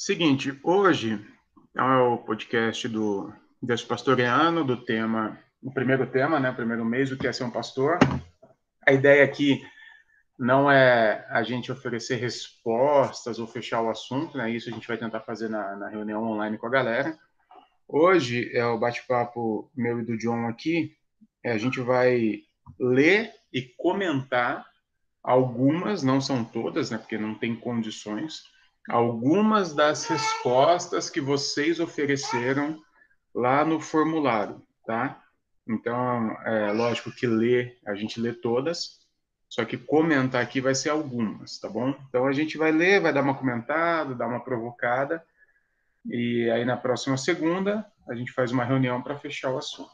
Seguinte, 0.00 0.56
hoje 0.62 1.20
é 1.76 1.82
o 1.82 2.18
podcast 2.18 2.86
do 2.86 3.32
Deus 3.60 3.82
Pastoreano, 3.82 4.64
do 4.64 4.76
tema, 4.76 5.36
o 5.60 5.72
primeiro 5.72 6.06
tema, 6.06 6.38
né, 6.38 6.50
o 6.50 6.54
primeiro 6.54 6.84
mês, 6.84 7.10
o 7.10 7.18
que 7.18 7.26
é 7.26 7.32
ser 7.32 7.42
um 7.42 7.50
pastor. 7.50 7.98
A 8.86 8.92
ideia 8.92 9.24
aqui 9.24 9.60
não 10.38 10.70
é 10.70 11.26
a 11.28 11.42
gente 11.42 11.72
oferecer 11.72 12.14
respostas 12.14 13.40
ou 13.40 13.48
fechar 13.48 13.82
o 13.82 13.90
assunto, 13.90 14.38
né, 14.38 14.48
isso 14.52 14.70
a 14.70 14.72
gente 14.72 14.86
vai 14.86 14.96
tentar 14.96 15.18
fazer 15.22 15.48
na, 15.48 15.74
na 15.74 15.88
reunião 15.88 16.22
online 16.22 16.56
com 16.56 16.68
a 16.68 16.70
galera. 16.70 17.18
Hoje 17.88 18.56
é 18.56 18.64
o 18.64 18.78
bate-papo 18.78 19.68
meu 19.74 19.98
e 19.98 20.04
do 20.04 20.16
John 20.16 20.46
aqui, 20.46 20.96
a 21.44 21.58
gente 21.58 21.80
vai 21.80 22.42
ler 22.78 23.32
e 23.52 23.62
comentar 23.76 24.64
algumas, 25.24 26.04
não 26.04 26.20
são 26.20 26.44
todas, 26.44 26.88
né, 26.88 26.98
porque 26.98 27.18
não 27.18 27.34
tem 27.34 27.56
condições, 27.56 28.44
algumas 28.88 29.74
das 29.74 30.06
respostas 30.06 31.10
que 31.10 31.20
vocês 31.20 31.78
ofereceram 31.78 32.80
lá 33.34 33.64
no 33.64 33.80
formulário, 33.80 34.62
tá? 34.86 35.22
Então, 35.66 36.32
é 36.44 36.72
lógico 36.72 37.12
que 37.12 37.26
ler, 37.26 37.78
a 37.86 37.94
gente 37.94 38.18
lê 38.20 38.32
todas, 38.32 38.98
só 39.48 39.64
que 39.64 39.76
comentar 39.76 40.42
aqui 40.42 40.60
vai 40.60 40.74
ser 40.74 40.88
algumas, 40.90 41.58
tá 41.58 41.68
bom? 41.68 41.94
Então 42.08 42.26
a 42.26 42.32
gente 42.32 42.56
vai 42.56 42.72
ler, 42.72 43.00
vai 43.00 43.12
dar 43.12 43.22
uma 43.22 43.36
comentada, 43.36 44.14
dar 44.14 44.26
uma 44.26 44.40
provocada, 44.40 45.24
e 46.06 46.50
aí 46.50 46.64
na 46.64 46.76
próxima 46.76 47.16
segunda 47.16 47.86
a 48.08 48.14
gente 48.14 48.32
faz 48.32 48.50
uma 48.50 48.64
reunião 48.64 49.02
para 49.02 49.18
fechar 49.18 49.50
o 49.50 49.58
assunto. 49.58 49.90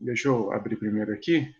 Deixa 0.00 0.28
eu 0.28 0.52
abrir 0.52 0.76
primeiro 0.76 1.12
aqui. 1.12 1.54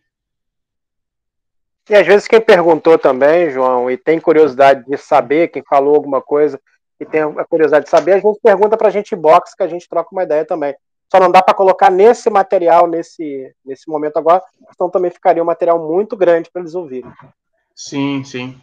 E 1.91 1.95
às 1.95 2.07
vezes 2.07 2.29
quem 2.29 2.41
perguntou 2.41 2.97
também, 2.99 3.51
João, 3.51 3.91
e 3.91 3.97
tem 3.97 4.21
curiosidade 4.21 4.85
de 4.87 4.97
saber, 4.97 5.49
quem 5.49 5.63
falou 5.69 5.95
alguma 5.95 6.21
coisa 6.21 6.61
e 7.01 7.05
tem 7.05 7.21
a 7.21 7.45
curiosidade 7.45 7.87
de 7.87 7.91
saber, 7.91 8.13
a 8.13 8.21
gente 8.21 8.39
pergunta 8.41 8.77
para 8.77 8.89
a 8.89 8.91
gente 8.91 9.17
box 9.17 9.55
que 9.57 9.63
a 9.63 9.69
gente 9.69 9.89
troca 9.89 10.11
uma 10.13 10.23
ideia 10.23 10.45
também. 10.45 10.75
Só 11.11 11.19
não 11.19 11.31
dá 11.31 11.43
para 11.43 11.53
colocar 11.53 11.91
nesse 11.91 12.31
material, 12.31 12.87
nesse, 12.87 13.53
nesse 13.65 13.89
momento 13.91 14.17
agora, 14.17 14.43
então 14.73 14.89
também 14.89 15.11
ficaria 15.11 15.43
um 15.43 15.47
material 15.47 15.79
muito 15.79 16.17
grande 16.17 16.49
para 16.51 16.63
eles 16.63 16.75
ouvirem. 16.75 17.11
Sim, 17.75 18.23
sim. 18.25 18.63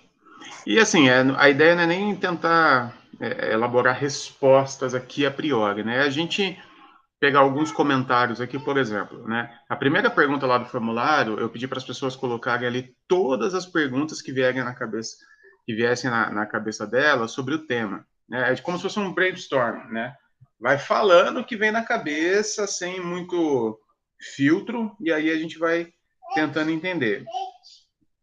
E 0.66 0.80
assim, 0.80 1.09
é, 1.09 1.25
a 1.38 1.50
ideia 1.50 1.75
não 1.75 1.84
é 1.84 1.88
nem 1.88 2.16
tentar 2.16 2.95
é, 3.20 3.52
elaborar 3.52 3.95
respostas 3.95 4.95
aqui 4.95 5.25
a 5.25 5.31
priori, 5.31 5.84
né? 5.84 6.00
A 6.00 6.09
gente 6.09 6.58
pegar 7.20 7.39
alguns 7.39 7.72
comentários 7.72 8.39
aqui, 8.39 8.58
por 8.58 8.78
exemplo, 8.78 9.28
né? 9.28 9.59
A 9.67 9.75
primeira 9.75 10.09
pergunta 10.09 10.48
lá 10.48 10.58
do 10.58 10.66
formulário, 10.66 11.39
eu 11.39 11.50
pedi 11.50 11.67
para 11.67 11.78
as 11.78 11.84
pessoas 11.84 12.16
colocarem 12.16 12.67
ali 12.67 12.95
todas 13.08 13.53
as 13.53 13.66
perguntas 13.66 14.22
que 14.22 14.31
vierem 14.31 14.64
na 14.64 14.73
cabeça, 14.73 15.17
que 15.66 15.73
viessem 15.75 16.09
na, 16.09 16.30
na 16.30 16.45
cabeça 16.45 16.88
dela 16.88 17.28
sobre 17.28 17.53
o 17.53 17.66
tema. 17.66 18.08
Né? 18.28 18.53
É 18.53 18.56
como 18.58 18.78
se 18.78 18.84
fosse 18.84 19.00
um 19.00 19.14
brainstorm, 19.14 19.92
né? 19.92 20.16
Vai 20.59 20.78
falando 20.78 21.40
o 21.40 21.45
que 21.45 21.58
vem 21.58 21.72
na 21.72 21.84
cabeça, 21.84 22.67
sem 22.67 23.02
muito 23.02 23.80
filtro, 24.36 24.95
e 25.00 25.12
aí 25.12 25.30
a 25.30 25.38
gente 25.38 25.58
vai 25.58 25.94
tentando 26.34 26.72
entender. 26.72 27.25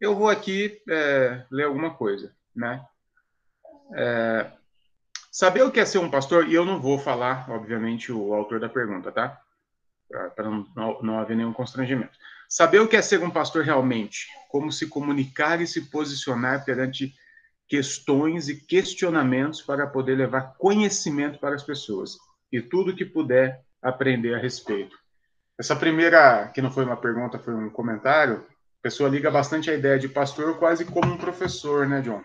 Eu 0.00 0.14
vou 0.14 0.28
aqui 0.28 0.80
é, 0.89 1.44
ler 1.50 1.64
alguma 1.64 1.94
coisa, 1.94 2.34
né? 2.55 2.83
É, 3.94 4.50
Saber 5.37 5.65
o 5.65 5.70
que 5.70 5.79
é 5.79 5.84
ser 5.84 5.98
um 5.98 6.09
pastor, 6.09 6.48
e 6.48 6.55
eu 6.55 6.65
não 6.65 6.81
vou 6.81 6.98
falar, 6.98 7.45
obviamente, 7.51 8.11
o 8.11 8.33
autor 8.33 8.59
da 8.59 8.70
pergunta, 8.70 9.12
tá? 9.12 9.39
Para 10.34 10.48
não, 10.48 11.03
não, 11.03 11.19
haver 11.19 11.37
nenhum 11.37 11.53
constrangimento. 11.53 12.17
Saber 12.48 12.81
o 12.81 12.89
que 12.89 12.97
é 12.97 13.03
ser 13.03 13.23
um 13.23 13.29
pastor 13.29 13.62
realmente, 13.62 14.29
como 14.48 14.73
se 14.73 14.89
comunicar 14.89 15.61
e 15.61 15.67
se 15.67 15.91
posicionar 15.91 16.64
perante 16.64 17.12
questões 17.69 18.48
e 18.48 18.57
questionamentos 18.57 19.61
para 19.61 19.87
poder 19.87 20.14
levar 20.14 20.55
conhecimento 20.57 21.39
para 21.39 21.55
as 21.55 21.62
pessoas 21.62 22.17
e 22.51 22.62
tudo 22.62 22.97
que 22.97 23.05
puder 23.05 23.62
aprender 23.83 24.33
a 24.33 24.39
respeito. 24.39 24.97
Essa 25.59 25.77
primeira, 25.77 26.51
que 26.55 26.62
não 26.62 26.70
foi 26.70 26.87
uma 26.87 26.97
pergunta, 26.97 27.39
foi 27.39 27.55
um 27.55 27.69
comentário, 27.69 28.37
a 28.80 28.83
pessoa 28.83 29.11
liga 29.11 29.30
bastante 29.30 29.70
a 29.70 29.75
ideia 29.75 29.98
de 29.98 30.08
pastor 30.08 30.58
quase 30.58 30.86
como 30.86 31.13
um 31.13 31.19
professor, 31.19 31.86
né, 31.86 32.01
John? 32.01 32.25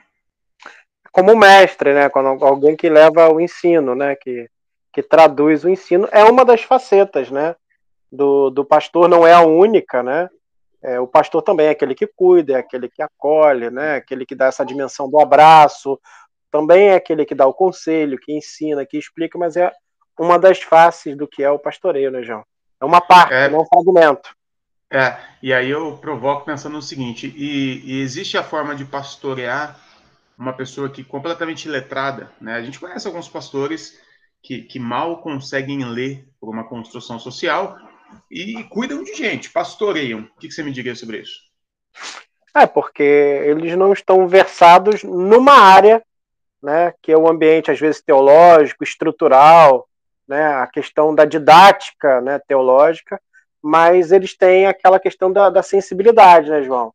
Como 1.12 1.36
mestre, 1.36 1.94
né? 1.94 2.10
Quando 2.10 2.44
alguém 2.44 2.76
que 2.76 2.90
leva 2.90 3.30
o 3.30 3.40
ensino, 3.40 3.94
né? 3.96 4.16
Que, 4.16 4.50
que 4.94 5.04
traduz 5.04 5.64
o 5.64 5.70
ensino 5.70 6.08
é 6.12 6.24
uma 6.24 6.46
das 6.46 6.64
facetas, 6.64 7.30
né? 7.30 7.56
Do, 8.12 8.50
do 8.50 8.66
pastor 8.66 9.08
não 9.08 9.26
é 9.26 9.34
a 9.34 9.42
única, 9.42 10.02
né? 10.02 10.30
É, 10.84 11.00
o 11.00 11.06
pastor 11.06 11.42
também 11.44 11.68
é 11.68 11.70
aquele 11.72 11.94
que 11.94 12.08
cuida, 12.08 12.54
é 12.54 12.58
aquele 12.58 12.90
que 12.90 13.02
acolhe, 13.02 13.70
né? 13.70 13.98
Aquele 13.98 14.26
que 14.26 14.34
dá 14.34 14.48
essa 14.48 14.66
dimensão 14.66 15.10
do 15.10 15.20
abraço, 15.20 16.00
também 16.50 16.90
é 16.90 16.96
aquele 16.96 17.26
que 17.26 17.36
dá 17.36 17.46
o 17.46 17.54
conselho, 17.54 18.18
que 18.20 18.34
ensina, 18.34 18.86
que 18.86 18.98
explica, 18.98 19.38
mas 19.38 19.56
é 19.56 19.72
uma 20.20 20.38
das 20.38 20.62
faces 20.62 21.16
do 21.16 21.28
que 21.28 21.44
é 21.44 21.50
o 21.50 21.60
pastoreio, 21.60 22.12
né, 22.12 22.24
João? 22.24 22.44
É 22.80 22.86
uma 22.86 23.00
parte, 23.00 23.34
é, 23.34 23.48
não 23.48 23.60
é 23.60 23.62
um 23.62 23.66
fragmento. 23.66 24.36
É, 24.92 25.18
e 25.42 25.54
aí 25.54 25.70
eu 25.70 25.98
provoco 25.98 26.46
pensando 26.46 26.74
no 26.74 26.82
seguinte: 26.82 27.34
e, 27.38 27.82
e 27.86 28.02
existe 28.02 28.38
a 28.38 28.44
forma 28.44 28.76
de 28.76 28.84
pastorear 28.84 29.80
uma 30.42 30.54
pessoa 30.54 30.90
que 30.90 31.04
completamente 31.04 31.70
letrada, 31.70 32.32
né? 32.42 32.56
A 32.56 32.64
gente 32.64 32.80
conhece 32.80 33.06
alguns 33.06 33.30
pastores 33.30 34.02
que, 34.42 34.64
que 34.64 34.80
mal 34.80 35.22
conseguem 35.22 35.86
ler 35.86 36.28
por 36.40 36.50
uma 36.50 36.68
construção 36.68 37.20
social 37.20 37.78
e 38.30 38.64
cuidam 38.64 39.04
de 39.04 39.14
gente, 39.14 39.52
pastoreiam. 39.52 40.22
O 40.22 40.40
que, 40.40 40.48
que 40.48 40.54
você 40.54 40.64
me 40.64 40.72
diria 40.72 40.96
sobre 40.96 41.20
isso? 41.20 41.40
É, 42.56 42.66
porque 42.66 43.04
eles 43.04 43.78
não 43.78 43.94
estão 43.94 44.28
versados 44.28 45.04
numa 45.04 45.54
área, 45.54 46.04
né, 46.62 46.92
que 47.04 47.12
é 47.12 47.18
o 47.18 47.30
ambiente, 47.30 47.70
às 47.70 47.80
vezes, 47.80 48.02
teológico, 48.02 48.84
estrutural, 48.84 49.88
né, 50.28 50.44
a 50.56 50.66
questão 50.66 51.14
da 51.14 51.24
didática 51.24 52.20
né, 52.20 52.40
teológica, 52.40 53.22
mas 53.62 54.12
eles 54.12 54.36
têm 54.36 54.66
aquela 54.66 55.00
questão 55.00 55.32
da, 55.32 55.52
da 55.52 55.62
sensibilidade, 55.62 56.50
né, 56.50 56.64
João? 56.64 56.92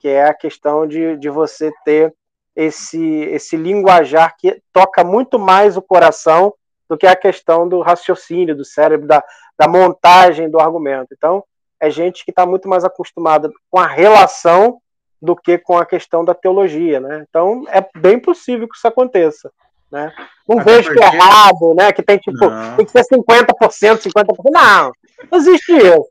Que 0.00 0.08
é 0.08 0.24
a 0.24 0.34
questão 0.34 0.86
de, 0.86 1.16
de 1.16 1.30
você 1.30 1.72
ter 1.84 2.12
esse, 2.58 3.00
esse 3.30 3.56
linguajar 3.56 4.34
que 4.36 4.60
toca 4.72 5.04
muito 5.04 5.38
mais 5.38 5.76
o 5.76 5.82
coração 5.82 6.52
do 6.88 6.98
que 6.98 7.06
a 7.06 7.14
questão 7.14 7.68
do 7.68 7.80
raciocínio, 7.80 8.56
do 8.56 8.64
cérebro, 8.64 9.06
da, 9.06 9.22
da 9.56 9.68
montagem 9.68 10.50
do 10.50 10.58
argumento. 10.58 11.14
Então, 11.16 11.44
é 11.78 11.88
gente 11.88 12.24
que 12.24 12.32
está 12.32 12.44
muito 12.44 12.68
mais 12.68 12.84
acostumada 12.84 13.48
com 13.70 13.78
a 13.78 13.86
relação 13.86 14.80
do 15.22 15.36
que 15.36 15.56
com 15.56 15.78
a 15.78 15.86
questão 15.86 16.24
da 16.24 16.34
teologia, 16.34 16.98
né? 16.98 17.24
Então, 17.28 17.64
é 17.68 17.86
bem 17.96 18.18
possível 18.18 18.68
que 18.68 18.76
isso 18.76 18.88
aconteça, 18.88 19.52
né? 19.90 20.12
Não 20.48 20.58
Até 20.58 20.72
vejo 20.72 20.88
porque... 20.88 20.98
que 20.98 21.06
é 21.06 21.14
errado, 21.14 21.74
né? 21.76 21.92
Que 21.92 22.02
tem, 22.02 22.18
tipo, 22.18 22.44
não. 22.44 22.76
tem 22.76 22.84
que 22.84 22.90
ser 22.90 23.04
50%, 23.04 24.02
50%. 24.02 24.26
Não, 24.50 24.92
não 25.30 25.38
existe 25.38 25.76
isso. 25.76 26.10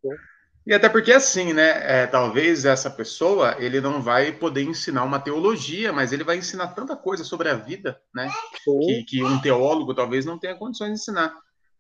E 0.68 0.74
até 0.74 0.90
porque 0.90 1.14
assim, 1.14 1.54
né? 1.54 2.02
É, 2.02 2.08
talvez 2.08 2.66
essa 2.66 2.90
pessoa 2.90 3.56
ele 3.58 3.80
não 3.80 4.02
vai 4.02 4.34
poder 4.34 4.64
ensinar 4.64 5.06
uma 5.06 5.18
teologia, 5.18 5.94
mas 5.94 6.12
ele 6.12 6.26
vai 6.26 6.36
ensinar 6.36 6.68
tanta 6.68 6.94
coisa 6.94 7.24
sobre 7.24 7.48
a 7.48 7.56
vida, 7.56 8.02
né? 8.14 8.30
Que, 8.66 9.04
que, 9.06 9.24
um 9.24 9.40
teólogo 9.40 9.96
talvez 9.96 10.26
não 10.26 10.38
tenha 10.38 10.58
condições 10.58 10.90
de 10.90 10.96
ensinar. 10.96 11.34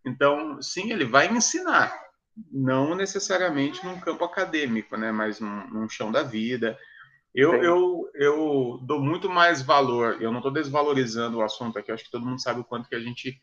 Então, 0.05 0.61
sim, 0.61 0.93
ele 0.93 1.03
vai 1.03 1.27
ensinar, 1.27 1.93
não 2.49 2.95
necessariamente 2.95 3.85
num 3.85 3.99
campo 3.99 4.23
acadêmico, 4.23 4.95
né? 4.95 5.11
Mas 5.11 5.41
num, 5.41 5.67
num 5.67 5.89
chão 5.89 6.09
da 6.09 6.23
vida. 6.23 6.77
Eu, 7.35 7.55
eu, 7.55 8.09
eu 8.15 8.79
dou 8.83 9.01
muito 9.01 9.29
mais 9.29 9.61
valor. 9.61 10.21
Eu 10.21 10.31
não 10.31 10.39
estou 10.39 10.51
desvalorizando 10.51 11.39
o 11.39 11.43
assunto 11.43 11.77
aqui. 11.77 11.91
Acho 11.91 12.05
que 12.05 12.11
todo 12.11 12.25
mundo 12.25 12.41
sabe 12.41 12.61
o 12.61 12.63
quanto 12.63 12.87
que 12.87 12.95
a 12.95 13.01
gente 13.01 13.37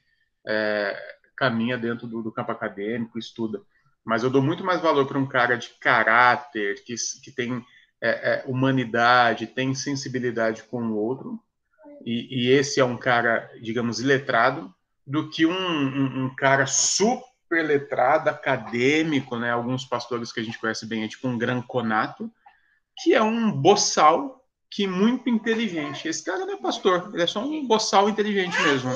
é, 0.48 0.98
caminha 1.36 1.76
dentro 1.76 2.06
do, 2.06 2.22
do 2.22 2.32
campo 2.32 2.50
acadêmico, 2.50 3.18
estuda 3.18 3.60
mas 4.04 4.22
eu 4.22 4.30
dou 4.30 4.42
muito 4.42 4.62
mais 4.62 4.80
valor 4.80 5.06
para 5.06 5.18
um 5.18 5.26
cara 5.26 5.56
de 5.56 5.70
caráter, 5.80 6.84
que, 6.84 6.94
que 7.22 7.30
tem 7.30 7.64
é, 8.00 8.08
é, 8.08 8.44
humanidade, 8.46 9.46
tem 9.46 9.74
sensibilidade 9.74 10.62
com 10.64 10.82
o 10.82 10.96
outro, 10.96 11.40
e, 12.04 12.48
e, 12.48 12.50
esse 12.50 12.80
é 12.80 12.84
um 12.84 12.98
cara, 12.98 13.50
digamos, 13.62 13.98
letrado, 14.00 14.72
do 15.06 15.30
que 15.30 15.46
um, 15.46 15.52
um, 15.52 16.24
um, 16.24 16.34
cara 16.34 16.66
super 16.66 17.64
letrado, 17.64 18.28
acadêmico, 18.28 19.38
né? 19.38 19.50
Alguns 19.50 19.86
pastores 19.86 20.30
que 20.30 20.40
a 20.40 20.42
gente 20.42 20.58
conhece 20.58 20.84
bem 20.84 21.02
é 21.02 21.08
tipo 21.08 21.26
um 21.26 21.38
granconato, 21.38 22.30
que 23.02 23.14
é 23.14 23.22
um 23.22 23.50
boçal 23.50 24.44
que 24.70 24.86
muito 24.86 25.30
inteligente. 25.30 26.08
Esse 26.08 26.24
cara 26.24 26.44
não 26.44 26.54
é 26.54 26.56
pastor, 26.56 27.10
ele 27.14 27.22
é 27.22 27.26
só 27.26 27.40
um 27.40 27.66
boçal 27.66 28.08
inteligente 28.08 28.60
mesmo. 28.62 28.90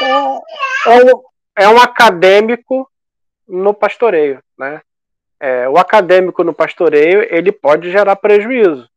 É, 0.00 0.10
é, 0.86 1.04
um, 1.04 1.22
é 1.56 1.68
um 1.68 1.78
acadêmico 1.78 2.88
no 3.46 3.72
pastoreio, 3.72 4.42
né? 4.58 4.80
É, 5.38 5.68
o 5.68 5.76
acadêmico 5.76 6.42
no 6.42 6.54
pastoreio 6.54 7.26
ele 7.30 7.52
pode 7.52 7.90
gerar 7.90 8.16
prejuízo, 8.16 8.88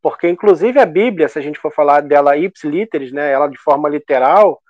porque 0.00 0.28
inclusive 0.28 0.80
a 0.80 0.86
Bíblia, 0.86 1.28
se 1.28 1.38
a 1.38 1.42
gente 1.42 1.58
for 1.58 1.72
falar 1.72 2.00
dela 2.00 2.36
ipsiliteris, 2.36 3.12
né, 3.12 3.30
ela 3.30 3.46
de 3.46 3.58
forma 3.58 3.88
literal, 3.90 4.60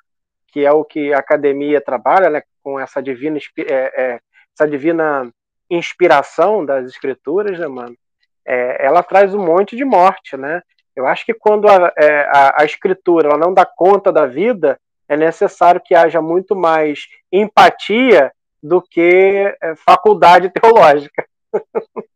que 0.48 0.64
é 0.64 0.72
o 0.72 0.84
que 0.84 1.12
a 1.12 1.18
academia 1.18 1.80
trabalha, 1.80 2.28
né, 2.28 2.42
com 2.62 2.78
essa 2.78 3.00
divina, 3.00 3.38
é, 3.56 4.02
é, 4.02 4.20
essa 4.54 4.68
divina 4.68 5.32
inspiração 5.70 6.64
das 6.66 6.86
escrituras, 6.86 7.58
né, 7.58 7.68
mano, 7.68 7.96
é, 8.44 8.84
ela 8.84 9.02
traz 9.02 9.32
um 9.32 9.44
monte 9.44 9.76
de 9.76 9.84
morte, 9.84 10.36
né? 10.36 10.60
Eu 10.94 11.06
acho 11.06 11.24
que 11.24 11.32
quando 11.32 11.68
a, 11.68 11.92
é, 11.96 12.22
a, 12.28 12.62
a 12.62 12.64
escritura 12.64 13.28
ela 13.28 13.38
não 13.38 13.54
dá 13.54 13.64
conta 13.64 14.12
da 14.12 14.26
vida, 14.26 14.78
é 15.08 15.16
necessário 15.16 15.80
que 15.80 15.94
haja 15.94 16.20
muito 16.20 16.54
mais 16.54 17.06
empatia 17.30 18.32
do 18.62 18.80
que 18.80 19.56
é, 19.62 19.74
faculdade 19.76 20.50
teológica. 20.50 21.26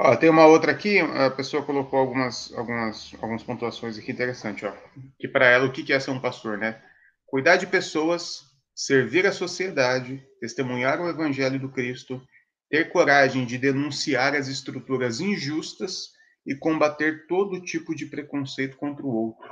Ó, 0.00 0.14
tem 0.16 0.30
uma 0.30 0.46
outra 0.46 0.70
aqui, 0.70 1.00
a 1.00 1.28
pessoa 1.28 1.64
colocou 1.64 1.98
algumas, 1.98 2.52
algumas, 2.54 3.12
algumas 3.20 3.42
pontuações 3.42 3.98
aqui 3.98 4.12
interessantes, 4.12 4.62
ó. 4.62 4.72
Que 5.18 5.26
para 5.26 5.46
ela, 5.46 5.66
o 5.66 5.72
que 5.72 5.92
é 5.92 5.98
ser 5.98 6.12
um 6.12 6.20
pastor, 6.20 6.56
né? 6.56 6.80
Cuidar 7.26 7.56
de 7.56 7.66
pessoas, 7.66 8.44
servir 8.72 9.26
a 9.26 9.32
sociedade, 9.32 10.24
testemunhar 10.40 11.00
o 11.00 11.08
evangelho 11.08 11.58
do 11.58 11.68
Cristo, 11.68 12.22
ter 12.70 12.92
coragem 12.92 13.44
de 13.44 13.58
denunciar 13.58 14.36
as 14.36 14.46
estruturas 14.46 15.20
injustas 15.20 16.12
e 16.46 16.54
combater 16.54 17.26
todo 17.26 17.60
tipo 17.60 17.92
de 17.92 18.06
preconceito 18.06 18.76
contra 18.76 19.04
o 19.04 19.12
outro. 19.12 19.48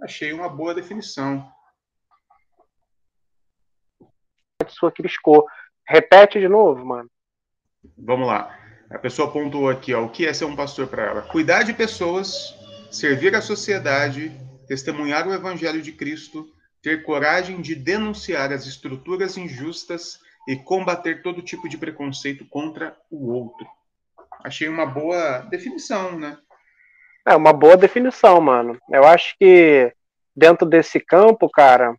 Achei 0.00 0.32
uma 0.32 0.48
boa 0.48 0.74
definição. 0.74 1.44
A 4.62 4.64
pessoa 4.64 4.92
que 4.92 5.02
piscou. 5.02 5.46
Repete 5.86 6.40
de 6.40 6.48
novo, 6.48 6.84
mano. 6.84 7.08
Vamos 7.98 8.26
lá. 8.26 8.56
A 8.90 8.98
pessoa 8.98 9.30
pontuou 9.30 9.68
aqui, 9.68 9.94
ó, 9.94 10.04
o 10.04 10.10
que 10.10 10.26
é 10.26 10.32
ser 10.32 10.44
um 10.44 10.56
pastor 10.56 10.86
para 10.86 11.04
ela? 11.04 11.22
Cuidar 11.22 11.62
de 11.62 11.72
pessoas, 11.72 12.54
servir 12.90 13.34
a 13.34 13.40
sociedade, 13.40 14.30
testemunhar 14.68 15.26
o 15.26 15.32
evangelho 15.32 15.80
de 15.80 15.92
Cristo, 15.92 16.46
ter 16.82 17.02
coragem 17.02 17.60
de 17.60 17.74
denunciar 17.74 18.52
as 18.52 18.66
estruturas 18.66 19.36
injustas 19.36 20.20
e 20.48 20.56
combater 20.56 21.22
todo 21.22 21.42
tipo 21.42 21.68
de 21.68 21.78
preconceito 21.78 22.44
contra 22.46 22.96
o 23.10 23.32
outro. 23.32 23.66
Achei 24.44 24.68
uma 24.68 24.84
boa 24.84 25.38
definição, 25.50 26.18
né? 26.18 26.36
É 27.26 27.36
uma 27.36 27.52
boa 27.52 27.76
definição, 27.76 28.40
mano. 28.40 28.76
Eu 28.90 29.04
acho 29.04 29.36
que 29.38 29.92
dentro 30.34 30.66
desse 30.66 30.98
campo, 30.98 31.48
cara, 31.48 31.94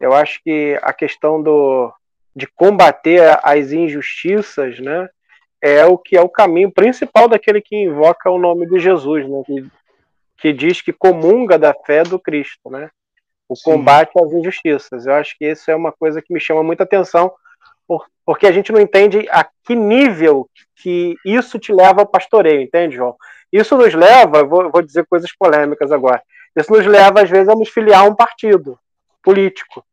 eu 0.00 0.12
acho 0.12 0.42
que 0.42 0.78
a 0.82 0.92
questão 0.92 1.42
do 1.42 1.92
de 2.34 2.46
combater 2.46 3.38
as 3.42 3.72
injustiças, 3.72 4.78
né? 4.78 5.08
é 5.60 5.84
o 5.84 5.98
que 5.98 6.16
é 6.16 6.20
o 6.20 6.28
caminho 6.28 6.70
principal 6.70 7.28
daquele 7.28 7.60
que 7.60 7.76
invoca 7.76 8.30
o 8.30 8.38
nome 8.38 8.66
de 8.66 8.78
Jesus, 8.78 9.28
né? 9.28 9.42
Que, 9.44 9.66
que 10.38 10.52
diz 10.52 10.80
que 10.80 10.92
comunga 10.92 11.58
da 11.58 11.74
fé 11.74 12.02
do 12.02 12.18
Cristo, 12.18 12.70
né? 12.70 12.90
O 13.48 13.54
Sim. 13.54 13.62
combate 13.64 14.12
às 14.18 14.32
injustiças. 14.32 15.06
Eu 15.06 15.14
acho 15.14 15.36
que 15.36 15.44
isso 15.44 15.70
é 15.70 15.76
uma 15.76 15.92
coisa 15.92 16.22
que 16.22 16.32
me 16.32 16.40
chama 16.40 16.62
muita 16.62 16.84
atenção, 16.84 17.30
por, 17.86 18.06
porque 18.24 18.46
a 18.46 18.52
gente 18.52 18.72
não 18.72 18.80
entende 18.80 19.28
a 19.30 19.46
que 19.64 19.74
nível 19.74 20.48
que 20.76 21.14
isso 21.24 21.58
te 21.58 21.72
leva 21.72 22.00
ao 22.00 22.06
pastoreio, 22.06 22.62
entende, 22.62 22.96
João? 22.96 23.16
Isso 23.52 23.76
nos 23.76 23.92
leva, 23.92 24.44
vou, 24.44 24.70
vou 24.70 24.80
dizer 24.80 25.04
coisas 25.06 25.30
polêmicas 25.36 25.92
agora, 25.92 26.22
isso 26.56 26.72
nos 26.72 26.86
leva, 26.86 27.22
às 27.22 27.28
vezes, 27.28 27.48
a 27.48 27.54
nos 27.54 27.68
filiar 27.68 28.02
a 28.02 28.04
um 28.04 28.14
partido 28.14 28.78
político. 29.22 29.84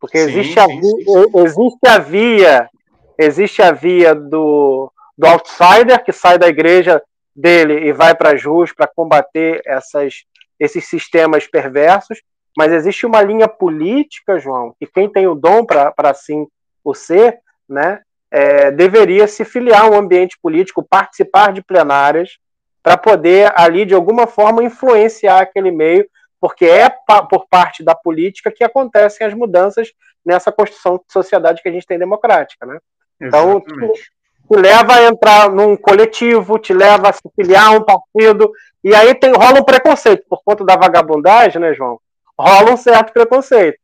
Porque 0.00 0.18
sim, 0.18 0.30
existe, 0.30 0.54
sim, 0.54 0.60
a, 0.60 0.66
sim. 0.66 1.38
existe 1.44 1.88
a 1.88 1.98
via 1.98 2.70
Existe 3.18 3.60
a 3.60 3.72
via 3.72 4.14
do, 4.14 4.92
do 5.16 5.26
outsider, 5.26 6.04
que 6.04 6.12
sai 6.12 6.38
da 6.38 6.46
igreja 6.46 7.02
dele 7.34 7.88
e 7.88 7.92
vai 7.92 8.14
para 8.14 8.36
Jus 8.36 8.72
para 8.72 8.86
combater 8.86 9.60
essas, 9.66 10.22
esses 10.58 10.88
sistemas 10.88 11.44
perversos, 11.44 12.22
mas 12.56 12.72
existe 12.72 13.04
uma 13.04 13.20
linha 13.20 13.48
política, 13.48 14.38
João, 14.38 14.72
e 14.80 14.86
quem 14.86 15.10
tem 15.10 15.26
o 15.26 15.34
dom 15.34 15.64
para 15.66 15.92
assim 16.04 16.46
o 16.84 16.94
ser, 16.94 17.38
né, 17.68 18.00
é, 18.30 18.70
deveria 18.70 19.26
se 19.26 19.44
filiar 19.44 19.82
a 19.82 19.90
um 19.90 19.98
ambiente 19.98 20.38
político, 20.40 20.86
participar 20.88 21.52
de 21.52 21.60
plenárias, 21.60 22.38
para 22.84 22.96
poder 22.96 23.52
ali, 23.56 23.84
de 23.84 23.94
alguma 23.94 24.28
forma, 24.28 24.62
influenciar 24.62 25.40
aquele 25.40 25.72
meio, 25.72 26.08
porque 26.40 26.64
é 26.66 26.88
por 27.28 27.46
parte 27.48 27.82
da 27.82 27.94
política 27.94 28.50
que 28.50 28.64
acontecem 28.64 29.26
as 29.26 29.34
mudanças 29.34 29.92
nessa 30.24 30.52
construção 30.52 30.96
de 30.96 31.12
sociedade 31.12 31.62
que 31.62 31.68
a 31.68 31.72
gente 31.72 31.86
tem 31.86 31.98
democrática, 31.98 32.66
né? 32.66 32.78
Então, 33.20 33.60
te, 33.60 33.74
te, 33.74 34.10
leva 34.50 34.94
a 34.94 35.04
entrar 35.04 35.50
num 35.50 35.76
coletivo, 35.76 36.58
te 36.58 36.72
leva 36.72 37.08
a 37.08 37.12
se 37.12 37.22
filiar 37.34 37.68
a 37.68 37.70
um 37.70 37.82
partido, 37.82 38.50
e 38.84 38.94
aí 38.94 39.14
tem, 39.14 39.32
rola 39.32 39.60
um 39.60 39.64
preconceito, 39.64 40.24
por 40.28 40.42
conta 40.44 40.64
da 40.64 40.76
vagabundagem, 40.76 41.60
né, 41.60 41.74
João? 41.74 42.00
Rola 42.38 42.72
um 42.72 42.76
certo 42.76 43.12
preconceito. 43.12 43.78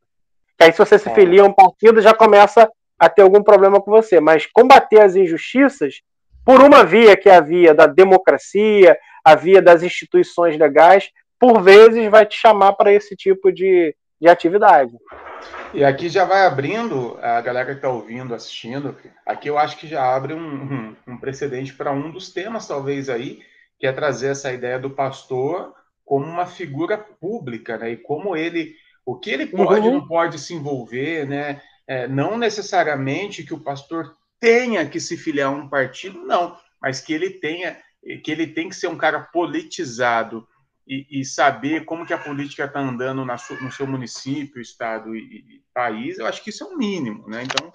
Que 0.57 0.63
aí, 0.63 0.71
se 0.71 0.77
você 0.77 0.97
se 0.97 1.09
é. 1.09 1.13
filia 1.13 1.41
a 1.41 1.45
um 1.45 1.53
partido, 1.53 2.01
já 2.01 2.13
começa 2.13 2.69
a 2.97 3.09
ter 3.09 3.23
algum 3.23 3.43
problema 3.43 3.81
com 3.81 3.91
você. 3.91 4.19
Mas 4.19 4.45
combater 4.45 5.01
as 5.01 5.15
injustiças 5.15 6.01
por 6.45 6.61
uma 6.61 6.83
via, 6.83 7.17
que 7.17 7.29
é 7.29 7.35
a 7.35 7.41
via 7.41 7.73
da 7.73 7.87
democracia, 7.87 8.97
a 9.23 9.35
via 9.35 9.61
das 9.61 9.83
instituições 9.83 10.57
legais, 10.57 11.09
por 11.45 11.61
vezes 11.61 12.09
vai 12.09 12.25
te 12.25 12.35
chamar 12.35 12.73
para 12.73 12.91
esse 12.91 13.15
tipo 13.15 13.51
de, 13.51 13.95
de 14.19 14.27
atividade. 14.27 14.91
E 15.75 15.83
aqui 15.83 16.09
já 16.09 16.25
vai 16.25 16.43
abrindo, 16.43 17.19
a 17.21 17.39
galera 17.39 17.67
que 17.67 17.73
está 17.73 17.89
ouvindo, 17.89 18.33
assistindo, 18.33 18.95
aqui 19.23 19.47
eu 19.47 19.55
acho 19.55 19.77
que 19.77 19.85
já 19.85 20.03
abre 20.03 20.33
um, 20.33 20.39
um, 20.39 20.95
um 21.07 21.17
precedente 21.17 21.71
para 21.71 21.91
um 21.91 22.09
dos 22.09 22.33
temas, 22.33 22.67
talvez, 22.67 23.09
aí, 23.09 23.43
que 23.77 23.85
é 23.85 23.91
trazer 23.91 24.29
essa 24.29 24.51
ideia 24.51 24.79
do 24.79 24.89
pastor 24.89 25.71
como 26.03 26.25
uma 26.25 26.47
figura 26.47 26.97
pública, 26.97 27.77
né? 27.77 27.91
E 27.91 27.97
como 27.97 28.35
ele, 28.35 28.73
o 29.05 29.15
que 29.15 29.29
ele 29.29 29.45
pode 29.45 29.87
uhum. 29.87 29.99
não 29.99 30.07
pode 30.07 30.39
se 30.39 30.55
envolver, 30.55 31.27
né? 31.27 31.61
É, 31.87 32.07
não 32.07 32.39
necessariamente 32.39 33.43
que 33.43 33.53
o 33.53 33.59
pastor 33.59 34.15
tenha 34.39 34.83
que 34.87 34.99
se 34.99 35.15
filiar 35.15 35.49
a 35.49 35.55
um 35.55 35.69
partido, 35.69 36.25
não, 36.25 36.57
mas 36.81 37.01
que 37.01 37.13
ele 37.13 37.29
tenha, 37.29 37.77
que 38.23 38.31
ele 38.31 38.47
tem 38.47 38.67
que 38.67 38.75
ser 38.75 38.87
um 38.87 38.97
cara 38.97 39.19
politizado, 39.19 40.47
e, 40.87 41.21
e, 41.21 41.25
saber 41.25 41.83
como 41.85 42.05
que 42.05 42.13
a 42.13 42.17
política 42.17 42.65
está 42.65 42.79
andando 42.79 43.25
na 43.25 43.37
no 43.61 43.71
seu 43.71 43.87
município, 43.87 44.61
estado 44.61 45.15
e, 45.15 45.19
e, 45.19 45.63
país, 45.73 46.19
eu 46.19 46.27
acho 46.27 46.43
que 46.43 46.51
isso 46.51 46.63
é 46.63 46.67
o 46.67 46.73
um 46.73 46.77
mínimo, 46.77 47.27
né? 47.27 47.43
Então, 47.43 47.71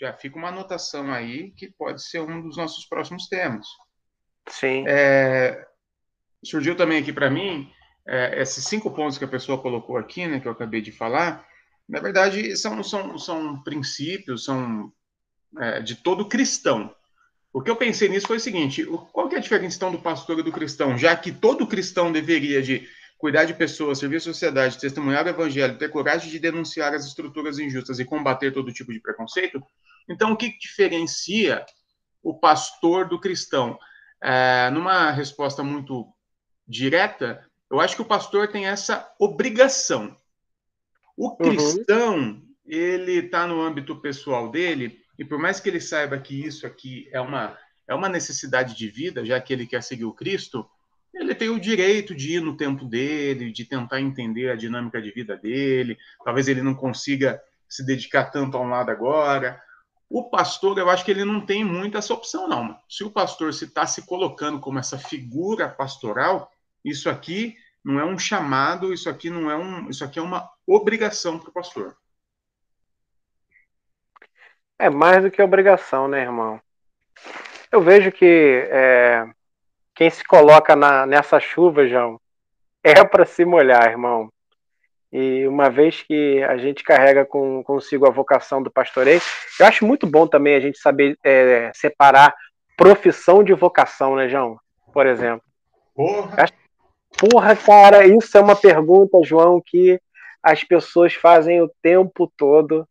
já 0.00 0.12
fica 0.12 0.38
uma 0.38 0.48
anotação 0.48 1.12
aí 1.12 1.50
que 1.52 1.70
pode 1.70 2.02
ser 2.02 2.20
um 2.20 2.42
dos 2.42 2.56
nossos 2.56 2.86
próximos 2.86 3.28
temas. 3.28 3.66
Sim. 4.48 4.84
É, 4.86 5.66
surgiu 6.44 6.76
também 6.76 7.00
aqui 7.00 7.12
para 7.12 7.30
mim 7.30 7.70
é, 8.06 8.40
esses 8.40 8.64
cinco 8.64 8.90
pontos 8.90 9.18
que 9.18 9.24
a 9.24 9.28
pessoa 9.28 9.60
colocou 9.60 9.96
aqui, 9.96 10.26
né, 10.26 10.40
que 10.40 10.48
eu 10.48 10.52
acabei 10.52 10.80
de 10.80 10.92
falar. 10.92 11.46
Na 11.88 12.00
verdade, 12.00 12.56
são, 12.56 12.82
são, 12.82 13.18
são 13.18 13.62
princípios, 13.62 14.44
são 14.44 14.92
é, 15.58 15.80
de 15.80 15.96
todo 15.96 16.28
cristão. 16.28 16.94
O 17.54 17.62
que 17.62 17.70
eu 17.70 17.76
pensei 17.76 18.08
nisso 18.08 18.26
foi 18.26 18.38
o 18.38 18.40
seguinte: 18.40 18.84
qual 19.12 19.28
que 19.28 19.36
é 19.36 19.38
a 19.38 19.40
diferença 19.40 19.76
então 19.76 19.92
do 19.92 20.00
pastor 20.00 20.40
e 20.40 20.42
do 20.42 20.50
cristão? 20.50 20.98
Já 20.98 21.14
que 21.14 21.30
todo 21.30 21.68
cristão 21.68 22.10
deveria 22.10 22.60
de 22.60 22.88
cuidar 23.16 23.44
de 23.44 23.54
pessoas, 23.54 24.00
servir 24.00 24.16
a 24.16 24.20
sociedade, 24.20 24.76
testemunhar 24.76 25.24
o 25.24 25.28
evangelho, 25.28 25.78
ter 25.78 25.88
coragem 25.88 26.28
de 26.28 26.40
denunciar 26.40 26.92
as 26.92 27.06
estruturas 27.06 27.60
injustas 27.60 28.00
e 28.00 28.04
combater 28.04 28.52
todo 28.52 28.72
tipo 28.72 28.92
de 28.92 29.00
preconceito, 29.00 29.62
então 30.10 30.32
o 30.32 30.36
que 30.36 30.58
diferencia 30.58 31.64
o 32.20 32.34
pastor 32.34 33.08
do 33.08 33.20
cristão? 33.20 33.78
É, 34.20 34.68
numa 34.70 35.12
resposta 35.12 35.62
muito 35.62 36.08
direta, 36.66 37.48
eu 37.70 37.80
acho 37.80 37.94
que 37.94 38.02
o 38.02 38.06
pastor 38.06 38.48
tem 38.48 38.66
essa 38.66 39.08
obrigação. 39.16 40.16
O 41.16 41.28
uhum. 41.28 41.36
cristão, 41.36 42.16
uhum. 42.16 42.42
ele 42.66 43.12
está 43.12 43.46
no 43.46 43.62
âmbito 43.62 43.94
pessoal 44.00 44.50
dele, 44.50 45.03
e 45.18 45.24
por 45.24 45.38
mais 45.38 45.60
que 45.60 45.68
ele 45.68 45.80
saiba 45.80 46.18
que 46.18 46.44
isso 46.44 46.66
aqui 46.66 47.08
é 47.12 47.20
uma, 47.20 47.56
é 47.86 47.94
uma 47.94 48.08
necessidade 48.08 48.76
de 48.76 48.88
vida, 48.88 49.24
já 49.24 49.40
que 49.40 49.52
ele 49.52 49.66
quer 49.66 49.82
seguir 49.82 50.04
o 50.04 50.12
Cristo, 50.12 50.68
ele 51.14 51.34
tem 51.34 51.48
o 51.48 51.60
direito 51.60 52.14
de 52.14 52.36
ir 52.36 52.40
no 52.40 52.56
tempo 52.56 52.84
dele, 52.84 53.52
de 53.52 53.64
tentar 53.64 54.00
entender 54.00 54.50
a 54.50 54.56
dinâmica 54.56 55.00
de 55.00 55.12
vida 55.12 55.36
dele. 55.36 55.96
Talvez 56.24 56.48
ele 56.48 56.62
não 56.62 56.74
consiga 56.74 57.40
se 57.68 57.84
dedicar 57.84 58.26
tanto 58.26 58.56
a 58.56 58.60
um 58.60 58.68
lado 58.68 58.90
agora. 58.90 59.60
O 60.10 60.28
pastor, 60.28 60.76
eu 60.78 60.90
acho 60.90 61.04
que 61.04 61.10
ele 61.10 61.24
não 61.24 61.40
tem 61.40 61.64
muito 61.64 61.96
essa 61.96 62.12
opção, 62.12 62.48
não. 62.48 62.76
Se 62.88 63.04
o 63.04 63.10
pastor 63.10 63.54
se 63.54 63.64
está 63.64 63.86
se 63.86 64.02
colocando 64.06 64.58
como 64.58 64.78
essa 64.78 64.98
figura 64.98 65.68
pastoral, 65.68 66.50
isso 66.84 67.08
aqui 67.08 67.56
não 67.84 68.00
é 68.00 68.04
um 68.04 68.18
chamado, 68.18 68.92
isso 68.92 69.08
aqui 69.08 69.30
não 69.30 69.50
é 69.50 69.56
um, 69.56 69.88
isso 69.88 70.04
aqui 70.04 70.18
é 70.18 70.22
uma 70.22 70.48
obrigação 70.66 71.38
para 71.38 71.50
o 71.50 71.52
pastor. 71.52 71.96
É 74.78 74.90
mais 74.90 75.22
do 75.22 75.30
que 75.30 75.42
obrigação, 75.42 76.08
né, 76.08 76.22
irmão? 76.22 76.60
Eu 77.70 77.80
vejo 77.80 78.10
que 78.10 78.66
é, 78.70 79.24
quem 79.94 80.10
se 80.10 80.24
coloca 80.24 80.74
na, 80.74 81.06
nessa 81.06 81.38
chuva, 81.38 81.86
João, 81.86 82.20
é 82.82 82.94
para 83.04 83.24
se 83.24 83.44
molhar, 83.44 83.90
irmão. 83.90 84.30
E 85.12 85.46
uma 85.46 85.70
vez 85.70 86.02
que 86.02 86.42
a 86.42 86.56
gente 86.56 86.82
carrega 86.82 87.24
com, 87.24 87.62
consigo 87.62 88.06
a 88.06 88.10
vocação 88.10 88.60
do 88.60 88.70
pastoreio, 88.70 89.20
eu 89.60 89.66
acho 89.66 89.86
muito 89.86 90.08
bom 90.08 90.26
também 90.26 90.56
a 90.56 90.60
gente 90.60 90.78
saber 90.78 91.16
é, 91.22 91.70
separar 91.72 92.34
profissão 92.76 93.44
de 93.44 93.54
vocação, 93.54 94.16
né, 94.16 94.28
João? 94.28 94.58
Por 94.92 95.06
exemplo. 95.06 95.44
Porra! 95.94 96.46
Porra, 97.16 97.54
cara, 97.54 98.04
isso 98.04 98.36
é 98.36 98.40
uma 98.40 98.56
pergunta, 98.56 99.22
João, 99.22 99.62
que 99.64 100.00
as 100.42 100.64
pessoas 100.64 101.14
fazem 101.14 101.62
o 101.62 101.70
tempo 101.80 102.30
todo 102.36 102.86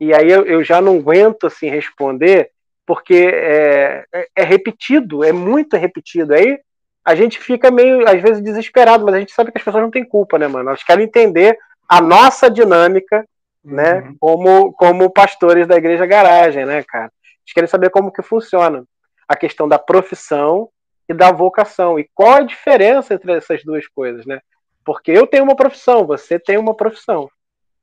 e 0.00 0.14
aí 0.14 0.30
eu, 0.30 0.44
eu 0.46 0.62
já 0.62 0.80
não 0.80 0.96
aguento 0.98 1.46
assim 1.46 1.68
responder, 1.68 2.50
porque 2.86 3.14
é, 3.14 4.04
é, 4.12 4.28
é, 4.36 4.42
repetido, 4.44 5.24
é 5.24 5.32
muito 5.32 5.76
repetido. 5.76 6.34
Aí 6.34 6.58
a 7.04 7.14
gente 7.14 7.38
fica 7.38 7.70
meio, 7.70 8.08
às 8.08 8.20
vezes, 8.22 8.42
desesperado, 8.42 9.04
mas 9.04 9.14
a 9.14 9.18
gente 9.18 9.32
sabe 9.32 9.50
que 9.50 9.58
as 9.58 9.64
pessoas 9.64 9.82
não 9.82 9.90
têm 9.90 10.04
culpa, 10.04 10.38
né, 10.38 10.46
mano? 10.46 10.68
Elas 10.68 10.82
querem 10.82 11.04
entender 11.04 11.58
a 11.88 12.00
nossa 12.00 12.50
dinâmica, 12.50 13.26
né, 13.64 14.00
uhum. 14.00 14.16
como, 14.20 14.72
como 14.72 15.10
pastores 15.10 15.66
da 15.66 15.76
igreja 15.76 16.06
garagem, 16.06 16.64
né, 16.64 16.82
cara? 16.86 17.10
Eles 17.44 17.54
querem 17.54 17.68
saber 17.68 17.90
como 17.90 18.12
que 18.12 18.22
funciona 18.22 18.84
a 19.26 19.36
questão 19.36 19.68
da 19.68 19.78
profissão 19.78 20.68
e 21.08 21.14
da 21.14 21.32
vocação. 21.32 21.98
E 21.98 22.08
qual 22.14 22.34
a 22.34 22.42
diferença 22.42 23.14
entre 23.14 23.32
essas 23.32 23.64
duas 23.64 23.86
coisas, 23.88 24.24
né? 24.26 24.40
Porque 24.84 25.10
eu 25.10 25.26
tenho 25.26 25.44
uma 25.44 25.56
profissão, 25.56 26.06
você 26.06 26.38
tem 26.38 26.56
uma 26.56 26.74
profissão. 26.74 27.28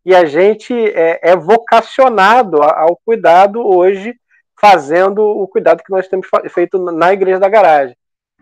E 0.06 0.14
a 0.14 0.26
gente 0.26 0.74
é, 0.74 1.20
é 1.32 1.36
vocacionado 1.36 2.62
ao 2.62 3.00
cuidado 3.04 3.66
hoje, 3.66 4.16
fazendo 4.60 5.20
o 5.20 5.48
cuidado 5.48 5.84
que 5.84 5.92
nós 5.92 6.08
temos 6.08 6.28
feito 6.50 6.80
na 6.92 7.12
igreja 7.12 7.40
da 7.40 7.50
garagem. 7.50 7.96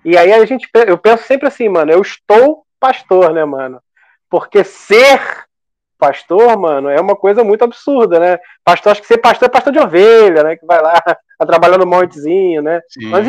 E 0.04 0.18
aí 0.18 0.34
a 0.34 0.46
gente, 0.46 0.68
eu 0.86 0.98
penso 0.98 1.24
sempre 1.24 1.48
assim, 1.48 1.70
mano, 1.70 1.92
eu 1.92 2.02
estou 2.02 2.66
pastor, 2.80 3.32
né, 3.32 3.46
mano? 3.46 3.82
Porque 4.30 4.64
ser 4.64 5.46
pastor, 5.98 6.58
mano, 6.60 6.90
é 6.90 7.00
uma 7.00 7.16
coisa 7.16 7.46
muito 7.46 7.64
absurda, 7.64 8.20
né? 8.20 8.38
Pastor, 8.66 8.92
acho 8.92 9.02
que 9.02 9.08
ser 9.08 9.20
pastor 9.20 9.48
é 9.48 9.52
pastor 9.52 9.72
de 9.72 9.80
ovelha, 9.80 10.44
né? 10.44 10.58
Que 10.58 10.66
vai 10.66 10.82
lá, 10.82 11.00
tá 11.40 11.46
trabalhando 11.46 11.86
no 11.86 11.90
montezinho, 11.90 12.62
né? 12.62 12.82
Sim. 12.90 13.06
Mas 13.06 13.26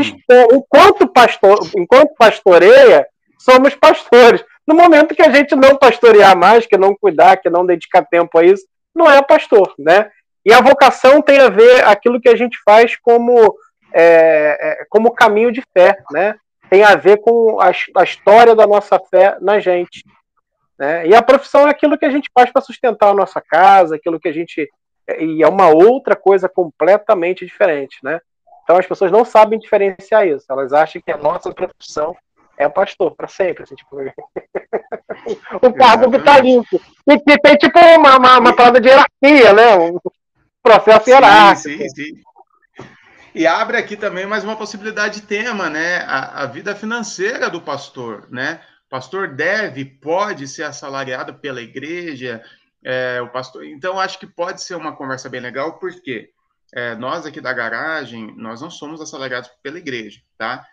enquanto 0.52 1.06
pastor, 1.06 1.56
enquanto 1.76 2.16
pastoreia, 2.18 3.06
somos 3.38 3.76
pastores. 3.76 4.44
No 4.66 4.75
momento 4.75 5.14
que 5.14 5.23
a 5.23 5.30
gente 5.30 5.54
não 5.54 5.76
pastorear 5.76 6.37
mais, 6.37 6.66
que 6.66 6.76
não 6.76 6.94
cuidar, 6.94 7.37
que 7.37 7.50
não 7.50 7.66
dedicar 7.66 8.04
tempo 8.04 8.38
a 8.38 8.44
isso, 8.44 8.64
não 8.94 9.11
é 9.11 9.21
pastor, 9.23 9.75
né? 9.78 10.11
E 10.44 10.52
a 10.52 10.61
vocação 10.61 11.21
tem 11.23 11.40
a 11.40 11.49
ver 11.49 11.85
aquilo 11.85 12.21
que 12.21 12.28
a 12.28 12.37
gente 12.37 12.56
faz 12.64 12.97
como 12.97 13.56
é, 13.92 14.59
é, 14.61 14.87
como 14.88 15.14
caminho 15.14 15.52
de 15.52 15.62
fé, 15.73 15.99
né? 16.11 16.35
tem 16.75 16.83
a 16.83 16.97
ver 16.97 17.18
com 17.18 17.61
a, 17.61 17.71
a 17.97 18.02
história 18.02 18.54
da 18.54 18.66
nossa 18.66 18.99
fé 18.99 19.37
na 19.40 19.61
gente. 19.61 20.04
Né? 20.76 21.06
E 21.06 21.14
a 21.14 21.23
profissão 21.23 21.68
é 21.68 21.71
aquilo 21.71 21.97
que 21.97 22.04
a 22.04 22.11
gente 22.11 22.28
faz 22.35 22.50
para 22.50 22.62
sustentar 22.62 23.11
a 23.11 23.14
nossa 23.14 23.40
casa, 23.40 23.94
aquilo 23.94 24.18
que 24.18 24.28
a 24.28 24.33
gente. 24.33 24.68
E 25.21 25.40
é 25.40 25.49
uma 25.49 25.68
outra 25.68 26.16
coisa 26.16 26.49
completamente 26.49 27.47
diferente. 27.47 27.99
Né? 28.02 28.21
Então 28.64 28.76
as 28.76 28.87
pessoas 28.87 29.12
não 29.12 29.25
sabem 29.25 29.59
diferenciar 29.59 30.26
isso. 30.26 30.47
Elas 30.50 30.73
acham 30.73 31.00
que 31.00 31.12
a 31.12 31.16
nossa 31.16 31.52
profissão 31.52 32.16
é 32.58 32.68
pastor, 32.68 33.14
para 33.14 33.28
sempre. 33.28 33.64
Assim, 33.64 33.75
tipo... 33.75 33.96
o 35.62 35.73
cargo 35.73 36.11
vitalício. 36.11 36.80
E 37.06 37.18
que 37.18 37.38
tem 37.38 37.56
tipo 37.56 37.78
uma, 37.78 38.16
uma, 38.16 38.38
uma 38.38 38.56
parada 38.56 38.80
de 38.80 38.88
hierarquia, 38.88 39.52
né? 39.52 39.76
Um 39.76 39.99
processo 40.62 41.11
hierárquico. 41.11 41.68
Sim, 41.68 41.88
sim, 41.88 41.88
sim. 41.88 42.23
E 43.34 43.46
abre 43.49 43.76
aqui 43.76 43.96
também 43.96 44.26
mais 44.26 44.44
uma 44.44 44.54
possibilidade 44.54 45.20
de 45.20 45.26
tema, 45.26 45.68
né? 45.68 45.99
A, 46.06 46.42
a 46.42 46.46
vida 46.46 46.75
financeira 46.75 47.50
do 47.50 47.61
pastor, 47.61 48.28
né? 48.30 48.61
O 48.87 48.90
pastor 48.90 49.34
deve, 49.34 49.84
pode 49.84 50.46
ser 50.46 50.62
assalariado 50.62 51.34
pela 51.34 51.61
igreja, 51.61 52.40
é, 52.84 53.20
o 53.20 53.28
pastor. 53.28 53.64
Então, 53.64 53.99
acho 53.99 54.20
que 54.20 54.26
pode 54.26 54.62
ser 54.62 54.76
uma 54.76 54.94
conversa 54.94 55.28
bem 55.28 55.40
legal, 55.40 55.80
porque 55.80 56.30
é, 56.73 56.94
nós 56.94 57.26
aqui 57.26 57.40
da 57.40 57.52
garagem, 57.52 58.32
nós 58.37 58.61
não 58.61 58.70
somos 58.70 59.00
assalariados 59.00 59.50
pela 59.62 59.78
igreja, 59.78 60.20
tá? 60.38 60.64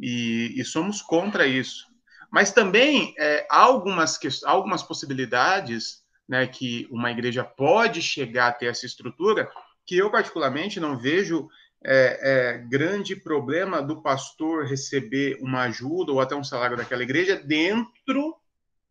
E, 0.00 0.54
e 0.56 0.64
somos 0.64 1.02
contra 1.02 1.46
isso. 1.46 1.86
Mas 2.30 2.52
também 2.52 3.14
é, 3.18 3.46
há 3.50 3.60
algumas, 3.60 4.18
algumas 4.44 4.82
possibilidades 4.82 6.02
né, 6.28 6.46
que 6.46 6.86
uma 6.90 7.10
igreja 7.10 7.42
pode 7.42 8.02
chegar 8.02 8.48
a 8.48 8.52
ter 8.52 8.66
essa 8.66 8.84
estrutura, 8.84 9.50
que 9.86 9.96
eu 9.96 10.10
particularmente 10.10 10.78
não 10.78 10.98
vejo 10.98 11.48
é, 11.84 12.20
é, 12.20 12.58
grande 12.58 13.16
problema 13.16 13.80
do 13.80 14.02
pastor 14.02 14.66
receber 14.66 15.38
uma 15.40 15.62
ajuda 15.62 16.12
ou 16.12 16.20
até 16.20 16.34
um 16.34 16.44
salário 16.44 16.76
daquela 16.76 17.02
igreja 17.02 17.36
dentro 17.36 18.36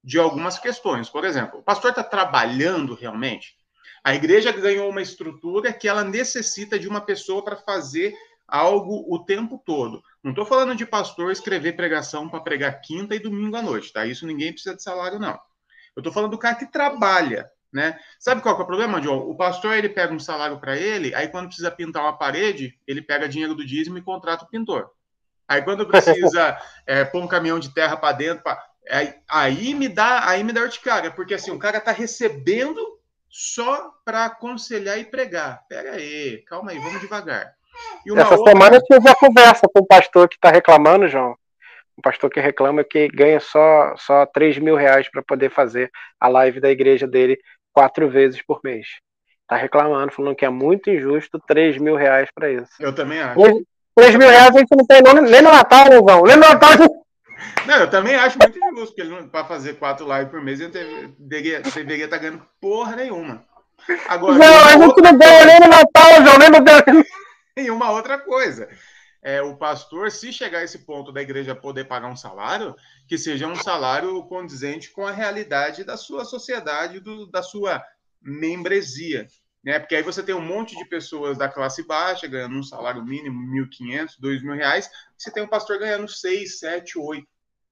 de 0.03 0.17
algumas 0.17 0.57
questões. 0.57 1.09
Por 1.09 1.25
exemplo, 1.25 1.59
o 1.59 1.63
pastor 1.63 1.91
está 1.91 2.03
trabalhando 2.03 2.95
realmente? 2.95 3.55
A 4.03 4.15
igreja 4.15 4.51
ganhou 4.51 4.89
uma 4.89 5.01
estrutura 5.01 5.73
que 5.73 5.87
ela 5.87 6.03
necessita 6.03 6.79
de 6.79 6.87
uma 6.87 7.01
pessoa 7.01 7.43
para 7.43 7.57
fazer 7.57 8.15
algo 8.47 9.05
o 9.13 9.19
tempo 9.19 9.61
todo. 9.65 10.01
Não 10.27 10.33
estou 10.33 10.45
falando 10.45 10.75
de 10.75 10.85
pastor 10.85 11.31
escrever 11.31 11.77
pregação 11.77 12.27
para 12.27 12.41
pregar 12.41 12.81
quinta 12.81 13.15
e 13.15 13.19
domingo 13.19 13.55
à 13.55 13.61
noite, 13.61 13.93
tá? 13.93 14.05
Isso 14.05 14.27
ninguém 14.27 14.51
precisa 14.51 14.75
de 14.75 14.83
salário, 14.83 15.17
não. 15.17 15.39
Eu 15.95 16.01
estou 16.01 16.11
falando 16.11 16.31
do 16.31 16.37
cara 16.37 16.55
que 16.55 16.69
trabalha, 16.69 17.49
né? 17.71 17.97
Sabe 18.19 18.41
qual 18.41 18.59
é 18.59 18.61
o 18.61 18.65
problema, 18.65 18.99
John? 18.99 19.19
O 19.19 19.37
pastor 19.37 19.75
ele 19.75 19.87
pega 19.87 20.13
um 20.13 20.19
salário 20.19 20.59
para 20.59 20.75
ele, 20.75 21.15
aí 21.15 21.29
quando 21.29 21.47
precisa 21.47 21.71
pintar 21.71 22.03
uma 22.03 22.17
parede, 22.17 22.77
ele 22.85 23.01
pega 23.01 23.29
dinheiro 23.29 23.55
do 23.55 23.65
dízimo 23.65 23.97
e 23.97 24.01
contrata 24.01 24.43
o 24.43 24.49
pintor. 24.49 24.91
Aí 25.47 25.61
quando 25.61 25.87
precisa 25.87 26.57
é, 26.85 27.05
pôr 27.05 27.23
um 27.23 27.27
caminhão 27.27 27.57
de 27.57 27.73
terra 27.73 27.95
para 27.95 28.11
dentro, 28.11 28.43
pra... 28.43 28.61
aí, 28.89 29.15
aí, 29.29 29.73
me 29.73 29.87
dá, 29.87 30.27
aí 30.27 30.43
me 30.43 30.51
dá 30.51 30.59
urticária, 30.59 31.09
porque 31.09 31.35
assim 31.35 31.51
o 31.51 31.59
cara 31.59 31.79
tá 31.79 31.93
recebendo 31.93 32.99
só 33.29 33.93
para 34.03 34.25
aconselhar 34.25 34.99
e 34.99 35.05
pregar. 35.05 35.65
Pera 35.69 35.91
aí, 35.93 36.43
calma 36.45 36.71
aí, 36.71 36.79
vamos 36.79 36.99
devagar. 36.99 37.56
Essa 38.15 38.35
outra... 38.35 38.51
semana 38.51 38.75
eu 38.77 38.83
tive 38.83 38.99
uma 38.99 39.15
conversa 39.15 39.67
com 39.73 39.81
um 39.81 39.85
pastor 39.85 40.29
que 40.29 40.35
está 40.35 40.49
reclamando, 40.49 41.07
João. 41.07 41.35
Um 41.97 42.01
pastor 42.01 42.29
que 42.29 42.39
reclama 42.39 42.83
que 42.83 43.07
ganha 43.07 43.39
só, 43.39 43.95
só 43.97 44.25
3 44.25 44.59
mil 44.59 44.75
reais 44.75 45.09
para 45.09 45.23
poder 45.23 45.49
fazer 45.49 45.89
a 46.19 46.27
live 46.27 46.59
da 46.59 46.69
igreja 46.69 47.07
dele 47.07 47.37
quatro 47.73 48.09
vezes 48.09 48.41
por 48.41 48.59
mês. 48.63 48.87
Tá 49.47 49.55
reclamando, 49.55 50.11
falando 50.11 50.35
que 50.35 50.45
é 50.45 50.49
muito 50.49 50.89
injusto 50.89 51.41
3 51.47 51.77
mil 51.77 51.95
reais 51.95 52.29
para 52.33 52.51
isso. 52.51 52.71
Eu 52.79 52.93
também 52.93 53.19
acho. 53.21 53.65
3 53.95 54.15
mil 54.15 54.29
reais 54.29 54.55
a 54.55 54.59
gente 54.59 54.75
não 54.75 54.85
tem 54.85 55.01
nem 55.01 55.41
no 55.41 55.51
Natal, 55.51 55.85
né, 55.85 55.95
João? 55.95 56.23
Nem 56.23 56.35
no 56.35 56.41
Natal. 56.41 56.71
Não, 57.65 57.75
eu 57.75 57.89
também 57.89 58.15
acho 58.15 58.37
muito 58.37 58.57
injusto, 58.57 58.95
porque 58.95 59.27
para 59.29 59.45
fazer 59.45 59.73
quatro 59.75 60.05
lives 60.05 60.29
por 60.29 60.41
mês, 60.41 60.59
ele 60.59 61.15
deveria 61.17 61.59
estar 61.59 62.09
tá 62.09 62.17
ganhando 62.17 62.45
porra 62.61 62.95
nenhuma. 62.95 63.43
Agora, 64.07 64.37
não, 64.37 64.65
a 64.65 64.71
gente 64.71 65.01
não 65.01 65.17
ganha 65.17 65.45
nem 65.45 65.59
no 65.59 65.67
Natal, 65.67 66.23
João, 66.23 66.37
nem 66.39 66.49
no 66.49 66.61
E 67.65 67.71
uma 67.71 67.91
outra 67.91 68.19
coisa. 68.19 68.69
É, 69.21 69.41
o 69.41 69.57
pastor, 69.57 70.11
se 70.11 70.31
chegar 70.31 70.59
a 70.59 70.63
esse 70.63 70.85
ponto 70.85 71.11
da 71.11 71.21
igreja 71.21 71.55
poder 71.55 71.85
pagar 71.85 72.07
um 72.07 72.15
salário, 72.15 72.75
que 73.07 73.17
seja 73.17 73.47
um 73.47 73.55
salário 73.55 74.23
condizente 74.25 74.91
com 74.91 75.05
a 75.05 75.11
realidade 75.11 75.83
da 75.83 75.97
sua 75.97 76.23
sociedade, 76.23 76.99
do, 76.99 77.25
da 77.25 77.41
sua 77.41 77.83
membresia. 78.21 79.27
Né? 79.63 79.79
Porque 79.79 79.95
aí 79.95 80.03
você 80.03 80.21
tem 80.21 80.35
um 80.35 80.41
monte 80.41 80.77
de 80.77 80.85
pessoas 80.85 81.37
da 81.37 81.49
classe 81.49 81.85
baixa 81.85 82.27
ganhando 82.27 82.57
um 82.57 82.63
salário 82.63 83.03
mínimo, 83.03 83.53
R$ 83.53 83.67
1.500, 83.67 84.11
R$ 84.21 84.29
2.000, 84.29 84.89
você 85.17 85.31
tem 85.31 85.43
um 85.43 85.47
pastor 85.47 85.79
ganhando 85.79 86.07
6, 86.07 86.59
7, 86.59 86.99
8. 86.99 87.27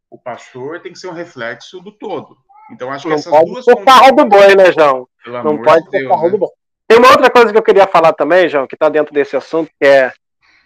O 0.09 0.17
pastor 0.17 0.81
tem 0.81 0.91
que 0.91 0.99
ser 0.99 1.07
um 1.07 1.13
reflexo 1.13 1.79
do 1.79 1.91
todo. 1.91 2.35
Então, 2.71 2.91
acho 2.91 3.03
que 3.03 3.09
não 3.09 3.15
essas 3.15 3.31
pode 3.31 3.51
duas. 3.51 3.63
Ser 3.63 3.85
carro 3.85 4.11
do 4.11 4.25
boi, 4.25 4.55
né, 4.55 4.71
João? 4.71 5.07
Pelo 5.23 5.43
não 5.43 5.61
pode 5.61 5.89
ser 5.89 6.07
carro 6.07 6.23
né? 6.23 6.29
do 6.31 6.37
boi. 6.39 6.49
Tem 6.87 6.97
uma 6.97 7.09
outra 7.09 7.29
coisa 7.29 7.51
que 7.51 7.57
eu 7.57 7.63
queria 7.63 7.87
falar 7.87 8.13
também, 8.13 8.47
João, 8.47 8.67
que 8.67 8.75
está 8.75 8.89
dentro 8.89 9.13
desse 9.13 9.35
assunto, 9.35 9.71
que 9.79 9.87
é 9.87 10.11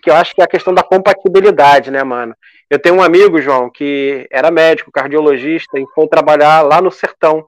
que 0.01 0.09
eu 0.09 0.15
acho 0.15 0.33
que 0.33 0.41
é 0.41 0.45
a 0.45 0.49
questão 0.49 0.73
da 0.73 0.81
compatibilidade, 0.81 1.91
né, 1.91 2.03
mano? 2.03 2.33
Eu 2.69 2.79
tenho 2.79 2.95
um 2.95 3.01
amigo, 3.01 3.41
João, 3.41 3.69
que 3.69 4.27
era 4.31 4.49
médico, 4.49 4.91
cardiologista, 4.91 5.77
e 5.79 5.85
foi 5.93 6.07
trabalhar 6.07 6.61
lá 6.61 6.81
no 6.81 6.91
sertão, 6.91 7.45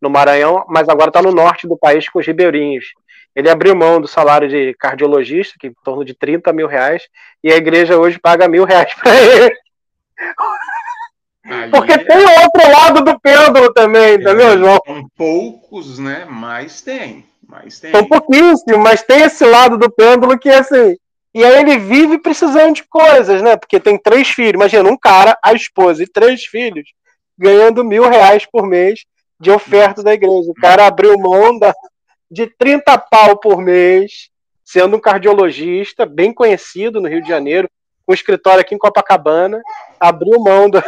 no 0.00 0.08
Maranhão, 0.08 0.64
mas 0.68 0.88
agora 0.88 1.10
está 1.10 1.20
no 1.20 1.32
norte 1.32 1.66
do 1.66 1.76
país 1.76 2.08
com 2.08 2.18
os 2.18 2.26
ribeirinhos. 2.26 2.86
Ele 3.34 3.48
abriu 3.48 3.74
mão 3.74 4.00
do 4.00 4.08
salário 4.08 4.48
de 4.48 4.74
cardiologista, 4.74 5.54
que 5.58 5.66
é 5.66 5.70
em 5.70 5.74
torno 5.84 6.04
de 6.04 6.14
30 6.14 6.52
mil 6.52 6.66
reais, 6.66 7.02
e 7.42 7.52
a 7.52 7.56
igreja 7.56 7.98
hoje 7.98 8.18
paga 8.18 8.48
mil 8.48 8.64
reais 8.64 8.92
para 8.94 9.14
ele. 9.14 9.54
Porque 11.70 11.92
é... 11.92 11.98
tem 11.98 12.18
o 12.18 12.42
outro 12.42 12.70
lado 12.70 13.04
do 13.04 13.20
pêndulo 13.20 13.72
também, 13.72 14.14
entendeu, 14.14 14.48
é, 14.48 14.58
João? 14.58 14.80
São 14.84 15.08
poucos, 15.16 15.98
né? 15.98 16.26
Mas 16.28 16.80
tem. 16.80 17.26
Mas 17.52 17.78
tem. 17.78 17.90
São 17.90 18.06
pouquíssimos, 18.06 18.82
mas 18.82 19.02
tem 19.02 19.22
esse 19.22 19.44
lado 19.44 19.76
do 19.76 19.90
pêndulo 19.90 20.38
que, 20.38 20.48
assim, 20.48 20.96
e 21.34 21.44
aí 21.44 21.60
ele 21.60 21.78
vive 21.78 22.18
precisando 22.18 22.74
de 22.74 22.84
coisas, 22.84 23.42
né? 23.42 23.56
Porque 23.56 23.78
tem 23.78 23.98
três 23.98 24.28
filhos. 24.28 24.54
Imagina, 24.54 24.88
um 24.88 24.96
cara, 24.96 25.38
a 25.44 25.52
esposa 25.52 26.02
e 26.02 26.06
três 26.06 26.44
filhos 26.44 26.88
ganhando 27.38 27.84
mil 27.84 28.08
reais 28.08 28.46
por 28.46 28.66
mês 28.66 29.00
de 29.38 29.50
oferta 29.50 30.02
da 30.02 30.14
igreja. 30.14 30.50
O 30.50 30.54
cara 30.54 30.86
abriu 30.86 31.18
mão 31.18 31.58
da, 31.58 31.74
de 32.30 32.46
30 32.46 32.96
pau 32.98 33.36
por 33.36 33.60
mês, 33.60 34.30
sendo 34.64 34.96
um 34.96 35.00
cardiologista 35.00 36.06
bem 36.06 36.32
conhecido 36.32 37.00
no 37.00 37.08
Rio 37.08 37.22
de 37.22 37.28
Janeiro, 37.28 37.68
com 38.06 38.12
um 38.12 38.14
escritório 38.14 38.60
aqui 38.60 38.74
em 38.74 38.78
Copacabana, 38.78 39.60
abriu 40.00 40.40
mão 40.40 40.70
do. 40.70 40.82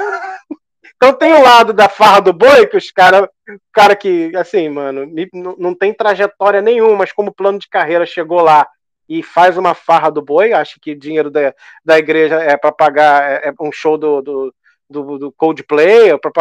Então 1.05 1.19
tem 1.19 1.35
o 1.35 1.43
lado 1.43 1.75
da 1.75 1.87
farra 1.87 2.21
do 2.21 2.33
boi, 2.33 2.67
que 2.67 2.79
os 2.79 2.91
cara, 2.91 3.31
cara 3.71 3.95
que, 3.95 4.35
assim, 4.35 4.71
mano, 4.71 5.07
não 5.59 5.75
tem 5.75 5.93
trajetória 5.93 6.63
nenhuma, 6.63 6.97
mas 6.97 7.13
como 7.13 7.35
plano 7.35 7.59
de 7.59 7.69
carreira 7.69 8.07
chegou 8.07 8.41
lá 8.41 8.67
e 9.07 9.23
faz 9.23 9.59
uma 9.59 9.75
farra 9.75 10.09
do 10.09 10.23
boi, 10.23 10.55
acha 10.55 10.77
que 10.81 10.95
dinheiro 10.95 11.31
da, 11.31 11.55
da 11.85 11.99
igreja 11.99 12.37
é 12.37 12.57
para 12.57 12.73
pagar 12.73 13.23
é, 13.31 13.49
é, 13.49 13.55
um 13.61 13.71
show 13.71 13.99
do, 13.99 14.23
do, 14.23 14.55
do, 14.89 15.19
do 15.19 15.33
Coldplay, 15.33 16.09
é 16.09 16.17
para 16.17 16.33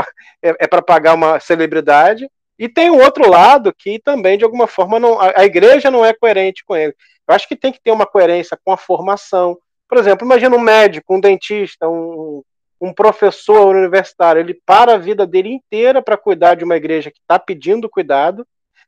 é, 0.41 0.55
é 0.58 0.67
pagar 0.82 1.15
uma 1.15 1.41
celebridade. 1.41 2.25
E 2.58 2.70
tem 2.70 2.89
o 2.89 3.03
outro 3.03 3.29
lado 3.29 3.74
que 3.77 4.00
também, 4.00 4.38
de 4.38 4.46
alguma 4.46 4.65
forma, 4.65 4.98
não, 4.98 5.20
a, 5.20 5.41
a, 5.41 5.46
igreja 5.46 5.91
não 5.91 6.05
é 6.05 6.13
coerente 6.13 6.63
com 6.63 6.74
ele. 6.74 6.96
Eu 7.27 7.36
acho 7.36 7.50
que 7.50 7.58
tem 7.58 7.74
que 7.74 7.82
ter 7.84 7.91
uma 7.91 8.05
coerência 8.05 8.58
com 8.63 8.72
a 8.72 8.77
formação. 8.77 9.58
Por 9.89 9.98
exemplo, 9.98 10.25
imagina 10.25 10.55
um 10.55 10.62
médico, 10.62 11.13
um 11.13 11.20
dentista, 11.20 11.89
um, 11.89 12.41
um 12.84 12.94
professor 12.94 13.74
universitário, 13.74 14.42
ele 14.42 14.60
para 14.66 14.96
a 14.96 14.98
vida 14.98 15.25
dele 15.25 15.48
inteira 15.48 16.02
para 16.02 16.18
cuidar 16.18 16.56
de 16.56 16.66
uma 16.66 16.75
igreja 16.75 17.10
que 17.10 17.20
está 17.20 17.40
pedindo 17.40 17.90
cuidado, 17.90 18.46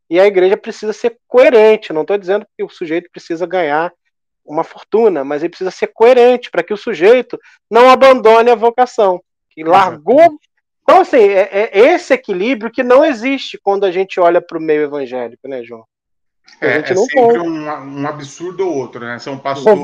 e 0.10 0.20
a 0.20 0.28
igreja 0.28 0.58
precisa 0.58 0.92
ser 0.92 1.18
coerente. 1.26 1.94
Não 1.94 2.02
estou 2.02 2.18
dizendo 2.18 2.46
que 2.58 2.64
o 2.64 2.70
sujeito 2.70 3.10
precisa 3.10 3.46
ganhar 3.46 3.94
uma 4.46 4.66
fortuna, 4.66 5.24
mas 5.24 5.42
ele 5.42 5.50
precisa 5.50 5.72
ser 5.72 5.88
coerente 5.88 6.52
para 6.52 6.62
que 6.62 6.74
o 6.74 6.78
sujeito 6.78 7.40
não 7.72 7.90
abandone 7.90 8.52
a 8.52 8.56
vocação. 8.56 9.22
Que 9.50 9.64
largou. 9.64 10.38
Então, 10.84 11.00
assim, 11.00 11.18
é, 11.18 11.72
é 11.72 11.80
esse 11.94 12.14
equilíbrio 12.14 12.70
que 12.70 12.84
não 12.84 13.04
existe 13.04 13.58
quando 13.64 13.86
a 13.86 13.92
gente 13.92 14.20
olha 14.20 14.42
para 14.42 14.58
o 14.58 14.62
meio 14.62 14.84
evangélico, 14.84 15.48
né, 15.48 15.64
João? 15.64 15.86
É, 16.60 16.80
é 16.80 16.96
sempre 16.96 17.40
um, 17.40 18.02
um, 18.02 18.08
absurdo 18.08 18.68
ou 18.68 18.76
outro, 18.76 19.00
né? 19.00 19.18
São 19.20 19.40
pastores 19.40 19.82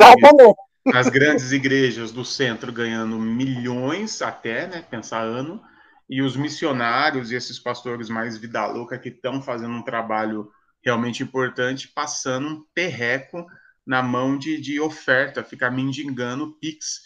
nas 0.86 1.10
grandes 1.10 1.52
igrejas 1.52 2.12
do 2.12 2.26
centro 2.26 2.72
ganhando 2.72 3.20
milhões 3.20 4.22
até, 4.22 4.68
né? 4.68 4.82
Pensar 4.82 5.22
ano, 5.22 5.62
e 6.10 6.22
os 6.22 6.36
missionários 6.36 7.32
e 7.32 7.36
esses 7.36 7.60
pastores 7.60 8.10
mais 8.10 8.38
vida 8.38 8.66
louca 8.66 8.98
que 8.98 9.10
estão 9.10 9.42
fazendo 9.42 9.74
um 9.74 9.84
trabalho 9.84 10.52
realmente 10.84 11.24
importante, 11.24 11.88
passando 11.88 12.48
um 12.48 12.66
perreco 12.74 13.46
na 13.86 14.02
mão 14.02 14.38
de, 14.38 14.60
de 14.60 14.80
oferta, 14.80 15.44
ficar 15.44 15.72
mendigando 15.72 16.54
Pix 16.60 17.02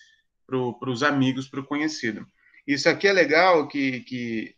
para 0.48 0.90
os 0.90 1.04
amigos, 1.04 1.48
para 1.48 1.60
o 1.60 1.66
conhecido. 1.66 2.26
Isso 2.66 2.90
aqui 2.90 3.08
é 3.08 3.14
legal 3.14 3.68
que, 3.68 4.02
que, 4.02 4.56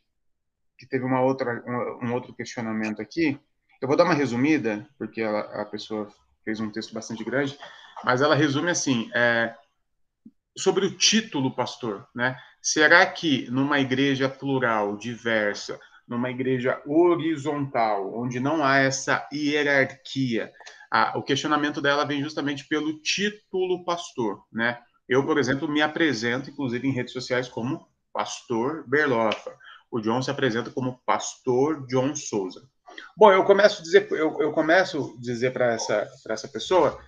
que 0.77 0.85
teve 0.85 1.03
uma 1.03 1.21
outra, 1.21 1.63
um, 1.65 2.07
um, 2.07 2.13
outro 2.13 2.33
questionamento 2.33 3.01
aqui. 3.01 3.39
Eu 3.81 3.87
vou 3.87 3.97
dar 3.97 4.05
uma 4.05 4.13
resumida, 4.13 4.87
porque 4.97 5.21
ela, 5.21 5.41
a 5.61 5.65
pessoa 5.65 6.11
fez 6.43 6.59
um 6.59 6.69
texto 6.69 6.93
bastante 6.93 7.23
grande, 7.23 7.57
mas 8.03 8.21
ela 8.21 8.35
resume 8.35 8.71
assim, 8.71 9.09
é, 9.13 9.53
sobre 10.57 10.85
o 10.85 10.97
título 10.97 11.55
pastor, 11.55 12.07
né? 12.13 12.37
Será 12.61 13.05
que 13.05 13.49
numa 13.49 13.79
igreja 13.79 14.27
plural, 14.27 14.97
diversa, 14.97 15.79
numa 16.07 16.29
igreja 16.29 16.81
horizontal, 16.85 18.17
onde 18.17 18.39
não 18.39 18.63
há 18.63 18.77
essa 18.77 19.27
hierarquia, 19.31 20.51
a, 20.91 21.17
o 21.17 21.23
questionamento 21.23 21.81
dela 21.81 22.05
vem 22.05 22.23
justamente 22.23 22.65
pelo 22.65 22.99
título 23.01 23.83
pastor, 23.83 24.43
né? 24.51 24.79
Eu, 25.07 25.25
por 25.25 25.37
exemplo, 25.37 25.67
me 25.67 25.81
apresento, 25.81 26.49
inclusive 26.49 26.87
em 26.87 26.91
redes 26.91 27.13
sociais, 27.13 27.47
como 27.47 27.87
Pastor 28.11 28.83
Berlofa. 28.87 29.55
O 29.89 30.01
John 30.01 30.21
se 30.21 30.29
apresenta 30.29 30.69
como 30.69 30.99
Pastor 31.05 31.85
John 31.87 32.13
Souza. 32.15 32.67
Bom, 33.15 33.31
eu 33.31 33.43
começo 33.45 33.79
a 33.79 33.83
dizer, 33.83 34.07
eu, 34.11 34.41
eu 34.41 34.51
começo 34.51 35.15
dizer 35.19 35.51
para 35.53 35.73
essa, 35.73 36.07
essa 36.27 36.47
pessoa, 36.47 36.99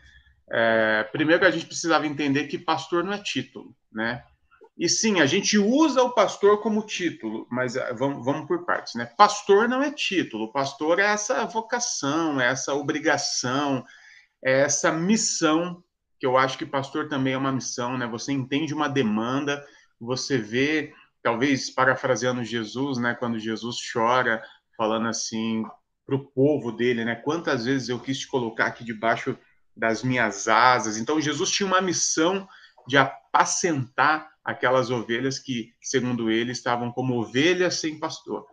é, 0.51 1.03
primeiro 1.11 1.41
que 1.41 1.47
a 1.47 1.51
gente 1.51 1.65
precisava 1.65 2.07
entender 2.07 2.47
que 2.47 2.57
pastor 2.57 3.03
não 3.03 3.13
é 3.13 3.17
título, 3.19 3.75
né? 3.91 4.23
E 4.77 4.87
sim, 4.87 5.19
a 5.19 5.25
gente 5.25 5.57
usa 5.57 6.01
o 6.01 6.13
pastor 6.13 6.61
como 6.61 6.85
título, 6.85 7.45
mas 7.51 7.75
ah, 7.75 7.93
vamos, 7.93 8.23
vamos 8.23 8.47
por 8.47 8.65
partes, 8.65 8.95
né? 8.95 9.05
Pastor 9.17 9.67
não 9.67 9.83
é 9.83 9.91
título, 9.91 10.53
pastor 10.53 10.99
é 10.99 11.03
essa 11.03 11.45
vocação, 11.45 12.39
é 12.39 12.47
essa 12.47 12.73
obrigação, 12.73 13.85
é 14.41 14.61
essa 14.61 14.89
missão, 14.89 15.83
que 16.17 16.25
eu 16.25 16.37
acho 16.37 16.57
que 16.57 16.65
pastor 16.65 17.09
também 17.09 17.33
é 17.33 17.37
uma 17.37 17.51
missão, 17.51 17.97
né? 17.97 18.07
Você 18.07 18.31
entende 18.31 18.73
uma 18.73 18.87
demanda, 18.87 19.61
você 19.99 20.37
vê, 20.37 20.93
talvez 21.21 21.69
parafraseando 21.69 22.43
Jesus, 22.43 22.97
né? 22.97 23.13
Quando 23.13 23.37
Jesus 23.37 23.77
chora, 23.91 24.41
falando 24.77 25.09
assim 25.09 25.63
para 26.05 26.15
o 26.15 26.25
povo 26.25 26.71
dele, 26.71 27.03
né? 27.03 27.15
Quantas 27.15 27.65
vezes 27.65 27.89
eu 27.89 27.99
quis 27.99 28.19
te 28.19 28.27
colocar 28.27 28.67
aqui 28.67 28.85
debaixo 28.85 29.37
das 29.79 30.03
minhas 30.03 30.47
asas. 30.47 30.97
Então, 30.97 31.21
Jesus 31.21 31.49
tinha 31.49 31.65
uma 31.65 31.81
missão 31.81 32.47
de 32.87 32.97
apacentar 32.97 34.29
aquelas 34.43 34.89
ovelhas 34.91 35.39
que, 35.39 35.73
segundo 35.81 36.29
ele, 36.29 36.51
estavam 36.51 36.91
como 36.91 37.19
ovelhas 37.19 37.75
sem 37.75 37.99
pastor. 37.99 38.45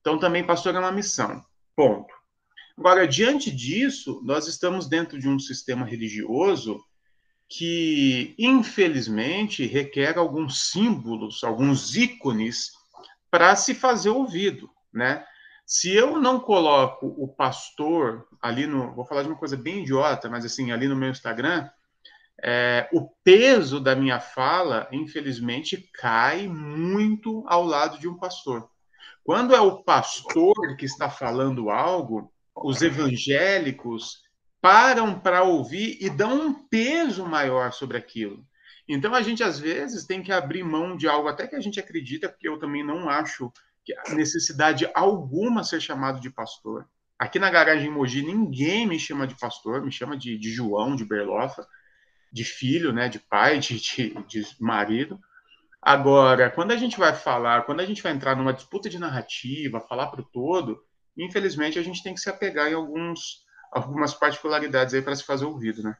Então, 0.00 0.18
também 0.18 0.44
pastor 0.44 0.74
é 0.74 0.78
uma 0.78 0.92
missão. 0.92 1.42
Ponto. 1.76 2.12
Agora, 2.76 3.06
diante 3.06 3.50
disso, 3.50 4.20
nós 4.24 4.48
estamos 4.48 4.88
dentro 4.88 5.18
de 5.18 5.28
um 5.28 5.38
sistema 5.38 5.86
religioso 5.86 6.82
que, 7.48 8.34
infelizmente, 8.38 9.66
requer 9.66 10.16
alguns 10.16 10.70
símbolos, 10.70 11.44
alguns 11.44 11.94
ícones 11.94 12.72
para 13.30 13.54
se 13.54 13.74
fazer 13.74 14.08
ouvido, 14.08 14.70
né? 14.92 15.24
Se 15.72 15.90
eu 15.90 16.20
não 16.20 16.38
coloco 16.38 17.06
o 17.16 17.26
pastor 17.26 18.28
ali 18.42 18.66
no, 18.66 18.94
vou 18.94 19.06
falar 19.06 19.22
de 19.22 19.28
uma 19.28 19.38
coisa 19.38 19.56
bem 19.56 19.80
idiota, 19.80 20.28
mas 20.28 20.44
assim, 20.44 20.70
ali 20.70 20.86
no 20.86 20.94
meu 20.94 21.08
Instagram, 21.08 21.66
é, 22.44 22.90
o 22.92 23.08
peso 23.24 23.80
da 23.80 23.96
minha 23.96 24.20
fala, 24.20 24.86
infelizmente, 24.92 25.88
cai 25.94 26.46
muito 26.46 27.42
ao 27.46 27.64
lado 27.64 27.98
de 27.98 28.06
um 28.06 28.18
pastor. 28.18 28.68
Quando 29.24 29.54
é 29.54 29.62
o 29.62 29.82
pastor 29.82 30.76
que 30.76 30.84
está 30.84 31.08
falando 31.08 31.70
algo, 31.70 32.30
os 32.54 32.82
evangélicos 32.82 34.24
param 34.60 35.18
para 35.18 35.42
ouvir 35.42 35.96
e 36.02 36.10
dão 36.10 36.48
um 36.48 36.52
peso 36.68 37.24
maior 37.24 37.72
sobre 37.72 37.96
aquilo. 37.96 38.44
Então 38.86 39.14
a 39.14 39.22
gente 39.22 39.42
às 39.42 39.58
vezes 39.58 40.04
tem 40.04 40.22
que 40.22 40.32
abrir 40.32 40.64
mão 40.64 40.98
de 40.98 41.08
algo 41.08 41.28
até 41.28 41.46
que 41.46 41.56
a 41.56 41.60
gente 41.60 41.80
acredita, 41.80 42.28
porque 42.28 42.46
eu 42.46 42.58
também 42.58 42.84
não 42.84 43.08
acho 43.08 43.50
necessidade 44.10 44.88
alguma 44.94 45.64
ser 45.64 45.80
chamado 45.80 46.20
de 46.20 46.30
pastor. 46.30 46.88
Aqui 47.18 47.38
na 47.38 47.50
garagem 47.50 47.90
Mogi 47.90 48.22
ninguém 48.22 48.86
me 48.86 48.98
chama 48.98 49.26
de 49.26 49.38
pastor, 49.38 49.84
me 49.84 49.92
chama 49.92 50.16
de, 50.16 50.38
de 50.38 50.50
João, 50.50 50.96
de 50.96 51.04
Berlofa 51.04 51.66
de 52.32 52.44
filho, 52.44 52.92
né, 52.92 53.08
de 53.08 53.18
pai, 53.18 53.58
de, 53.58 53.78
de, 53.78 54.14
de 54.26 54.46
marido. 54.58 55.20
Agora, 55.80 56.50
quando 56.50 56.72
a 56.72 56.76
gente 56.76 56.98
vai 56.98 57.14
falar, 57.14 57.66
quando 57.66 57.80
a 57.80 57.84
gente 57.84 58.02
vai 58.02 58.12
entrar 58.12 58.34
numa 58.34 58.54
disputa 58.54 58.88
de 58.88 58.98
narrativa, 58.98 59.80
falar 59.80 60.06
para 60.06 60.22
o 60.22 60.24
todo, 60.24 60.82
infelizmente 61.16 61.78
a 61.78 61.82
gente 61.82 62.02
tem 62.02 62.14
que 62.14 62.20
se 62.20 62.30
apegar 62.30 62.70
em 62.70 62.74
alguns, 62.74 63.44
algumas 63.70 64.14
particularidades 64.14 64.94
aí 64.94 65.02
para 65.02 65.14
se 65.14 65.24
fazer 65.24 65.44
ouvido, 65.44 65.82
né? 65.82 65.96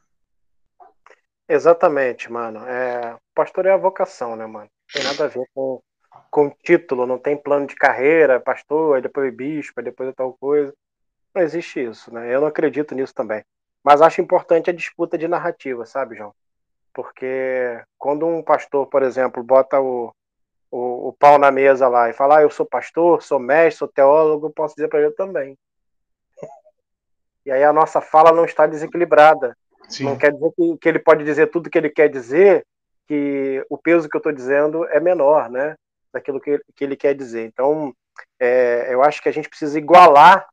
Exatamente, 1.48 2.32
mano. 2.32 2.60
É, 2.66 3.18
pastor 3.34 3.66
é 3.66 3.72
a 3.72 3.76
vocação, 3.76 4.36
né, 4.36 4.46
mano? 4.46 4.70
Tem 4.90 5.02
nada 5.02 5.24
a 5.24 5.28
ver 5.28 5.44
com, 5.52 5.82
com 6.30 6.50
título, 6.50 7.06
não 7.06 7.18
tem 7.18 7.36
plano 7.36 7.66
de 7.66 7.74
carreira, 7.74 8.40
pastor, 8.40 8.96
aí 8.96 9.02
depois 9.02 9.34
bispo, 9.34 9.80
aí 9.80 9.84
depois 9.84 10.08
é 10.08 10.12
tal 10.12 10.32
coisa. 10.32 10.72
Não 11.34 11.42
existe 11.42 11.82
isso, 11.82 12.12
né? 12.12 12.34
Eu 12.34 12.40
não 12.40 12.48
acredito 12.48 12.94
nisso 12.94 13.14
também. 13.14 13.44
Mas 13.82 14.00
acho 14.00 14.20
importante 14.20 14.70
a 14.70 14.72
disputa 14.72 15.18
de 15.18 15.26
narrativa, 15.26 15.84
sabe, 15.84 16.16
João? 16.16 16.34
Porque 16.94 17.80
quando 17.98 18.26
um 18.26 18.42
pastor, 18.42 18.86
por 18.86 19.02
exemplo, 19.02 19.42
bota 19.42 19.80
o, 19.80 20.14
o, 20.70 21.08
o 21.08 21.12
pau 21.12 21.38
na 21.38 21.50
mesa 21.50 21.88
lá 21.88 22.08
e 22.08 22.12
fala, 22.12 22.38
ah, 22.38 22.42
eu 22.42 22.50
sou 22.50 22.66
pastor, 22.66 23.22
sou 23.22 23.38
mestre, 23.38 23.78
sou 23.78 23.88
teólogo, 23.88 24.46
eu 24.46 24.50
posso 24.50 24.74
dizer 24.74 24.88
para 24.88 25.00
ele 25.00 25.12
também. 25.12 25.58
E 27.44 27.50
aí 27.50 27.64
a 27.64 27.72
nossa 27.72 28.00
fala 28.00 28.32
não 28.32 28.44
está 28.44 28.66
desequilibrada. 28.66 29.56
Sim. 29.88 30.04
Não 30.04 30.16
quer 30.16 30.32
dizer 30.32 30.52
que, 30.56 30.76
que 30.78 30.88
ele 30.88 30.98
pode 30.98 31.24
dizer 31.24 31.48
tudo 31.48 31.68
que 31.68 31.76
ele 31.76 31.90
quer 31.90 32.08
dizer, 32.08 32.64
que 33.06 33.64
o 33.68 33.76
peso 33.76 34.08
que 34.08 34.16
eu 34.16 34.20
estou 34.20 34.32
dizendo 34.32 34.86
é 34.86 35.00
menor, 35.00 35.50
né? 35.50 35.74
Daquilo 36.12 36.40
que, 36.40 36.60
que 36.76 36.84
ele 36.84 36.96
quer 36.96 37.14
dizer. 37.14 37.46
Então, 37.46 37.94
é, 38.38 38.88
eu 38.90 39.02
acho 39.02 39.22
que 39.22 39.28
a 39.28 39.32
gente 39.32 39.48
precisa 39.48 39.78
igualar 39.78 40.46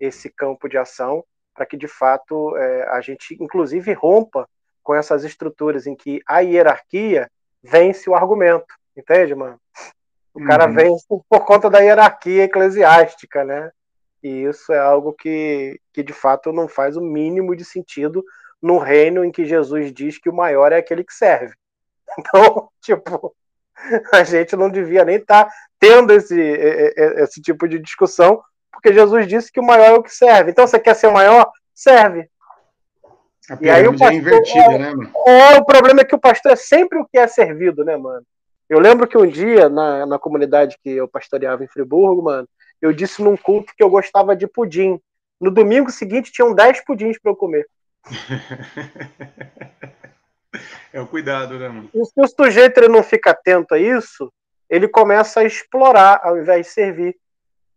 esse 0.00 0.30
campo 0.30 0.68
de 0.68 0.78
ação 0.78 1.24
para 1.54 1.66
que 1.66 1.76
de 1.76 1.86
fato 1.86 2.56
é, 2.56 2.88
a 2.88 3.00
gente, 3.00 3.36
inclusive, 3.40 3.92
rompa 3.92 4.48
com 4.82 4.94
essas 4.94 5.22
estruturas 5.24 5.86
em 5.86 5.94
que 5.94 6.20
a 6.26 6.40
hierarquia 6.40 7.30
vence 7.62 8.08
o 8.08 8.14
argumento, 8.14 8.74
entende, 8.96 9.34
mano? 9.34 9.60
O 10.34 10.42
cara 10.44 10.66
uhum. 10.66 10.74
vence 10.74 11.06
por 11.28 11.44
conta 11.44 11.68
da 11.68 11.80
hierarquia 11.80 12.44
eclesiástica, 12.44 13.44
né? 13.44 13.70
E 14.22 14.44
isso 14.44 14.72
é 14.72 14.78
algo 14.78 15.12
que, 15.12 15.78
que 15.92 16.02
de 16.02 16.12
fato 16.12 16.52
não 16.52 16.66
faz 16.68 16.96
o 16.96 17.00
mínimo 17.00 17.54
de 17.54 17.64
sentido 17.64 18.24
no 18.60 18.78
reino 18.78 19.24
em 19.24 19.32
que 19.32 19.44
Jesus 19.44 19.92
diz 19.92 20.18
que 20.18 20.30
o 20.30 20.34
maior 20.34 20.72
é 20.72 20.76
aquele 20.76 21.04
que 21.04 21.14
serve. 21.14 21.54
Então, 22.18 22.68
tipo, 22.82 23.34
a 24.12 24.24
gente 24.24 24.56
não 24.56 24.70
devia 24.70 25.04
nem 25.04 25.16
estar 25.16 25.44
tá 25.44 25.52
tendo 25.78 26.12
esse, 26.12 26.38
esse 26.38 27.40
tipo 27.40 27.66
de 27.66 27.78
discussão, 27.78 28.42
porque 28.70 28.92
Jesus 28.92 29.26
disse 29.26 29.50
que 29.52 29.60
o 29.60 29.64
maior 29.64 29.86
é 29.86 29.92
o 29.94 30.02
que 30.02 30.14
serve. 30.14 30.50
Então, 30.50 30.66
você 30.66 30.78
quer 30.78 30.94
ser 30.94 31.08
o 31.08 31.12
maior? 31.12 31.50
Serve. 31.74 32.28
A 33.50 33.58
e 33.60 33.68
aí 33.68 33.86
o 33.86 33.90
é 33.94 33.98
pastor, 33.98 34.12
é 34.12 34.14
invertida, 34.14 34.78
né, 34.78 34.94
mano? 34.94 35.10
É, 35.26 35.58
o 35.58 35.64
problema 35.64 36.00
é 36.00 36.04
que 36.04 36.14
o 36.14 36.20
pastor 36.20 36.52
é 36.52 36.56
sempre 36.56 36.98
o 36.98 37.06
que 37.06 37.18
é 37.18 37.26
servido, 37.26 37.84
né, 37.84 37.96
mano? 37.96 38.24
Eu 38.68 38.78
lembro 38.78 39.06
que 39.06 39.18
um 39.18 39.26
dia, 39.26 39.68
na, 39.68 40.06
na 40.06 40.18
comunidade 40.18 40.78
que 40.82 40.90
eu 40.90 41.06
pastoreava 41.08 41.62
em 41.64 41.68
Friburgo, 41.68 42.22
mano, 42.22 42.48
eu 42.80 42.92
disse 42.92 43.22
num 43.22 43.36
culto 43.36 43.72
que 43.76 43.82
eu 43.82 43.90
gostava 43.90 44.34
de 44.34 44.46
pudim. 44.46 44.98
No 45.40 45.50
domingo 45.50 45.90
seguinte, 45.90 46.32
tinham 46.32 46.54
10 46.54 46.84
pudins 46.84 47.18
para 47.20 47.32
eu 47.32 47.36
comer. 47.36 47.66
é 50.92 51.00
o 51.00 51.06
cuidado, 51.06 51.58
né, 51.58 51.68
mano? 51.68 51.90
E 51.94 52.04
se 52.04 52.12
o 52.16 52.26
sujeito 52.26 52.78
ele 52.78 52.88
não 52.88 53.02
fica 53.02 53.30
atento 53.30 53.74
a 53.74 53.78
isso, 53.78 54.32
ele 54.68 54.88
começa 54.88 55.40
a 55.40 55.44
explorar 55.44 56.20
ao 56.22 56.38
invés 56.38 56.66
de 56.66 56.72
servir. 56.72 57.16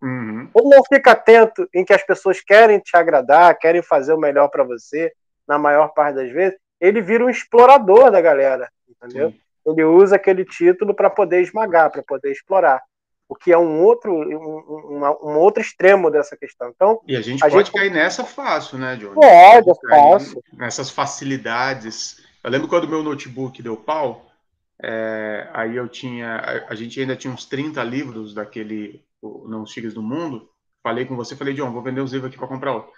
Uhum. 0.02 0.50
Ou 0.54 0.70
não 0.70 0.84
fica 0.84 1.12
atento 1.12 1.68
em 1.74 1.84
que 1.84 1.94
as 1.94 2.04
pessoas 2.04 2.42
querem 2.42 2.80
te 2.80 2.96
agradar, 2.96 3.58
querem 3.58 3.82
fazer 3.82 4.14
o 4.14 4.20
melhor 4.20 4.50
para 4.50 4.64
você, 4.64 5.12
na 5.48 5.58
maior 5.58 5.90
parte 5.90 6.16
das 6.16 6.32
vezes, 6.32 6.58
ele 6.80 7.02
vira 7.02 7.26
um 7.26 7.30
explorador 7.30 8.12
da 8.12 8.22
galera, 8.22 8.70
entendeu? 8.90 9.32
Sim. 9.32 9.40
ele 9.66 9.84
usa 9.84 10.16
aquele 10.16 10.46
título 10.46 10.94
para 10.94 11.10
poder 11.10 11.42
esmagar, 11.42 11.92
para 11.92 12.04
poder 12.04 12.32
explorar. 12.32 12.82
O 13.28 13.36
que 13.36 13.52
é 13.52 13.58
um 13.58 13.82
outro, 13.82 14.14
um, 14.14 14.98
um, 14.98 15.32
um, 15.32 15.38
outro 15.40 15.60
extremo 15.60 16.12
dessa 16.12 16.38
questão. 16.38 16.72
Então, 16.76 17.02
e 17.08 17.16
a 17.16 17.22
gente 17.22 17.44
a 17.44 17.50
pode 17.50 17.66
gente... 17.66 17.72
cair 17.72 17.92
nessa 17.92 18.24
fácil, 18.24 18.78
né, 18.78 18.96
Johnny? 18.96 19.16
Pode, 19.16 19.70
é 19.70 19.90
fácil. 19.90 20.44
Nessas 20.54 20.92
facilidades. 20.92 22.24
Eu 22.46 22.52
lembro 22.52 22.68
quando 22.68 22.88
meu 22.88 23.02
notebook 23.02 23.60
deu 23.64 23.76
pau, 23.76 24.32
é, 24.80 25.50
aí 25.52 25.76
eu 25.76 25.90
tinha, 25.90 26.36
a, 26.36 26.74
a, 26.74 26.76
gente 26.76 27.02
ainda 27.02 27.16
tinha 27.16 27.34
uns 27.34 27.46
30 27.46 27.84
livros 27.84 28.36
daquele 28.36 29.04
Não 29.20 29.64
Tigres 29.64 29.96
do 29.96 30.04
Mundo. 30.04 30.48
Falei 30.84 31.06
com 31.06 31.16
você, 31.16 31.36
falei, 31.36 31.56
John, 31.56 31.72
vou 31.72 31.82
vender 31.82 32.02
os 32.02 32.14
livros 32.14 32.30
aqui 32.30 32.38
para 32.38 32.48
comprar 32.48 32.76
outro. 32.76 32.92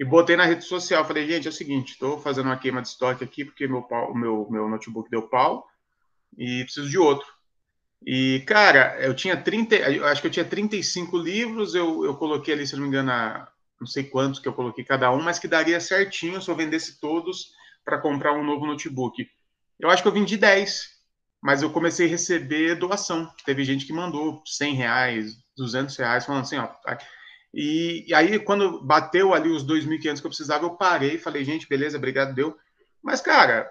E 0.00 0.06
botei 0.06 0.36
na 0.36 0.46
rede 0.46 0.64
social, 0.64 1.04
falei, 1.04 1.28
gente, 1.28 1.46
é 1.46 1.50
o 1.50 1.52
seguinte, 1.52 1.92
estou 1.92 2.18
fazendo 2.18 2.46
uma 2.46 2.56
queima 2.56 2.80
de 2.80 2.88
estoque 2.88 3.22
aqui 3.22 3.44
porque 3.44 3.68
meu, 3.68 3.82
pau, 3.82 4.14
meu, 4.14 4.48
meu 4.50 4.70
notebook 4.70 5.10
deu 5.10 5.28
pau 5.28 5.68
e 6.38 6.64
preciso 6.64 6.88
de 6.88 6.96
outro. 6.96 7.26
E, 8.06 8.42
cara, 8.46 8.98
eu 9.02 9.12
tinha 9.12 9.36
30, 9.36 9.74
eu 9.76 10.06
acho 10.06 10.22
que 10.22 10.28
eu 10.28 10.32
tinha 10.32 10.46
35 10.46 11.18
livros, 11.18 11.74
eu, 11.74 12.06
eu 12.06 12.14
coloquei 12.16 12.54
ali, 12.54 12.66
se 12.66 12.74
não 12.74 12.84
me 12.84 12.88
engano, 12.88 13.12
não 13.78 13.86
sei 13.86 14.04
quantos 14.04 14.40
que 14.40 14.48
eu 14.48 14.54
coloquei 14.54 14.82
cada 14.82 15.12
um, 15.12 15.20
mas 15.20 15.38
que 15.38 15.46
daria 15.46 15.78
certinho 15.78 16.40
se 16.40 16.50
eu 16.50 16.56
vendesse 16.56 16.98
todos 16.98 17.52
para 17.84 18.00
comprar 18.00 18.32
um 18.32 18.44
novo 18.44 18.66
notebook. 18.66 19.28
Eu 19.78 19.90
acho 19.90 20.02
que 20.02 20.08
eu 20.08 20.12
vendi 20.12 20.36
10, 20.36 20.88
mas 21.42 21.62
eu 21.62 21.70
comecei 21.70 22.06
a 22.06 22.10
receber 22.10 22.76
doação. 22.76 23.30
Teve 23.44 23.64
gente 23.64 23.86
que 23.86 23.92
mandou 23.92 24.42
100 24.46 24.74
reais, 24.74 25.36
200 25.56 25.96
reais, 25.96 26.24
falando 26.24 26.42
assim, 26.42 26.56
ó. 26.56 26.66
Tá. 26.66 26.98
E, 27.52 28.04
e 28.08 28.14
aí, 28.14 28.38
quando 28.40 28.82
bateu 28.82 29.32
ali 29.32 29.48
os 29.48 29.64
2.500 29.64 30.20
que 30.20 30.26
eu 30.26 30.30
precisava, 30.30 30.64
eu 30.64 30.76
parei 30.76 31.14
e 31.14 31.18
falei, 31.18 31.44
gente, 31.44 31.68
beleza, 31.68 31.96
obrigado, 31.96 32.34
deu. 32.34 32.56
Mas, 33.02 33.20
cara, 33.20 33.70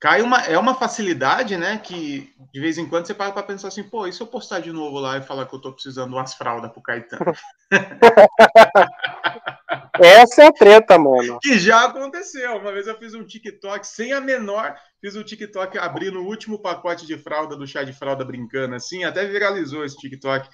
cai 0.00 0.22
uma, 0.22 0.40
é 0.42 0.58
uma 0.58 0.74
facilidade, 0.74 1.56
né? 1.56 1.78
Que 1.78 2.34
de 2.52 2.60
vez 2.60 2.78
em 2.78 2.88
quando 2.88 3.06
você 3.06 3.14
para 3.14 3.32
para 3.32 3.42
pensar 3.42 3.68
assim, 3.68 3.82
pô, 3.82 4.06
e 4.06 4.12
se 4.12 4.20
eu 4.20 4.26
postar 4.26 4.60
de 4.60 4.72
novo 4.72 4.98
lá 4.98 5.18
e 5.18 5.22
falar 5.22 5.46
que 5.46 5.54
eu 5.54 5.60
tô 5.60 5.72
precisando 5.72 6.14
umas 6.14 6.34
fraldas 6.34 6.72
pro 6.72 6.82
Caetano? 6.82 7.32
Essa 10.04 10.42
é 10.42 10.46
a 10.46 10.52
treta, 10.52 10.98
mano. 10.98 11.38
Que 11.40 11.58
já 11.58 11.84
aconteceu. 11.84 12.56
Uma 12.56 12.72
vez 12.72 12.86
eu 12.86 12.98
fiz 12.98 13.14
um 13.14 13.24
TikTok 13.24 13.86
sem 13.86 14.12
a 14.12 14.20
menor, 14.20 14.76
fiz 15.00 15.14
um 15.14 15.22
TikTok 15.22 15.78
abrindo 15.78 16.20
o 16.20 16.26
último 16.26 16.58
pacote 16.60 17.06
de 17.06 17.16
fralda 17.16 17.56
do 17.56 17.66
chá 17.66 17.84
de 17.84 17.92
fralda 17.92 18.24
brincando 18.24 18.74
assim, 18.74 19.04
até 19.04 19.24
viralizou 19.24 19.84
esse 19.84 19.96
TikTok. 19.96 20.48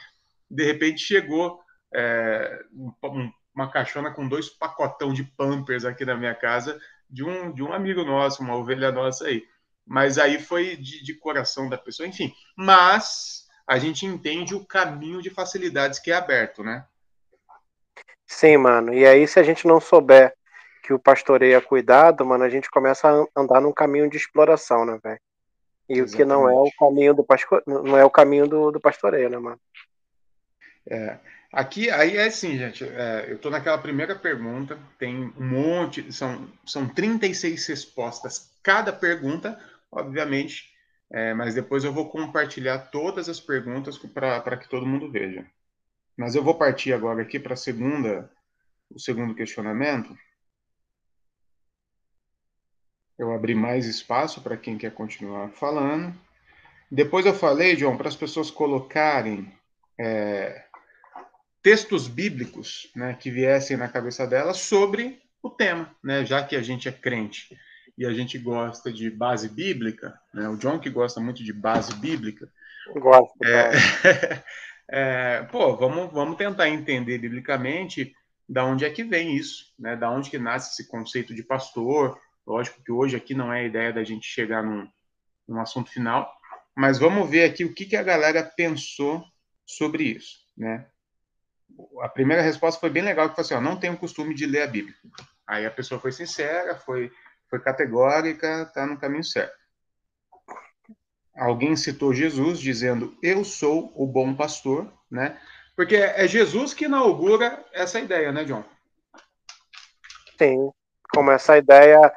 De 0.51 0.65
repente 0.65 1.01
chegou 1.01 1.61
é, 1.95 2.61
um, 2.73 3.31
uma 3.55 3.71
caixona 3.71 4.13
com 4.13 4.29
dois 4.29 4.49
pacotão 4.49 5.13
de 5.13 5.25
Pampers 5.25 5.85
aqui 5.85 6.05
na 6.05 6.17
minha 6.17 6.35
casa 6.35 6.79
de 7.09 7.25
um, 7.25 7.53
de 7.53 7.63
um 7.63 7.73
amigo 7.73 8.05
nosso, 8.05 8.43
uma 8.43 8.57
ovelha 8.57 8.93
nossa 8.93 9.27
aí. 9.27 9.43
Mas 9.87 10.19
aí 10.19 10.39
foi 10.39 10.77
de, 10.77 11.03
de 11.03 11.15
coração 11.15 11.69
da 11.69 11.79
pessoa, 11.79 12.07
enfim. 12.07 12.33
Mas 12.57 13.47
a 13.67 13.79
gente 13.79 14.05
entende 14.05 14.55
o 14.55 14.65
caminho 14.65 15.23
de 15.23 15.31
facilidades 15.31 15.99
que 15.99 16.11
é 16.11 16.15
aberto, 16.15 16.63
né? 16.63 16.85
Sim, 18.29 18.59
mano. 18.59 18.93
E 18.93 19.07
aí, 19.07 19.27
se 19.27 19.41
a 19.41 19.43
gente 19.43 19.67
não 19.67 19.81
souber 19.81 20.35
que 20.83 20.93
o 20.93 20.99
pastoreio 20.99 21.57
é 21.57 21.61
cuidado, 21.61 22.25
mano, 22.25 22.45
a 22.45 22.49
gente 22.49 22.71
começa 22.71 23.09
a 23.09 23.27
andar 23.35 23.61
num 23.61 23.73
caminho 23.73 24.09
de 24.09 24.19
exploração, 24.19 24.85
né, 24.85 24.99
velho? 25.03 25.19
E 25.89 25.95
Exatamente. 25.95 26.15
o 26.15 26.17
que 26.17 26.25
não 26.27 26.49
é 26.49 26.55
o 26.55 26.71
caminho 26.79 27.15
do 27.15 27.25
pastor, 27.25 27.63
não 27.67 27.97
é 27.97 28.05
o 28.05 28.11
caminho 28.11 28.47
do, 28.47 28.71
do 28.71 28.79
pastoreio, 28.79 29.31
né, 29.31 29.39
mano? 29.39 29.59
É. 30.87 31.19
Aqui, 31.51 31.91
aí 31.91 32.19
é 32.19 32.27
assim, 32.27 32.59
gente, 32.59 32.85
é, 32.85 33.25
eu 33.29 33.37
estou 33.37 33.51
naquela 33.51 33.79
primeira 33.79 34.15
pergunta, 34.15 34.79
tem 34.99 35.33
um 35.39 35.45
monte, 35.45 36.13
são, 36.13 36.47
são 36.67 36.87
36 36.87 37.67
respostas 37.67 38.51
cada 38.63 38.93
pergunta, 38.93 39.59
obviamente, 39.91 40.71
é, 41.11 41.33
mas 41.33 41.55
depois 41.55 41.85
eu 41.85 41.93
vou 41.93 42.11
compartilhar 42.11 42.91
todas 42.91 43.31
as 43.31 43.41
perguntas 43.41 43.97
para 43.97 44.59
que 44.59 44.69
todo 44.69 44.85
mundo 44.85 45.11
veja. 45.11 45.47
Mas 46.19 46.35
eu 46.35 46.43
vou 46.43 46.55
partir 46.57 46.93
agora 46.93 47.23
aqui 47.23 47.39
para 47.39 47.55
a 47.55 47.57
segunda, 47.57 48.29
o 48.91 48.99
segundo 48.99 49.37
questionamento. 49.37 50.19
Eu 53.17 53.33
abri 53.33 53.55
mais 53.55 53.87
espaço 53.87 54.41
para 54.41 54.57
quem 54.57 54.77
quer 54.77 54.93
continuar 54.93 55.51
falando. 55.51 56.13
Depois 56.91 57.25
eu 57.25 57.33
falei, 57.33 57.77
João, 57.77 57.97
para 57.97 58.09
as 58.09 58.17
pessoas 58.17 58.51
colocarem 58.51 59.53
é, 59.97 60.65
textos 61.63 62.09
bíblicos 62.09 62.91
né, 62.97 63.15
que 63.15 63.31
viessem 63.31 63.77
na 63.77 63.87
cabeça 63.87 64.27
dela 64.27 64.55
sobre 64.55 65.23
o 65.41 65.49
tema, 65.49 65.95
né, 66.03 66.25
já 66.25 66.43
que 66.43 66.57
a 66.57 66.63
gente 66.63 66.89
é 66.89 66.93
crente 66.93 67.57
e 67.97 68.05
a 68.05 68.13
gente 68.13 68.39
gosta 68.39 68.93
de 68.93 69.09
base 69.09 69.49
bíblica, 69.49 70.19
né, 70.35 70.49
o 70.49 70.57
John 70.57 70.81
que 70.81 70.91
gosta 70.91 71.21
muito 71.21 71.45
de 71.45 71.53
base 71.53 71.95
bíblica, 71.95 72.51
gosto. 72.97 73.33
É, 73.45 73.71
é, 74.91 75.43
pô, 75.51 75.77
vamos, 75.77 76.13
vamos 76.13 76.37
tentar 76.37 76.69
entender 76.69 77.19
biblicamente 77.19 78.15
da 78.49 78.65
onde 78.65 78.85
é 78.85 78.91
que 78.91 79.05
vem 79.05 79.37
isso, 79.37 79.75
né, 79.79 79.95
da 79.95 80.11
onde 80.11 80.31
que 80.31 80.39
nasce 80.39 80.73
esse 80.73 80.89
conceito 80.89 81.35
de 81.35 81.43
pastor. 81.43 82.19
Lógico 82.47 82.83
que 82.83 82.91
hoje 82.91 83.17
aqui 83.17 83.35
não 83.35 83.53
é 83.53 83.61
a 83.61 83.65
ideia 83.65 83.93
da 83.93 84.03
gente 84.03 84.27
chegar 84.27 84.63
num, 84.63 84.89
num 85.47 85.61
assunto 85.61 85.91
final, 85.91 86.33
mas 86.75 86.99
vamos 86.99 87.29
ver 87.29 87.45
aqui 87.45 87.65
o 87.65 87.75
que, 87.75 87.85
que 87.85 87.97
a 87.97 88.03
galera 88.03 88.43
pensou 88.43 89.23
sobre 89.67 90.05
isso, 90.05 90.39
né? 90.57 90.87
a 92.01 92.09
primeira 92.09 92.43
resposta 92.43 92.81
foi 92.81 92.91
bem 92.91 93.03
legal, 93.03 93.29
que 93.29 93.35
foi 93.35 93.45
assim, 93.45 93.55
ó, 93.55 93.61
não 93.61 93.79
tenho 93.79 93.97
costume 93.97 94.35
de 94.35 94.47
ler 94.47 94.63
a 94.63 94.67
Bíblia. 94.67 94.95
Aí 95.47 95.65
a 95.67 95.71
pessoa 95.71 96.01
foi 96.01 96.13
sincera, 96.13 96.77
foi, 96.77 97.11
foi 97.49 97.61
categórica, 97.61 98.63
está 98.63 98.87
no 98.87 98.99
caminho 98.99 99.25
certo. 99.25 99.57
Alguém 101.39 101.77
citou 101.77 102.13
Jesus 102.13 102.59
dizendo, 102.59 103.15
eu 103.23 103.45
sou 103.45 103.93
o 103.95 104.07
bom 104.07 104.35
pastor, 104.35 104.87
né? 105.11 105.39
Porque 105.77 105.95
é 105.95 106.27
Jesus 106.27 106.75
que 106.75 106.87
inaugura 106.87 107.65
essa 107.73 108.01
ideia, 108.01 108.33
né, 108.33 108.43
John? 108.45 108.65
Sim, 110.37 110.71
como 111.15 111.31
essa 111.31 111.57
ideia 111.57 112.13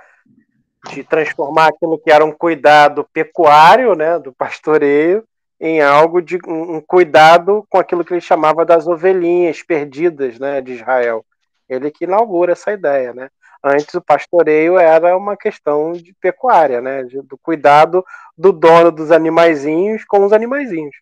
de 0.90 1.04
transformar 1.04 1.68
aquilo 1.68 2.00
que 2.00 2.12
era 2.12 2.26
um 2.26 2.32
cuidado 2.32 3.08
pecuário, 3.14 3.94
né, 3.94 4.18
do 4.18 4.34
pastoreio, 4.34 5.24
em 5.60 5.80
algo 5.80 6.20
de 6.24 6.40
um 6.48 6.82
cuidado 6.82 7.64
com 7.70 7.78
aquilo 7.78 8.04
que 8.04 8.16
ele 8.16 8.22
chamava 8.22 8.66
das 8.66 8.88
ovelhinhas 8.88 9.62
perdidas 9.62 10.40
né, 10.40 10.60
de 10.60 10.74
Israel. 10.74 11.24
Ele 11.70 11.92
que 11.92 12.06
inaugura 12.06 12.54
essa 12.54 12.72
ideia. 12.72 13.14
Né? 13.14 13.30
Antes 13.64 13.94
o 13.94 14.02
pastoreio 14.02 14.78
era 14.78 15.16
uma 15.16 15.38
questão 15.38 15.94
de 15.94 16.14
pecuária, 16.20 16.82
né, 16.82 17.04
do 17.04 17.38
cuidado 17.38 18.04
do 18.36 18.52
dono 18.52 18.92
dos 18.92 19.12
animaizinhos 19.12 20.04
com 20.06 20.26
os 20.26 20.34
animaizinhos. 20.34 20.96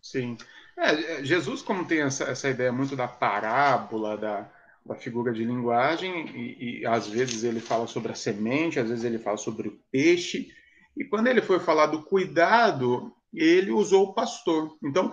Sim. 0.00 0.36
É, 0.78 1.22
Jesus, 1.22 1.60
como 1.60 1.84
tem 1.84 2.00
essa, 2.00 2.24
essa 2.24 2.48
ideia 2.48 2.72
muito 2.72 2.96
da 2.96 3.06
parábola, 3.06 4.16
da, 4.16 4.50
da 4.84 4.94
figura 4.94 5.30
de 5.30 5.44
linguagem, 5.44 6.26
e, 6.34 6.80
e, 6.80 6.86
às 6.86 7.06
vezes 7.06 7.44
ele 7.44 7.60
fala 7.60 7.86
sobre 7.86 8.12
a 8.12 8.14
semente, 8.14 8.80
às 8.80 8.88
vezes 8.88 9.04
ele 9.04 9.18
fala 9.18 9.36
sobre 9.36 9.68
o 9.68 9.78
peixe, 9.92 10.48
e 10.96 11.04
quando 11.04 11.26
ele 11.26 11.42
foi 11.42 11.60
falar 11.60 11.86
do 11.86 12.02
cuidado, 12.02 13.14
ele 13.32 13.70
usou 13.70 14.08
o 14.08 14.14
pastor. 14.14 14.74
Então, 14.82 15.12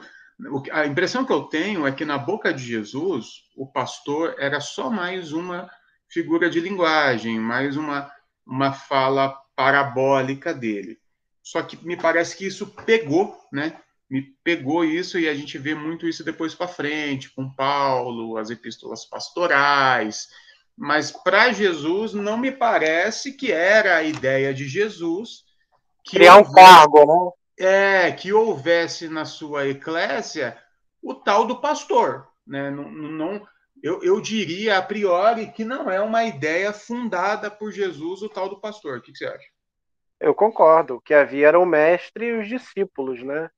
a 0.72 0.86
impressão 0.86 1.26
que 1.26 1.34
eu 1.34 1.44
tenho 1.44 1.86
é 1.86 1.92
que 1.92 2.06
na 2.06 2.18
boca 2.18 2.54
de 2.54 2.64
Jesus, 2.64 3.44
o 3.56 3.68
pastor 3.68 4.36
era 4.40 4.62
só 4.62 4.90
mais 4.90 5.34
uma 5.34 5.70
figura 6.10 6.50
de 6.50 6.60
linguagem, 6.60 7.40
mais 7.40 7.78
uma, 7.78 8.12
uma 8.46 8.72
fala 8.72 9.38
parabólica 9.56 10.54
dele. 10.54 10.98
Só 11.44 11.62
que 11.62 11.78
me 11.86 11.96
parece 11.96 12.36
que 12.36 12.46
isso 12.46 12.68
pegou, 12.86 13.38
né? 13.52 13.80
Me 14.10 14.22
pegou 14.44 14.86
isso 14.86 15.20
e 15.20 15.28
a 15.28 15.34
gente 15.34 15.58
vê 15.58 15.76
muito 15.76 16.08
isso 16.08 16.24
depois 16.24 16.56
para 16.56 16.68
frente, 16.68 17.34
com 17.34 17.50
Paulo, 17.50 18.38
as 18.38 18.50
epístolas 18.50 19.06
pastorais. 19.06 20.28
Mas 20.78 21.12
para 21.12 21.52
Jesus 21.52 22.14
não 22.14 22.38
me 22.38 22.52
parece 22.52 23.34
que 23.34 23.52
era 23.52 23.98
a 23.98 24.04
ideia 24.04 24.54
de 24.54 24.68
Jesus 24.68 25.44
criar 26.06 26.38
um 26.38 26.52
cargo, 26.52 27.06
né? 27.06 27.32
é, 27.58 28.12
que 28.12 28.32
houvesse 28.32 29.10
na 29.10 29.26
sua 29.26 29.68
eclésia 29.68 30.58
o 31.02 31.14
tal 31.14 31.46
do 31.46 31.60
pastor. 31.60 32.28
Né? 32.46 32.70
Não, 32.70 32.90
não, 32.90 33.48
eu, 33.84 34.02
eu 34.04 34.20
diria 34.20 34.78
a 34.78 34.82
priori 34.82 35.48
que 35.48 35.64
não 35.64 35.90
é 35.90 36.02
uma 36.02 36.24
ideia 36.24 36.74
fundada 36.74 37.50
por 37.50 37.72
Jesus 37.72 38.22
o 38.22 38.30
tal 38.30 38.50
do 38.50 38.60
pastor. 38.60 38.98
O 38.98 39.02
que, 39.02 39.12
que 39.12 39.18
você 39.18 39.26
acha? 39.26 39.48
Eu 40.20 40.34
concordo. 40.34 40.96
O 40.96 41.02
que 41.02 41.14
havia 41.14 41.48
era 41.48 41.60
o 41.60 41.66
mestre 41.66 42.26
e 42.26 42.40
os 42.40 42.48
discípulos, 42.48 43.22
né? 43.24 43.50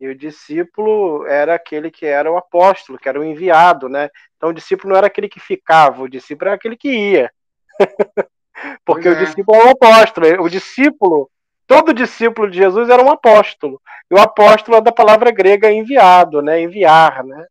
E 0.00 0.08
o 0.08 0.14
discípulo 0.14 1.26
era 1.26 1.54
aquele 1.54 1.90
que 1.90 2.04
era 2.04 2.30
o 2.30 2.36
apóstolo, 2.36 2.98
que 2.98 3.08
era 3.08 3.18
o 3.18 3.24
enviado, 3.24 3.88
né? 3.88 4.10
Então 4.36 4.50
o 4.50 4.54
discípulo 4.54 4.90
não 4.90 4.98
era 4.98 5.06
aquele 5.06 5.28
que 5.28 5.40
ficava, 5.40 6.02
o 6.02 6.08
discípulo 6.08 6.48
era 6.48 6.56
aquele 6.56 6.76
que 6.76 6.90
ia. 6.90 7.32
Porque 8.84 9.08
é. 9.08 9.12
o 9.12 9.18
discípulo 9.18 9.58
é 9.58 9.64
o 9.66 9.70
apóstolo. 9.70 10.42
O 10.42 10.48
discípulo 10.48 11.30
todo 11.66 11.94
discípulo 11.94 12.50
de 12.50 12.58
Jesus 12.58 12.88
era 12.88 13.02
um 13.02 13.10
apóstolo. 13.10 13.80
E 14.10 14.14
o 14.14 14.18
apóstolo 14.18 14.76
é 14.76 14.80
da 14.80 14.92
palavra 14.92 15.30
grega 15.30 15.72
enviado, 15.72 16.42
né? 16.42 16.60
Enviar, 16.60 17.24
né? 17.24 17.46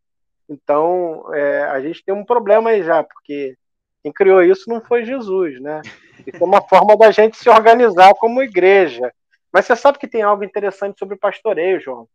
Então, 0.50 1.26
é, 1.34 1.64
a 1.64 1.80
gente 1.82 2.04
tem 2.04 2.14
um 2.14 2.26
problema 2.26 2.72
aí 2.72 2.84
já, 2.84 3.04
porque 3.04 3.56
quem 4.02 4.12
criou 4.12 4.42
isso 4.44 4.70
não 4.70 4.82
foi 4.82 5.06
Jesus, 5.06 5.60
né? 5.62 5.82
Isso 6.28 6.42
é 6.42 6.46
uma 6.46 6.62
forma 6.68 6.98
da 6.98 7.12
gente 7.12 7.38
se 7.38 7.50
organizar 7.50 8.14
como 8.16 8.44
igreja. 8.44 9.14
Mas 9.52 9.66
você 9.66 9.76
sabe 9.76 10.00
que 10.00 10.08
tem 10.08 10.22
algo 10.22 10.44
interessante 10.44 10.98
sobre 11.00 11.16
o 11.16 11.20
pastoreio, 11.20 11.80
João. 11.80 12.08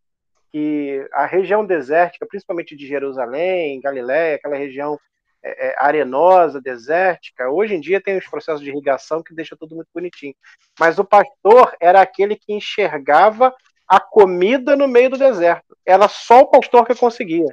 Que 0.53 1.07
a 1.12 1.25
região 1.25 1.64
desértica, 1.64 2.27
principalmente 2.27 2.77
de 2.77 2.87
Jerusalém, 2.87 3.81
Galiléia, 3.81 4.37
aquela 4.37 4.57
região 4.57 4.99
é, 5.43 5.69
é, 5.69 5.75
arenosa, 5.79 6.61
desértica, 6.61 7.49
hoje 7.49 7.75
em 7.75 7.81
dia 7.81 8.01
tem 8.01 8.19
os 8.19 8.27
processos 8.27 8.61
de 8.61 8.71
irrigação 8.71 9.23
que 9.23 9.35
deixa 9.35 9.57
tudo 9.57 9.77
muito 9.77 9.88
bonitinho. 9.95 10.35
Mas 10.79 10.99
o 10.99 11.05
pastor 11.05 11.75
era 11.81 12.01
aquele 12.01 12.35
que 12.37 12.53
enxergava 12.53 13.55
a 13.87 14.01
comida 14.01 14.77
no 14.77 14.88
meio 14.88 15.11
do 15.11 15.19
deserto. 15.19 15.77
Era 15.87 16.09
só 16.09 16.41
o 16.41 16.51
pastor 16.51 16.87
que 16.87 16.95
conseguia. 16.95 17.47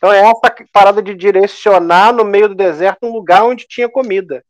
Então 0.00 0.10
é 0.10 0.20
essa 0.20 0.54
parada 0.72 1.02
de 1.02 1.14
direcionar 1.14 2.10
no 2.10 2.24
meio 2.24 2.48
do 2.48 2.54
deserto 2.54 3.04
um 3.04 3.12
lugar 3.12 3.44
onde 3.44 3.68
tinha 3.68 3.86
comida. 3.86 4.42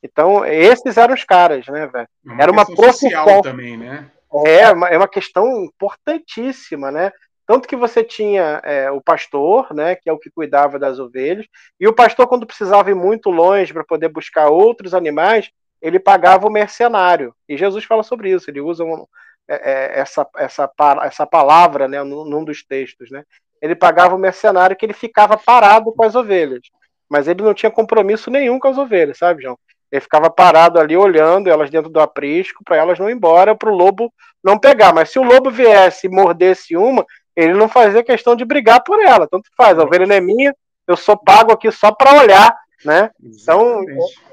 Então, 0.00 0.44
esses 0.44 0.96
eram 0.96 1.12
os 1.12 1.24
caras, 1.24 1.66
né, 1.66 1.88
velho? 1.88 2.08
É 2.38 2.42
Era 2.42 2.52
uma 2.52 2.64
profissão 2.64 3.42
também, 3.42 3.76
né? 3.76 4.08
É, 4.46 4.60
é 4.60 4.96
uma 4.96 5.08
questão 5.08 5.64
importantíssima, 5.64 6.92
né? 6.92 7.10
Tanto 7.44 7.66
que 7.66 7.74
você 7.74 8.04
tinha 8.04 8.60
é, 8.64 8.88
o 8.90 9.00
pastor, 9.00 9.74
né, 9.74 9.96
que 9.96 10.08
é 10.08 10.12
o 10.12 10.18
que 10.18 10.30
cuidava 10.30 10.78
das 10.78 11.00
ovelhas, 11.00 11.46
e 11.80 11.86
o 11.88 11.92
pastor, 11.92 12.28
quando 12.28 12.46
precisava 12.46 12.90
ir 12.90 12.94
muito 12.94 13.30
longe 13.30 13.72
para 13.72 13.84
poder 13.84 14.08
buscar 14.08 14.48
outros 14.48 14.94
animais, 14.94 15.50
ele 15.82 15.98
pagava 15.98 16.46
o 16.46 16.50
mercenário. 16.50 17.34
E 17.48 17.56
Jesus 17.56 17.84
fala 17.84 18.02
sobre 18.02 18.30
isso, 18.30 18.50
ele 18.50 18.60
usa 18.60 18.84
um, 18.84 19.04
é, 19.48 19.54
é 19.54 20.00
essa, 20.00 20.26
essa, 20.36 20.70
essa 21.02 21.26
palavra 21.26 21.88
né, 21.88 22.02
num, 22.02 22.24
num 22.24 22.44
dos 22.44 22.64
textos. 22.64 23.10
Né? 23.10 23.24
Ele 23.60 23.74
pagava 23.74 24.14
o 24.14 24.18
mercenário 24.18 24.76
que 24.76 24.84
ele 24.84 24.92
ficava 24.92 25.36
parado 25.36 25.92
com 25.92 26.04
as 26.04 26.14
ovelhas. 26.14 26.60
Mas 27.08 27.28
ele 27.28 27.42
não 27.42 27.54
tinha 27.54 27.70
compromisso 27.70 28.30
nenhum 28.30 28.58
com 28.58 28.68
as 28.68 28.78
ovelhas, 28.78 29.18
sabe, 29.18 29.42
João? 29.42 29.58
Ele 29.90 30.00
ficava 30.00 30.28
parado 30.28 30.78
ali 30.80 30.96
olhando 30.96 31.48
elas 31.48 31.70
dentro 31.70 31.88
do 31.88 32.00
aprisco 32.00 32.64
para 32.64 32.76
elas 32.76 32.98
não 32.98 33.08
ir 33.08 33.14
embora, 33.14 33.54
para 33.54 33.70
o 33.70 33.74
lobo 33.74 34.12
não 34.42 34.58
pegar. 34.58 34.92
Mas 34.92 35.10
se 35.10 35.18
o 35.18 35.22
lobo 35.22 35.50
viesse 35.50 36.06
e 36.06 36.10
mordesse 36.10 36.76
uma, 36.76 37.06
ele 37.36 37.54
não 37.54 37.68
fazia 37.68 38.02
questão 38.02 38.34
de 38.34 38.44
brigar 38.44 38.82
por 38.82 39.00
ela. 39.00 39.28
Tanto 39.28 39.48
faz, 39.56 39.78
a 39.78 39.84
ovelha 39.84 40.06
não 40.06 40.16
é 40.16 40.20
minha, 40.20 40.54
eu 40.86 40.96
sou 40.96 41.16
pago 41.16 41.52
aqui 41.52 41.70
só 41.70 41.92
para 41.92 42.20
olhar, 42.20 42.56
né? 42.84 43.10
Então, 43.22 43.84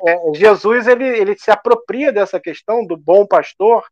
é, 0.08 0.12
é, 0.12 0.34
Jesus 0.34 0.88
ele, 0.88 1.06
ele 1.06 1.36
se 1.38 1.52
apropria 1.52 2.12
dessa 2.12 2.40
questão 2.40 2.86
do 2.86 2.96
bom 2.96 3.26
pastor 3.26 3.84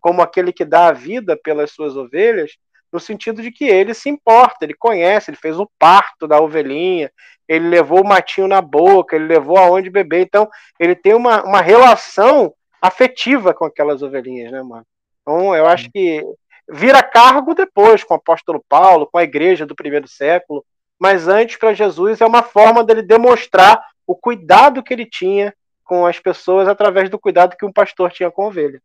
como 0.00 0.22
aquele 0.22 0.52
que 0.52 0.64
dá 0.64 0.88
a 0.88 0.92
vida 0.92 1.38
pelas 1.42 1.72
suas 1.72 1.96
ovelhas, 1.96 2.52
no 2.92 2.98
sentido 2.98 3.42
de 3.42 3.50
que 3.50 3.64
ele 3.64 3.94
se 3.94 4.08
importa, 4.08 4.64
ele 4.64 4.74
conhece, 4.74 5.30
ele 5.30 5.36
fez 5.36 5.58
o 5.58 5.70
parto 5.78 6.26
da 6.26 6.40
ovelhinha, 6.40 7.10
ele 7.48 7.68
levou 7.68 8.02
o 8.02 8.06
matinho 8.06 8.46
na 8.46 8.60
boca, 8.60 9.16
ele 9.16 9.26
levou 9.26 9.56
aonde 9.56 9.90
beber, 9.90 10.22
então 10.22 10.48
ele 10.78 10.94
tem 10.94 11.14
uma, 11.14 11.42
uma 11.42 11.60
relação 11.60 12.52
afetiva 12.80 13.52
com 13.52 13.64
aquelas 13.64 14.02
ovelhinhas, 14.02 14.52
né, 14.52 14.62
mano? 14.62 14.86
Então 15.22 15.54
eu 15.54 15.66
acho 15.66 15.90
que 15.90 16.24
vira 16.68 17.02
cargo 17.02 17.54
depois 17.54 18.04
com 18.04 18.14
o 18.14 18.16
apóstolo 18.16 18.64
Paulo, 18.68 19.06
com 19.06 19.18
a 19.18 19.24
igreja 19.24 19.66
do 19.66 19.74
primeiro 19.74 20.06
século, 20.08 20.64
mas 20.98 21.28
antes 21.28 21.56
para 21.56 21.74
Jesus 21.74 22.20
é 22.20 22.26
uma 22.26 22.42
forma 22.42 22.84
dele 22.84 23.02
demonstrar 23.02 23.82
o 24.06 24.14
cuidado 24.14 24.82
que 24.82 24.92
ele 24.92 25.06
tinha 25.06 25.54
com 25.84 26.06
as 26.06 26.20
pessoas 26.20 26.68
através 26.68 27.10
do 27.10 27.18
cuidado 27.18 27.56
que 27.56 27.64
um 27.64 27.72
pastor 27.72 28.12
tinha 28.12 28.30
com 28.30 28.44
a 28.44 28.46
ovelha. 28.46 28.80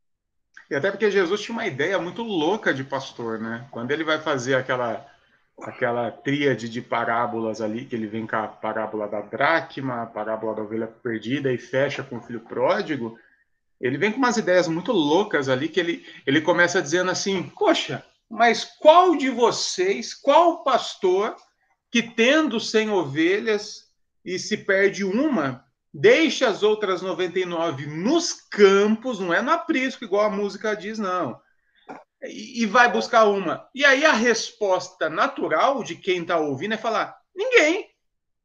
E 0.70 0.76
até 0.76 0.90
porque 0.90 1.12
Jesus 1.12 1.42
tinha 1.42 1.54
uma 1.54 1.68
ideia 1.68 2.00
muito 2.00 2.24
louca 2.24 2.74
de 2.74 2.84
pastor, 2.84 3.40
né? 3.40 3.68
Quando 3.72 3.92
ele 3.92 4.04
vai 4.04 4.20
fazer 4.20 4.56
aquela 4.56 5.06
aquela 5.64 6.12
tríade 6.12 6.68
de 6.68 6.82
parábolas 6.82 7.62
ali, 7.62 7.86
que 7.86 7.96
ele 7.96 8.08
vem 8.08 8.28
com 8.28 8.36
a 8.36 8.48
parábola 8.48 9.08
da 9.08 9.22
dracma, 9.22 10.04
a 10.04 10.06
parábola 10.06 10.54
da 10.54 10.62
ovelha 10.62 10.88
perdida 10.88 11.52
e 11.52 11.58
fecha 11.58 12.04
com 12.04 12.18
o 12.18 12.22
filho 12.22 12.42
pródigo, 12.42 13.18
ele 13.80 13.98
vem 13.98 14.12
com 14.12 14.18
umas 14.18 14.38
ideias 14.38 14.68
muito 14.68 14.92
loucas 14.92 15.48
ali, 15.48 15.70
que 15.70 15.80
ele, 15.80 16.06
ele 16.26 16.42
começa 16.42 16.82
dizendo 16.82 17.12
assim, 17.12 17.44
poxa, 17.44 18.04
mas 18.30 18.66
qual 18.66 19.16
de 19.16 19.30
vocês, 19.30 20.14
qual 20.14 20.64
pastor 20.64 21.36
que 21.92 22.04
tendo 22.04 22.60
100 22.60 22.90
ovelhas 22.90 23.86
e 24.24 24.38
se 24.40 24.58
perde 24.58 25.04
uma, 25.04 25.65
deixa 25.98 26.50
as 26.50 26.62
outras 26.62 27.02
99 27.02 27.86
nos 27.88 28.34
campos, 28.34 29.20
não 29.20 29.34
é 29.34 29.42
no 29.42 29.52
aprisco, 29.52 30.04
igual 30.04 30.26
a 30.26 30.30
música 30.30 30.76
diz, 30.76 31.00
não. 31.00 31.40
E, 32.22 32.64
e 32.64 32.66
vai 32.66 32.92
buscar 32.92 33.24
uma. 33.26 33.68
E 33.74 33.86
aí 33.86 34.04
a 34.04 34.12
resposta 34.12 35.10
natural 35.10 35.84
de 35.84 35.96
quem 35.96 36.22
está 36.22 36.38
ouvindo 36.38 36.74
é 36.74 36.78
falar: 36.78 37.16
ninguém. 37.34 37.90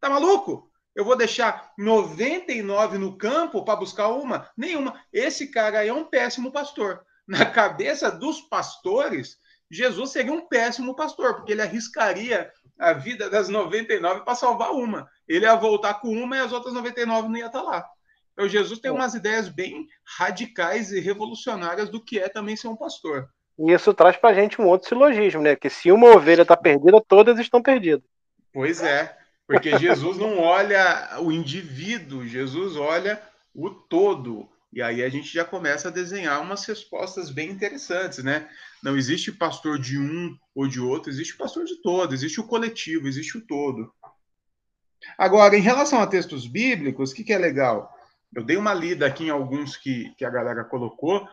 Tá 0.01 0.09
maluco? 0.09 0.71
Eu 0.95 1.05
vou 1.05 1.17
deixar 1.17 1.73
99 1.77 2.99
no 2.99 3.19
campo 3.19 3.65
para 3.65 3.77
buscar 3.77 4.09
uma? 4.09 4.49
Nenhuma. 4.57 5.01
Esse 5.13 5.49
cara 5.49 5.81
aí 5.81 5.89
é 5.89 5.93
um 5.93 6.05
péssimo 6.05 6.53
pastor. 6.53 7.05
Na 7.27 7.47
cabeça 7.47 8.11
dos 8.11 8.41
pastores, 8.43 9.37
Jesus 9.71 10.11
seria 10.11 10.33
um 10.33 10.47
péssimo 10.47 10.97
pastor, 10.97 11.37
porque 11.37 11.53
ele 11.53 11.63
arriscaria 11.63 12.51
a 12.81 12.95
vida 12.95 13.29
das 13.29 13.49
99 13.49 14.23
para 14.23 14.35
salvar 14.35 14.73
uma. 14.73 15.09
Ele 15.29 15.45
ia 15.45 15.55
voltar 15.55 15.95
com 15.95 16.09
uma 16.09 16.37
e 16.37 16.41
as 16.41 16.51
outras 16.51 16.73
99 16.73 17.29
não 17.29 17.37
ia 17.37 17.47
estar 17.47 17.61
tá 17.61 17.65
lá. 17.65 17.87
Então, 18.33 18.49
Jesus 18.49 18.81
tem 18.81 18.91
umas 18.91 19.15
ideias 19.15 19.49
bem 19.49 19.87
radicais 20.19 20.91
e 20.91 20.99
revolucionárias 20.99 21.91
do 21.91 22.03
que 22.03 22.19
é 22.19 22.29
também 22.29 22.57
ser 22.57 22.69
um 22.69 22.77
pastor. 22.77 23.29
E 23.59 23.71
isso 23.71 23.93
traz 23.93 24.17
para 24.17 24.31
a 24.31 24.35
gente 24.35 24.61
um 24.61 24.67
outro 24.67 24.89
silogismo, 24.89 25.43
né? 25.43 25.55
Que 25.55 25.69
se 25.69 25.93
uma 25.93 26.09
ovelha 26.09 26.43
está 26.43 26.57
perdida, 26.57 27.03
todas 27.07 27.39
estão 27.39 27.61
perdidas. 27.61 28.03
Pois 28.51 28.83
é, 28.83 29.15
porque 29.47 29.77
Jesus 29.79 30.17
não 30.17 30.39
olha 30.39 31.19
o 31.21 31.31
indivíduo, 31.31 32.27
Jesus 32.27 32.77
olha 32.77 33.21
o 33.55 33.69
todo. 33.69 34.49
E 34.73 34.81
aí 34.81 35.03
a 35.03 35.09
gente 35.09 35.33
já 35.33 35.45
começa 35.45 35.89
a 35.89 35.91
desenhar 35.91 36.41
umas 36.41 36.65
respostas 36.65 37.31
bem 37.31 37.51
interessantes, 37.51 38.23
né? 38.23 38.49
Não 38.83 38.97
existe 38.97 39.33
pastor 39.33 39.79
de 39.79 39.99
um 39.99 40.37
ou 40.55 40.69
de 40.69 40.81
outro, 40.81 41.11
existe 41.11 41.37
pastor 41.37 41.65
de 41.65 41.83
todo, 41.83 42.15
existe 42.15 42.41
o 42.41 42.47
coletivo, 42.47 43.09
existe 43.09 43.37
o 43.37 43.47
todo. 43.47 43.93
Agora, 45.19 45.57
em 45.57 45.63
relação 45.63 46.01
a 46.01 46.07
textos 46.07 46.47
bíblicos, 46.47 47.11
o 47.11 47.15
que, 47.15 47.25
que 47.25 47.33
é 47.33 47.39
legal? 47.39 47.93
Eu 48.35 48.45
dei 48.45 48.57
uma 48.57 48.73
lida 48.73 49.07
aqui 49.07 49.25
em 49.25 49.31
alguns 49.31 49.77
que, 49.77 50.15
que 50.17 50.25
a 50.25 50.31
galera 50.31 50.63
colocou, 50.63 51.29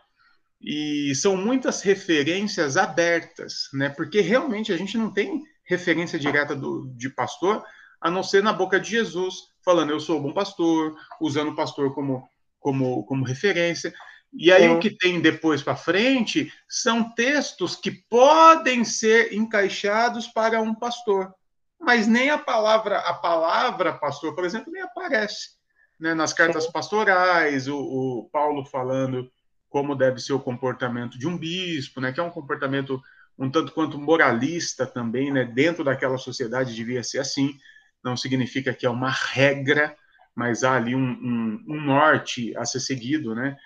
e 0.60 1.13
são 1.15 1.38
muitas 1.38 1.82
referências 1.82 2.78
abertas, 2.78 3.69
né? 3.73 3.89
Porque 3.89 4.21
realmente 4.21 4.73
a 4.73 4.78
gente 4.78 4.97
não 4.97 5.13
tem 5.13 5.43
referência 5.63 6.17
direta 6.17 6.56
do, 6.56 6.91
de 6.95 7.10
pastor, 7.10 7.63
a 8.02 8.10
não 8.10 8.23
ser 8.23 8.41
na 8.41 8.54
boca 8.54 8.80
de 8.80 8.89
Jesus, 8.89 9.36
falando 9.63 9.91
eu 9.91 10.00
sou 10.00 10.17
o 10.17 10.21
bom 10.21 10.34
pastor, 10.34 10.95
usando 11.21 11.52
o 11.52 11.56
pastor 11.56 11.93
como, 11.93 12.28
como, 12.68 13.06
como 13.06 13.24
referência. 13.24 13.94
E 14.34 14.52
aí 14.52 14.68
o 14.68 14.78
que 14.78 14.90
tem 14.90 15.22
depois 15.22 15.64
para 15.64 15.78
frente 15.78 16.52
são 16.68 17.14
textos 17.16 17.78
que 17.78 17.92
podem 17.92 18.84
ser 18.84 19.34
encaixados 19.34 20.28
para 20.28 20.62
um 20.62 20.76
pastor, 20.76 21.34
mas 21.80 22.08
nem 22.08 22.30
a 22.30 22.38
palavra 22.38 23.00
a 23.00 23.14
palavra 23.14 23.94
pastor, 23.94 24.36
por 24.36 24.44
exemplo, 24.44 24.72
nem 24.72 24.82
aparece 24.82 25.58
né? 25.98 26.14
nas 26.14 26.34
cartas 26.34 26.66
Sim. 26.66 26.72
pastorais, 26.74 27.70
o, 27.70 27.78
o, 27.78 28.30
Paulo 28.32 28.66
falando 28.66 29.32
como 29.70 29.96
deve 29.96 30.20
ser 30.20 30.34
o 30.34 30.40
comportamento 30.40 31.18
de 31.18 31.26
um 31.26 31.38
bispo, 31.38 32.02
né? 32.02 32.12
Que 32.12 32.20
é 32.20 32.24
um 32.24 32.30
comportamento 32.30 33.02
um 33.40 33.50
tanto 33.50 33.72
quanto 33.72 33.98
moralista 33.98 34.86
também, 34.86 35.32
né? 35.32 35.46
Dentro 35.46 35.86
daquela 35.86 36.18
sociedade 36.18 36.76
devia 36.76 37.04
ser 37.04 37.20
assim. 37.20 37.58
Não 38.04 38.18
significa 38.18 38.74
que 38.74 38.86
é 38.86 38.90
uma 38.90 39.10
regra, 39.10 39.96
mas 40.38 40.63
há 40.63 40.76
ali 40.76 40.93
um, 40.93 41.00
um, 41.00 41.65
um 41.67 41.82
norte 41.82 42.56
a 42.56 42.63
ser 42.63 42.80
seguido, 42.80 43.34
né? 43.34 43.58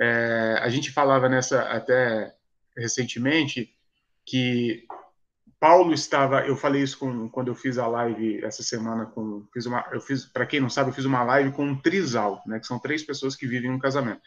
É, 0.00 0.58
a 0.60 0.68
gente 0.68 0.90
falava 0.90 1.28
nessa 1.28 1.62
até 1.62 2.34
recentemente 2.76 3.72
que 4.26 4.84
Paulo 5.60 5.94
estava, 5.94 6.44
eu 6.44 6.56
falei 6.56 6.82
isso 6.82 6.98
com, 6.98 7.28
quando 7.28 7.48
eu 7.48 7.54
fiz 7.54 7.78
a 7.78 7.86
live 7.86 8.44
essa 8.44 8.64
semana 8.64 9.06
com, 9.06 9.46
fiz 9.52 9.64
uma, 9.66 9.86
eu 9.92 10.00
fiz, 10.00 10.24
para 10.24 10.44
quem 10.44 10.58
não 10.58 10.68
sabe, 10.68 10.90
eu 10.90 10.94
fiz 10.94 11.04
uma 11.04 11.22
live 11.22 11.52
com 11.52 11.64
um 11.64 11.80
trisal, 11.80 12.42
né, 12.44 12.58
que 12.58 12.66
são 12.66 12.80
três 12.80 13.04
pessoas 13.04 13.36
que 13.36 13.46
vivem 13.46 13.70
um 13.70 13.78
casamento. 13.78 14.20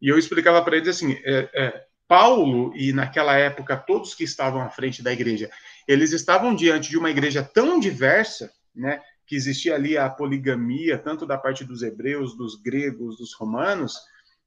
E 0.00 0.08
eu 0.08 0.16
explicava 0.16 0.62
para 0.62 0.76
eles 0.76 0.88
assim, 0.88 1.12
é, 1.24 1.50
é, 1.54 1.84
Paulo 2.06 2.72
e 2.76 2.92
naquela 2.92 3.36
época 3.36 3.76
todos 3.76 4.14
que 4.14 4.22
estavam 4.22 4.62
à 4.62 4.70
frente 4.70 5.02
da 5.02 5.12
igreja, 5.12 5.50
eles 5.88 6.12
estavam 6.12 6.54
diante 6.54 6.88
de 6.88 6.96
uma 6.96 7.10
igreja 7.10 7.42
tão 7.42 7.80
diversa, 7.80 8.52
né, 8.72 9.02
que 9.26 9.34
existia 9.34 9.74
ali 9.74 9.98
a 9.98 10.08
poligamia, 10.08 10.96
tanto 10.96 11.26
da 11.26 11.36
parte 11.36 11.64
dos 11.64 11.82
hebreus, 11.82 12.36
dos 12.36 12.54
gregos, 12.54 13.18
dos 13.18 13.34
romanos, 13.34 13.98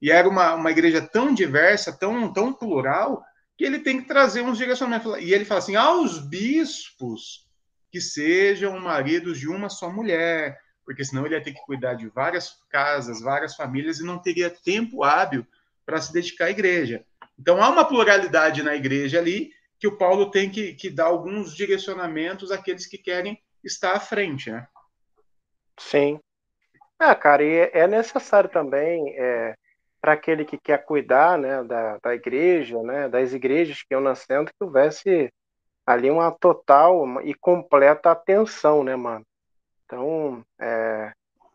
e 0.01 0.09
era 0.09 0.27
uma, 0.27 0.55
uma 0.55 0.71
igreja 0.71 1.01
tão 1.01 1.33
diversa, 1.33 1.91
tão, 1.91 2.31
tão 2.31 2.53
plural, 2.53 3.23
que 3.57 3.65
ele 3.65 3.79
tem 3.79 4.01
que 4.01 4.07
trazer 4.07 4.41
uns 4.41 4.57
direcionamentos. 4.57 5.17
E 5.19 5.33
ele 5.33 5.43
fala 5.43 5.59
assim: 5.59 5.75
aos 5.75 6.17
bispos 6.17 7.45
que 7.91 7.99
sejam 7.99 8.79
maridos 8.79 9.37
de 9.37 9.49
uma 9.49 9.67
só 9.67 9.91
mulher, 9.91 10.57
porque 10.85 11.03
senão 11.03 11.25
ele 11.25 11.35
ia 11.35 11.43
ter 11.43 11.51
que 11.51 11.65
cuidar 11.65 11.95
de 11.95 12.07
várias 12.07 12.57
casas, 12.69 13.19
várias 13.19 13.55
famílias 13.55 13.99
e 13.99 14.05
não 14.05 14.17
teria 14.17 14.49
tempo 14.49 15.03
hábil 15.03 15.45
para 15.85 15.99
se 15.99 16.13
dedicar 16.13 16.45
à 16.45 16.51
igreja. 16.51 17.03
Então 17.37 17.61
há 17.61 17.69
uma 17.69 17.83
pluralidade 17.83 18.63
na 18.63 18.75
igreja 18.75 19.19
ali 19.19 19.51
que 19.77 19.87
o 19.87 19.97
Paulo 19.97 20.29
tem 20.29 20.49
que, 20.49 20.73
que 20.73 20.89
dar 20.89 21.05
alguns 21.05 21.55
direcionamentos 21.55 22.51
àqueles 22.51 22.85
que 22.85 22.97
querem 22.97 23.41
estar 23.63 23.93
à 23.95 24.00
frente, 24.00 24.52
né? 24.52 24.67
Sim. 25.78 26.19
Ah, 26.98 27.15
cara, 27.15 27.43
e 27.43 27.69
é 27.74 27.88
necessário 27.88 28.50
também 28.50 29.15
é, 29.17 29.56
para 30.02 30.13
aquele 30.13 30.43
que 30.43 30.58
quer 30.58 30.84
cuidar 30.84 31.38
né, 31.38 31.63
da, 31.63 31.98
da 31.98 32.13
igreja, 32.13 32.82
né, 32.84 33.08
das 33.08 33.34
igrejas 33.34 33.82
que 33.84 33.93
iam 33.93 34.02
nascendo, 34.02 34.52
que 34.52 34.63
houvesse 34.63 35.32
ali 35.86 36.12
uma 36.12 36.32
total 36.32 37.22
e 37.22 37.34
completa 37.34 38.12
atenção, 38.12 38.84
né, 38.84 38.95
mano? 38.95 39.26
Então, 39.86 40.43
é, 40.60 41.12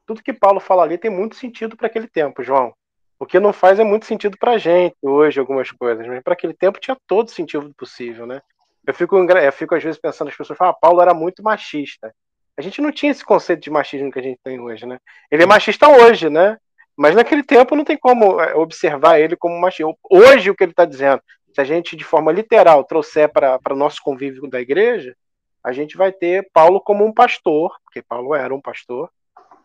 tudo 0.07 0.23
que 0.23 0.33
Paulo 0.33 0.61
fala 0.61 0.83
ali 0.83 0.99
tem 0.99 1.11
muito 1.11 1.37
sentido 1.37 1.77
para 1.77 1.87
aquele 1.87 2.09
tempo, 2.09 2.43
João. 2.43 2.75
O 3.19 3.27
que 3.27 3.39
não 3.39 3.53
faz 3.53 3.79
é 3.79 3.85
muito 3.85 4.07
sentido 4.07 4.37
para 4.37 4.59
gente 4.59 4.97
hoje, 5.01 5.39
algumas 5.39 5.71
coisas, 5.71 6.07
mas 6.07 6.23
para 6.23 6.33
aquele 6.33 6.53
tempo 6.53 6.81
tinha 6.81 6.97
todo 7.07 7.31
sentido 7.31 7.73
possível, 7.75 8.27
né? 8.27 8.43
Eu 8.87 8.95
fico, 8.95 9.17
eu 9.17 9.53
fico 9.53 9.75
às 9.75 9.83
vezes 9.83 10.01
pensando, 10.01 10.29
as 10.29 10.37
pessoas 10.37 10.57
falam, 10.57 10.73
ah, 10.73 10.79
Paulo 10.81 11.01
era 11.01 11.15
muito 11.15 11.43
machista. 11.43 12.15
A 12.57 12.63
gente 12.63 12.81
não 12.81 12.93
tinha 12.93 13.11
esse 13.11 13.25
conceito 13.25 13.63
de 13.63 13.71
machismo 13.71 14.13
que 14.13 14.19
a 14.19 14.23
gente 14.23 14.39
tem 14.43 14.61
hoje, 14.61 14.87
né? 14.87 14.99
Ele 15.31 15.43
é 15.43 15.47
machista 15.47 15.89
hoje, 15.89 16.31
né? 16.31 16.57
Mas 16.97 17.17
naquele 17.17 17.43
tempo 17.43 17.75
não 17.75 17.85
tem 17.85 17.97
como 17.97 18.41
é, 18.41 18.55
observar 18.55 19.19
ele 19.19 19.37
como 19.37 19.61
machista. 19.61 19.93
Hoje, 20.09 20.51
o 20.51 20.55
que 20.55 20.63
ele 20.63 20.71
está 20.71 20.85
dizendo, 20.85 21.21
se 21.53 21.61
a 21.61 21.65
gente, 21.65 21.97
de 21.97 22.05
forma 22.05 22.31
literal, 22.31 22.85
trouxer 22.85 23.29
para 23.33 23.59
o 23.71 23.77
nosso 23.77 24.01
convívio 24.03 24.49
da 24.49 24.61
igreja, 24.61 25.17
a 25.65 25.73
gente 25.73 25.97
vai 25.97 26.13
ter 26.13 26.49
Paulo 26.53 26.81
como 26.81 27.05
um 27.05 27.13
pastor, 27.13 27.75
porque 27.85 28.03
Paulo 28.03 28.35
era 28.35 28.55
um 28.55 28.61
pastor, 28.61 29.11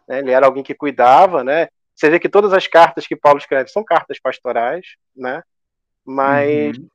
né? 0.08 0.20
ele 0.20 0.32
era 0.32 0.46
alguém 0.46 0.64
que 0.64 0.74
cuidava, 0.74 1.44
né? 1.44 1.68
Você 1.94 2.10
vê 2.10 2.18
que 2.18 2.30
todas 2.30 2.54
as 2.54 2.66
cartas 2.66 3.06
que 3.06 3.16
Paulo 3.16 3.38
escreve 3.38 3.70
são 3.70 3.84
cartas 3.84 4.18
pastorais, 4.20 4.96
né? 5.14 5.44
Mas 6.06 6.78
uhum. 6.78 6.88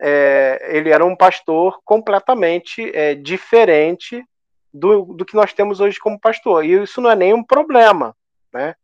É, 0.00 0.76
ele 0.76 0.90
era 0.90 1.04
um 1.04 1.16
pastor 1.16 1.80
completamente 1.84 2.90
é, 2.94 3.14
diferente 3.14 4.24
do, 4.72 5.04
do 5.14 5.24
que 5.24 5.34
nós 5.34 5.52
temos 5.52 5.80
hoje 5.80 5.98
como 5.98 6.20
pastor. 6.20 6.64
E 6.64 6.82
isso 6.82 7.00
não 7.00 7.10
é 7.10 7.16
nenhum 7.16 7.42
problema, 7.42 8.14
né? 8.52 8.74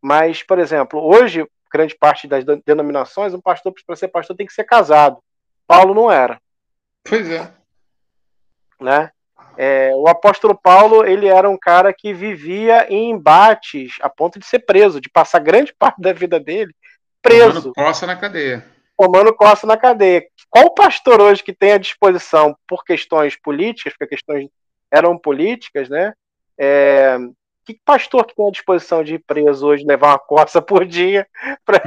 Mas, 0.00 0.42
por 0.42 0.58
exemplo, 0.58 1.00
hoje, 1.00 1.46
grande 1.72 1.94
parte 1.94 2.26
das 2.26 2.44
denominações, 2.64 3.34
um 3.34 3.40
pastor, 3.40 3.72
para 3.86 3.96
ser 3.96 4.08
pastor, 4.08 4.36
tem 4.36 4.46
que 4.46 4.52
ser 4.52 4.64
casado. 4.64 5.18
Paulo 5.66 5.94
não 5.94 6.10
era. 6.10 6.40
Pois 7.04 7.30
é. 7.30 7.52
Né? 8.80 9.10
É, 9.56 9.90
o 9.94 10.08
apóstolo 10.08 10.58
Paulo 10.58 11.04
ele 11.04 11.28
era 11.28 11.48
um 11.48 11.58
cara 11.58 11.92
que 11.92 12.12
vivia 12.12 12.86
em 12.88 13.10
embates 13.10 13.96
a 14.00 14.08
ponto 14.08 14.38
de 14.38 14.46
ser 14.46 14.60
preso, 14.60 15.00
de 15.00 15.10
passar 15.10 15.38
grande 15.40 15.72
parte 15.78 16.00
da 16.00 16.12
vida 16.12 16.40
dele 16.40 16.74
preso. 17.22 17.72
Coça 17.72 18.06
na 18.06 18.16
cadeia. 18.16 18.66
Tomando 19.02 19.34
coça 19.34 19.66
na 19.66 19.76
cadeia. 19.76 20.24
Qual 20.48 20.72
pastor 20.72 21.20
hoje 21.20 21.42
que 21.42 21.52
tem 21.52 21.72
à 21.72 21.78
disposição 21.78 22.56
por 22.68 22.84
questões 22.84 23.34
políticas, 23.34 23.94
porque 23.98 24.14
questões 24.14 24.48
eram 24.92 25.18
políticas, 25.18 25.88
né? 25.88 26.12
É, 26.56 27.18
que 27.66 27.76
pastor 27.84 28.24
que 28.24 28.36
tem 28.36 28.46
à 28.46 28.50
disposição 28.52 29.02
de 29.02 29.16
ir 29.16 29.24
preso 29.26 29.66
hoje, 29.66 29.84
levar 29.84 30.10
uma 30.10 30.18
coça 30.20 30.62
por 30.62 30.86
dia, 30.86 31.26
para 31.66 31.80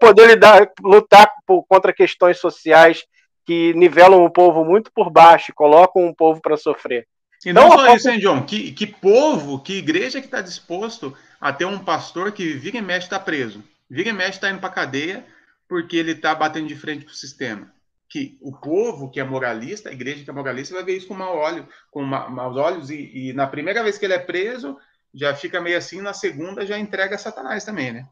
poder 0.00 0.26
lidar, 0.26 0.68
lutar 0.82 1.30
por, 1.46 1.64
contra 1.68 1.92
questões 1.92 2.38
sociais 2.40 3.04
que 3.46 3.72
nivelam 3.74 4.24
o 4.24 4.30
povo 4.30 4.64
muito 4.64 4.90
por 4.92 5.10
baixo 5.10 5.52
e 5.52 5.54
colocam 5.54 6.08
o 6.08 6.14
povo 6.14 6.40
para 6.40 6.56
sofrer? 6.56 7.06
E 7.46 7.52
não 7.52 7.68
então, 7.68 7.78
só 7.78 7.94
isso, 7.94 8.10
hein, 8.10 8.18
John? 8.18 8.42
Que, 8.42 8.72
que 8.72 8.84
povo, 8.84 9.60
que 9.60 9.74
igreja 9.74 10.20
que 10.20 10.26
está 10.26 10.40
disposto 10.40 11.16
a 11.40 11.52
ter 11.52 11.66
um 11.66 11.78
pastor 11.78 12.32
que 12.32 12.54
vira 12.54 12.78
e 12.78 12.82
mexe 12.82 13.06
está 13.06 13.20
preso, 13.20 13.62
vira 13.88 14.08
e 14.08 14.12
mexe 14.12 14.30
está 14.30 14.50
indo 14.50 14.58
para 14.58 14.70
cadeia 14.70 15.24
porque 15.68 15.96
ele 15.96 16.12
está 16.12 16.34
batendo 16.34 16.66
de 16.66 16.76
frente 16.76 17.04
para 17.04 17.12
o 17.12 17.16
sistema 17.16 17.72
que 18.08 18.38
o 18.40 18.52
povo 18.52 19.10
que 19.10 19.20
é 19.20 19.24
moralista, 19.24 19.90
a 19.90 19.92
igreja 19.92 20.24
que 20.24 20.30
é 20.30 20.32
moralista, 20.32 20.74
vai 20.74 20.82
ver 20.82 20.96
isso 20.96 21.06
com 21.06 21.14
mau 21.14 21.36
olho, 21.36 21.68
com 21.90 22.02
ma 22.02 22.28
maus 22.28 22.56
olhos, 22.56 22.90
e, 22.90 23.28
e, 23.28 23.32
na 23.34 23.46
primeira 23.46 23.82
vez 23.82 23.98
que 23.98 24.06
ele 24.06 24.14
é 24.14 24.18
preso, 24.18 24.78
já 25.12 25.34
fica 25.34 25.60
meio 25.60 25.76
assim, 25.76 26.00
na 26.00 26.14
segunda 26.14 26.64
já 26.64 26.78
entrega 26.78 27.16
a 27.16 27.18
Satanás 27.18 27.64
também, 27.64 27.92
né? 27.92 28.08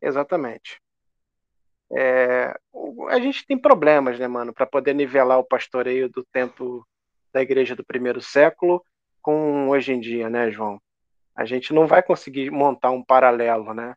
Exatamente. 0.00 0.80
É, 1.92 2.58
a 3.10 3.20
gente 3.20 3.46
tem 3.46 3.58
problemas, 3.58 4.18
né, 4.18 4.26
mano, 4.26 4.52
para 4.52 4.66
poder 4.66 4.94
nivelar 4.94 5.38
o 5.38 5.44
pastoreio 5.44 6.08
do 6.08 6.24
tempo 6.24 6.86
da 7.32 7.42
igreja 7.42 7.76
do 7.76 7.84
primeiro 7.84 8.20
século 8.20 8.84
com 9.20 9.68
hoje 9.68 9.92
em 9.92 10.00
dia, 10.00 10.30
né, 10.30 10.50
João? 10.50 10.80
A 11.34 11.44
gente 11.44 11.74
não 11.74 11.86
vai 11.86 12.02
conseguir 12.02 12.50
montar 12.50 12.90
um 12.90 13.04
paralelo, 13.04 13.74
né? 13.74 13.94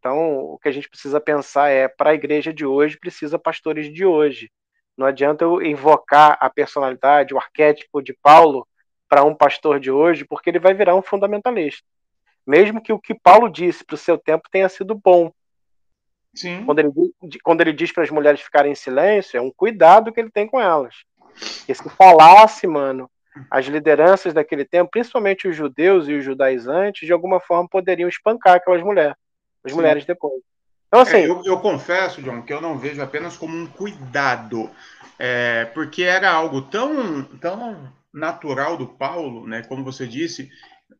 Então, 0.00 0.54
o 0.54 0.58
que 0.58 0.68
a 0.68 0.72
gente 0.72 0.88
precisa 0.88 1.20
pensar 1.20 1.68
é, 1.68 1.86
para 1.86 2.10
a 2.10 2.14
igreja 2.14 2.54
de 2.54 2.64
hoje, 2.64 2.98
precisa 2.98 3.38
pastores 3.38 3.92
de 3.92 4.06
hoje. 4.06 4.50
Não 4.96 5.06
adianta 5.06 5.44
eu 5.44 5.62
invocar 5.62 6.38
a 6.40 6.48
personalidade, 6.48 7.34
o 7.34 7.38
arquétipo 7.38 8.00
de 8.00 8.14
Paulo 8.14 8.66
para 9.06 9.22
um 9.24 9.34
pastor 9.34 9.78
de 9.78 9.90
hoje, 9.90 10.24
porque 10.24 10.48
ele 10.48 10.58
vai 10.58 10.72
virar 10.72 10.96
um 10.96 11.02
fundamentalista. 11.02 11.86
Mesmo 12.46 12.82
que 12.82 12.94
o 12.94 12.98
que 12.98 13.14
Paulo 13.14 13.46
disse 13.50 13.84
para 13.84 13.94
o 13.94 13.98
seu 13.98 14.16
tempo 14.16 14.48
tenha 14.50 14.70
sido 14.70 14.94
bom. 14.94 15.30
Sim. 16.34 16.64
Quando 16.64 16.78
ele, 16.78 16.90
quando 17.42 17.60
ele 17.60 17.72
diz 17.72 17.92
para 17.92 18.02
as 18.02 18.10
mulheres 18.10 18.40
ficarem 18.40 18.72
em 18.72 18.76
silêncio, 18.76 19.36
é 19.36 19.40
um 19.40 19.52
cuidado 19.54 20.12
que 20.12 20.18
ele 20.18 20.30
tem 20.30 20.46
com 20.46 20.58
elas. 20.58 21.04
Porque 21.58 21.74
se 21.74 21.90
falasse, 21.90 22.66
mano, 22.66 23.10
as 23.50 23.66
lideranças 23.66 24.32
daquele 24.32 24.64
tempo, 24.64 24.90
principalmente 24.90 25.46
os 25.46 25.54
judeus 25.54 26.08
e 26.08 26.14
os 26.14 26.24
judaizantes, 26.24 27.06
de 27.06 27.12
alguma 27.12 27.38
forma 27.38 27.68
poderiam 27.68 28.08
espancar 28.08 28.54
aquelas 28.54 28.82
mulheres 28.82 29.19
as 29.64 29.72
Sim. 29.72 29.76
mulheres 29.76 30.04
depois. 30.04 30.42
Então, 30.88 31.00
assim. 31.00 31.18
É, 31.18 31.26
eu, 31.26 31.42
eu, 31.44 31.60
confesso, 31.60 32.22
John, 32.22 32.42
que 32.42 32.52
eu 32.52 32.60
não 32.60 32.78
vejo 32.78 33.00
apenas 33.00 33.36
como 33.36 33.56
um 33.56 33.66
cuidado, 33.66 34.70
é, 35.18 35.66
porque 35.66 36.02
era 36.02 36.30
algo 36.30 36.62
tão, 36.62 37.22
tão 37.22 37.92
natural 38.12 38.76
do 38.76 38.86
Paulo, 38.86 39.46
né? 39.46 39.62
Como 39.62 39.84
você 39.84 40.06
disse, 40.06 40.50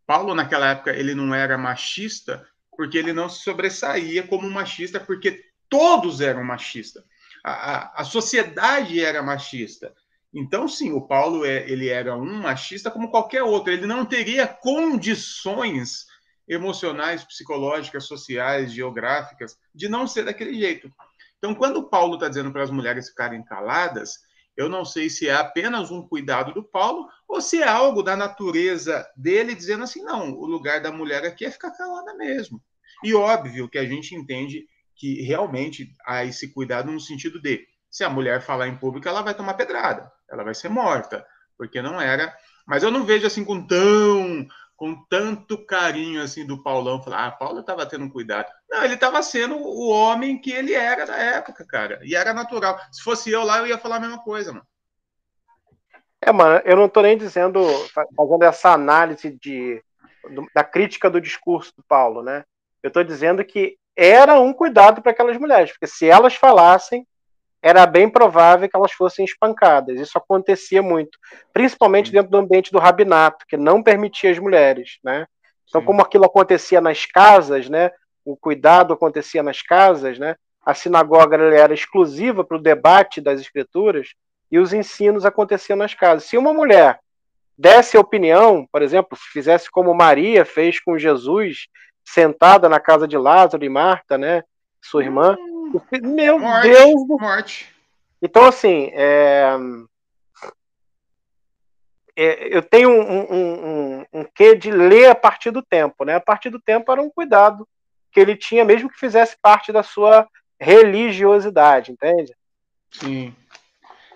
Paulo 0.06 0.34
naquela 0.34 0.70
época 0.70 0.90
ele 0.90 1.14
não 1.14 1.34
era 1.34 1.58
machista 1.58 2.46
porque 2.76 2.96
ele 2.96 3.12
não 3.12 3.28
se 3.28 3.42
sobressaía 3.42 4.22
como 4.22 4.48
machista, 4.48 4.98
porque 4.98 5.44
todos 5.68 6.20
eram 6.20 6.42
machistas. 6.42 7.04
A, 7.44 7.52
a, 7.52 8.00
a 8.00 8.04
sociedade 8.04 9.04
era 9.04 9.22
machista. 9.22 9.92
Então, 10.32 10.66
sim, 10.66 10.92
o 10.92 11.00
Paulo 11.00 11.44
é, 11.44 11.68
ele 11.68 11.88
era 11.88 12.16
um 12.16 12.40
machista 12.40 12.90
como 12.90 13.10
qualquer 13.10 13.42
outro. 13.42 13.72
Ele 13.72 13.86
não 13.86 14.06
teria 14.06 14.46
condições 14.46 16.06
emocionais, 16.50 17.22
psicológicas, 17.22 18.04
sociais, 18.04 18.72
geográficas, 18.72 19.56
de 19.72 19.88
não 19.88 20.04
ser 20.04 20.24
daquele 20.24 20.52
jeito. 20.52 20.92
Então, 21.38 21.54
quando 21.54 21.88
Paulo 21.88 22.14
está 22.14 22.28
dizendo 22.28 22.50
para 22.50 22.64
as 22.64 22.70
mulheres 22.70 23.08
ficarem 23.08 23.42
caladas, 23.44 24.18
eu 24.56 24.68
não 24.68 24.84
sei 24.84 25.08
se 25.08 25.28
é 25.28 25.34
apenas 25.34 25.92
um 25.92 26.02
cuidado 26.02 26.52
do 26.52 26.62
Paulo 26.62 27.08
ou 27.28 27.40
se 27.40 27.62
é 27.62 27.68
algo 27.68 28.02
da 28.02 28.16
natureza 28.16 29.08
dele 29.16 29.54
dizendo 29.54 29.84
assim: 29.84 30.02
não, 30.02 30.32
o 30.32 30.44
lugar 30.44 30.82
da 30.82 30.90
mulher 30.90 31.24
aqui 31.24 31.46
é 31.46 31.50
ficar 31.50 31.70
calada 31.70 32.14
mesmo. 32.14 32.60
E 33.04 33.14
óbvio 33.14 33.68
que 33.68 33.78
a 33.78 33.86
gente 33.86 34.14
entende 34.14 34.66
que 34.96 35.22
realmente 35.22 35.94
há 36.04 36.24
esse 36.24 36.52
cuidado 36.52 36.90
no 36.90 37.00
sentido 37.00 37.40
de 37.40 37.64
se 37.88 38.02
a 38.02 38.10
mulher 38.10 38.42
falar 38.42 38.66
em 38.66 38.76
público, 38.76 39.08
ela 39.08 39.22
vai 39.22 39.34
tomar 39.34 39.54
pedrada, 39.54 40.12
ela 40.28 40.44
vai 40.44 40.54
ser 40.54 40.68
morta, 40.68 41.24
porque 41.56 41.80
não 41.80 42.00
era. 42.00 42.36
Mas 42.66 42.82
eu 42.82 42.90
não 42.90 43.04
vejo 43.04 43.26
assim 43.26 43.44
com 43.44 43.66
tão 43.66 44.46
com 44.80 44.96
tanto 45.10 45.58
carinho 45.58 46.22
assim 46.22 46.46
do 46.46 46.62
Paulão, 46.62 47.02
falar, 47.02 47.26
ah, 47.26 47.30
Paulo 47.30 47.60
estava 47.60 47.84
tendo 47.84 48.08
cuidado. 48.08 48.50
Não, 48.66 48.82
ele 48.82 48.94
estava 48.94 49.22
sendo 49.22 49.54
o 49.54 49.90
homem 49.90 50.40
que 50.40 50.50
ele 50.50 50.72
era 50.72 51.04
da 51.04 51.16
época, 51.18 51.66
cara. 51.66 52.00
E 52.02 52.16
era 52.16 52.32
natural. 52.32 52.80
Se 52.90 53.02
fosse 53.02 53.30
eu 53.30 53.44
lá, 53.44 53.58
eu 53.58 53.66
ia 53.66 53.76
falar 53.76 53.96
a 53.96 54.00
mesma 54.00 54.24
coisa, 54.24 54.54
mano. 54.54 54.66
É, 56.22 56.32
mano, 56.32 56.62
eu 56.64 56.76
não 56.76 56.86
estou 56.86 57.02
nem 57.02 57.18
dizendo, 57.18 57.62
fazendo 58.16 58.42
essa 58.42 58.70
análise 58.70 59.38
de, 59.38 59.84
da 60.54 60.64
crítica 60.64 61.10
do 61.10 61.20
discurso 61.20 61.74
do 61.76 61.82
Paulo, 61.82 62.22
né? 62.22 62.42
Eu 62.82 62.88
estou 62.88 63.04
dizendo 63.04 63.44
que 63.44 63.76
era 63.94 64.40
um 64.40 64.50
cuidado 64.50 65.02
para 65.02 65.12
aquelas 65.12 65.36
mulheres, 65.36 65.72
porque 65.72 65.86
se 65.86 66.08
elas 66.08 66.36
falassem, 66.36 67.06
era 67.62 67.84
bem 67.86 68.08
provável 68.08 68.68
que 68.68 68.76
elas 68.76 68.92
fossem 68.92 69.24
espancadas. 69.24 69.98
Isso 70.00 70.16
acontecia 70.16 70.82
muito, 70.82 71.18
principalmente 71.52 72.10
dentro 72.10 72.30
do 72.30 72.38
ambiente 72.38 72.72
do 72.72 72.78
rabinato, 72.78 73.44
que 73.46 73.56
não 73.56 73.82
permitia 73.82 74.30
as 74.30 74.38
mulheres, 74.38 74.98
né? 75.04 75.26
Então, 75.68 75.80
Sim. 75.80 75.86
como 75.86 76.00
aquilo 76.00 76.24
acontecia 76.24 76.80
nas 76.80 77.04
casas, 77.04 77.68
né? 77.68 77.90
O 78.24 78.36
cuidado 78.36 78.94
acontecia 78.94 79.42
nas 79.42 79.60
casas, 79.62 80.18
né? 80.18 80.36
A 80.64 80.74
sinagoga 80.74 81.36
era 81.36 81.74
exclusiva 81.74 82.44
para 82.44 82.56
o 82.56 82.62
debate 82.62 83.20
das 83.20 83.40
escrituras 83.40 84.08
e 84.50 84.58
os 84.58 84.72
ensinos 84.72 85.24
aconteciam 85.24 85.76
nas 85.76 85.94
casas. 85.94 86.24
Se 86.24 86.36
uma 86.36 86.52
mulher 86.52 86.98
desse 87.56 87.96
opinião, 87.96 88.66
por 88.72 88.82
exemplo, 88.82 89.16
fizesse 89.32 89.70
como 89.70 89.94
Maria 89.94 90.44
fez 90.44 90.80
com 90.80 90.98
Jesus, 90.98 91.66
sentada 92.04 92.68
na 92.68 92.80
casa 92.80 93.06
de 93.06 93.18
Lázaro 93.18 93.64
e 93.64 93.68
Marta, 93.68 94.16
né? 94.16 94.42
Sua 94.82 95.04
irmã, 95.04 95.36
hum 95.38 95.49
meu 96.02 96.38
morte, 96.38 96.68
Deus! 96.68 97.06
Morte. 97.08 97.74
Então, 98.20 98.44
assim, 98.44 98.90
é... 98.92 99.56
É, 102.16 102.54
eu 102.54 102.60
tenho 102.60 102.90
um, 102.90 103.20
um, 103.20 103.64
um, 104.00 104.06
um 104.12 104.24
quê 104.24 104.54
de 104.54 104.70
ler 104.70 105.10
a 105.10 105.14
partir 105.14 105.50
do 105.50 105.62
tempo, 105.62 106.04
né? 106.04 106.16
A 106.16 106.20
partir 106.20 106.50
do 106.50 106.60
tempo 106.60 106.90
era 106.92 107.00
um 107.00 107.08
cuidado 107.08 107.66
que 108.12 108.20
ele 108.20 108.36
tinha, 108.36 108.64
mesmo 108.64 108.90
que 108.90 108.98
fizesse 108.98 109.36
parte 109.40 109.72
da 109.72 109.82
sua 109.82 110.28
religiosidade, 110.60 111.92
entende? 111.92 112.34
Sim. 112.90 113.34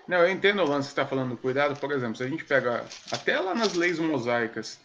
Não, 0.07 0.19
eu 0.19 0.29
entendo 0.29 0.61
o 0.61 0.67
lance 0.67 0.89
que 0.89 0.91
está 0.91 1.05
falando 1.05 1.31
do 1.31 1.37
cuidado. 1.37 1.79
Por 1.79 1.91
exemplo, 1.91 2.15
se 2.15 2.23
a 2.23 2.27
gente 2.27 2.45
pega 2.45 2.85
até 3.11 3.39
lá 3.39 3.55
nas 3.55 3.73
leis 3.73 3.97
mosaicas, 3.97 4.79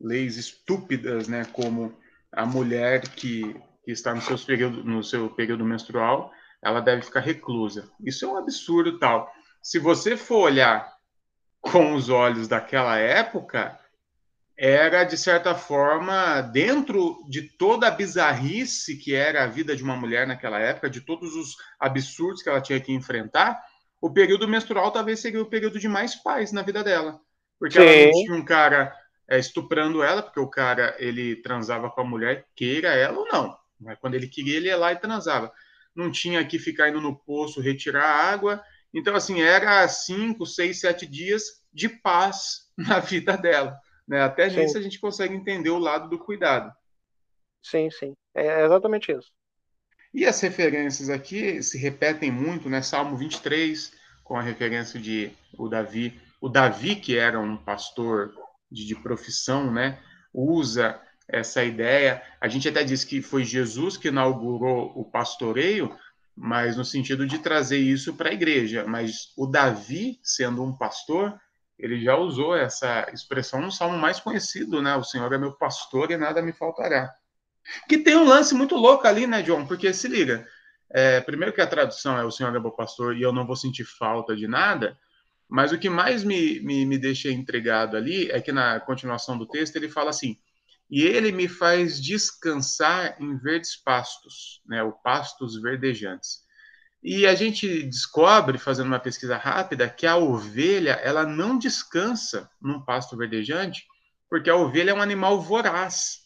leis 0.00 0.36
estúpidas, 0.36 1.26
né? 1.26 1.44
Como 1.52 1.92
a 2.30 2.46
mulher 2.46 3.00
que 3.08 3.56
que 3.90 3.94
está 3.94 4.14
no, 4.14 4.22
seus 4.22 4.44
período, 4.44 4.84
no 4.84 5.02
seu 5.02 5.28
período 5.28 5.64
menstrual, 5.64 6.32
ela 6.62 6.80
deve 6.80 7.02
ficar 7.02 7.20
reclusa. 7.20 7.90
Isso 8.00 8.24
é 8.24 8.28
um 8.28 8.36
absurdo 8.36 9.00
tal. 9.00 9.28
Se 9.60 9.80
você 9.80 10.16
for 10.16 10.42
olhar 10.42 10.88
com 11.60 11.94
os 11.94 12.08
olhos 12.08 12.46
daquela 12.46 12.96
época, 12.96 13.76
era, 14.56 15.02
de 15.02 15.16
certa 15.16 15.56
forma, 15.56 16.40
dentro 16.40 17.24
de 17.28 17.42
toda 17.42 17.88
a 17.88 17.90
bizarrice 17.90 18.96
que 18.96 19.12
era 19.12 19.42
a 19.42 19.48
vida 19.48 19.74
de 19.74 19.82
uma 19.82 19.96
mulher 19.96 20.24
naquela 20.24 20.60
época, 20.60 20.88
de 20.88 21.00
todos 21.00 21.34
os 21.34 21.56
absurdos 21.78 22.42
que 22.42 22.48
ela 22.48 22.60
tinha 22.60 22.78
que 22.78 22.92
enfrentar, 22.92 23.60
o 24.00 24.10
período 24.10 24.46
menstrual 24.46 24.92
talvez 24.92 25.18
seria 25.18 25.42
o 25.42 25.46
período 25.46 25.80
de 25.80 25.88
mais 25.88 26.14
paz 26.14 26.52
na 26.52 26.62
vida 26.62 26.84
dela. 26.84 27.20
Porque 27.58 27.74
Sim. 27.74 27.86
ela 27.86 28.04
não 28.04 28.12
tinha 28.12 28.34
um 28.34 28.44
cara 28.44 28.94
é, 29.28 29.38
estuprando 29.38 30.00
ela, 30.00 30.22
porque 30.22 30.40
o 30.40 30.48
cara 30.48 30.94
ele 30.98 31.36
transava 31.36 31.90
com 31.90 32.02
a 32.02 32.04
mulher, 32.04 32.46
queira 32.54 32.90
ela 32.90 33.18
ou 33.18 33.26
não. 33.26 33.59
Mas 33.80 33.98
quando 33.98 34.14
ele 34.14 34.28
queria, 34.28 34.56
ele 34.56 34.68
ia 34.68 34.76
lá 34.76 34.92
e 34.92 34.98
transava. 34.98 35.52
Não 35.94 36.10
tinha 36.10 36.44
que 36.44 36.58
ficar 36.58 36.88
indo 36.88 37.00
no 37.00 37.16
poço 37.16 37.60
retirar 37.60 38.04
água. 38.04 38.62
Então, 38.92 39.14
assim, 39.14 39.40
era 39.40 39.86
cinco, 39.88 40.44
seis, 40.46 40.80
sete 40.80 41.06
dias 41.06 41.64
de 41.72 41.88
paz 41.88 42.70
na 42.76 42.98
vida 42.98 43.36
dela. 43.36 43.78
Né? 44.06 44.20
Até 44.20 44.50
sim. 44.50 44.56
nisso 44.56 44.76
a 44.76 44.82
gente 44.82 44.98
consegue 44.98 45.34
entender 45.34 45.70
o 45.70 45.78
lado 45.78 46.08
do 46.08 46.18
cuidado. 46.18 46.72
Sim, 47.62 47.90
sim. 47.90 48.14
É 48.34 48.64
exatamente 48.64 49.12
isso. 49.12 49.30
E 50.12 50.26
as 50.26 50.40
referências 50.40 51.08
aqui 51.08 51.62
se 51.62 51.78
repetem 51.78 52.30
muito, 52.30 52.68
né? 52.68 52.82
Salmo 52.82 53.16
23, 53.16 53.92
com 54.24 54.36
a 54.36 54.42
referência 54.42 54.98
de 54.98 55.30
o 55.56 55.68
Davi. 55.68 56.20
O 56.40 56.48
Davi, 56.48 56.96
que 56.96 57.16
era 57.16 57.38
um 57.38 57.56
pastor 57.56 58.34
de, 58.70 58.86
de 58.86 58.96
profissão, 58.96 59.72
né? 59.72 60.00
Usa 60.32 61.00
essa 61.32 61.64
ideia. 61.64 62.22
A 62.40 62.48
gente 62.48 62.68
até 62.68 62.82
diz 62.82 63.04
que 63.04 63.22
foi 63.22 63.44
Jesus 63.44 63.96
que 63.96 64.08
inaugurou 64.08 64.92
o 64.94 65.04
pastoreio, 65.04 65.96
mas 66.36 66.76
no 66.76 66.84
sentido 66.84 67.26
de 67.26 67.38
trazer 67.38 67.78
isso 67.78 68.14
para 68.14 68.30
a 68.30 68.32
igreja. 68.32 68.84
Mas 68.86 69.32
o 69.36 69.46
Davi, 69.46 70.18
sendo 70.22 70.62
um 70.62 70.76
pastor, 70.76 71.38
ele 71.78 72.00
já 72.02 72.16
usou 72.16 72.54
essa 72.56 73.06
expressão 73.12 73.60
no 73.60 73.72
salmo 73.72 73.98
mais 73.98 74.20
conhecido, 74.20 74.82
né? 74.82 74.94
O 74.96 75.04
Senhor 75.04 75.32
é 75.32 75.38
meu 75.38 75.52
pastor 75.52 76.10
e 76.10 76.16
nada 76.16 76.42
me 76.42 76.52
faltará. 76.52 77.12
Que 77.88 77.98
tem 77.98 78.16
um 78.16 78.24
lance 78.24 78.54
muito 78.54 78.76
louco 78.76 79.06
ali, 79.06 79.26
né, 79.26 79.42
John? 79.42 79.66
Porque 79.66 79.92
se 79.92 80.08
liga, 80.08 80.46
é, 80.90 81.20
primeiro 81.20 81.52
que 81.52 81.60
a 81.60 81.66
tradução 81.66 82.18
é 82.18 82.24
o 82.24 82.30
Senhor 82.30 82.54
é 82.54 82.58
meu 82.58 82.72
pastor 82.72 83.16
e 83.16 83.22
eu 83.22 83.32
não 83.32 83.46
vou 83.46 83.56
sentir 83.56 83.84
falta 83.84 84.34
de 84.34 84.48
nada, 84.48 84.98
mas 85.48 85.72
o 85.72 85.78
que 85.78 85.88
mais 85.88 86.24
me, 86.24 86.60
me, 86.60 86.84
me 86.84 86.98
deixa 86.98 87.30
intrigado 87.30 87.96
ali 87.96 88.30
é 88.30 88.40
que 88.40 88.52
na 88.52 88.80
continuação 88.80 89.36
do 89.36 89.46
texto 89.46 89.76
ele 89.76 89.88
fala 89.88 90.10
assim: 90.10 90.36
e 90.90 91.02
ele 91.02 91.30
me 91.30 91.46
faz 91.46 92.02
descansar 92.02 93.16
em 93.20 93.38
verdes 93.38 93.76
pastos, 93.76 94.60
né, 94.66 94.82
o 94.82 94.92
pastos 94.92 95.60
verdejantes. 95.60 96.40
E 97.02 97.26
a 97.26 97.34
gente 97.34 97.84
descobre, 97.84 98.58
fazendo 98.58 98.88
uma 98.88 98.98
pesquisa 98.98 99.36
rápida, 99.36 99.88
que 99.88 100.06
a 100.06 100.16
ovelha 100.16 100.92
ela 101.02 101.24
não 101.24 101.56
descansa 101.56 102.50
num 102.60 102.84
pasto 102.84 103.16
verdejante, 103.16 103.86
porque 104.28 104.50
a 104.50 104.56
ovelha 104.56 104.90
é 104.90 104.94
um 104.94 105.00
animal 105.00 105.40
voraz. 105.40 106.18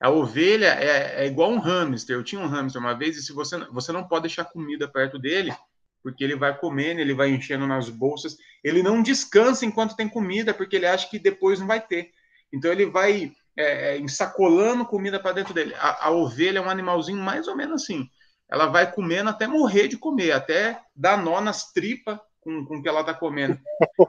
A 0.00 0.08
ovelha 0.08 0.74
é, 0.80 1.24
é 1.24 1.26
igual 1.26 1.50
um 1.50 1.58
hamster. 1.58 2.16
Eu 2.16 2.24
tinha 2.24 2.40
um 2.40 2.46
hamster 2.46 2.80
uma 2.80 2.94
vez 2.94 3.16
e 3.16 3.22
se 3.22 3.32
você 3.32 3.58
você 3.66 3.92
não 3.92 4.08
pode 4.08 4.22
deixar 4.22 4.46
comida 4.46 4.88
perto 4.88 5.18
dele, 5.18 5.54
porque 6.02 6.24
ele 6.24 6.34
vai 6.34 6.56
comendo, 6.58 7.00
ele 7.00 7.14
vai 7.14 7.28
enchendo 7.28 7.66
nas 7.66 7.90
bolsas. 7.90 8.36
Ele 8.64 8.82
não 8.82 9.02
descansa 9.02 9.66
enquanto 9.66 9.96
tem 9.96 10.08
comida, 10.08 10.54
porque 10.54 10.76
ele 10.76 10.86
acha 10.86 11.08
que 11.08 11.18
depois 11.18 11.60
não 11.60 11.66
vai 11.66 11.80
ter. 11.80 12.10
Então 12.52 12.72
ele 12.72 12.86
vai 12.86 13.32
é, 13.56 13.94
é 13.94 13.98
ensacolando 13.98 14.86
comida 14.86 15.20
para 15.20 15.32
dentro 15.32 15.54
dele. 15.54 15.74
A, 15.76 16.08
a 16.08 16.10
ovelha 16.10 16.58
é 16.58 16.62
um 16.62 16.70
animalzinho 16.70 17.20
mais 17.20 17.48
ou 17.48 17.56
menos 17.56 17.82
assim 17.82 18.08
ela 18.52 18.66
vai 18.66 18.92
comendo 18.92 19.30
até 19.30 19.46
morrer 19.46 19.88
de 19.88 19.96
comer, 19.96 20.32
até 20.32 20.78
dar 20.94 21.16
nó 21.16 21.40
nas 21.40 21.72
tripas 21.72 22.18
com, 22.38 22.66
com 22.66 22.82
que 22.82 22.88
ela 22.88 23.00
está 23.00 23.14
comendo. 23.14 23.58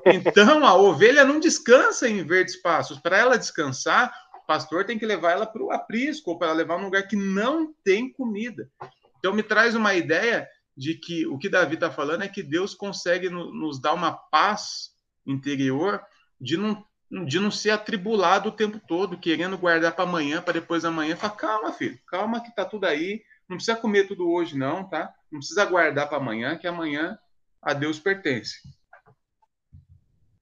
Então, 0.06 0.66
a 0.66 0.76
ovelha 0.76 1.24
não 1.24 1.39
descansa 1.39 2.10
em 2.10 2.26
verdes 2.26 2.58
passos. 2.62 3.00
Para 3.00 3.18
ela 3.18 3.38
descansar, 3.38 4.14
o 4.36 4.46
pastor 4.46 4.86
tem 4.86 5.00
que 5.00 5.06
levar 5.06 5.32
ela 5.32 5.46
para 5.46 5.64
o 5.64 5.72
aprisco, 5.72 6.32
ou 6.32 6.38
para 6.38 6.52
levar 6.52 6.78
num 6.78 6.86
lugar 6.86 7.08
que 7.08 7.16
não 7.16 7.74
tem 7.86 8.12
comida. 8.12 8.70
Então, 9.18 9.34
me 9.34 9.44
traz 9.44 9.76
uma 9.76 9.94
ideia 9.94 10.46
de 10.76 10.96
que 10.96 11.26
o 11.26 11.38
que 11.38 11.48
Davi 11.48 11.76
está 11.76 11.89
falando 11.89 12.24
é 12.24 12.28
que 12.28 12.44
Deus 12.44 12.74
consegue 12.76 13.30
no, 13.30 13.54
nos 13.54 13.80
dar 13.80 13.94
uma 13.94 14.12
paz 14.12 14.89
interior 15.26 16.02
de 16.41 16.58
não, 16.58 16.84
de 17.26 17.39
não 17.39 17.51
ser 17.51 17.72
atribulado 17.72 18.49
o 18.49 18.53
tempo 18.53 18.80
todo, 18.88 19.18
querendo 19.18 19.57
guardar 19.57 19.93
para 19.93 20.03
amanhã, 20.03 20.41
para 20.41 20.53
depois 20.53 20.84
amanhã. 20.84 21.16
Fala, 21.16 21.34
calma, 21.34 21.72
filho, 21.72 21.99
calma 22.07 22.41
que 22.41 22.49
está 22.49 22.66
tudo 22.66 22.86
aí 22.86 23.22
não 23.47 23.57
precisa 23.57 23.78
comer 23.78 24.07
tudo 24.07 24.30
hoje, 24.30 24.57
não, 24.57 24.84
tá? 24.84 25.14
Não 25.32 25.39
precisa 25.39 25.66
guardar 25.66 26.07
para 26.07 26.18
amanhã, 26.18 26.57
que 26.57 26.68
amanhã 26.68 27.18
a 27.61 27.74
Deus 27.74 27.99
pertence. 27.99 28.55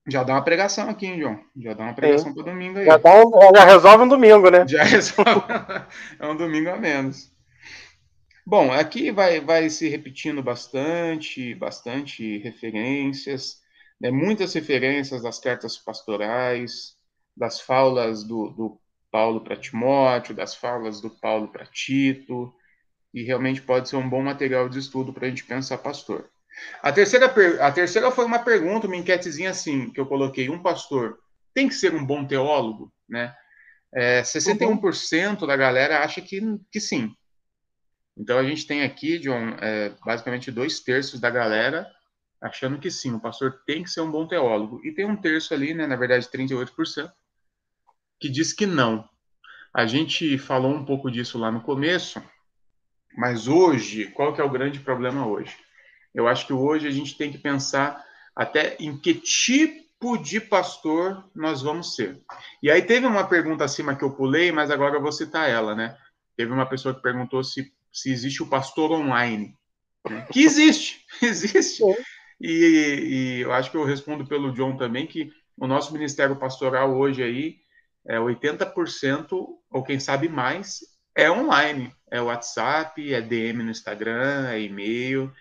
Já 0.07 0.24
dá 0.24 0.34
uma 0.34 0.43
pregação 0.43 0.89
aqui, 0.89 1.05
hein, 1.05 1.19
João? 1.19 1.39
Já 1.55 1.74
dá 1.74 1.84
uma 1.84 1.93
pregação 1.93 2.34
para 2.34 2.43
domingo 2.43 2.80
aí. 2.80 2.86
Já, 2.86 2.97
dá 2.97 3.24
um, 3.24 3.32
já 3.55 3.65
resolve 3.65 4.03
um 4.03 4.07
domingo, 4.07 4.49
né? 4.49 4.67
Já 4.67 4.84
resolve. 4.84 5.43
é 6.19 6.28
um 6.28 6.36
domingo 6.36 6.69
a 6.69 6.78
menos. 6.78 7.32
Bom, 8.45 8.72
aqui 8.72 9.11
vai, 9.11 9.39
vai 9.39 9.69
se 9.69 9.88
repetindo 9.88 10.41
bastante, 10.41 11.53
bastante 11.53 12.39
referências, 12.39 13.61
né? 14.02 14.10
muitas 14.10 14.54
referências 14.54 15.22
das 15.22 15.39
cartas 15.39 15.78
pastorais, 15.78 16.95
das 17.38 17.62
falas 17.62 18.24
do, 18.24 18.49
do 18.49 18.82
Paulo 19.12 19.41
para 19.41 19.56
Timóteo, 19.56 20.34
das 20.34 20.56
falas 20.56 20.99
do 20.99 21.10
Paulo 21.10 21.49
para 21.49 21.66
Tito, 21.66 22.52
e 23.14 23.22
realmente 23.24 23.62
pode 23.62 23.88
ser 23.88 23.97
um 23.97 24.10
bom 24.10 24.24
material 24.24 24.68
de 24.68 24.80
estudo 24.80 25.14
para 25.14 25.28
a 25.28 25.30
gente 25.30 25.43
pensar 25.43 25.78
pastor. 25.78 26.30
A 26.82 26.91
terceira, 26.91 27.28
a 27.62 27.72
terceira 27.72 28.12
foi 28.12 28.26
uma 28.26 28.39
pergunta, 28.39 28.88
uma 28.88 28.97
enquetezinha 28.97 29.52
assim, 29.52 29.89
que 29.91 29.99
eu 29.99 30.06
coloquei. 30.06 30.49
Um 30.49 30.62
pastor 30.62 31.18
tem 31.54 31.68
que 31.68 31.76
ser 31.76 31.93
um 31.93 32.06
bom 32.06 32.26
teólogo? 32.26 32.91
Né? 33.08 33.34
É, 33.93 34.22
61% 34.22 35.45
da 35.45 35.56
galera 35.56 36.04
acha 36.04 36.22
que, 36.22 36.41
que 36.72 36.80
sim. 36.80 37.14
Então 38.18 38.38
a 38.38 38.43
gente 38.43 38.66
tem 38.66 38.84
aqui, 38.84 39.20
John, 39.20 39.56
é, 39.62 39.93
basicamente 40.06 40.52
dois 40.52 40.80
terços 40.80 41.20
da 41.20 41.30
galera 41.30 41.88
achando 42.41 42.79
que 42.79 42.89
sim, 42.89 43.13
o 43.13 43.19
pastor 43.19 43.61
tem 43.65 43.83
que 43.83 43.89
ser 43.89 44.01
um 44.01 44.09
bom 44.09 44.27
teólogo. 44.27 44.81
E 44.83 44.91
tem 44.91 45.05
um 45.05 45.15
terço 45.15 45.53
ali, 45.53 45.73
né, 45.73 45.85
na 45.85 45.95
verdade 45.95 46.27
38%, 46.27 47.11
que 48.19 48.27
diz 48.27 48.51
que 48.51 48.65
não. 48.65 49.07
A 49.73 49.85
gente 49.85 50.37
falou 50.37 50.73
um 50.73 50.83
pouco 50.83 51.11
disso 51.11 51.37
lá 51.37 51.51
no 51.51 51.61
começo, 51.61 52.21
mas 53.15 53.47
hoje, 53.47 54.07
qual 54.07 54.33
que 54.33 54.41
é 54.41 54.43
o 54.43 54.49
grande 54.49 54.79
problema 54.79 55.27
hoje? 55.27 55.55
Eu 56.13 56.27
acho 56.27 56.47
que 56.47 56.53
hoje 56.53 56.87
a 56.87 56.91
gente 56.91 57.17
tem 57.17 57.31
que 57.31 57.37
pensar 57.37 58.03
até 58.35 58.75
em 58.79 58.97
que 58.97 59.13
tipo 59.13 60.17
de 60.17 60.41
pastor 60.41 61.23
nós 61.33 61.61
vamos 61.61 61.95
ser. 61.95 62.19
E 62.61 62.71
aí 62.71 62.81
teve 62.81 63.05
uma 63.05 63.27
pergunta 63.27 63.63
acima 63.63 63.95
que 63.95 64.03
eu 64.03 64.11
pulei, 64.11 64.51
mas 64.51 64.71
agora 64.71 64.95
eu 64.95 65.01
vou 65.01 65.11
citar 65.11 65.49
ela, 65.49 65.75
né? 65.75 65.95
Teve 66.35 66.51
uma 66.51 66.65
pessoa 66.65 66.95
que 66.95 67.01
perguntou 67.01 67.43
se, 67.43 67.71
se 67.93 68.11
existe 68.11 68.41
o 68.41 68.49
pastor 68.49 68.91
online. 68.91 69.55
Né? 70.09 70.25
Que 70.31 70.43
existe, 70.43 71.05
existe. 71.21 71.83
E, 72.41 73.37
e 73.37 73.41
eu 73.41 73.53
acho 73.53 73.69
que 73.69 73.77
eu 73.77 73.83
respondo 73.83 74.25
pelo 74.25 74.51
John 74.51 74.75
também 74.75 75.05
que 75.05 75.31
o 75.55 75.67
nosso 75.67 75.93
ministério 75.93 76.35
pastoral 76.35 76.97
hoje 76.97 77.21
aí 77.21 77.57
é 78.05 78.17
80% 78.17 79.47
ou 79.69 79.83
quem 79.83 79.99
sabe 79.99 80.27
mais 80.27 80.79
é 81.15 81.29
online, 81.29 81.93
é 82.09 82.19
WhatsApp, 82.19 83.13
é 83.13 83.21
DM 83.21 83.63
no 83.63 83.69
Instagram, 83.69 84.47
é 84.49 84.61
e-mail, 84.61 85.31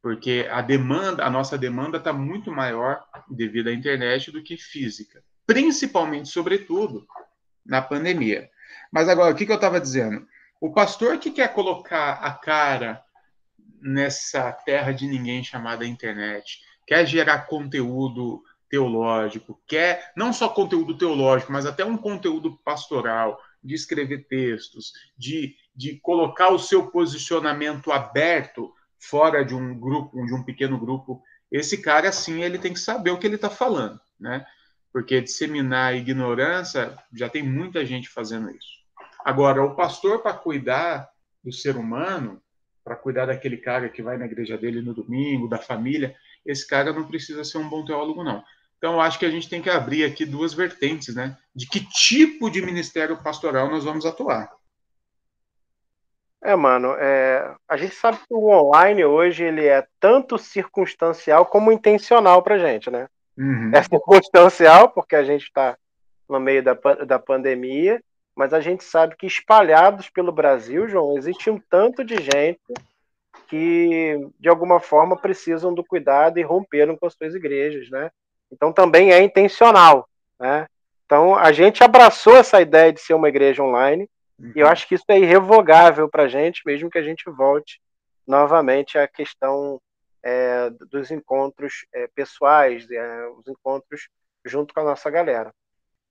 porque 0.00 0.48
a 0.50 0.62
demanda, 0.62 1.24
a 1.24 1.30
nossa 1.30 1.58
demanda 1.58 1.98
está 1.98 2.12
muito 2.12 2.50
maior 2.50 3.04
devido 3.28 3.68
à 3.68 3.72
internet 3.72 4.30
do 4.30 4.42
que 4.42 4.56
física, 4.56 5.22
principalmente, 5.46 6.28
sobretudo, 6.28 7.06
na 7.66 7.82
pandemia. 7.82 8.48
Mas 8.90 9.08
agora, 9.08 9.32
o 9.32 9.36
que, 9.36 9.44
que 9.44 9.52
eu 9.52 9.56
estava 9.56 9.80
dizendo? 9.80 10.26
O 10.60 10.72
pastor 10.72 11.18
que 11.18 11.30
quer 11.30 11.52
colocar 11.52 12.12
a 12.14 12.32
cara 12.32 13.02
nessa 13.80 14.52
terra 14.52 14.92
de 14.92 15.06
ninguém 15.06 15.42
chamada 15.42 15.86
internet, 15.86 16.60
quer 16.86 17.06
gerar 17.06 17.46
conteúdo 17.46 18.42
teológico, 18.68 19.60
quer 19.66 20.12
não 20.16 20.32
só 20.32 20.48
conteúdo 20.48 20.96
teológico, 20.96 21.52
mas 21.52 21.66
até 21.66 21.84
um 21.84 21.96
conteúdo 21.96 22.56
pastoral, 22.64 23.40
de 23.62 23.74
escrever 23.74 24.26
textos, 24.26 24.92
de, 25.16 25.54
de 25.74 25.96
colocar 26.00 26.50
o 26.50 26.58
seu 26.58 26.90
posicionamento 26.90 27.92
aberto 27.92 28.72
fora 28.98 29.44
de 29.44 29.54
um 29.54 29.78
grupo, 29.78 30.24
de 30.24 30.34
um 30.34 30.42
pequeno 30.42 30.78
grupo, 30.78 31.22
esse 31.50 31.78
cara, 31.82 32.10
sim, 32.12 32.42
ele 32.42 32.58
tem 32.58 32.72
que 32.72 32.80
saber 32.80 33.10
o 33.10 33.18
que 33.18 33.26
ele 33.26 33.34
está 33.34 33.50
falando, 33.50 34.00
né? 34.18 34.46
Porque 34.92 35.20
disseminar 35.20 35.94
ignorância, 35.94 36.96
já 37.12 37.28
tem 37.28 37.42
muita 37.42 37.84
gente 37.84 38.08
fazendo 38.08 38.50
isso. 38.50 38.80
Agora, 39.24 39.62
o 39.62 39.74
pastor, 39.74 40.22
para 40.22 40.32
cuidar 40.32 41.10
do 41.42 41.52
ser 41.52 41.76
humano, 41.76 42.40
para 42.90 42.96
cuidar 42.96 43.26
daquele 43.26 43.56
cara 43.56 43.88
que 43.88 44.02
vai 44.02 44.18
na 44.18 44.24
igreja 44.24 44.58
dele 44.58 44.82
no 44.82 44.92
domingo, 44.92 45.48
da 45.48 45.58
família, 45.58 46.16
esse 46.44 46.66
cara 46.66 46.92
não 46.92 47.06
precisa 47.06 47.44
ser 47.44 47.58
um 47.58 47.68
bom 47.68 47.84
teólogo, 47.84 48.24
não. 48.24 48.42
Então, 48.76 49.00
acho 49.00 49.16
que 49.16 49.24
a 49.24 49.30
gente 49.30 49.48
tem 49.48 49.62
que 49.62 49.70
abrir 49.70 50.02
aqui 50.02 50.24
duas 50.24 50.52
vertentes, 50.52 51.14
né? 51.14 51.36
De 51.54 51.68
que 51.68 51.88
tipo 51.88 52.50
de 52.50 52.60
ministério 52.60 53.22
pastoral 53.22 53.70
nós 53.70 53.84
vamos 53.84 54.04
atuar. 54.04 54.50
É, 56.42 56.56
mano, 56.56 56.96
é, 56.98 57.54
a 57.68 57.76
gente 57.76 57.94
sabe 57.94 58.18
que 58.18 58.34
o 58.34 58.48
online 58.48 59.04
hoje 59.04 59.44
ele 59.44 59.66
é 59.66 59.86
tanto 60.00 60.36
circunstancial 60.36 61.46
como 61.46 61.70
intencional 61.70 62.42
pra 62.42 62.58
gente, 62.58 62.90
né? 62.90 63.06
Uhum. 63.38 63.70
É 63.72 63.84
circunstancial 63.84 64.88
porque 64.88 65.14
a 65.14 65.22
gente 65.22 65.44
está 65.44 65.78
no 66.28 66.40
meio 66.40 66.60
da, 66.60 66.74
da 67.06 67.20
pandemia, 67.20 68.02
mas 68.40 68.52
a 68.52 68.60
gente 68.60 68.82
sabe 68.82 69.14
que 69.16 69.26
espalhados 69.26 70.08
pelo 70.10 70.32
Brasil, 70.32 70.88
João, 70.88 71.16
existe 71.16 71.48
um 71.48 71.60
tanto 71.70 72.04
de 72.04 72.16
gente 72.16 72.60
que, 73.48 74.18
de 74.38 74.48
alguma 74.48 74.80
forma, 74.80 75.16
precisam 75.16 75.72
do 75.72 75.84
cuidado 75.84 76.38
e 76.38 76.42
romperam 76.42 76.96
com 76.96 77.06
as 77.06 77.14
suas 77.14 77.34
igrejas, 77.34 77.88
né? 77.90 78.10
Então 78.50 78.72
também 78.72 79.12
é 79.12 79.22
intencional, 79.22 80.08
né? 80.38 80.66
Então 81.06 81.36
a 81.36 81.52
gente 81.52 81.84
abraçou 81.84 82.36
essa 82.36 82.60
ideia 82.60 82.92
de 82.92 83.00
ser 83.00 83.14
uma 83.14 83.28
igreja 83.28 83.62
online, 83.62 84.08
Uhum. 84.40 84.52
E 84.56 84.60
eu 84.60 84.66
acho 84.66 84.88
que 84.88 84.94
isso 84.94 85.04
é 85.08 85.18
irrevogável 85.18 86.08
para 86.08 86.24
a 86.24 86.28
gente, 86.28 86.62
mesmo 86.64 86.90
que 86.90 86.98
a 86.98 87.02
gente 87.02 87.30
volte 87.30 87.80
novamente 88.26 88.96
à 88.96 89.06
questão 89.06 89.80
é, 90.22 90.70
dos 90.90 91.10
encontros 91.10 91.84
é, 91.92 92.06
pessoais, 92.08 92.90
é, 92.90 93.28
os 93.28 93.46
encontros 93.46 94.08
junto 94.44 94.72
com 94.72 94.80
a 94.80 94.84
nossa 94.84 95.10
galera. 95.10 95.52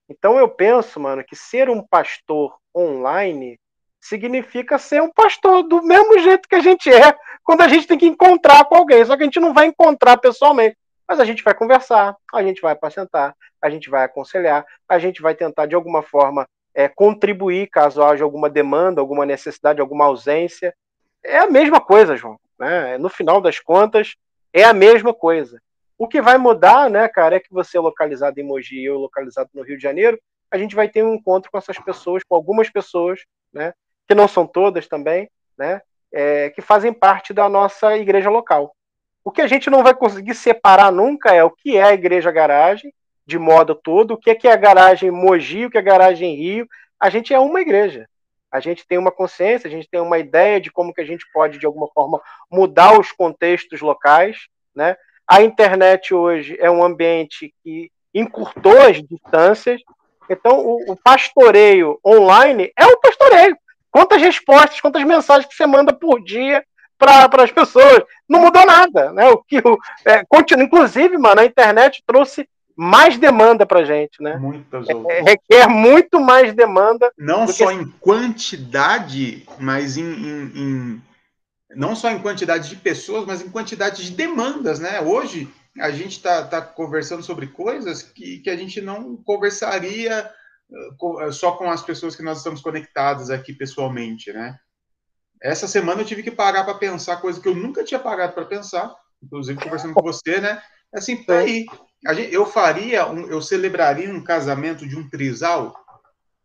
Então 0.10 0.40
eu 0.40 0.50
penso, 0.50 1.00
mano, 1.00 1.24
que 1.24 1.36
ser 1.36 1.70
um 1.70 1.86
pastor 1.86 2.58
online 2.76 3.60
significa 4.02 4.78
ser 4.80 5.02
um 5.02 5.12
pastor 5.12 5.64
do 5.64 5.84
mesmo 5.84 6.18
jeito 6.20 6.48
que 6.48 6.56
a 6.56 6.62
gente 6.62 6.90
é 6.90 7.16
quando 7.44 7.62
a 7.62 7.68
gente 7.68 7.86
tem 7.86 7.98
que 7.98 8.08
encontrar 8.08 8.66
com 8.66 8.76
alguém. 8.76 9.04
Só 9.06 9.16
que 9.16 9.24
a 9.24 9.26
gente 9.26 9.40
não 9.40 9.54
vai 9.54 9.68
encontrar 9.68 10.18
pessoalmente, 10.18 10.78
mas 11.08 11.20
a 11.20 11.26
gente 11.26 11.44
vai 11.44 11.54
conversar, 11.54 12.16
a 12.34 12.42
gente 12.42 12.62
vai 12.62 12.74
apacentar, 12.74 13.36
a 13.62 13.70
gente 13.70 13.90
vai 13.90 14.04
aconselhar, 14.04 14.66
a 14.88 15.00
gente 15.00 15.22
vai 15.22 15.36
tentar 15.36 15.66
de 15.66 15.76
alguma 15.76 16.02
forma 16.02 16.48
é, 16.74 16.88
contribuir 16.88 17.68
caso 17.68 18.02
haja 18.02 18.24
alguma 18.24 18.50
demanda, 18.50 19.02
alguma 19.02 19.26
necessidade, 19.26 19.82
alguma 19.82 20.06
ausência. 20.06 20.74
É 21.24 21.38
a 21.38 21.48
mesma 21.48 21.82
coisa, 21.82 22.16
João. 22.16 22.40
Né? 22.58 22.98
No 22.98 23.10
final 23.10 23.42
das 23.42 23.60
contas, 23.60 24.16
é 24.54 24.64
a 24.64 24.74
mesma 24.74 25.14
coisa. 25.14 25.62
O 26.00 26.08
que 26.08 26.22
vai 26.22 26.38
mudar, 26.38 26.90
né, 26.90 27.10
cara, 27.10 27.36
é 27.36 27.40
que 27.42 27.52
você 27.52 27.78
é 27.78 27.82
localizado 27.82 28.40
em 28.40 28.44
Mogi 28.44 28.80
e 28.80 28.86
eu 28.86 28.98
localizado 28.98 29.50
no 29.54 29.62
Rio 29.62 29.76
de 29.76 29.84
Janeiro, 29.84 30.18
a 30.50 30.58
gente 30.58 30.74
vai 30.74 30.88
ter 30.88 31.04
um 31.04 31.14
encontro 31.14 31.52
com 31.52 31.58
essas 31.58 31.78
pessoas, 31.78 32.24
com 32.24 32.34
algumas 32.34 32.70
pessoas, 32.70 33.20
né, 33.54 33.74
que 34.08 34.16
não 34.16 34.26
são 34.26 34.48
todas 34.48 34.88
também, 34.88 35.30
né, 35.58 35.82
é, 36.12 36.52
que 36.52 36.62
fazem 36.62 36.94
parte 36.94 37.34
da 37.34 37.50
nossa 37.50 37.98
igreja 37.98 38.30
local. 38.30 38.74
O 39.26 39.30
que 39.30 39.42
a 39.42 39.48
gente 39.48 39.70
não 39.70 39.84
vai 39.84 39.94
conseguir 39.94 40.36
separar 40.36 40.90
nunca 40.90 41.36
é 41.36 41.44
o 41.44 41.52
que 41.52 41.76
é 41.76 41.84
a 41.84 41.94
igreja 41.94 42.32
garagem 42.32 42.94
de 43.26 43.38
modo 43.38 43.76
todo, 43.76 44.16
o 44.16 44.18
que 44.18 44.32
é, 44.32 44.36
que 44.36 44.48
é 44.48 44.54
a 44.54 44.56
garagem 44.56 45.12
Mogi, 45.12 45.66
o 45.66 45.70
que 45.70 45.78
é 45.78 45.82
a 45.82 45.84
garagem 45.84 46.36
Rio. 46.36 46.68
A 47.00 47.12
gente 47.12 47.32
é 47.32 47.40
uma 47.40 47.62
igreja. 47.62 48.10
A 48.52 48.60
gente 48.60 48.88
tem 48.88 48.98
uma 48.98 49.12
consciência, 49.12 49.68
a 49.68 49.72
gente 49.72 49.88
tem 49.88 50.00
uma 50.00 50.18
ideia 50.18 50.60
de 50.60 50.72
como 50.72 50.92
que 50.92 51.02
a 51.02 51.06
gente 51.06 51.24
pode, 51.32 51.60
de 51.60 51.66
alguma 51.68 51.88
forma, 51.94 52.20
mudar 52.50 53.00
os 53.00 53.12
contextos 53.12 53.82
locais. 53.82 54.48
Né? 54.74 54.98
A 55.30 55.44
internet 55.44 56.12
hoje 56.12 56.58
é 56.60 56.72
um 56.72 56.84
ambiente 56.84 57.54
que 57.64 57.92
encurtou 58.14 58.82
as 58.82 58.98
distâncias. 59.04 59.80
Então, 60.28 60.60
o, 60.60 60.94
o 60.94 60.96
pastoreio 60.96 62.00
online 62.04 62.72
é 62.76 62.86
o 62.88 63.00
pastoreio. 63.00 63.56
Quantas 63.92 64.20
respostas, 64.20 64.82
quantas 64.82 65.04
mensagens 65.04 65.46
que 65.46 65.56
você 65.56 65.68
manda 65.68 65.94
por 65.94 66.24
dia 66.24 66.64
para 66.98 67.30
as 67.44 67.52
pessoas? 67.52 68.02
Não 68.28 68.42
mudou 68.42 68.66
nada. 68.66 69.12
Né? 69.12 69.30
O 69.30 69.38
que, 69.38 69.60
o, 69.60 69.78
é, 70.06 70.24
continua, 70.28 70.66
inclusive, 70.66 71.16
mano, 71.18 71.42
a 71.42 71.46
internet 71.46 72.04
trouxe 72.08 72.50
mais 72.76 73.18
demanda 73.18 73.66
para 73.66 73.84
gente, 73.84 74.24
né? 74.24 74.38
Muitas 74.38 74.88
é, 74.88 75.22
requer 75.22 75.68
muito 75.68 76.18
mais 76.20 76.54
demanda. 76.54 77.12
Não 77.18 77.46
só 77.46 77.68
que... 77.68 77.74
em 77.74 77.86
quantidade, 78.00 79.46
mas 79.60 79.98
em, 79.98 80.06
em, 80.06 80.52
em, 80.56 81.02
não 81.72 81.96
só 81.96 82.10
em 82.12 82.22
quantidade 82.22 82.70
de 82.70 82.76
pessoas, 82.76 83.26
mas 83.26 83.42
em 83.42 83.50
quantidade 83.50 84.04
de 84.04 84.12
demandas, 84.12 84.80
né? 84.80 85.02
Hoje 85.02 85.52
a 85.80 85.92
gente 85.92 86.18
está 86.18 86.44
tá 86.44 86.62
conversando 86.62 87.24
sobre 87.24 87.48
coisas 87.48 88.02
que, 88.02 88.40
que 88.40 88.50
a 88.50 88.58
gente 88.58 88.82
não 88.82 89.16
conversaria 89.18 90.30
uh, 91.02 91.32
só 91.32 91.54
com 91.54 91.70
as 91.70 91.84
pessoas 91.84 92.16
que 92.16 92.24
nós 92.24 92.40
estamos 92.40 92.62
conectadas 92.62 93.30
aqui 93.30 93.54
pessoalmente, 93.54 94.34
né? 94.34 94.58
Essa 95.42 95.68
semana 95.68 96.02
eu 96.02 96.06
tive 96.06 96.24
que 96.24 96.32
parar 96.32 96.64
para 96.64 96.74
pensar 96.74 97.22
coisa 97.22 97.40
que 97.40 97.48
eu 97.48 97.56
nunca 97.56 97.84
tinha 97.84 98.00
parado 98.00 98.34
para 98.34 98.46
pensar, 98.46 98.94
inclusive 99.24 99.62
conversando 99.62 99.94
com 99.94 100.02
você, 100.02 100.42
né? 100.42 100.62
Assim, 100.94 101.24
aí 101.30 101.66
Gente, 102.08 102.34
eu 102.34 102.46
faria, 102.46 103.10
um, 103.10 103.28
eu 103.28 103.42
celebraria 103.42 104.10
um 104.10 104.24
casamento 104.24 104.88
de 104.88 104.96
um 104.96 105.08
trisal, 105.10 105.76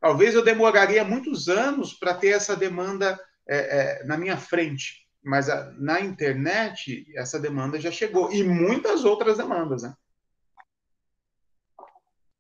talvez 0.01 0.35
eu 0.35 0.45
demoraria 0.45 1.05
muitos 1.05 1.49
anos 1.49 1.93
para 1.93 2.13
ter 2.13 2.29
essa 2.29 2.57
demanda 2.57 3.19
é, 3.49 3.57
é, 3.57 4.05
na 4.05 4.17
minha 4.17 4.37
frente, 4.37 5.04
mas 5.25 5.49
a, 5.49 5.73
na 5.79 6.01
internet 6.01 7.07
essa 7.17 7.41
demanda 7.41 7.81
já 7.81 7.91
chegou 7.91 8.31
e 8.33 8.43
muitas 8.43 9.05
outras 9.05 9.39
demandas, 9.39 9.83
né? 9.83 9.95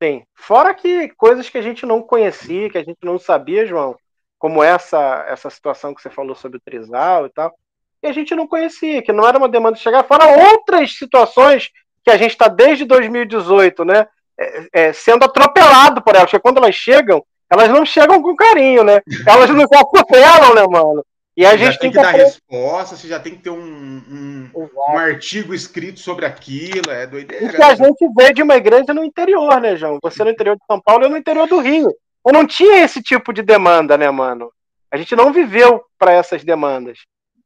Sim. 0.03 0.23
Fora 0.35 0.75
que 0.75 1.09
coisas 1.17 1.49
que 1.49 1.57
a 1.57 1.63
gente 1.63 1.87
não 1.87 2.03
conhecia, 2.03 2.69
que 2.69 2.77
a 2.77 2.85
gente 2.85 2.99
não 3.03 3.19
sabia, 3.19 3.67
João, 3.67 3.97
como 4.39 4.63
essa 4.63 5.25
essa 5.29 5.49
situação 5.49 5.95
que 5.95 6.03
você 6.03 6.11
falou 6.11 6.35
sobre 6.35 6.59
o 6.59 6.61
trisal 6.61 7.27
e 7.27 7.31
tal, 7.31 7.51
que 8.03 8.07
a 8.07 8.13
gente 8.13 8.35
não 8.35 8.47
conhecia, 8.47 9.01
que 9.01 9.13
não 9.13 9.27
era 9.27 9.39
uma 9.39 9.49
demanda 9.49 9.77
de 9.77 9.83
chegar, 9.83 10.05
fora 10.05 10.53
outras 10.53 10.97
situações 10.99 11.71
que 12.05 12.11
a 12.11 12.19
gente 12.19 12.33
está 12.33 12.49
desde 12.49 12.85
2018, 12.85 13.85
né? 13.85 14.07
É, 14.39 14.69
é, 14.73 14.93
sendo 14.93 15.25
atropelado 15.25 16.03
por 16.03 16.15
elas, 16.15 16.31
porque 16.31 16.43
quando 16.43 16.59
elas 16.59 16.75
chegam, 16.75 17.25
elas 17.49 17.71
não 17.71 17.87
chegam 17.87 18.21
com 18.21 18.37
carinho, 18.37 18.85
né? 18.85 19.01
Elas 19.27 19.49
nos 19.49 19.71
atropelam, 19.73 20.55
né, 20.55 20.67
mano? 20.67 21.05
E 21.37 21.45
a 21.45 21.51
você 21.51 21.59
gente 21.59 21.79
tem 21.79 21.91
que, 21.91 21.97
que 21.97 22.03
dar 22.03 22.13
resposta, 22.13 22.97
você 22.97 23.09
já 23.09 23.19
tem 23.19 23.35
que 23.35 23.43
ter 23.43 23.51
um, 23.51 23.57
um, 23.59 24.51
um, 24.55 24.99
artigo 24.99 25.53
escrito 25.53 25.99
sobre 25.99 26.25
aquilo, 26.25 26.91
é 26.91 27.07
doideira. 27.07 27.47
E 27.47 27.51
que 27.51 27.63
a 27.63 27.75
gente 27.75 28.07
vê 28.17 28.33
de 28.33 28.43
uma 28.43 28.55
igreja 28.55 28.95
no 28.95 29.03
interior, 29.03 29.61
né, 29.61 29.77
João? 29.77 29.99
Você 30.03 30.23
no 30.23 30.31
interior 30.31 30.57
de 30.57 30.65
São 30.65 30.81
Paulo 30.81 31.03
e 31.03 31.07
eu 31.07 31.11
no 31.11 31.17
interior 31.17 31.49
do 31.49 31.59
Rio. 31.59 31.93
Eu 32.25 32.33
não 32.33 32.47
tinha 32.47 32.85
esse 32.85 33.03
tipo 33.03 33.33
de 33.33 33.43
demanda, 33.43 33.99
né, 33.99 34.09
mano? 34.11 34.51
A 34.91 34.97
gente 34.97 35.17
não 35.17 35.33
viveu 35.33 35.85
para 35.99 36.13
essas 36.13 36.45
demandas. 36.45 37.01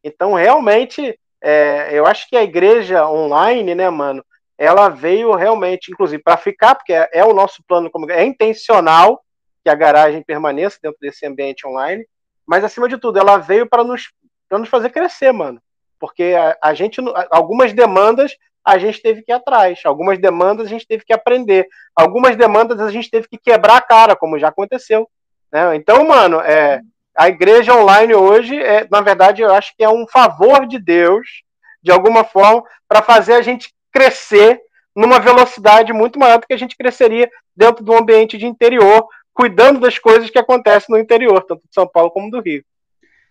Então, 0.05 0.34
realmente, 0.34 1.18
é, 1.43 1.89
eu 1.93 2.07
acho 2.07 2.28
que 2.28 2.36
a 2.36 2.43
igreja 2.43 3.09
online, 3.09 3.74
né, 3.74 3.89
mano, 3.89 4.22
ela 4.59 4.91
veio 4.91 5.34
realmente, 5.34 5.91
inclusive, 5.91 6.22
para 6.22 6.36
ficar, 6.36 6.74
porque 6.74 6.93
é, 6.93 7.09
é, 7.12 7.24
o 7.24 7.32
nosso 7.32 7.62
plano, 7.66 7.91
como 7.91 8.11
é 8.11 8.24
intencional 8.24 9.24
que 9.64 9.70
a 9.70 9.74
garagem 9.74 10.22
permaneça 10.22 10.78
dentro 10.82 10.99
desse 11.01 11.24
ambiente 11.24 11.66
online, 11.66 12.05
mas 12.49 12.64
acima 12.64 12.88
de 12.88 12.96
tudo, 12.96 13.18
ela 13.18 13.36
veio 13.36 13.68
para 13.68 13.84
nos, 13.84 14.11
nos 14.51 14.70
fazer 14.70 14.88
crescer, 14.88 15.32
mano. 15.32 15.61
Porque 16.01 16.34
a, 16.34 16.57
a, 16.62 16.72
gente, 16.72 16.99
algumas 17.30 17.74
demandas 17.74 18.34
a 18.64 18.78
gente 18.78 19.03
teve 19.03 19.20
que 19.22 19.30
ir 19.30 19.34
atrás, 19.34 19.80
algumas 19.84 20.18
demandas 20.18 20.66
a 20.66 20.70
gente 20.70 20.86
teve 20.86 21.05
que 21.05 21.12
aprender, 21.12 21.68
algumas 21.94 22.36
demandas 22.36 22.80
a 22.80 22.90
gente 22.90 23.11
teve 23.11 23.28
que 23.28 23.36
quebrar 23.36 23.76
a 23.76 23.82
cara, 23.82 24.16
como 24.16 24.38
já 24.38 24.49
aconteceu. 24.49 25.07
Né? 25.53 25.76
Então, 25.76 26.07
mano, 26.09 26.40
é, 26.40 26.80
a 27.14 27.28
igreja 27.28 27.74
online 27.74 28.14
hoje, 28.14 28.59
é, 28.59 28.88
na 28.90 29.03
verdade, 29.03 29.42
eu 29.42 29.53
acho 29.53 29.76
que 29.76 29.84
é 29.84 29.88
um 29.90 30.07
favor 30.07 30.66
de 30.66 30.78
Deus, 30.78 31.42
de 31.82 31.92
alguma 31.92 32.24
forma, 32.24 32.64
para 32.88 33.03
fazer 33.03 33.34
a 33.34 33.42
gente 33.42 33.74
crescer 33.92 34.59
numa 34.96 35.20
velocidade 35.20 35.92
muito 35.92 36.18
maior 36.18 36.38
do 36.38 36.46
que 36.46 36.55
a 36.55 36.59
gente 36.59 36.76
cresceria 36.78 37.30
dentro 37.55 37.84
do 37.84 37.94
ambiente 37.94 38.38
de 38.38 38.46
interior, 38.46 39.07
cuidando 39.39 39.78
das 39.78 40.01
coisas 40.01 40.28
que 40.28 40.39
acontecem 40.39 40.93
no 40.93 41.01
interior, 41.01 41.45
tanto 41.45 41.62
de 41.62 41.72
São 41.72 41.86
Paulo 41.86 42.11
como 42.11 42.28
do 42.28 42.41
Rio. 42.41 42.64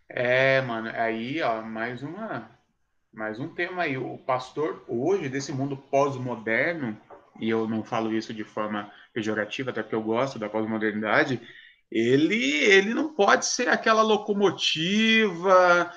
É, 0.07 0.61
mano, 0.61 0.89
aí, 0.95 1.41
ó, 1.41 1.61
mais 1.61 2.01
uma 2.01 2.49
mais 3.13 3.39
um 3.39 3.49
tema 3.49 3.81
aí. 3.83 3.97
O 3.97 4.17
pastor 4.19 4.85
hoje 4.87 5.27
desse 5.27 5.51
mundo 5.51 5.75
pós-moderno, 5.75 6.97
e 7.41 7.49
eu 7.49 7.67
não 7.67 7.83
falo 7.83 8.13
isso 8.13 8.33
de 8.33 8.45
forma 8.45 8.89
pejorativa, 9.11 9.71
até 9.71 9.81
porque 9.81 9.95
eu 9.95 10.01
gosto 10.01 10.39
da 10.39 10.47
pós-modernidade, 10.47 11.41
ele 11.91 12.63
ele 12.63 12.93
não 12.93 13.13
pode 13.13 13.45
ser 13.45 13.67
aquela 13.67 14.01
locomotiva 14.01 15.91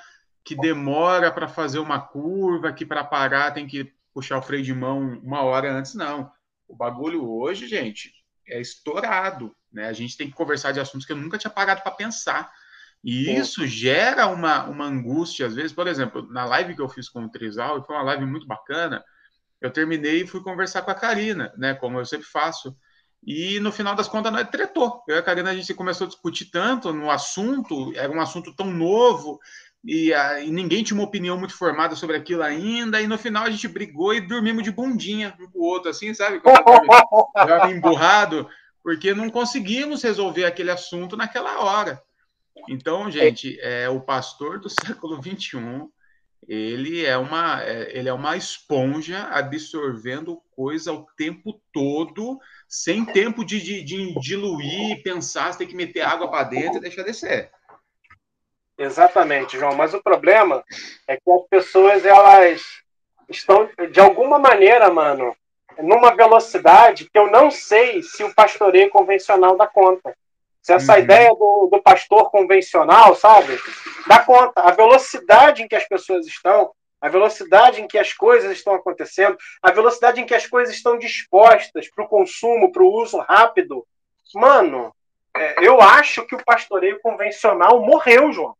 que 0.44 0.56
demora 0.56 1.30
para 1.30 1.46
fazer 1.46 1.78
uma 1.78 2.00
curva, 2.00 2.72
que 2.72 2.84
para 2.84 3.04
parar 3.04 3.52
tem 3.52 3.64
que 3.64 3.92
puxar 4.12 4.38
o 4.38 4.42
freio 4.42 4.64
de 4.64 4.74
mão 4.74 5.20
uma 5.22 5.42
hora 5.42 5.72
antes, 5.72 5.94
não. 5.94 6.32
O 6.66 6.74
bagulho 6.74 7.30
hoje, 7.30 7.68
gente, 7.68 8.12
é 8.48 8.60
estourado, 8.60 9.54
né? 9.72 9.88
A 9.88 9.92
gente 9.92 10.16
tem 10.16 10.28
que 10.28 10.34
conversar 10.34 10.72
de 10.72 10.80
assuntos 10.80 11.06
que 11.06 11.12
eu 11.12 11.16
nunca 11.16 11.38
tinha 11.38 11.50
parado 11.50 11.82
para 11.82 11.92
pensar. 11.92 12.50
E 13.02 13.34
isso 13.34 13.66
gera 13.66 14.26
uma, 14.26 14.64
uma 14.64 14.84
angústia, 14.84 15.46
às 15.46 15.54
vezes, 15.54 15.72
por 15.72 15.86
exemplo, 15.86 16.26
na 16.30 16.44
live 16.44 16.74
que 16.74 16.82
eu 16.82 16.88
fiz 16.88 17.08
com 17.08 17.24
o 17.24 17.30
Trizal, 17.30 17.78
e 17.78 17.84
foi 17.84 17.96
uma 17.96 18.04
live 18.04 18.26
muito 18.26 18.46
bacana, 18.46 19.02
eu 19.60 19.70
terminei 19.70 20.22
e 20.22 20.26
fui 20.26 20.42
conversar 20.42 20.82
com 20.82 20.90
a 20.90 20.94
Karina, 20.94 21.52
né? 21.56 21.74
Como 21.74 21.98
eu 21.98 22.04
sempre 22.04 22.26
faço. 22.26 22.76
E 23.26 23.60
no 23.60 23.70
final 23.70 23.94
das 23.94 24.08
contas, 24.08 24.32
nós 24.32 24.48
tretou. 24.48 25.02
Eu 25.06 25.16
e 25.16 25.18
a 25.18 25.22
Karina, 25.22 25.50
a 25.50 25.54
gente 25.54 25.74
começou 25.74 26.06
a 26.06 26.08
discutir 26.08 26.46
tanto 26.46 26.92
no 26.92 27.10
assunto, 27.10 27.92
era 27.94 28.10
um 28.10 28.20
assunto 28.20 28.54
tão 28.54 28.70
novo, 28.70 29.38
e, 29.84 30.12
a, 30.12 30.40
e, 30.40 30.50
ninguém 30.50 30.82
tinha 30.82 30.98
uma 30.98 31.06
opinião 31.06 31.38
muito 31.38 31.56
formada 31.56 31.94
sobre 31.96 32.16
aquilo 32.16 32.42
ainda, 32.42 33.00
e 33.00 33.06
no 33.06 33.16
final 33.16 33.44
a 33.44 33.50
gente 33.50 33.66
brigou 33.66 34.12
e 34.12 34.20
dormimos 34.20 34.62
de 34.62 34.70
bundinha 34.70 35.34
um 35.40 35.50
com 35.50 35.58
o 35.58 35.64
outro, 35.64 35.90
assim, 35.90 36.12
sabe? 36.12 36.40
Já 37.34 37.70
emburrado, 37.70 38.48
porque 38.82 39.14
não 39.14 39.30
conseguimos 39.30 40.02
resolver 40.02 40.44
aquele 40.44 40.70
assunto 40.70 41.16
naquela 41.16 41.60
hora. 41.60 42.02
Então, 42.68 43.10
gente, 43.10 43.58
é, 43.60 43.88
o 43.88 44.00
pastor 44.00 44.58
do 44.58 44.68
século 44.70 45.20
XXI, 45.22 45.88
ele 46.48 47.04
é 47.04 47.16
uma, 47.16 47.62
é, 47.62 47.96
ele 47.96 48.08
é 48.08 48.12
uma 48.12 48.36
esponja 48.36 49.28
absorvendo 49.30 50.40
coisa 50.50 50.92
o 50.92 51.06
tempo 51.16 51.60
todo, 51.72 52.38
sem 52.68 53.04
tempo 53.04 53.44
de, 53.44 53.60
de, 53.60 53.82
de 53.82 54.14
diluir, 54.20 55.02
pensar, 55.02 55.56
tem 55.56 55.66
que 55.66 55.76
meter 55.76 56.02
água 56.02 56.30
para 56.30 56.44
dentro 56.44 56.78
e 56.78 56.80
deixar 56.80 57.02
descer. 57.02 57.50
Exatamente, 58.78 59.58
João. 59.58 59.74
Mas 59.74 59.92
o 59.92 60.02
problema 60.02 60.64
é 61.06 61.16
que 61.16 61.30
as 61.30 61.46
pessoas, 61.48 62.04
elas 62.04 62.62
estão, 63.28 63.68
de 63.92 64.00
alguma 64.00 64.38
maneira, 64.38 64.90
mano, 64.90 65.36
numa 65.82 66.14
velocidade 66.14 67.08
que 67.10 67.18
eu 67.18 67.30
não 67.30 67.50
sei 67.50 68.02
se 68.02 68.22
o 68.24 68.34
pastoreio 68.34 68.90
convencional 68.90 69.56
dá 69.56 69.66
conta. 69.66 70.14
Se 70.62 70.72
essa 70.72 70.94
uhum. 70.94 70.98
ideia 70.98 71.30
do, 71.30 71.68
do 71.72 71.82
pastor 71.82 72.30
convencional, 72.30 73.14
sabe, 73.14 73.58
dá 74.06 74.18
conta. 74.18 74.60
A 74.60 74.70
velocidade 74.70 75.62
em 75.62 75.68
que 75.68 75.76
as 75.76 75.88
pessoas 75.88 76.26
estão, 76.26 76.70
a 77.00 77.08
velocidade 77.08 77.80
em 77.80 77.88
que 77.88 77.96
as 77.96 78.12
coisas 78.12 78.52
estão 78.52 78.74
acontecendo, 78.74 79.36
a 79.62 79.72
velocidade 79.72 80.20
em 80.20 80.26
que 80.26 80.34
as 80.34 80.46
coisas 80.46 80.74
estão 80.74 80.98
dispostas 80.98 81.88
para 81.88 82.04
o 82.04 82.08
consumo, 82.08 82.70
para 82.70 82.82
o 82.82 82.92
uso 82.92 83.18
rápido. 83.18 83.86
Mano, 84.34 84.94
é, 85.34 85.66
eu 85.66 85.80
acho 85.80 86.26
que 86.26 86.34
o 86.34 86.44
pastoreio 86.44 87.00
convencional 87.00 87.80
morreu, 87.80 88.32
João. 88.32 88.54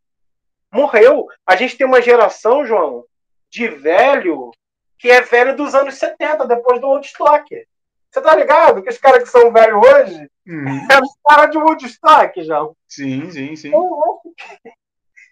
Morreu. 0.73 1.27
A 1.47 1.57
gente 1.57 1.77
tem 1.77 1.87
uma 1.87 2.01
geração, 2.01 2.65
João, 2.65 3.05
de 3.51 3.69
velho 3.69 4.53
que 5.01 5.11
é 5.11 5.23
velho 5.23 5.57
dos 5.57 5.75
anos 5.75 5.95
70, 5.95 6.47
depois 6.47 6.81
do 6.81 6.89
Woodstock. 6.89 7.67
Você 8.11 8.21
tá 8.21 8.37
ligado? 8.37 8.83
Que 8.83 8.91
os 8.91 8.99
caras 8.99 9.23
que 9.23 9.31
são 9.31 9.51
velhos 9.51 9.83
hoje 9.83 10.31
uhum. 10.47 10.89
é 10.91 11.01
os 11.01 11.17
caras 11.27 11.51
de 11.51 11.59
Woodstock 11.59 12.43
já. 12.45 12.69
Sim, 12.87 13.31
sim, 13.31 13.57
sim. 13.57 13.73
Eu 13.73 13.87
acho, 14.05 14.21
que, 14.23 14.75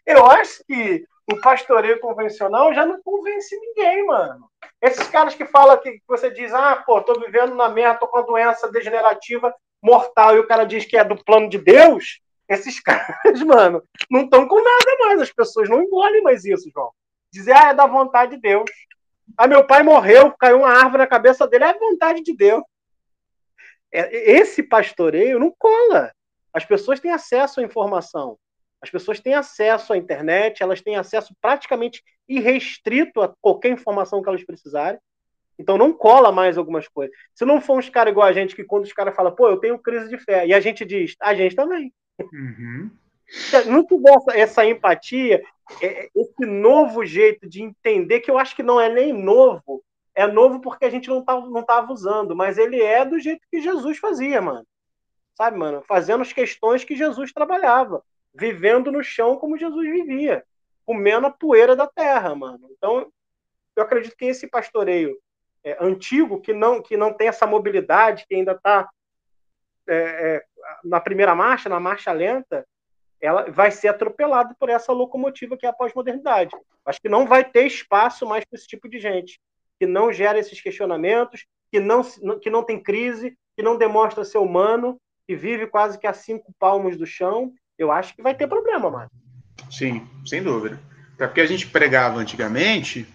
eu 0.06 0.26
acho 0.26 0.64
que 0.64 1.04
o 1.30 1.40
pastoreio 1.40 2.00
convencional 2.00 2.72
já 2.72 2.86
não 2.86 3.02
convence 3.02 3.54
ninguém, 3.60 4.06
mano. 4.06 4.48
Esses 4.80 5.06
caras 5.08 5.34
que 5.34 5.44
falam 5.44 5.76
que 5.76 6.00
você 6.08 6.30
diz, 6.30 6.54
ah, 6.54 6.82
pô, 6.86 7.02
tô 7.02 7.20
vivendo 7.20 7.54
na 7.54 7.68
merda, 7.68 7.98
tô 7.98 8.08
com 8.08 8.18
uma 8.18 8.26
doença 8.26 8.70
degenerativa 8.70 9.54
mortal, 9.82 10.34
e 10.34 10.38
o 10.38 10.46
cara 10.46 10.64
diz 10.64 10.86
que 10.86 10.96
é 10.96 11.04
do 11.04 11.22
plano 11.22 11.48
de 11.48 11.58
Deus, 11.58 12.20
esses 12.48 12.80
caras, 12.80 13.42
mano, 13.42 13.82
não 14.10 14.22
estão 14.22 14.48
com 14.48 14.56
nada 14.56 14.96
mais. 15.00 15.20
As 15.20 15.32
pessoas 15.32 15.68
não 15.68 15.82
engolem 15.82 16.22
mais 16.22 16.46
isso, 16.46 16.70
João. 16.72 16.90
Dizer, 17.30 17.52
ah, 17.52 17.68
é 17.70 17.74
da 17.74 17.86
vontade 17.86 18.36
de 18.36 18.40
Deus. 18.40 18.70
Ah, 19.36 19.46
meu 19.46 19.66
pai 19.66 19.82
morreu, 19.82 20.32
caiu 20.32 20.58
uma 20.58 20.70
árvore 20.70 20.98
na 20.98 21.06
cabeça 21.06 21.46
dele, 21.46 21.64
é 21.64 21.68
a 21.68 21.78
vontade 21.78 22.22
de 22.22 22.34
Deus. 22.34 22.62
É, 23.92 24.32
esse 24.32 24.62
pastoreio 24.62 25.38
não 25.38 25.54
cola. 25.58 26.12
As 26.52 26.64
pessoas 26.64 27.00
têm 27.00 27.10
acesso 27.10 27.60
à 27.60 27.62
informação. 27.62 28.38
As 28.80 28.90
pessoas 28.90 29.20
têm 29.20 29.34
acesso 29.34 29.92
à 29.92 29.96
internet, 29.96 30.62
elas 30.62 30.80
têm 30.80 30.96
acesso 30.96 31.34
praticamente 31.40 32.02
irrestrito 32.28 33.20
a 33.20 33.34
qualquer 33.40 33.70
informação 33.70 34.22
que 34.22 34.28
elas 34.28 34.44
precisarem. 34.44 35.00
Então 35.58 35.76
não 35.76 35.92
cola 35.92 36.30
mais 36.30 36.56
algumas 36.56 36.86
coisas. 36.86 37.14
Se 37.34 37.44
não 37.44 37.60
for 37.60 37.78
uns 37.78 37.88
caras 37.88 38.12
igual 38.12 38.26
a 38.26 38.32
gente, 38.32 38.54
que 38.54 38.62
quando 38.62 38.84
os 38.84 38.92
caras 38.92 39.16
falam, 39.16 39.34
pô, 39.34 39.48
eu 39.48 39.58
tenho 39.58 39.78
crise 39.78 40.08
de 40.08 40.18
fé, 40.18 40.46
e 40.46 40.54
a 40.54 40.60
gente 40.60 40.84
diz, 40.84 41.16
a 41.20 41.34
gente 41.34 41.56
também. 41.56 41.92
Uhum. 42.20 42.90
Não 43.66 43.84
tiver 43.84 44.10
essa, 44.10 44.38
essa 44.38 44.66
empatia, 44.66 45.42
esse 46.14 46.46
novo 46.46 47.04
jeito 47.04 47.48
de 47.48 47.62
entender, 47.62 48.20
que 48.20 48.30
eu 48.30 48.38
acho 48.38 48.56
que 48.56 48.62
não 48.62 48.80
é 48.80 48.88
nem 48.88 49.12
novo, 49.12 49.82
é 50.14 50.26
novo 50.26 50.60
porque 50.60 50.84
a 50.84 50.90
gente 50.90 51.08
não 51.08 51.24
tá, 51.24 51.40
não 51.40 51.62
tava 51.62 51.92
usando, 51.92 52.34
mas 52.34 52.58
ele 52.58 52.82
é 52.82 53.04
do 53.04 53.18
jeito 53.20 53.46
que 53.50 53.60
Jesus 53.60 53.98
fazia, 53.98 54.40
mano. 54.40 54.66
Sabe, 55.36 55.56
mano? 55.56 55.82
Fazendo 55.86 56.22
as 56.22 56.32
questões 56.32 56.82
que 56.82 56.96
Jesus 56.96 57.32
trabalhava, 57.32 58.02
vivendo 58.34 58.90
no 58.90 59.02
chão 59.02 59.36
como 59.36 59.56
Jesus 59.56 59.88
vivia, 59.88 60.44
comendo 60.84 61.28
a 61.28 61.30
poeira 61.30 61.76
da 61.76 61.86
terra, 61.86 62.34
mano. 62.34 62.68
Então, 62.76 63.06
eu 63.76 63.82
acredito 63.82 64.16
que 64.16 64.24
esse 64.24 64.48
pastoreio 64.48 65.16
é, 65.62 65.76
antigo, 65.80 66.40
que 66.40 66.52
não, 66.52 66.82
que 66.82 66.96
não 66.96 67.12
tem 67.12 67.28
essa 67.28 67.46
mobilidade, 67.46 68.26
que 68.26 68.34
ainda 68.34 68.52
está 68.52 68.88
é, 69.86 69.94
é, 69.94 70.44
na 70.82 71.00
primeira 71.00 71.34
marcha, 71.34 71.68
na 71.68 71.78
marcha 71.78 72.10
lenta, 72.12 72.66
ela 73.20 73.50
vai 73.50 73.70
ser 73.70 73.88
atropelada 73.88 74.54
por 74.58 74.68
essa 74.68 74.92
locomotiva 74.92 75.56
que 75.56 75.66
é 75.66 75.68
a 75.68 75.72
pós-modernidade. 75.72 76.54
Acho 76.84 77.00
que 77.00 77.08
não 77.08 77.26
vai 77.26 77.44
ter 77.44 77.66
espaço 77.66 78.26
mais 78.26 78.44
para 78.44 78.56
esse 78.56 78.66
tipo 78.66 78.88
de 78.88 78.98
gente, 78.98 79.40
que 79.78 79.86
não 79.86 80.12
gera 80.12 80.38
esses 80.38 80.60
questionamentos, 80.60 81.44
que 81.70 81.80
não, 81.80 82.02
que 82.40 82.50
não 82.50 82.62
tem 82.62 82.82
crise, 82.82 83.36
que 83.56 83.62
não 83.62 83.76
demonstra 83.76 84.24
ser 84.24 84.38
humano, 84.38 85.00
que 85.26 85.36
vive 85.36 85.66
quase 85.66 85.98
que 85.98 86.06
a 86.06 86.12
cinco 86.12 86.54
palmos 86.58 86.96
do 86.96 87.06
chão. 87.06 87.52
Eu 87.76 87.92
acho 87.92 88.14
que 88.14 88.22
vai 88.22 88.34
ter 88.34 88.46
problema, 88.46 88.90
mano. 88.90 89.10
Sim, 89.70 90.08
sem 90.24 90.42
dúvida. 90.42 90.80
Até 91.14 91.26
porque 91.26 91.40
a 91.40 91.46
gente 91.46 91.66
pregava 91.66 92.18
antigamente 92.18 93.06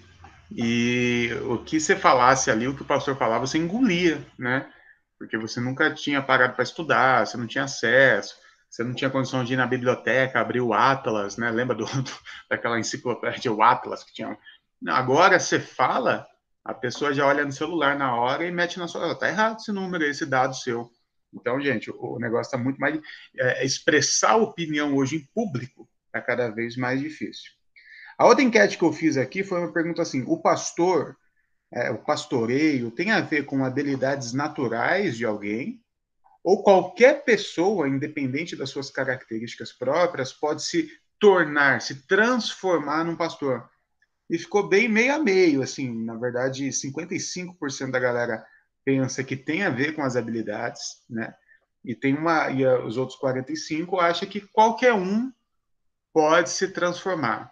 e 0.51 1.29
o 1.45 1.57
que 1.57 1.79
você 1.79 1.95
falasse 1.95 2.51
ali, 2.51 2.67
o 2.67 2.75
que 2.75 2.83
o 2.83 2.85
pastor 2.85 3.15
falava, 3.15 3.47
você 3.47 3.57
engolia, 3.57 4.21
né? 4.37 4.69
Porque 5.17 5.37
você 5.37 5.59
nunca 5.59 5.93
tinha 5.93 6.21
parado 6.21 6.53
para 6.53 6.63
estudar, 6.63 7.25
você 7.25 7.37
não 7.37 7.47
tinha 7.47 7.63
acesso 7.63 8.42
você 8.73 8.83
não 8.83 8.95
tinha 8.95 9.09
condição 9.11 9.43
de 9.43 9.53
ir 9.53 9.55
na 9.55 9.67
biblioteca, 9.67 10.39
abrir 10.39 10.59
o 10.59 10.73
Atlas, 10.73 11.37
né? 11.37 11.51
Lembra 11.51 11.75
do, 11.75 11.85
do 11.85 12.11
daquela 12.49 12.79
enciclopédia, 12.79 13.53
o 13.53 13.61
Atlas 13.61 14.03
que 14.03 14.11
tinha. 14.11 14.35
Agora 14.87 15.39
você 15.39 15.59
fala, 15.59 16.25
a 16.65 16.73
pessoa 16.73 17.13
já 17.13 17.27
olha 17.27 17.45
no 17.45 17.51
celular 17.51 17.95
na 17.95 18.15
hora 18.15 18.43
e 18.43 18.51
mete 18.51 18.79
na 18.79 18.87
sua. 18.87 19.13
Tá 19.13 19.29
errado 19.29 19.59
esse 19.59 19.71
número, 19.71 20.03
esse 20.03 20.25
dado 20.25 20.55
seu. 20.55 20.91
Então, 21.31 21.61
gente, 21.61 21.91
o 21.91 22.17
negócio 22.17 22.47
está 22.49 22.57
muito 22.57 22.79
mais. 22.79 22.99
É, 23.37 23.63
expressar 23.63 24.37
opinião 24.37 24.95
hoje 24.95 25.17
em 25.17 25.29
público 25.35 25.87
está 26.07 26.19
cada 26.19 26.49
vez 26.49 26.75
mais 26.75 26.99
difícil. 26.99 27.51
A 28.17 28.25
outra 28.25 28.43
enquete 28.43 28.75
que 28.75 28.83
eu 28.83 28.91
fiz 28.91 29.17
aqui 29.17 29.43
foi 29.43 29.59
uma 29.59 29.71
pergunta 29.71 30.01
assim: 30.01 30.23
o 30.25 30.41
pastor, 30.41 31.15
é, 31.71 31.91
o 31.91 31.99
pastoreio, 31.99 32.89
tem 32.89 33.11
a 33.11 33.21
ver 33.21 33.43
com 33.45 33.63
habilidades 33.63 34.33
naturais 34.33 35.15
de 35.15 35.25
alguém 35.25 35.82
ou 36.43 36.61
qualquer 36.61 37.23
pessoa, 37.23 37.87
independente 37.87 38.55
das 38.55 38.69
suas 38.69 38.89
características 38.89 39.71
próprias, 39.71 40.33
pode 40.33 40.63
se 40.63 40.91
tornar, 41.19 41.81
se 41.81 42.05
transformar 42.05 43.05
num 43.05 43.15
pastor. 43.15 43.69
E 44.29 44.37
ficou 44.37 44.67
bem 44.67 44.89
meio 44.89 45.15
a 45.15 45.19
meio, 45.19 45.61
assim, 45.61 46.03
na 46.03 46.15
verdade, 46.15 46.67
55% 46.67 47.91
da 47.91 47.99
galera 47.99 48.45
pensa 48.83 49.23
que 49.23 49.37
tem 49.37 49.63
a 49.63 49.69
ver 49.69 49.95
com 49.95 50.03
as 50.03 50.15
habilidades, 50.15 51.01
né? 51.09 51.33
E 51.83 51.95
tem 51.95 52.15
uma 52.15 52.49
e 52.49 52.65
os 52.65 52.97
outros 52.97 53.17
45 53.19 53.99
acham 53.99 54.27
que 54.27 54.41
qualquer 54.41 54.93
um 54.93 55.31
pode 56.13 56.49
se 56.49 56.69
transformar. 56.69 57.51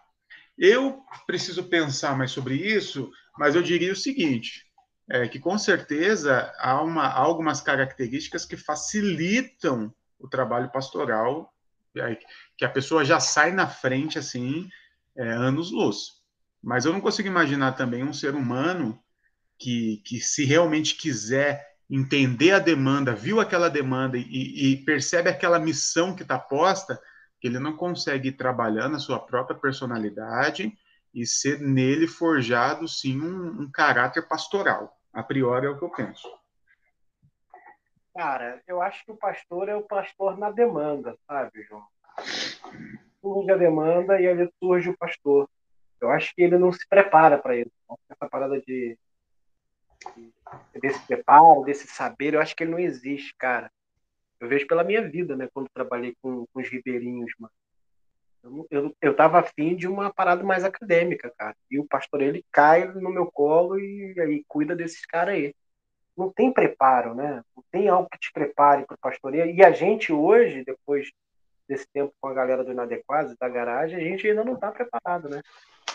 Eu 0.58 1.04
preciso 1.26 1.64
pensar 1.66 2.18
mais 2.18 2.32
sobre 2.32 2.56
isso, 2.56 3.12
mas 3.38 3.56
eu 3.56 3.62
diria 3.62 3.92
o 3.92 3.96
seguinte: 3.96 4.66
é, 5.12 5.28
que 5.28 5.40
com 5.40 5.58
certeza 5.58 6.54
há, 6.58 6.82
uma, 6.82 7.04
há 7.04 7.20
algumas 7.20 7.60
características 7.60 8.46
que 8.46 8.56
facilitam 8.56 9.94
o 10.18 10.26
trabalho 10.26 10.72
pastoral, 10.72 11.54
que 12.58 12.64
a 12.64 12.70
pessoa 12.70 13.04
já 13.04 13.20
sai 13.20 13.52
na 13.52 13.68
frente 13.68 14.18
assim, 14.18 14.70
é, 15.18 15.30
anos-luz. 15.34 16.22
Mas 16.64 16.86
eu 16.86 16.94
não 16.94 17.02
consigo 17.02 17.28
imaginar 17.28 17.74
também 17.74 18.06
um 18.06 18.14
ser 18.14 18.36
humano 18.36 18.98
que, 19.60 20.02
que 20.06 20.22
se 20.22 20.46
realmente 20.46 20.96
quiser 20.96 21.62
entender 21.90 22.52
a 22.52 22.60
demanda, 22.60 23.14
viu 23.14 23.42
aquela 23.42 23.70
demanda 23.70 24.18
e, 24.18 24.72
e 24.72 24.78
percebe 24.86 25.30
aquela 25.30 25.60
missão 25.60 26.16
que 26.16 26.24
está 26.24 26.40
posta, 26.40 26.98
que 27.42 27.50
ele 27.50 27.60
não 27.60 27.76
consegue 27.76 28.30
ir 28.30 28.38
trabalhando 28.38 28.98
sua 28.98 29.20
própria 29.20 29.60
personalidade 29.60 30.72
e 31.14 31.26
ser 31.26 31.60
nele 31.60 32.08
forjado, 32.08 32.88
sim, 32.88 33.20
um, 33.20 33.64
um 33.64 33.70
caráter 33.70 34.26
pastoral. 34.26 35.01
A 35.14 35.24
priori 35.24 35.66
é 35.66 35.70
o 35.70 35.78
que 35.78 35.84
eu 35.84 35.90
penso. 35.90 36.28
Cara, 38.14 38.62
eu 38.68 38.82
acho 38.82 39.06
que 39.06 39.12
o 39.12 39.18
pastor 39.18 39.70
é 39.70 39.76
o 39.76 39.84
pastor 39.84 40.38
na 40.38 40.52
demanda, 40.52 41.18
sabe, 41.26 41.64
João? 41.64 41.86
Surge 43.22 43.52
a 43.52 43.58
demanda 43.58 44.20
e 44.20 44.28
ali 44.28 44.52
surge 44.60 44.90
o 44.90 44.98
pastor. 44.98 45.50
Eu 46.00 46.10
acho 46.10 46.34
que 46.36 46.42
ele 46.42 46.58
não 46.58 46.72
se 46.74 46.88
prepara 46.88 47.38
para 47.38 47.56
isso. 47.56 47.72
Essa 48.10 48.28
parada 48.28 48.60
de, 48.62 48.98
de, 50.16 50.34
desse 50.80 51.00
preparo, 51.06 51.64
desse 51.64 51.88
saber, 51.88 52.34
eu 52.34 52.42
acho 52.42 52.56
que 52.56 52.64
ele 52.64 52.72
não 52.72 52.80
existe, 52.80 53.36
cara. 53.38 53.72
Eu 54.40 54.50
vejo 54.50 54.66
pela 54.68 54.84
minha 54.84 55.08
vida, 55.08 55.36
né? 55.36 55.48
Quando 55.54 55.70
trabalhei 55.70 56.16
com, 56.22 56.46
com 56.48 56.60
os 56.60 56.68
ribeirinhos, 56.68 57.32
mano. 57.38 57.54
Eu, 58.44 58.96
eu, 59.00 59.16
tava 59.16 59.40
afim 59.40 59.76
de 59.76 59.88
uma 59.88 60.12
parada 60.12 60.44
mais 60.44 60.64
acadêmica, 60.64 61.32
cara. 61.38 61.56
E 61.70 61.80
o 61.80 61.86
pastor, 61.86 62.22
ele 62.22 62.44
cai 62.52 62.86
no 62.88 63.10
meu 63.10 63.32
colo 63.32 63.80
e 63.80 64.20
aí 64.20 64.44
cuida 64.48 64.76
desses 64.76 65.06
caras 65.06 65.36
aí. 65.36 65.56
Não 66.18 66.32
tem 66.32 66.52
preparo, 66.52 67.14
né? 67.14 67.44
Não 67.56 67.64
tem 67.72 67.88
algo 67.88 68.10
que 68.10 68.20
te 68.20 68.32
prepare 68.34 68.86
para 68.86 68.96
o 68.96 69.00
pastoreio. 69.00 69.54
E 69.56 69.64
a 69.64 69.72
gente 69.72 70.12
hoje, 70.12 70.64
depois 70.66 71.12
desse 71.68 71.88
tempo 71.94 72.14
com 72.20 72.28
a 72.28 72.34
galera 72.34 72.64
do 72.64 72.72
Inadequados, 72.72 73.36
da 73.38 73.48
garagem, 73.48 73.98
a 73.98 74.04
gente 74.04 74.28
ainda 74.28 74.44
não 74.44 74.56
está 74.56 74.72
preparado, 74.72 75.30
né? 75.30 75.42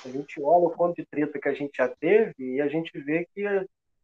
A 0.05 0.09
gente 0.09 0.41
olha 0.41 0.67
o 0.67 0.71
quanto 0.71 0.97
de 0.97 1.07
treta 1.07 1.39
que 1.39 1.49
a 1.49 1.55
gente 1.55 1.77
já 1.77 1.89
teve 1.89 2.35
e 2.39 2.61
a 2.61 2.69
gente 2.69 2.99
vê 2.99 3.27
que 3.35 3.45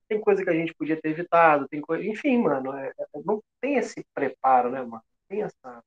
tem 0.08 0.20
coisa 0.20 0.42
que 0.42 0.50
a 0.50 0.54
gente 0.54 0.74
podia 0.74 1.00
ter 1.00 1.10
evitado, 1.10 1.68
tem 1.68 1.80
coisa... 1.80 2.04
Enfim, 2.04 2.38
mano, 2.38 2.76
é, 2.76 2.88
é, 2.88 3.06
não 3.24 3.40
tem 3.60 3.76
esse 3.76 4.04
preparo, 4.12 4.70
né, 4.70 4.82
mano? 4.82 5.02
Tem 5.28 5.42
essa 5.42 5.82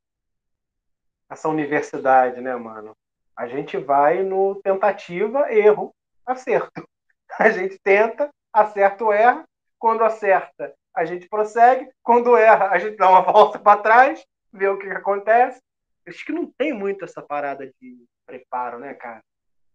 essa 1.30 1.50
universidade, 1.50 2.42
né, 2.42 2.56
mano? 2.56 2.96
A 3.36 3.48
gente 3.48 3.78
vai 3.78 4.24
no 4.24 4.56
tentativa, 4.62 5.52
erro, 5.52 5.94
acerto. 6.26 6.88
A 7.38 7.50
gente 7.50 7.78
tenta, 7.80 8.30
acerta 8.54 9.04
ou 9.04 9.12
erra. 9.12 9.44
Quando 9.78 10.06
acerta, 10.06 10.74
a 10.96 11.04
gente 11.04 11.28
prossegue. 11.28 11.90
Quando 12.02 12.38
erra, 12.38 12.70
a 12.70 12.80
gente 12.80 12.96
dá 12.96 13.10
uma 13.10 13.20
volta 13.30 13.60
para 13.60 13.82
trás, 13.82 14.26
vê 14.54 14.70
o 14.70 14.78
que, 14.78 14.88
que 14.88 14.94
acontece. 14.94 15.60
Acho 16.08 16.26
que 16.26 16.32
não 16.32 16.50
tem 16.58 16.72
muito 16.72 17.04
essa 17.04 17.22
parada 17.22 17.70
de 17.82 18.06
preparo, 18.26 18.80
né, 18.80 18.94
cara? 18.94 19.22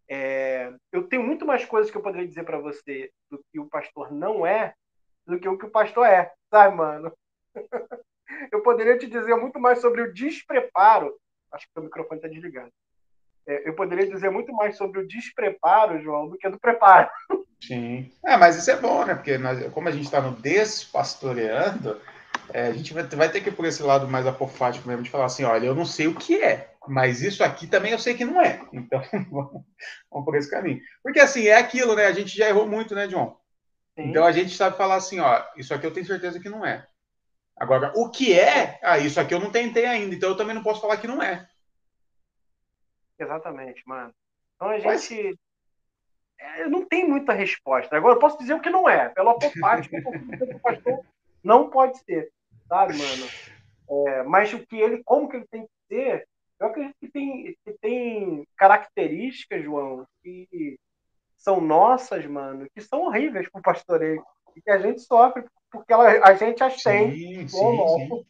É, 0.08 0.72
eu 0.90 1.06
tenho 1.06 1.22
muito 1.22 1.44
mais 1.44 1.64
coisas 1.66 1.90
que 1.90 1.96
eu 1.98 2.02
poderia 2.02 2.26
dizer 2.26 2.44
para 2.44 2.58
você 2.58 3.10
do 3.30 3.38
que 3.52 3.60
o 3.60 3.68
pastor 3.68 4.10
não 4.10 4.46
é 4.46 4.74
do 5.26 5.38
que 5.38 5.48
o 5.48 5.56
que 5.56 5.66
o 5.66 5.70
pastor 5.70 6.06
é, 6.06 6.32
sabe, 6.50 6.76
mano? 6.76 7.12
eu 8.52 8.62
poderia 8.62 8.98
te 8.98 9.06
dizer 9.06 9.34
muito 9.36 9.60
mais 9.60 9.80
sobre 9.80 10.02
o 10.02 10.12
despreparo. 10.12 11.16
Acho 11.52 11.66
que 11.72 11.80
o 11.80 11.82
microfone 11.82 12.18
está 12.18 12.28
desligado. 12.28 12.72
É, 13.46 13.68
eu 13.68 13.74
poderia 13.74 14.08
dizer 14.08 14.30
muito 14.30 14.52
mais 14.52 14.76
sobre 14.76 15.00
o 15.00 15.06
despreparo, 15.06 16.00
João, 16.02 16.28
do 16.28 16.36
que 16.36 16.48
do 16.48 16.58
preparo. 16.58 17.08
Sim. 17.60 18.10
É, 18.24 18.36
mas 18.36 18.56
isso 18.56 18.70
é 18.70 18.76
bom, 18.76 19.04
né? 19.04 19.14
Porque 19.14 19.36
nós, 19.36 19.70
como 19.72 19.88
a 19.88 19.92
gente 19.92 20.04
está 20.04 20.20
no 20.20 20.32
despastoreando, 20.32 22.00
é, 22.52 22.68
a 22.68 22.72
gente 22.72 22.94
vai, 22.94 23.02
vai, 23.02 23.30
ter 23.30 23.40
que 23.40 23.50
ir 23.50 23.54
por 23.54 23.64
esse 23.64 23.82
lado 23.82 24.08
mais 24.08 24.26
apofático 24.26 24.88
mesmo, 24.88 25.02
de 25.02 25.10
falar 25.10 25.26
assim, 25.26 25.44
olha, 25.44 25.66
eu 25.66 25.74
não 25.74 25.84
sei 25.84 26.06
o 26.06 26.14
que 26.14 26.42
é, 26.42 26.72
mas 26.88 27.22
isso 27.22 27.44
aqui 27.44 27.66
também 27.66 27.92
eu 27.92 27.98
sei 27.98 28.14
que 28.14 28.24
não 28.24 28.40
é. 28.40 28.60
Então, 28.72 29.02
vamos, 29.30 29.64
vamos 30.10 30.24
por 30.24 30.36
esse 30.36 30.50
caminho. 30.50 30.80
Porque 31.02 31.20
assim, 31.20 31.46
é 31.46 31.56
aquilo, 31.56 31.94
né? 31.94 32.06
A 32.06 32.12
gente 32.12 32.36
já 32.36 32.48
errou 32.48 32.66
muito, 32.66 32.94
né, 32.94 33.06
John? 33.06 33.38
Sim. 33.94 34.08
Então 34.08 34.24
a 34.24 34.32
gente 34.32 34.56
sabe 34.56 34.76
falar 34.76 34.96
assim, 34.96 35.20
ó, 35.20 35.42
isso 35.56 35.74
aqui 35.74 35.86
eu 35.86 35.92
tenho 35.92 36.06
certeza 36.06 36.40
que 36.40 36.48
não 36.48 36.64
é. 36.64 36.86
Agora, 37.60 37.92
o 37.94 38.10
que 38.10 38.32
é? 38.32 38.80
Ah, 38.82 38.96
isso 38.96 39.20
aqui 39.20 39.34
eu 39.34 39.38
não 39.38 39.52
tentei 39.52 39.84
ainda, 39.84 40.14
então 40.14 40.30
eu 40.30 40.36
também 40.36 40.54
não 40.54 40.62
posso 40.62 40.80
falar 40.80 40.96
que 40.96 41.06
não 41.06 41.22
é. 41.22 41.46
Exatamente, 43.18 43.82
mano. 43.86 44.14
Então 44.56 44.68
a 44.68 44.78
gente. 44.78 45.38
É, 46.38 46.66
não 46.66 46.86
tem 46.86 47.06
muita 47.06 47.34
resposta. 47.34 47.94
Agora 47.94 48.14
eu 48.14 48.18
posso 48.18 48.38
dizer 48.38 48.54
o 48.54 48.60
que 48.60 48.70
não 48.70 48.88
é. 48.88 49.10
Pelo 49.14 49.28
apofático, 49.28 49.94
o 49.94 50.60
pastor 50.60 51.04
não 51.44 51.68
pode 51.68 51.98
ser. 51.98 52.32
Sabe, 52.66 52.94
mano? 52.96 53.28
É, 54.08 54.22
mas 54.22 54.54
o 54.54 54.66
que 54.66 54.80
ele, 54.80 55.02
como 55.04 55.28
que 55.28 55.36
ele 55.36 55.46
tem 55.50 55.64
que 55.64 55.70
ser, 55.86 56.26
eu 56.58 56.66
acredito 56.66 56.96
que 56.98 57.10
tem, 57.10 57.56
que 57.62 57.72
tem 57.78 58.48
características, 58.56 59.62
João, 59.62 60.06
que 60.22 60.78
são 61.36 61.60
nossas, 61.60 62.24
mano, 62.24 62.66
que 62.74 62.80
são 62.80 63.02
horríveis 63.02 63.50
pro 63.50 63.60
pastoreio. 63.60 64.24
E 64.56 64.60
que 64.60 64.70
a 64.70 64.78
gente 64.78 65.00
sofre 65.00 65.44
porque 65.70 65.92
ela, 65.92 66.08
a 66.24 66.34
gente 66.34 66.62
as 66.62 66.82
tem. 66.82 67.12
Sim, 67.12 67.48
sim, 67.48 67.78
sim. 67.96 68.26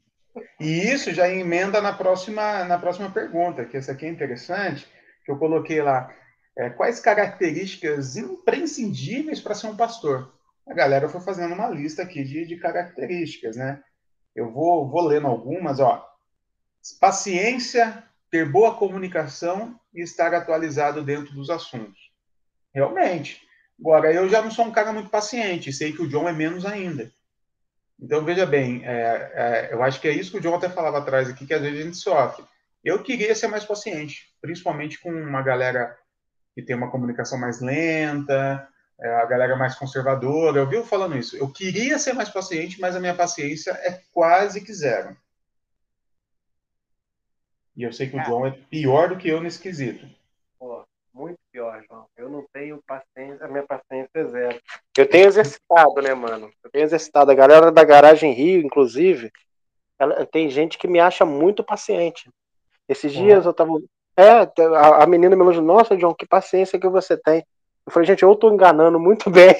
E 0.60 0.92
isso 0.92 1.12
já 1.12 1.28
emenda 1.28 1.80
na 1.80 1.92
próxima, 1.92 2.64
na 2.64 2.78
próxima 2.78 3.10
pergunta, 3.10 3.64
que 3.64 3.76
essa 3.76 3.92
aqui 3.92 4.06
é 4.06 4.08
interessante, 4.08 4.86
que 5.24 5.30
eu 5.30 5.38
coloquei 5.38 5.82
lá. 5.82 6.14
É, 6.56 6.68
quais 6.70 7.00
características 7.00 8.16
imprescindíveis 8.16 9.40
para 9.40 9.54
ser 9.54 9.68
um 9.68 9.76
pastor? 9.76 10.32
A 10.68 10.74
galera 10.74 11.08
foi 11.08 11.20
fazendo 11.20 11.54
uma 11.54 11.68
lista 11.68 12.02
aqui 12.02 12.22
de, 12.22 12.46
de 12.46 12.56
características, 12.56 13.56
né? 13.56 13.82
Eu 14.36 14.52
vou, 14.52 14.88
vou 14.88 15.02
lendo 15.02 15.26
algumas, 15.26 15.80
ó. 15.80 16.06
Paciência, 17.00 18.04
ter 18.30 18.48
boa 18.48 18.74
comunicação 18.76 19.78
e 19.92 20.02
estar 20.02 20.32
atualizado 20.34 21.02
dentro 21.02 21.34
dos 21.34 21.50
assuntos. 21.50 22.12
Realmente. 22.72 23.42
Agora, 23.80 24.12
eu 24.12 24.28
já 24.28 24.42
não 24.42 24.50
sou 24.50 24.66
um 24.66 24.72
cara 24.72 24.92
muito 24.92 25.08
paciente, 25.08 25.72
sei 25.72 25.92
que 25.92 26.02
o 26.02 26.08
John 26.08 26.28
é 26.28 26.32
menos 26.32 26.66
ainda. 26.66 27.10
Então, 27.98 28.24
veja 28.24 28.46
bem, 28.46 28.84
é, 28.84 29.32
é, 29.34 29.68
eu 29.72 29.82
acho 29.82 30.00
que 30.00 30.08
é 30.08 30.12
isso 30.12 30.30
que 30.30 30.38
o 30.38 30.40
John 30.40 30.54
até 30.54 30.68
falava 30.68 30.98
atrás 30.98 31.28
aqui, 31.28 31.46
que 31.46 31.54
às 31.54 31.60
vezes 31.60 31.80
a 31.80 31.82
gente 31.82 31.96
sofre. 31.96 32.44
Eu 32.84 33.02
queria 33.02 33.34
ser 33.34 33.48
mais 33.48 33.64
paciente, 33.64 34.32
principalmente 34.40 34.98
com 35.00 35.10
uma 35.10 35.42
galera 35.42 35.96
que 36.54 36.62
tem 36.62 36.74
uma 36.74 36.90
comunicação 36.90 37.38
mais 37.38 37.60
lenta, 37.60 38.66
é, 38.98 39.14
a 39.16 39.26
galera 39.26 39.56
mais 39.56 39.74
conservadora. 39.74 40.58
Eu 40.58 40.68
vivo 40.68 40.84
falando 40.84 41.16
isso. 41.16 41.36
Eu 41.36 41.50
queria 41.50 41.98
ser 41.98 42.14
mais 42.14 42.28
paciente, 42.28 42.80
mas 42.80 42.96
a 42.96 43.00
minha 43.00 43.14
paciência 43.14 43.70
é 43.72 44.00
quase 44.12 44.62
que 44.62 44.72
zero. 44.72 45.16
E 47.76 47.82
eu 47.82 47.92
sei 47.92 48.10
que 48.10 48.16
o 48.16 48.24
João 48.24 48.46
é 48.46 48.50
pior 48.50 49.10
do 49.10 49.16
que 49.16 49.28
eu 49.28 49.40
nesse 49.40 49.58
quesito. 49.58 50.06
Pô, 50.58 50.84
muito 51.14 51.38
pior, 51.52 51.82
João. 51.86 52.06
Eu 52.30 52.36
não 52.36 52.46
tenho 52.52 52.80
paciência, 52.86 53.44
a 53.44 53.48
minha 53.48 53.64
paciência 53.64 54.08
é 54.14 54.24
zero. 54.24 54.60
Eu 54.96 55.08
tenho 55.08 55.26
exercitado, 55.26 56.00
né, 56.00 56.14
mano? 56.14 56.48
Eu 56.62 56.70
tenho 56.70 56.84
exercitado. 56.84 57.32
A 57.32 57.34
galera 57.34 57.72
da 57.72 57.82
Garagem 57.82 58.32
Rio, 58.32 58.64
inclusive, 58.64 59.32
ela, 59.98 60.24
tem 60.24 60.48
gente 60.48 60.78
que 60.78 60.86
me 60.86 61.00
acha 61.00 61.24
muito 61.24 61.64
paciente. 61.64 62.30
Esses 62.88 63.12
dias 63.12 63.44
eu 63.44 63.52
tava. 63.52 63.72
É, 64.16 64.30
a, 64.76 65.02
a 65.02 65.06
menina 65.06 65.34
me 65.34 65.42
elogiou, 65.42 65.64
nossa, 65.64 65.96
John, 65.96 66.14
que 66.14 66.24
paciência 66.24 66.78
que 66.78 66.88
você 66.88 67.16
tem. 67.16 67.44
Eu 67.84 67.92
falei, 67.92 68.06
gente, 68.06 68.22
eu 68.22 68.36
tô 68.36 68.52
enganando 68.52 69.00
muito 69.00 69.28
bem. 69.30 69.56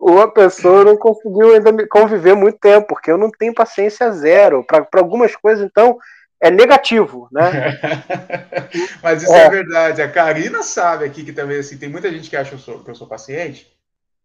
Uma 0.00 0.32
pessoa 0.32 0.84
não 0.84 0.96
conseguiu 0.96 1.54
ainda 1.54 1.86
conviver 1.88 2.34
muito 2.34 2.58
tempo, 2.58 2.86
porque 2.88 3.10
eu 3.10 3.18
não 3.18 3.30
tenho 3.30 3.54
paciência 3.54 4.10
zero. 4.12 4.64
Para 4.64 4.86
algumas 4.94 5.36
coisas, 5.36 5.64
então, 5.64 5.98
é 6.44 6.50
negativo, 6.50 7.26
né? 7.32 7.80
Mas 9.02 9.22
isso 9.22 9.32
é. 9.32 9.46
é. 9.46 9.50
verdade. 9.50 10.02
A 10.02 10.10
Karina 10.10 10.62
sabe 10.62 11.06
aqui 11.06 11.24
que 11.24 11.32
também 11.32 11.58
assim, 11.58 11.78
tem 11.78 11.88
muita 11.88 12.10
gente 12.10 12.28
que 12.28 12.36
acha 12.36 12.50
que 12.50 12.56
eu 12.56 12.58
sou, 12.58 12.84
que 12.84 12.90
eu 12.90 12.94
sou 12.94 13.06
paciente, 13.06 13.66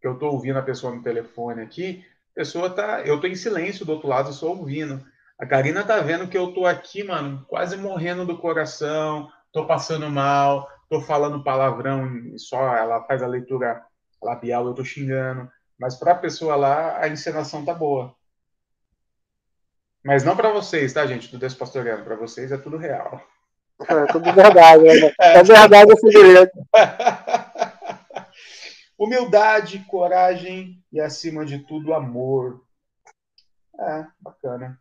que 0.02 0.06
eu 0.08 0.14
estou 0.14 0.34
ouvindo 0.34 0.60
a 0.60 0.64
pessoa 0.64 0.94
no 0.94 1.02
telefone 1.02 1.62
aqui, 1.62 2.04
a 2.36 2.40
pessoa 2.40 2.70
tá, 2.70 3.02
eu 3.06 3.16
estou 3.16 3.30
em 3.30 3.36
silêncio 3.36 3.86
do 3.86 3.94
outro 3.94 4.10
lado, 4.10 4.30
eu 4.30 4.34
só 4.34 4.50
ouvindo. 4.50 5.02
A 5.40 5.46
Karina 5.46 5.82
tá 5.86 6.02
vendo 6.02 6.28
que 6.28 6.38
eu 6.38 6.54
tô 6.54 6.66
aqui, 6.66 7.06
mano, 7.06 7.46
quase 7.48 7.78
morrendo 7.78 8.26
do 8.26 8.38
coração, 8.38 9.30
tô 9.54 9.66
passando 9.66 10.10
mal, 10.10 10.68
tô 10.90 11.00
falando 11.00 11.42
palavrão, 11.42 12.10
só 12.36 12.76
ela 12.76 13.02
faz 13.06 13.24
a 13.24 13.28
leitura 13.28 13.82
labial, 14.22 14.66
eu 14.68 14.74
tô 14.74 14.84
xingando. 14.84 15.50
Mas 15.80 15.96
para 15.96 16.12
a 16.12 16.16
pessoa 16.16 16.58
lá, 16.58 17.00
a 17.00 17.08
encenação 17.08 17.64
tá 17.64 17.74
boa. 17.74 18.14
Mas 20.04 20.24
não 20.24 20.36
para 20.36 20.52
vocês, 20.52 20.94
tá, 20.94 21.06
gente? 21.06 21.32
Do 21.32 21.38
Despastoreando. 21.38 22.04
Para 22.04 22.16
vocês 22.16 22.52
é 22.52 22.58
tudo 22.58 22.78
real. 22.78 23.22
É 23.88 24.06
tudo 24.08 24.34
verdade, 24.34 24.84
né? 24.84 25.14
É 25.20 25.44
verdade 25.44 25.94
esse 25.94 26.10
direito. 26.10 26.52
Humildade, 28.98 29.86
coragem 29.88 30.84
e, 30.92 31.00
acima 31.00 31.46
de 31.46 31.60
tudo, 31.60 31.94
amor. 31.94 32.62
É, 33.80 34.06
bacana. 34.20 34.78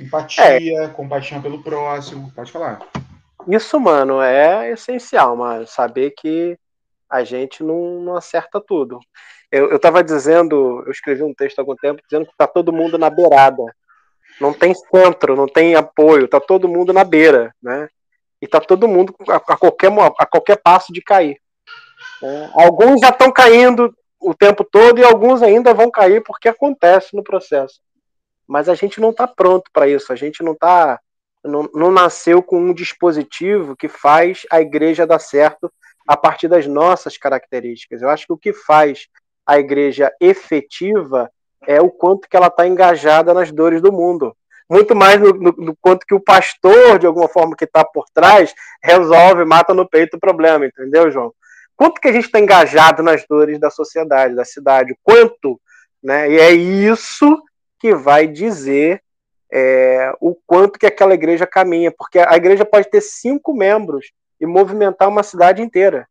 Empatia, 0.00 0.82
é. 0.82 0.88
compaixão 0.88 1.40
pelo 1.40 1.62
próximo. 1.62 2.32
Pode 2.34 2.50
falar. 2.50 2.80
Isso, 3.46 3.78
mano, 3.78 4.20
é 4.20 4.72
essencial, 4.72 5.36
mano. 5.36 5.66
Saber 5.66 6.12
que 6.12 6.58
a 7.08 7.22
gente 7.22 7.62
não, 7.62 8.00
não 8.00 8.16
acerta 8.16 8.60
tudo. 8.60 8.98
Eu, 9.50 9.70
eu 9.70 9.78
tava 9.78 10.02
dizendo, 10.02 10.82
eu 10.84 10.90
escrevi 10.90 11.22
um 11.22 11.32
texto 11.32 11.58
há 11.58 11.62
algum 11.62 11.76
tempo 11.76 12.02
dizendo 12.02 12.26
que 12.26 12.36
tá 12.36 12.46
todo 12.46 12.72
mundo 12.72 12.98
na 12.98 13.08
beirada. 13.08 13.62
Não 14.40 14.52
tem 14.52 14.72
centro, 14.74 15.34
não 15.34 15.46
tem 15.46 15.74
apoio, 15.74 16.28
tá 16.28 16.40
todo 16.40 16.68
mundo 16.68 16.92
na 16.92 17.04
beira, 17.04 17.54
né? 17.62 17.88
E 18.40 18.46
tá 18.46 18.60
todo 18.60 18.86
mundo 18.86 19.14
a, 19.28 19.36
a 19.36 19.56
qualquer, 19.56 19.90
a 19.92 20.26
qualquer 20.26 20.56
passo 20.56 20.92
de 20.92 21.02
cair. 21.02 21.40
É, 22.22 22.50
alguns 22.54 23.00
já 23.00 23.08
estão 23.08 23.32
caindo 23.32 23.94
o 24.20 24.34
tempo 24.34 24.64
todo 24.64 24.98
e 24.98 25.04
alguns 25.04 25.42
ainda 25.42 25.74
vão 25.74 25.90
cair 25.90 26.22
porque 26.22 26.48
acontece 26.48 27.14
no 27.16 27.22
processo. 27.22 27.80
Mas 28.46 28.68
a 28.68 28.74
gente 28.74 29.00
não 29.00 29.10
está 29.10 29.26
pronto 29.26 29.70
para 29.72 29.88
isso, 29.88 30.12
a 30.12 30.16
gente 30.16 30.42
não 30.42 30.54
tá 30.54 31.00
não, 31.44 31.68
não 31.72 31.90
nasceu 31.90 32.42
com 32.42 32.58
um 32.58 32.74
dispositivo 32.74 33.76
que 33.76 33.88
faz 33.88 34.42
a 34.50 34.60
igreja 34.60 35.06
dar 35.06 35.18
certo 35.18 35.72
a 36.06 36.16
partir 36.16 36.48
das 36.48 36.66
nossas 36.66 37.16
características. 37.16 38.02
Eu 38.02 38.08
acho 38.08 38.26
que 38.26 38.32
o 38.32 38.38
que 38.38 38.52
faz 38.52 39.08
a 39.46 39.58
igreja 39.58 40.12
efetiva 40.20 41.30
é 41.66 41.80
o 41.80 41.90
quanto 41.90 42.28
que 42.28 42.36
ela 42.36 42.46
está 42.46 42.66
engajada 42.66 43.34
nas 43.34 43.50
dores 43.50 43.80
do 43.80 43.92
mundo. 43.92 44.34
Muito 44.70 44.94
mais 44.94 45.18
no, 45.20 45.32
no, 45.32 45.52
no, 45.56 45.76
quanto 45.80 46.06
que 46.06 46.14
o 46.14 46.20
pastor, 46.20 46.98
de 46.98 47.06
alguma 47.06 47.28
forma, 47.28 47.56
que 47.56 47.64
está 47.64 47.84
por 47.84 48.04
trás, 48.12 48.54
resolve, 48.82 49.44
mata 49.44 49.72
no 49.72 49.88
peito 49.88 50.16
o 50.16 50.20
problema, 50.20 50.66
entendeu, 50.66 51.10
João? 51.10 51.32
Quanto 51.74 52.00
que 52.00 52.08
a 52.08 52.12
gente 52.12 52.26
está 52.26 52.38
engajado 52.38 53.02
nas 53.02 53.24
dores 53.26 53.58
da 53.58 53.70
sociedade, 53.70 54.34
da 54.34 54.44
cidade? 54.44 54.96
Quanto? 55.02 55.58
Né? 56.02 56.30
E 56.32 56.38
é 56.38 56.50
isso 56.50 57.40
que 57.78 57.94
vai 57.94 58.26
dizer 58.26 59.02
é, 59.50 60.12
o 60.20 60.34
quanto 60.46 60.78
que 60.78 60.86
aquela 60.86 61.14
igreja 61.14 61.46
caminha, 61.46 61.90
porque 61.90 62.18
a 62.18 62.36
igreja 62.36 62.64
pode 62.64 62.90
ter 62.90 63.00
cinco 63.00 63.54
membros 63.54 64.12
e 64.40 64.46
movimentar 64.46 65.08
uma 65.08 65.22
cidade 65.22 65.62
inteira, 65.62 66.06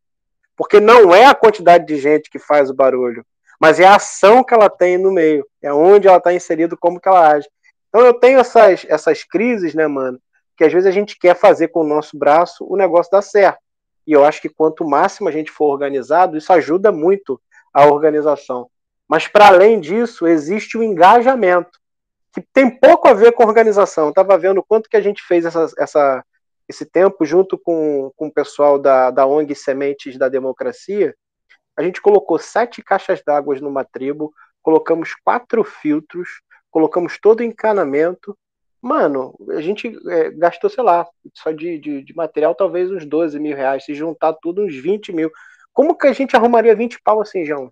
porque 0.55 0.79
não 0.79 1.13
é 1.13 1.25
a 1.25 1.35
quantidade 1.35 1.85
de 1.85 1.97
gente 1.97 2.29
que 2.29 2.39
faz 2.39 2.69
o 2.69 2.73
barulho, 2.73 3.25
mas 3.59 3.79
é 3.79 3.85
a 3.85 3.95
ação 3.95 4.43
que 4.43 4.53
ela 4.53 4.69
tem 4.69 4.97
no 4.97 5.11
meio, 5.11 5.45
é 5.61 5.73
onde 5.73 6.07
ela 6.07 6.17
está 6.17 6.33
inserida, 6.33 6.77
como 6.77 6.99
que 6.99 7.07
ela 7.07 7.33
age. 7.33 7.47
Então 7.89 8.01
eu 8.01 8.13
tenho 8.13 8.39
essas, 8.39 8.85
essas 8.87 9.23
crises, 9.23 9.73
né, 9.73 9.87
mano, 9.87 10.19
que 10.55 10.63
às 10.63 10.71
vezes 10.71 10.87
a 10.87 10.91
gente 10.91 11.17
quer 11.17 11.35
fazer 11.35 11.69
com 11.69 11.81
o 11.81 11.87
nosso 11.87 12.17
braço 12.17 12.65
o 12.67 12.75
negócio 12.75 13.11
dar 13.11 13.21
certo. 13.21 13.59
E 14.05 14.13
eu 14.13 14.23
acho 14.23 14.41
que 14.41 14.49
quanto 14.49 14.87
máximo 14.87 15.27
a 15.27 15.31
gente 15.31 15.51
for 15.51 15.65
organizado, 15.65 16.37
isso 16.37 16.51
ajuda 16.53 16.91
muito 16.91 17.39
a 17.73 17.85
organização. 17.85 18.69
Mas 19.07 19.27
para 19.27 19.47
além 19.47 19.79
disso, 19.79 20.27
existe 20.27 20.77
o 20.77 20.83
engajamento 20.83 21.79
que 22.33 22.41
tem 22.53 22.69
pouco 22.69 23.07
a 23.07 23.13
ver 23.13 23.31
com 23.31 23.43
organização. 23.43 24.09
Estava 24.09 24.37
vendo 24.37 24.63
quanto 24.63 24.89
que 24.89 24.97
a 24.97 25.01
gente 25.01 25.23
fez 25.23 25.45
essa, 25.45 25.67
essa, 25.77 26.23
esse 26.67 26.85
tempo 26.85 27.25
junto 27.25 27.57
com, 27.57 28.11
com 28.15 28.27
o 28.27 28.33
pessoal 28.33 28.77
da, 28.77 29.11
da 29.11 29.25
ONG 29.25 29.55
Sementes 29.55 30.17
da 30.17 30.29
Democracia. 30.29 31.15
A 31.77 31.83
gente 31.83 32.01
colocou 32.01 32.39
sete 32.39 32.81
caixas 32.81 33.21
d'água 33.23 33.55
numa 33.59 33.85
tribo, 33.85 34.33
colocamos 34.63 35.13
quatro 35.23 35.63
filtros, 35.63 36.41
colocamos 36.71 37.19
todo 37.19 37.41
o 37.41 37.43
encanamento. 37.43 38.35
Mano, 38.81 39.37
a 39.51 39.61
gente 39.61 39.95
é, 40.09 40.31
gastou, 40.31 40.69
sei 40.69 40.83
lá, 40.83 41.07
só 41.33 41.51
de, 41.51 41.77
de, 41.77 42.03
de, 42.03 42.15
material 42.15 42.55
talvez 42.55 42.91
uns 42.91 43.05
12 43.05 43.39
mil 43.39 43.55
reais. 43.55 43.85
Se 43.85 43.93
juntar 43.93 44.33
tudo, 44.33 44.65
uns 44.65 44.75
20 44.75 45.13
mil. 45.13 45.31
Como 45.71 45.95
que 45.95 46.07
a 46.07 46.13
gente 46.13 46.35
arrumaria 46.35 46.75
20 46.75 46.99
pau 47.03 47.21
assim, 47.21 47.45
João? 47.45 47.71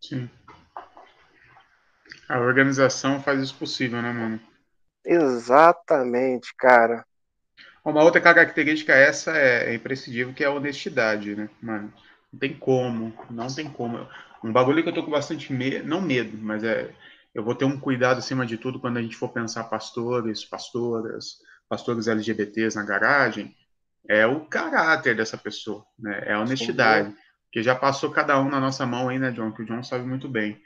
Sim. 0.00 0.28
A 2.28 2.38
organização 2.38 3.20
faz 3.20 3.40
isso 3.40 3.54
possível, 3.56 4.00
né, 4.02 4.12
mano? 4.12 4.40
Exatamente, 5.04 6.54
cara. 6.56 7.04
Uma 7.84 8.02
outra 8.02 8.20
característica 8.20 8.92
essa 8.92 9.36
é, 9.36 9.70
é 9.70 9.74
imprescindível, 9.74 10.32
que 10.32 10.44
é 10.44 10.46
a 10.46 10.52
honestidade, 10.52 11.34
né, 11.34 11.48
mano? 11.60 11.92
Não 12.32 12.38
tem 12.38 12.54
como, 12.54 13.12
não 13.30 13.46
tem 13.46 13.68
como. 13.68 14.08
Um 14.42 14.52
bagulho 14.52 14.82
que 14.82 14.88
eu 14.88 14.94
tô 14.94 15.02
com 15.02 15.10
bastante 15.10 15.52
medo, 15.52 15.86
não 15.86 16.00
medo, 16.00 16.36
mas 16.38 16.64
é, 16.64 16.90
eu 17.34 17.44
vou 17.44 17.54
ter 17.54 17.64
um 17.64 17.78
cuidado 17.78 18.18
acima 18.18 18.46
de 18.46 18.56
tudo 18.56 18.80
quando 18.80 18.96
a 18.96 19.02
gente 19.02 19.16
for 19.16 19.28
pensar 19.28 19.64
pastores, 19.64 20.44
pastoras, 20.44 21.38
pastores 21.68 22.08
LGBTs 22.08 22.76
na 22.76 22.84
garagem, 22.84 23.54
é 24.08 24.26
o 24.26 24.40
caráter 24.46 25.14
dessa 25.14 25.38
pessoa, 25.38 25.84
né? 25.98 26.24
É 26.26 26.32
a 26.32 26.40
honestidade. 26.40 27.10
Sim, 27.10 27.16
que 27.52 27.62
já 27.62 27.74
passou 27.74 28.10
cada 28.10 28.40
um 28.40 28.48
na 28.48 28.58
nossa 28.58 28.86
mão 28.86 29.10
aí, 29.10 29.18
né, 29.18 29.30
John? 29.30 29.52
Que 29.52 29.62
o 29.62 29.66
John 29.66 29.82
sabe 29.82 30.06
muito 30.06 30.26
bem. 30.26 30.60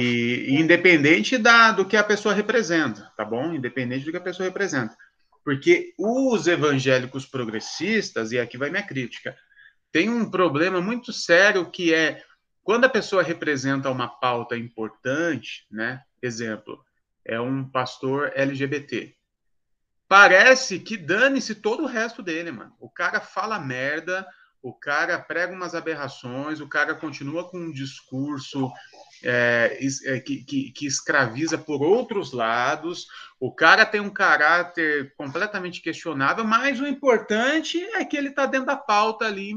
E, 0.00 0.56
independente 0.60 1.38
da, 1.38 1.70
do 1.70 1.84
que 1.84 1.96
a 1.96 2.02
pessoa 2.02 2.34
representa, 2.34 3.10
tá 3.16 3.24
bom? 3.24 3.54
Independente 3.54 4.04
do 4.04 4.10
que 4.10 4.16
a 4.16 4.20
pessoa 4.20 4.48
representa. 4.48 4.96
Porque 5.44 5.94
os 5.96 6.48
evangélicos 6.48 7.24
progressistas, 7.24 8.32
e 8.32 8.38
aqui 8.38 8.58
vai 8.58 8.70
minha 8.70 8.82
crítica, 8.82 9.36
tem 9.94 10.10
um 10.10 10.28
problema 10.28 10.80
muito 10.80 11.12
sério 11.12 11.70
que 11.70 11.94
é 11.94 12.20
quando 12.64 12.84
a 12.84 12.88
pessoa 12.88 13.22
representa 13.22 13.88
uma 13.88 14.08
pauta 14.08 14.56
importante, 14.56 15.64
né? 15.70 16.02
Exemplo, 16.20 16.84
é 17.24 17.40
um 17.40 17.64
pastor 17.64 18.32
LGBT. 18.34 19.14
Parece 20.08 20.80
que 20.80 20.96
dane-se 20.96 21.54
todo 21.54 21.84
o 21.84 21.86
resto 21.86 22.24
dele, 22.24 22.50
mano. 22.50 22.74
O 22.80 22.90
cara 22.90 23.20
fala 23.20 23.56
merda, 23.60 24.26
o 24.60 24.74
cara 24.74 25.16
prega 25.16 25.52
umas 25.52 25.76
aberrações, 25.76 26.60
o 26.60 26.68
cara 26.68 26.96
continua 26.96 27.48
com 27.48 27.58
um 27.58 27.70
discurso 27.70 28.72
é, 29.22 29.78
é, 30.06 30.18
que, 30.18 30.42
que, 30.42 30.72
que, 30.72 30.86
escraviza 30.86 31.56
por 31.56 31.82
outros 31.82 32.32
lados, 32.32 33.06
o 33.38 33.54
cara 33.54 33.86
tem 33.86 34.00
um 34.00 34.10
caráter 34.10 35.14
completamente 35.16 35.80
questionável, 35.80 36.44
mas 36.44 36.80
o 36.80 36.86
importante 36.86 37.78
é 37.78 38.04
que 38.04 38.16
ele 38.16 38.30
está 38.30 38.44
dentro 38.44 38.66
da 38.66 38.76
pauta 38.76 39.24
ali. 39.24 39.54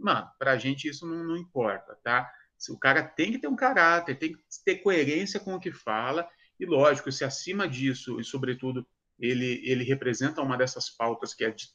Mano, 0.00 0.26
para 0.38 0.52
a 0.52 0.56
gente 0.56 0.88
isso 0.88 1.06
não, 1.06 1.22
não 1.22 1.36
importa, 1.36 1.96
tá? 2.02 2.30
O 2.70 2.78
cara 2.78 3.02
tem 3.02 3.32
que 3.32 3.38
ter 3.38 3.48
um 3.48 3.56
caráter, 3.56 4.18
tem 4.18 4.32
que 4.32 4.38
ter 4.64 4.76
coerência 4.76 5.38
com 5.38 5.54
o 5.54 5.60
que 5.60 5.70
fala, 5.70 6.28
e 6.58 6.66
lógico, 6.66 7.12
se 7.12 7.24
acima 7.24 7.68
disso, 7.68 8.20
e 8.20 8.24
sobretudo, 8.24 8.86
ele, 9.18 9.62
ele 9.64 9.84
representa 9.84 10.42
uma 10.42 10.56
dessas 10.56 10.90
pautas 10.90 11.34
que 11.34 11.44
é 11.44 11.50
de 11.50 11.68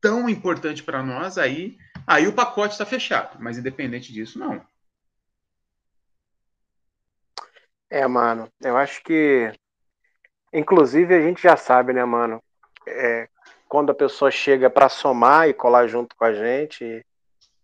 tão 0.00 0.28
importante 0.28 0.82
para 0.82 1.02
nós, 1.02 1.38
aí, 1.38 1.76
aí 2.06 2.26
o 2.26 2.34
pacote 2.34 2.72
está 2.72 2.84
fechado. 2.84 3.38
Mas 3.40 3.58
independente 3.58 4.12
disso, 4.12 4.38
não. 4.38 4.64
É, 7.88 8.06
mano, 8.06 8.50
eu 8.60 8.76
acho 8.76 9.02
que, 9.02 9.52
inclusive, 10.52 11.14
a 11.14 11.20
gente 11.20 11.42
já 11.42 11.56
sabe, 11.56 11.92
né, 11.92 12.04
mano? 12.04 12.42
É, 12.86 13.28
quando 13.68 13.90
a 13.90 13.94
pessoa 13.94 14.30
chega 14.30 14.68
para 14.68 14.88
somar 14.88 15.48
e 15.48 15.54
colar 15.54 15.86
junto 15.86 16.14
com 16.16 16.24
a 16.24 16.32
gente, 16.32 17.04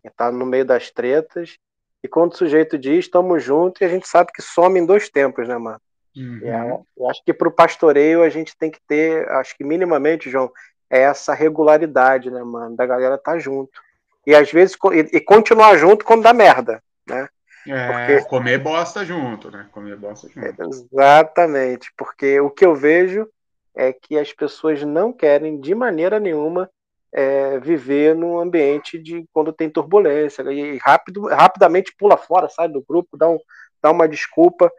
e, 0.05 0.09
e 0.09 0.11
tá 0.11 0.30
no 0.30 0.46
meio 0.46 0.64
das 0.64 0.90
tretas, 0.90 1.59
e 2.03 2.09
quando 2.09 2.32
o 2.32 2.36
sujeito 2.36 2.76
diz, 2.76 3.05
estamos 3.05 3.42
juntos, 3.42 3.80
e 3.80 3.84
a 3.84 3.88
gente 3.88 4.09
sabe 4.09 4.32
que 4.32 4.42
some 4.42 4.78
em 4.78 4.84
dois 4.84 5.09
tempos, 5.09 5.46
né, 5.46 5.57
mano? 5.57 5.80
Uhum. 6.16 6.40
É, 6.42 6.82
eu 6.96 7.09
acho 7.09 7.24
que 7.24 7.32
para 7.32 7.48
o 7.48 7.53
pastoreio 7.53 8.22
a 8.22 8.28
gente 8.28 8.57
tem 8.57 8.70
que 8.70 8.80
ter, 8.86 9.28
acho 9.30 9.57
que 9.57 9.64
minimamente, 9.64 10.28
João, 10.30 10.50
é 10.90 11.00
essa 11.03 11.32
regularidade, 11.32 12.30
né, 12.30 12.42
mano? 12.42 12.76
Da 12.76 12.84
galera 12.84 13.16
tá 13.16 13.38
junto. 13.38 13.80
E 14.26 14.34
às 14.34 14.50
vezes, 14.53 14.76
e, 14.92 15.16
e 15.16 15.20
continuar 15.20 15.76
junto 15.76 16.05
quando 16.05 16.22
dá 16.22 16.32
merda, 16.32 16.82
né? 17.09 17.28
É, 17.66 17.86
porque... 17.86 18.28
comer 18.28 18.59
bosta 18.59 19.05
junto, 19.05 19.50
né? 19.50 19.68
Comer 19.70 19.96
bosta 19.96 20.28
junto. 20.28 20.62
Exatamente, 20.62 21.92
porque 21.96 22.40
o 22.40 22.50
que 22.50 22.66
eu 22.66 22.74
vejo 22.74 23.28
é 23.74 23.92
que 23.92 24.18
as 24.18 24.32
pessoas 24.32 24.82
não 24.82 25.12
querem 25.12 25.61
de 25.61 25.74
maneira 25.74 26.20
nenhuma 26.20 26.68
é, 27.12 27.58
viver 27.60 28.14
num 28.14 28.38
ambiente 28.38 28.98
de 28.98 29.24
quando 29.32 29.52
tem 29.52 29.68
turbulência 29.68 30.42
e 30.50 30.78
rápido, 30.78 31.26
rapidamente 31.26 31.94
pula 31.98 32.16
fora, 32.16 32.48
sai 32.48 32.68
do 32.68 32.82
grupo, 32.82 33.16
dá, 33.16 33.28
um, 33.28 33.38
dá 33.82 33.90
uma 33.90 34.08
desculpa 34.08 34.70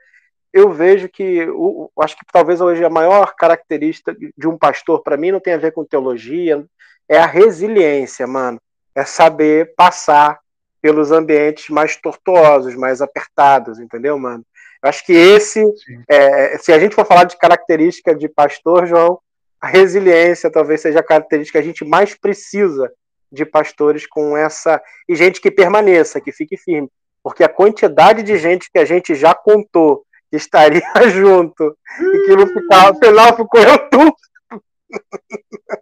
eu 0.54 0.72
vejo 0.72 1.10
que, 1.10 1.50
o, 1.50 1.90
acho 2.00 2.16
que 2.16 2.24
talvez 2.32 2.62
hoje 2.62 2.86
a 2.86 2.90
maior 2.90 3.34
característica 3.36 4.16
de 4.16 4.48
um 4.48 4.56
pastor, 4.56 5.02
para 5.02 5.18
mim, 5.18 5.32
não 5.32 5.40
tem 5.40 5.56
a 5.56 5.58
ver 5.58 5.72
com 5.72 5.84
teologia, 5.84 6.64
é 7.10 7.18
a 7.18 7.26
resiliência, 7.26 8.28
mano. 8.28 8.62
É 8.94 9.04
saber 9.04 9.74
passar 9.76 10.40
pelos 10.80 11.12
ambientes 11.12 11.70
mais 11.70 11.96
tortuosos, 11.96 12.76
mais 12.76 13.02
apertados, 13.02 13.80
entendeu, 13.80 14.20
mano? 14.20 14.46
Eu 14.84 14.90
acho 14.90 15.04
que 15.04 15.14
esse, 15.14 15.66
é, 16.08 16.58
se 16.60 16.72
a 16.72 16.78
gente 16.78 16.94
for 16.94 17.06
falar 17.06 17.24
de 17.24 17.38
característica 17.38 18.14
de 18.14 18.30
pastor, 18.30 18.86
João, 18.86 19.18
a 19.64 19.68
resiliência 19.68 20.52
talvez 20.52 20.82
seja 20.82 21.00
a 21.00 21.04
característica 21.04 21.58
que 21.58 21.64
a 21.64 21.66
gente 21.66 21.86
mais 21.86 22.14
precisa 22.14 22.92
de 23.32 23.46
pastores 23.46 24.06
com 24.06 24.36
essa. 24.36 24.82
e 25.08 25.16
gente 25.16 25.40
que 25.40 25.50
permaneça, 25.50 26.20
que 26.20 26.34
fique 26.34 26.58
firme. 26.58 26.90
Porque 27.24 27.46
a 27.46 27.50
quantidade 27.50 28.24
de 28.24 28.38
gente 28.38 28.70
que 28.70 28.78
a 28.78 28.84
gente 28.84 29.16
já 29.16 29.34
contou 29.34 30.06
que 30.30 30.36
estaria 30.36 30.84
junto 31.10 31.78
e 31.98 32.26
que 32.26 32.36
no 32.36 32.46
final, 32.46 33.00
final 33.00 33.38
ficou 33.38 33.62
eu 33.62 33.90
tu. 33.90 34.14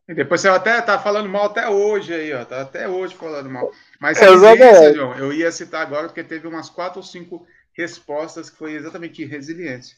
E 0.07 0.13
depois 0.13 0.41
você 0.41 0.49
até 0.49 0.79
tá 0.79 0.99
falando 0.99 1.27
mal 1.27 1.45
até 1.45 1.67
hoje 1.67 2.13
aí, 2.13 2.31
ó. 2.35 2.45
Tá 2.45 2.61
até 2.61 2.87
hoje 2.87 3.15
falando 3.15 3.49
mal. 3.49 3.71
Mas 3.99 4.19
resiliência, 4.19 4.93
João, 4.93 5.17
eu 5.17 5.33
ia 5.33 5.51
citar 5.51 5.81
agora 5.81 6.05
porque 6.05 6.23
teve 6.23 6.47
umas 6.47 6.69
quatro 6.69 6.99
ou 6.99 7.03
cinco 7.03 7.47
respostas 7.75 8.47
que 8.47 8.57
foi 8.57 8.73
exatamente 8.73 9.25
resiliência. 9.25 9.97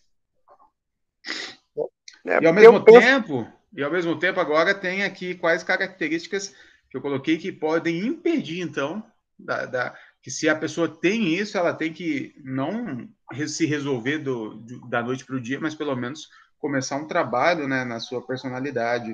É, 2.26 2.42
e 2.42 2.48
ao 2.48 2.54
mesmo 2.54 2.82
tempo, 2.82 3.46
e 3.76 3.84
ao 3.84 3.92
mesmo 3.92 4.18
tempo 4.18 4.40
agora 4.40 4.74
tem 4.74 5.04
aqui 5.04 5.36
quais 5.36 5.64
características 5.64 6.56
que 6.90 6.98
eu 6.98 7.02
coloquei 7.02 7.38
que 7.38 7.52
podem 7.52 8.06
impedir 8.06 8.62
então 8.62 9.04
da, 9.38 9.66
da 9.66 9.96
que 10.24 10.32
se 10.32 10.48
a 10.48 10.56
pessoa 10.56 10.88
tem 10.88 11.34
isso, 11.34 11.58
ela 11.58 11.74
tem 11.74 11.92
que 11.92 12.34
não 12.42 13.10
se 13.46 13.66
resolver 13.66 14.20
do, 14.20 14.56
da 14.88 15.04
noite 15.04 15.26
para 15.26 15.36
o 15.36 15.42
dia, 15.42 15.60
mas 15.60 15.76
pelo 15.76 15.94
menos 15.98 16.30
começar 16.58 16.96
um 16.96 17.08
trabalho 17.08 17.68
né, 17.68 17.84
na 17.84 18.00
sua 18.00 18.26
personalidade. 18.26 19.14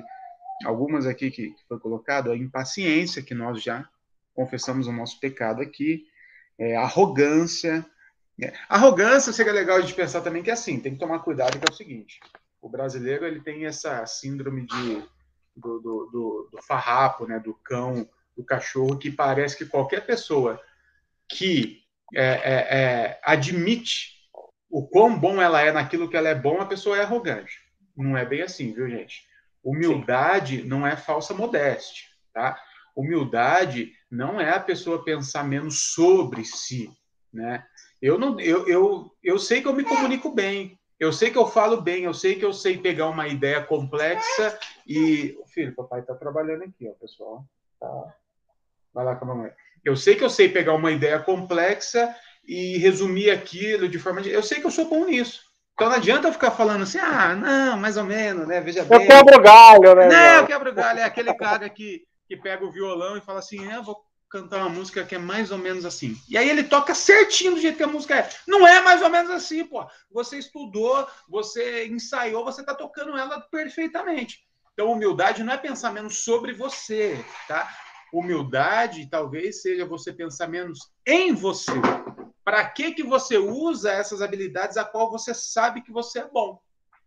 Algumas 0.64 1.06
aqui 1.06 1.32
que, 1.32 1.52
foi 1.66 1.80
colocado, 1.80 2.30
a 2.30 2.36
impaciência, 2.36 3.24
que 3.24 3.34
nós 3.34 3.60
já 3.60 3.88
confessamos 4.32 4.86
o 4.86 4.92
nosso 4.92 5.18
pecado 5.18 5.60
aqui, 5.60 6.04
é, 6.56 6.76
arrogância. 6.76 7.84
É, 8.40 8.52
arrogância 8.68 9.32
seria 9.32 9.52
legal 9.52 9.82
de 9.82 9.92
pensar 9.92 10.20
também 10.20 10.44
que 10.44 10.50
é 10.50 10.52
assim, 10.52 10.78
tem 10.78 10.92
que 10.92 11.00
tomar 11.00 11.18
cuidado 11.18 11.58
que 11.58 11.68
é 11.68 11.72
o 11.72 11.76
seguinte, 11.76 12.20
o 12.60 12.68
brasileiro 12.68 13.24
ele 13.26 13.40
tem 13.40 13.66
essa 13.66 14.04
síndrome 14.06 14.66
de, 14.66 15.02
do, 15.56 15.78
do, 15.80 16.10
do, 16.12 16.48
do 16.52 16.62
farrapo, 16.62 17.26
né, 17.26 17.38
do 17.38 17.54
cão, 17.54 18.08
do 18.36 18.44
cachorro, 18.44 18.98
que 18.98 19.10
parece 19.10 19.56
que 19.56 19.66
qualquer 19.66 20.06
pessoa 20.06 20.60
que 21.28 21.82
é, 22.14 22.24
é, 22.24 22.80
é, 22.80 23.20
admite 23.22 24.20
o 24.68 24.86
quão 24.86 25.18
bom 25.18 25.40
ela 25.40 25.60
é 25.60 25.72
naquilo 25.72 26.08
que 26.08 26.16
ela 26.16 26.28
é 26.28 26.34
bom, 26.34 26.60
a 26.60 26.66
pessoa 26.66 26.96
é 26.96 27.02
arrogante. 27.02 27.58
Não 27.96 28.16
é 28.16 28.24
bem 28.24 28.42
assim, 28.42 28.72
viu, 28.72 28.88
gente? 28.88 29.26
Humildade 29.62 30.62
Sim. 30.62 30.68
não 30.68 30.86
é 30.86 30.96
falsa 30.96 31.34
modéstia, 31.34 32.06
tá? 32.32 32.60
Humildade 32.96 33.92
não 34.10 34.40
é 34.40 34.50
a 34.50 34.60
pessoa 34.60 35.04
pensar 35.04 35.44
menos 35.44 35.92
sobre 35.92 36.44
si, 36.44 36.90
né? 37.32 37.64
Eu 38.00 38.18
não, 38.18 38.40
eu, 38.40 38.66
eu, 38.66 39.14
eu 39.22 39.38
sei 39.38 39.60
que 39.60 39.68
eu 39.68 39.74
me 39.74 39.84
comunico 39.84 40.32
bem, 40.32 40.79
eu 41.00 41.14
sei 41.14 41.30
que 41.30 41.38
eu 41.38 41.46
falo 41.46 41.80
bem, 41.80 42.04
eu 42.04 42.12
sei 42.12 42.34
que 42.34 42.44
eu 42.44 42.52
sei 42.52 42.76
pegar 42.76 43.08
uma 43.08 43.26
ideia 43.26 43.62
complexa 43.62 44.58
e, 44.86 45.34
filho, 45.46 45.74
papai 45.74 46.02
tá 46.02 46.14
trabalhando 46.14 46.64
aqui, 46.64 46.86
ó, 46.86 46.92
pessoal. 46.92 47.42
Tá? 47.80 48.14
Vai 48.92 49.06
lá 49.06 49.16
com 49.16 49.24
a 49.24 49.28
mamãe. 49.28 49.50
Eu 49.82 49.96
sei 49.96 50.14
que 50.14 50.22
eu 50.22 50.28
sei 50.28 50.50
pegar 50.50 50.74
uma 50.74 50.92
ideia 50.92 51.18
complexa 51.18 52.14
e 52.44 52.76
resumir 52.76 53.30
aquilo 53.30 53.88
de 53.88 53.98
forma. 53.98 54.20
De... 54.20 54.30
Eu 54.30 54.42
sei 54.42 54.60
que 54.60 54.66
eu 54.66 54.70
sou 54.70 54.90
bom 54.90 55.06
nisso. 55.06 55.40
Então 55.72 55.88
não 55.88 55.96
adianta 55.96 56.28
eu 56.28 56.32
ficar 56.34 56.50
falando 56.50 56.82
assim, 56.82 56.98
ah, 56.98 57.34
não, 57.34 57.78
mais 57.78 57.96
ou 57.96 58.04
menos, 58.04 58.46
né? 58.46 58.60
Veja 58.60 58.84
bem. 58.84 59.00
Eu 59.00 59.06
quebro 59.06 59.42
galho, 59.42 59.94
né? 59.94 60.06
Não, 60.06 60.36
eu 60.40 60.46
quebro 60.46 60.74
galho. 60.74 60.98
É 60.98 61.04
aquele 61.04 61.32
cara 61.32 61.66
que, 61.70 62.02
que 62.28 62.36
pega 62.36 62.62
o 62.62 62.70
violão 62.70 63.16
e 63.16 63.22
fala 63.22 63.38
assim, 63.38 63.72
ah, 63.72 63.80
vou 63.80 63.96
cantar 64.30 64.58
uma 64.58 64.68
música 64.68 65.04
que 65.04 65.16
é 65.16 65.18
mais 65.18 65.50
ou 65.50 65.58
menos 65.58 65.84
assim. 65.84 66.16
E 66.28 66.38
aí 66.38 66.48
ele 66.48 66.62
toca 66.62 66.94
certinho 66.94 67.54
do 67.54 67.60
jeito 67.60 67.76
que 67.76 67.82
a 67.82 67.88
música 67.88 68.16
é. 68.16 68.30
Não 68.46 68.66
é 68.66 68.80
mais 68.80 69.02
ou 69.02 69.10
menos 69.10 69.30
assim, 69.30 69.64
pô. 69.64 69.84
Você 70.10 70.38
estudou, 70.38 71.06
você 71.28 71.88
ensaiou, 71.88 72.44
você 72.44 72.64
tá 72.64 72.74
tocando 72.74 73.18
ela 73.18 73.40
perfeitamente. 73.40 74.46
Então, 74.72 74.92
humildade 74.92 75.42
não 75.42 75.52
é 75.52 75.58
pensar 75.58 75.92
menos 75.92 76.18
sobre 76.24 76.52
você, 76.52 77.22
tá? 77.48 77.68
Humildade 78.12 79.08
talvez 79.10 79.62
seja 79.62 79.84
você 79.84 80.12
pensar 80.12 80.46
menos 80.46 80.90
em 81.04 81.34
você. 81.34 81.72
Para 82.44 82.64
que 82.70 82.92
que 82.92 83.02
você 83.02 83.36
usa 83.36 83.92
essas 83.92 84.22
habilidades 84.22 84.76
a 84.76 84.84
qual 84.84 85.10
você 85.10 85.34
sabe 85.34 85.82
que 85.82 85.92
você 85.92 86.20
é 86.20 86.28
bom? 86.28 86.60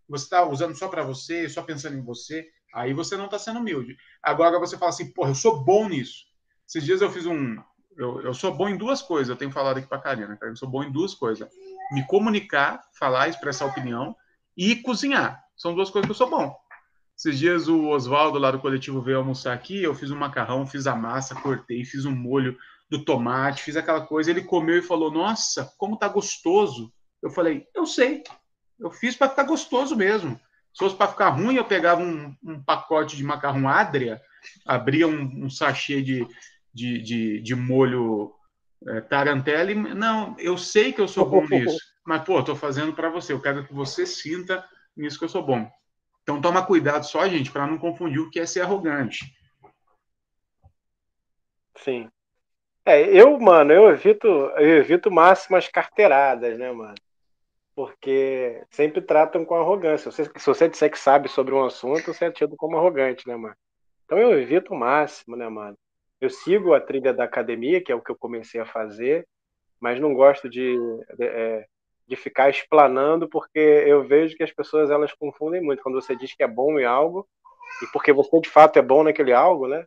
Você 0.09 0.25
está 0.25 0.43
usando 0.43 0.75
só 0.75 0.89
para 0.89 1.03
você, 1.03 1.49
só 1.49 1.63
pensando 1.63 1.97
em 1.97 2.03
você, 2.03 2.47
aí 2.73 2.93
você 2.93 3.15
não 3.15 3.25
está 3.25 3.39
sendo 3.39 3.59
humilde. 3.59 3.97
Agora 4.21 4.59
você 4.59 4.77
fala 4.77 4.89
assim, 4.89 5.11
porra, 5.11 5.31
eu 5.31 5.35
sou 5.35 5.63
bom 5.63 5.87
nisso. 5.87 6.32
Esses 6.67 6.83
dias 6.83 7.01
eu 7.01 7.09
fiz 7.09 7.25
um. 7.25 7.57
Eu, 7.95 8.21
eu 8.21 8.33
sou 8.33 8.53
bom 8.53 8.67
em 8.67 8.77
duas 8.77 9.01
coisas, 9.01 9.29
eu 9.29 9.35
tenho 9.35 9.51
falado 9.51 9.77
aqui 9.77 9.87
para 9.87 9.97
a 9.99 10.01
Karina, 10.01 10.37
eu 10.41 10.55
sou 10.55 10.67
bom 10.67 10.83
em 10.83 10.91
duas 10.91 11.13
coisas: 11.13 11.47
me 11.91 12.05
comunicar, 12.07 12.81
falar, 12.97 13.27
expressar 13.27 13.65
opinião 13.65 14.15
e 14.57 14.75
cozinhar. 14.77 15.43
São 15.55 15.75
duas 15.75 15.89
coisas 15.89 16.07
que 16.07 16.11
eu 16.11 16.15
sou 16.15 16.29
bom. 16.29 16.55
Esses 17.15 17.37
dias 17.37 17.67
o 17.67 17.89
Oswaldo, 17.89 18.39
lá 18.39 18.51
do 18.51 18.59
coletivo, 18.59 19.01
veio 19.01 19.19
almoçar 19.19 19.53
aqui. 19.53 19.83
Eu 19.83 19.93
fiz 19.93 20.09
um 20.09 20.17
macarrão, 20.17 20.65
fiz 20.65 20.87
a 20.87 20.95
massa, 20.95 21.35
cortei, 21.35 21.85
fiz 21.85 22.05
um 22.05 22.15
molho 22.15 22.57
do 22.89 23.05
tomate, 23.05 23.63
fiz 23.63 23.75
aquela 23.75 24.01
coisa. 24.01 24.31
Ele 24.31 24.43
comeu 24.43 24.77
e 24.77 24.81
falou: 24.81 25.11
Nossa, 25.11 25.71
como 25.77 25.97
tá 25.97 26.07
gostoso. 26.07 26.91
Eu 27.21 27.29
falei: 27.29 27.65
Eu 27.75 27.85
sei, 27.85 28.23
eu 28.79 28.91
fiz 28.91 29.15
para 29.15 29.29
ficar 29.29 29.43
gostoso 29.43 29.95
mesmo. 29.95 30.39
Se 30.73 30.79
fosse 30.79 30.95
para 30.95 31.07
ficar 31.07 31.29
ruim, 31.29 31.55
eu 31.55 31.65
pegava 31.65 32.01
um, 32.01 32.35
um, 32.43 32.61
pacote 32.61 33.15
de 33.15 33.23
macarrão 33.23 33.69
Adria, 33.69 34.19
abria 34.65 35.07
um, 35.07 35.45
um 35.45 35.49
sachê 35.49 36.01
de, 36.01 36.27
de, 36.73 37.01
de, 37.01 37.41
de 37.41 37.55
molho 37.55 38.33
é, 38.87 39.01
tarantela 39.01 39.71
e. 39.71 39.75
Não, 39.75 40.35
eu 40.39 40.57
sei 40.57 40.91
que 40.91 41.01
eu 41.01 41.07
sou 41.07 41.29
bom 41.29 41.45
nisso, 41.47 41.77
mas, 42.05 42.23
pô, 42.23 42.39
estou 42.39 42.55
fazendo 42.55 42.93
para 42.93 43.09
você. 43.09 43.33
Eu 43.33 43.41
quero 43.41 43.65
que 43.65 43.73
você 43.73 44.05
sinta 44.05 44.67
nisso 44.95 45.19
que 45.19 45.25
eu 45.25 45.29
sou 45.29 45.43
bom. 45.43 45.69
Então 46.23 46.41
toma 46.41 46.65
cuidado 46.65 47.05
só, 47.05 47.27
gente, 47.27 47.51
para 47.51 47.67
não 47.67 47.77
confundir 47.77 48.19
o 48.19 48.29
que 48.29 48.39
é 48.39 48.45
ser 48.45 48.61
arrogante. 48.61 49.25
Sim. 51.77 52.09
É, 52.85 53.01
eu, 53.01 53.39
mano, 53.39 53.71
eu 53.71 53.89
evito, 53.89 54.27
eu 54.27 54.77
evito 54.77 55.11
máximas 55.11 55.67
carteiradas, 55.67 56.57
né, 56.57 56.71
mano? 56.71 56.95
Porque 57.75 58.63
sempre 58.69 59.01
tratam 59.01 59.43
com 59.45 59.55
arrogância. 59.55 60.11
Se 60.11 60.23
você, 60.23 60.39
se 60.39 60.45
você 60.45 60.69
disser 60.69 60.91
que 60.91 60.99
sabe 60.99 61.27
sobre 61.27 61.53
um 61.53 61.65
assunto, 61.65 62.13
você 62.13 62.25
é 62.25 62.31
tido 62.31 62.55
como 62.55 62.77
arrogante, 62.77 63.27
né, 63.27 63.35
mano? 63.35 63.55
Então 64.05 64.17
eu 64.17 64.39
evito 64.39 64.73
o 64.73 64.77
máximo, 64.77 65.35
né, 65.35 65.47
mano? 65.49 65.77
Eu 66.23 66.29
sigo 66.29 66.73
a 66.73 66.79
trilha 66.79 67.13
da 67.13 67.25
academia, 67.25 67.83
que 67.83 67.91
é 67.91 67.95
o 67.95 68.01
que 68.01 68.09
eu 68.09 68.15
comecei 68.15 68.61
a 68.61 68.65
fazer, 68.65 69.27
mas 69.77 69.99
não 69.99 70.13
gosto 70.13 70.49
de, 70.49 70.73
de 71.17 71.25
é, 71.25 71.65
de 72.07 72.15
ficar 72.15 72.49
explanando, 72.49 73.27
porque 73.27 73.59
eu 73.59 74.07
vejo 74.07 74.37
que 74.37 74.43
as 74.43 74.51
pessoas 74.51 74.89
elas 74.89 75.11
confundem 75.11 75.61
muito 75.61 75.83
quando 75.83 76.01
você 76.01 76.15
diz 76.15 76.33
que 76.33 76.41
é 76.41 76.47
bom 76.47 76.79
em 76.79 76.85
algo, 76.85 77.27
e 77.81 77.87
porque 77.91 78.13
você 78.13 78.39
de 78.39 78.49
fato 78.49 78.79
é 78.79 78.81
bom 78.81 79.03
naquele 79.03 79.33
algo, 79.33 79.67
né? 79.67 79.85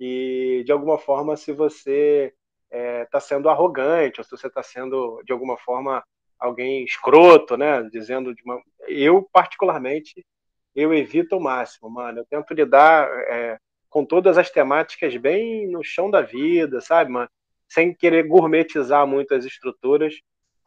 E 0.00 0.64
de 0.66 0.72
alguma 0.72 0.98
forma, 0.98 1.36
se 1.36 1.52
você 1.52 2.34
está 2.68 2.76
é, 2.76 3.04
tá 3.04 3.20
sendo 3.20 3.48
arrogante, 3.48 4.18
ou 4.20 4.24
se 4.24 4.30
você 4.32 4.48
está 4.48 4.64
sendo 4.64 5.22
de 5.24 5.32
alguma 5.32 5.56
forma 5.56 6.02
alguém 6.36 6.82
escroto, 6.82 7.56
né? 7.56 7.84
Dizendo 7.92 8.34
de 8.34 8.42
uma. 8.42 8.60
Eu, 8.88 9.22
particularmente, 9.32 10.26
eu 10.74 10.92
evito 10.92 11.36
ao 11.36 11.40
máximo, 11.40 11.88
mano. 11.88 12.18
Eu 12.18 12.26
tento 12.26 12.52
lidar 12.52 13.08
é, 13.28 13.56
com 13.96 14.04
todas 14.04 14.36
as 14.36 14.50
temáticas 14.50 15.16
bem 15.16 15.66
no 15.66 15.82
chão 15.82 16.10
da 16.10 16.20
vida, 16.20 16.82
sabe, 16.82 17.10
mano? 17.10 17.30
Sem 17.66 17.94
querer 17.94 18.24
gourmetizar 18.24 19.06
muito 19.06 19.34
as 19.34 19.46
estruturas 19.46 20.20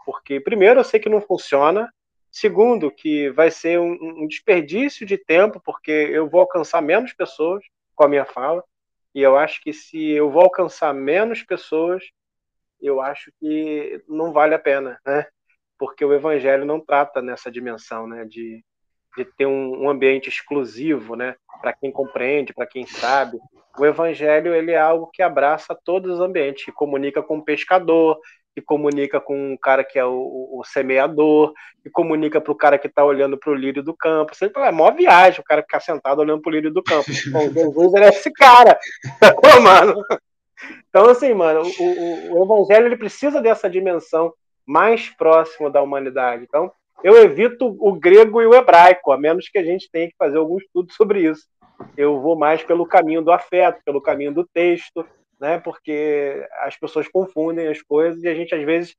porque, 0.04 0.40
primeiro, 0.40 0.80
eu 0.80 0.84
sei 0.84 1.00
que 1.00 1.10
não 1.10 1.22
funciona, 1.22 1.94
segundo, 2.32 2.90
que 2.90 3.30
vai 3.30 3.52
ser 3.52 3.80
um, 3.80 4.24
um 4.24 4.28
desperdício 4.28 5.06
de 5.06 5.16
tempo, 5.16 5.62
porque 5.64 5.92
eu 5.92 6.28
vou 6.28 6.42
alcançar 6.42 6.82
menos 6.82 7.14
pessoas 7.14 7.64
com 7.94 8.04
a 8.04 8.08
minha 8.08 8.26
fala, 8.26 8.64
e 9.14 9.22
eu 9.22 9.38
acho 9.38 9.62
que 9.62 9.72
se 9.72 10.10
eu 10.10 10.32
vou 10.32 10.42
alcançar 10.42 10.92
menos 10.92 11.44
pessoas, 11.44 12.04
eu 12.82 13.00
acho 13.00 13.32
que 13.40 14.04
não 14.08 14.34
vale 14.34 14.56
a 14.56 14.60
pena, 14.60 15.00
né? 15.06 15.28
Porque 15.78 16.04
o 16.04 16.16
evangelho 16.16 16.66
não 16.66 16.80
trata 16.80 17.22
nessa 17.22 17.52
dimensão, 17.52 18.08
né? 18.08 18.26
De, 18.26 18.66
de 19.18 19.26
ter 19.26 19.46
um, 19.46 19.84
um 19.84 19.90
ambiente 19.90 20.30
exclusivo, 20.30 21.16
né? 21.16 21.36
Para 21.62 21.74
quem 21.74 21.92
compreende, 21.92 22.54
para 22.54 22.66
quem 22.66 22.86
sabe. 22.86 23.38
O 23.78 23.86
evangelho 23.86 24.54
ele 24.54 24.72
é 24.72 24.80
algo 24.80 25.10
que 25.14 25.22
abraça 25.22 25.78
todos 25.86 26.16
os 26.16 26.20
ambientes, 26.20 26.66
que 26.66 26.72
comunica 26.72 27.22
com 27.22 27.38
o 27.38 27.44
pescador, 27.44 28.20
que 28.54 28.62
comunica 28.62 29.20
com 29.22 29.54
o 29.54 29.58
cara 29.58 29.84
que 29.84 29.98
é 29.98 30.06
o, 30.06 30.50
o 30.60 30.64
semeador, 30.66 31.54
que 31.82 31.90
comunica 31.90 32.42
para 32.42 32.52
o 32.52 32.56
cara 32.56 32.78
que 32.78 32.88
está 32.88 33.04
olhando 33.04 33.38
para 33.38 33.52
o 33.52 33.56
lírio 33.56 33.82
do 33.82 33.96
campo. 33.96 34.36
Você 34.36 34.50
fala, 34.50 34.68
é 34.68 34.72
mó 34.72 34.92
viagem 34.92 35.40
o 35.40 35.44
cara 35.44 35.62
ficar 35.62 35.80
sentado 35.80 36.20
olhando 36.20 36.42
para 36.42 36.50
o 36.50 36.54
lírio 36.54 36.72
do 36.72 36.84
campo. 36.84 37.06
Bom, 37.32 37.50
Jesus 37.52 37.94
era 37.94 38.10
esse 38.10 38.32
cara. 38.32 38.78
Pô, 39.42 39.62
mano. 39.62 40.04
Então, 40.90 41.10
assim, 41.10 41.34
mano, 41.34 41.62
o, 41.62 41.84
o, 41.84 42.40
o, 42.40 42.44
evangelho 42.44 42.88
ele 42.88 42.98
precisa 42.98 43.42
dessa 43.42 43.70
dimensão 43.70 44.34
mais 44.66 45.10
próxima 45.10 45.70
da 45.70 45.82
humanidade. 45.82 46.44
Então, 46.44 46.72
eu 47.04 47.18
evito 47.18 47.76
o 47.80 47.94
grego 47.94 48.42
e 48.42 48.46
o 48.46 48.54
hebraico, 48.54 49.12
a 49.12 49.18
menos 49.18 49.50
que 49.50 49.58
a 49.58 49.64
gente 49.64 49.90
tenha 49.92 50.08
que 50.08 50.16
fazer 50.18 50.38
algum 50.38 50.58
estudo 50.58 50.92
sobre 50.94 51.30
isso. 51.30 51.46
Eu 51.96 52.20
vou 52.22 52.38
mais 52.38 52.64
pelo 52.64 52.86
caminho 52.86 53.22
do 53.22 53.32
afeto, 53.32 53.82
pelo 53.86 54.02
caminho 54.02 54.34
do 54.34 54.46
texto, 54.46 55.06
né? 55.40 55.60
Porque 55.60 56.46
as 56.62 56.78
pessoas 56.78 57.08
confundem 57.08 57.68
as 57.68 57.82
coisas 57.82 58.22
e 58.24 58.28
a 58.28 58.36
gente 58.36 58.54
às 58.54 58.64
vezes 58.64 58.96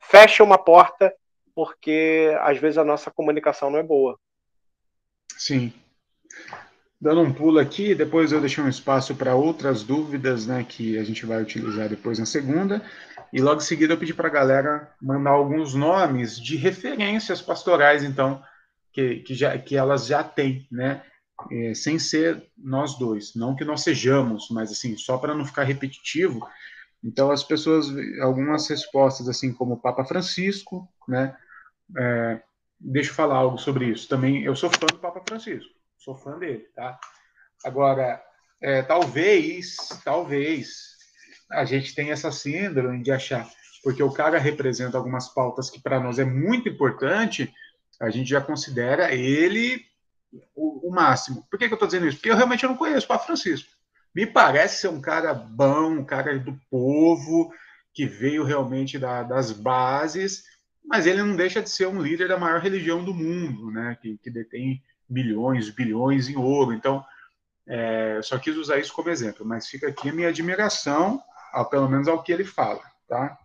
fecha 0.00 0.42
uma 0.42 0.58
porta 0.58 1.14
porque 1.54 2.34
às 2.40 2.58
vezes 2.58 2.78
a 2.78 2.84
nossa 2.84 3.10
comunicação 3.10 3.70
não 3.70 3.78
é 3.78 3.82
boa. 3.82 4.18
Sim. 5.36 5.72
Dando 7.00 7.20
um 7.20 7.32
pulo 7.32 7.58
aqui, 7.58 7.94
depois 7.94 8.32
eu 8.32 8.40
deixei 8.40 8.62
um 8.62 8.68
espaço 8.68 9.14
para 9.14 9.34
outras 9.34 9.82
dúvidas, 9.82 10.46
né, 10.46 10.64
que 10.66 10.96
a 10.98 11.04
gente 11.04 11.26
vai 11.26 11.42
utilizar 11.42 11.88
depois 11.88 12.18
na 12.18 12.26
segunda. 12.26 12.80
E 13.32 13.40
logo 13.40 13.60
em 13.60 13.64
seguida 13.64 13.94
eu 13.94 13.98
pedi 13.98 14.12
para 14.12 14.28
a 14.28 14.32
galera 14.32 14.92
mandar 15.00 15.30
alguns 15.30 15.74
nomes 15.74 16.38
de 16.38 16.56
referências 16.56 17.40
pastorais, 17.40 18.04
então, 18.04 18.42
que, 18.92 19.16
que, 19.20 19.34
já, 19.34 19.56
que 19.56 19.76
elas 19.76 20.06
já 20.06 20.22
têm, 20.22 20.66
né? 20.70 21.02
é, 21.50 21.74
sem 21.74 21.98
ser 21.98 22.50
nós 22.56 22.98
dois. 22.98 23.34
Não 23.34 23.56
que 23.56 23.64
nós 23.64 23.82
sejamos, 23.82 24.48
mas 24.50 24.70
assim, 24.70 24.96
só 24.96 25.18
para 25.18 25.34
não 25.34 25.44
ficar 25.44 25.64
repetitivo. 25.64 26.46
Então, 27.02 27.30
as 27.30 27.42
pessoas, 27.42 27.86
algumas 28.20 28.68
respostas, 28.68 29.28
assim 29.28 29.52
como 29.52 29.80
Papa 29.80 30.04
Francisco, 30.04 30.88
né? 31.08 31.36
É, 31.98 32.42
deixa 32.78 33.10
eu 33.10 33.14
falar 33.14 33.36
algo 33.36 33.58
sobre 33.58 33.86
isso. 33.86 34.08
Também, 34.08 34.44
eu 34.44 34.54
sou 34.54 34.70
fã 34.70 34.86
do 34.86 34.98
Papa 34.98 35.22
Francisco, 35.26 35.72
sou 35.96 36.14
fã 36.14 36.38
dele, 36.38 36.66
tá? 36.74 36.98
Agora, 37.64 38.22
é, 38.60 38.82
talvez, 38.82 39.76
talvez, 40.04 40.91
a 41.52 41.64
gente 41.64 41.94
tenha 41.94 42.12
essa 42.12 42.32
síndrome 42.32 43.02
de 43.02 43.12
achar, 43.12 43.48
porque 43.82 44.02
o 44.02 44.12
cara 44.12 44.38
representa 44.38 44.96
algumas 44.96 45.28
pautas 45.28 45.70
que 45.70 45.80
para 45.80 46.00
nós 46.00 46.18
é 46.18 46.24
muito 46.24 46.68
importante, 46.68 47.52
a 48.00 48.10
gente 48.10 48.28
já 48.28 48.40
considera 48.40 49.14
ele 49.14 49.84
o, 50.54 50.88
o 50.88 50.90
máximo. 50.90 51.46
Por 51.50 51.58
que, 51.58 51.66
que 51.66 51.72
eu 51.72 51.76
estou 51.76 51.86
dizendo 51.88 52.06
isso? 52.06 52.16
Porque 52.16 52.30
eu 52.30 52.36
realmente 52.36 52.66
não 52.66 52.76
conheço 52.76 53.04
o 53.04 53.08
Papa 53.08 53.26
Francisco. 53.26 53.70
Me 54.14 54.26
parece 54.26 54.80
ser 54.80 54.88
um 54.88 55.00
cara 55.00 55.32
bom, 55.32 55.90
um 55.90 56.04
cara 56.04 56.38
do 56.38 56.58
povo, 56.70 57.52
que 57.94 58.06
veio 58.06 58.44
realmente 58.44 58.98
da, 58.98 59.22
das 59.22 59.52
bases, 59.52 60.44
mas 60.84 61.06
ele 61.06 61.22
não 61.22 61.36
deixa 61.36 61.62
de 61.62 61.70
ser 61.70 61.86
um 61.86 62.00
líder 62.02 62.28
da 62.28 62.38
maior 62.38 62.60
religião 62.60 63.04
do 63.04 63.14
mundo, 63.14 63.70
né? 63.70 63.96
que, 64.00 64.18
que 64.18 64.30
detém 64.30 64.82
milhões, 65.08 65.70
bilhões 65.70 66.28
em 66.28 66.36
ouro. 66.36 66.72
Então, 66.72 67.04
é, 67.66 68.20
só 68.22 68.38
quis 68.38 68.56
usar 68.56 68.78
isso 68.78 68.92
como 68.92 69.10
exemplo, 69.10 69.46
mas 69.46 69.68
fica 69.68 69.88
aqui 69.88 70.08
a 70.08 70.12
minha 70.12 70.28
admiração, 70.28 71.22
ao, 71.52 71.68
pelo 71.68 71.88
menos 71.88 72.08
ao 72.08 72.22
que 72.22 72.32
ele 72.32 72.44
fala, 72.44 72.82
tá? 73.06 73.38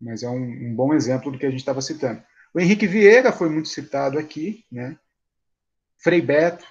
Mas 0.00 0.22
é 0.22 0.28
um, 0.28 0.68
um 0.68 0.74
bom 0.74 0.94
exemplo 0.94 1.32
do 1.32 1.38
que 1.38 1.46
a 1.46 1.50
gente 1.50 1.60
estava 1.60 1.80
citando. 1.80 2.22
O 2.52 2.60
Henrique 2.60 2.86
Vieira 2.86 3.32
foi 3.32 3.48
muito 3.48 3.68
citado 3.68 4.18
aqui, 4.18 4.64
né? 4.70 4.98
Frei 5.98 6.20
Beto, 6.20 6.66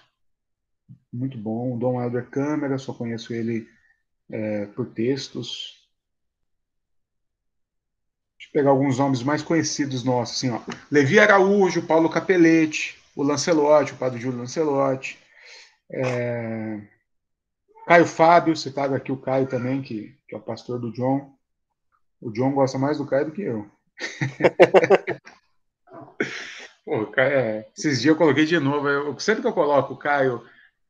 muito 1.12 1.38
bom. 1.38 1.78
Dom 1.78 2.02
Helder 2.02 2.30
Câmara, 2.30 2.78
só 2.78 2.94
conheço 2.94 3.34
ele 3.34 3.68
é, 4.32 4.66
por 4.68 4.88
textos. 4.88 5.84
Deixa 8.38 8.50
eu 8.50 8.54
pegar 8.54 8.70
alguns 8.70 8.98
nomes 8.98 9.24
mais 9.24 9.42
conhecidos 9.42 10.04
nossos, 10.04 10.38
assim, 10.38 10.50
ó. 10.52 10.62
Levi 10.92 11.20
Araújo, 11.20 11.88
Paulo 11.88 12.10
Capelete, 12.10 13.02
o 13.16 13.24
Lancelotti, 13.24 13.94
o 13.94 13.98
padre 13.98 14.20
Júlio 14.20 14.40
Lancelotti. 14.40 15.18
É... 15.92 16.82
Caio 17.86 18.06
Fábio, 18.06 18.56
citado 18.56 18.96
aqui 18.96 19.12
o 19.12 19.18
Caio 19.18 19.48
também, 19.48 19.82
que, 19.82 20.18
que 20.28 20.36
é 20.36 20.38
o 20.38 20.42
pastor 20.42 20.80
do 20.80 20.92
John. 20.92 21.34
O 22.20 22.32
John 22.32 22.52
gosta 22.52 22.78
mais 22.80 22.98
do 22.98 23.06
Caio 23.06 23.26
do 23.26 23.32
que 23.32 23.44
eu. 23.44 23.70
Pô, 26.84 27.12
é, 27.18 27.68
esses 27.78 28.02
dias 28.02 28.14
eu 28.14 28.18
coloquei 28.18 28.46
de 28.46 28.60
novo. 28.60 28.88
Eu, 28.88 29.20
sempre 29.20 29.42
que 29.42 29.48
eu 29.48 29.54
coloco 29.54 29.94
o 29.94 29.98
Caio, 29.98 30.44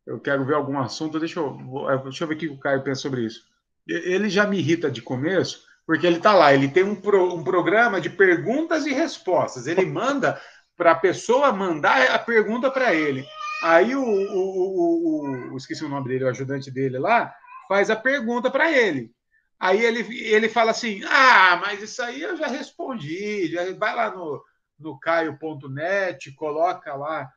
eu 0.06 0.20
quero 0.20 0.46
ver 0.46 0.56
algum 0.56 0.80
assunto. 0.80 1.20
Deixa 1.20 1.40
eu, 1.40 1.58
deixa 2.04 2.24
eu 2.24 2.28
ver 2.28 2.36
o 2.36 2.38
que 2.38 2.48
o 2.48 2.60
Caio 2.60 2.84
pensa 2.84 3.02
sobre 3.02 3.26
isso. 3.26 3.44
ele 3.88 4.30
já 4.30 4.48
me 4.48 4.58
irrita 4.58 4.90
de 4.90 5.02
começo, 5.02 5.64
porque 5.86 6.08
ele 6.08 6.18
está 6.18 6.34
lá, 6.34 6.54
ele 6.54 6.68
tem 6.70 6.84
um, 6.84 6.96
pro, 6.96 7.34
um 7.34 7.44
programa 7.44 8.00
de 8.00 8.10
perguntas 8.10 8.86
e 8.86 8.94
respostas. 8.94 9.68
Ele 9.68 9.86
manda 9.86 10.40
para 10.78 10.92
a 10.92 10.96
pessoa 10.96 11.52
mandar 11.52 12.10
a 12.12 12.20
pergunta 12.20 12.70
para 12.70 12.94
ele. 12.94 13.26
Aí 13.64 13.96
o, 13.96 14.04
o, 14.04 15.52
o, 15.52 15.54
o, 15.54 15.58
esqueci 15.58 15.84
o 15.84 15.90
nome 15.90 16.08
dele, 16.08 16.26
o 16.26 16.30
ajudante 16.30 16.70
dele 16.70 17.00
lá, 17.00 17.34
faz 17.68 17.90
a 17.90 17.96
pergunta 17.96 18.52
para 18.52 18.72
ele. 18.72 19.12
Aí 19.60 19.84
ele, 19.84 20.02
ele 20.24 20.50
fala 20.50 20.72
assim: 20.72 21.02
Ah, 21.06 21.62
mas 21.66 21.82
isso 21.82 22.02
aí 22.02 22.22
eu 22.22 22.36
já 22.36 22.48
respondi. 22.48 23.48
Já 23.48 23.62
vai 23.74 23.96
lá 23.96 24.12
no, 24.12 24.44
no 24.78 25.00
caio.net, 25.00 26.32
coloca 26.34 26.94
lá 26.94 27.30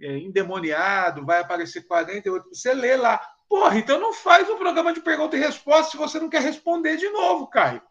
é, 0.00 0.18
endemoniado, 0.18 1.24
vai 1.24 1.40
aparecer 1.40 1.86
48. 1.86 2.48
Você 2.50 2.74
lê 2.74 2.96
lá. 2.96 3.20
Porra, 3.48 3.78
então 3.78 4.00
não 4.00 4.12
faz 4.12 4.48
um 4.48 4.58
programa 4.58 4.92
de 4.92 5.00
pergunta 5.00 5.36
e 5.36 5.40
resposta 5.40 5.92
se 5.92 5.96
você 5.96 6.18
não 6.18 6.28
quer 6.28 6.42
responder 6.42 6.96
de 6.96 7.08
novo, 7.10 7.46
Caio. 7.46 7.82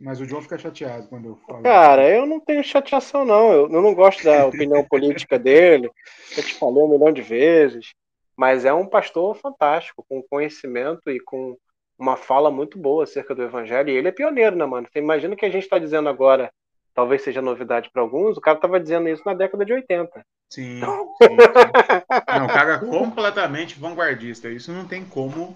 Mas 0.00 0.18
o 0.18 0.24
João 0.24 0.40
fica 0.40 0.56
chateado 0.56 1.06
quando 1.08 1.28
eu 1.28 1.36
falo. 1.46 1.62
Cara, 1.62 2.08
eu 2.08 2.24
não 2.24 2.40
tenho 2.40 2.64
chateação, 2.64 3.24
não. 3.24 3.52
Eu, 3.52 3.70
eu 3.70 3.82
não 3.82 3.94
gosto 3.94 4.24
da 4.24 4.46
opinião 4.46 4.82
política 4.82 5.38
dele. 5.38 5.90
Eu 6.34 6.42
te 6.42 6.54
falei 6.54 6.82
um 6.82 6.88
milhão 6.88 7.12
de 7.12 7.20
vezes. 7.20 7.92
Mas 8.34 8.64
é 8.64 8.72
um 8.72 8.86
pastor 8.86 9.36
fantástico, 9.36 10.02
com 10.08 10.22
conhecimento 10.22 11.10
e 11.10 11.20
com 11.20 11.54
uma 11.98 12.16
fala 12.16 12.50
muito 12.50 12.78
boa 12.78 13.04
acerca 13.04 13.34
do 13.34 13.42
evangelho. 13.42 13.90
E 13.90 13.96
ele 13.96 14.08
é 14.08 14.12
pioneiro, 14.12 14.56
né, 14.56 14.64
mano? 14.64 14.88
Você 14.90 14.98
imagina 14.98 15.34
o 15.34 15.36
que 15.36 15.44
a 15.44 15.50
gente 15.50 15.64
está 15.64 15.78
dizendo 15.78 16.08
agora, 16.08 16.50
talvez 16.94 17.20
seja 17.20 17.42
novidade 17.42 17.90
para 17.92 18.00
alguns, 18.00 18.38
o 18.38 18.40
cara 18.40 18.56
estava 18.56 18.80
dizendo 18.80 19.10
isso 19.10 19.22
na 19.26 19.34
década 19.34 19.66
de 19.66 19.74
80. 19.74 20.24
Sim, 20.48 20.80
sim, 20.80 20.80
sim. 20.80 21.36
Não, 22.38 22.46
o 22.46 22.48
cara 22.48 22.74
é 22.74 22.78
completamente 22.78 23.78
vanguardista. 23.78 24.48
Isso 24.48 24.72
não 24.72 24.86
tem 24.86 25.04
como 25.04 25.54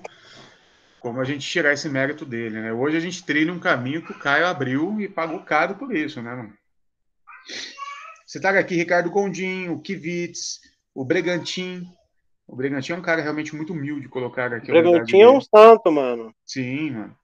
como 1.04 1.20
a 1.20 1.24
gente 1.24 1.46
tirar 1.46 1.74
esse 1.74 1.86
mérito 1.86 2.24
dele, 2.24 2.62
né? 2.62 2.72
Hoje 2.72 2.96
a 2.96 3.00
gente 3.00 3.22
trilha 3.26 3.52
um 3.52 3.58
caminho 3.58 4.00
que 4.00 4.12
o 4.12 4.18
Caio 4.18 4.46
abriu 4.46 4.98
e 4.98 5.06
pagou 5.06 5.38
caro 5.40 5.74
por 5.74 5.94
isso, 5.94 6.22
né? 6.22 6.34
Mano? 6.34 6.54
Você 8.26 8.40
tá 8.40 8.58
aqui 8.58 8.74
Ricardo 8.74 9.10
Gondim, 9.10 9.68
o 9.68 9.78
Kivitz, 9.82 10.60
o 10.94 11.04
Bregantin. 11.04 11.86
O 12.46 12.56
Bregantin 12.56 12.92
é 12.92 12.96
um 12.96 13.02
cara 13.02 13.20
realmente 13.20 13.54
muito 13.54 13.74
humilde 13.74 14.08
colocar 14.08 14.50
aqui. 14.54 14.70
O 14.70 14.74
Bregantin 14.80 15.20
é 15.20 15.28
um 15.28 15.42
santo, 15.42 15.92
mano. 15.92 16.34
Sim, 16.46 16.92
mano. 16.92 17.16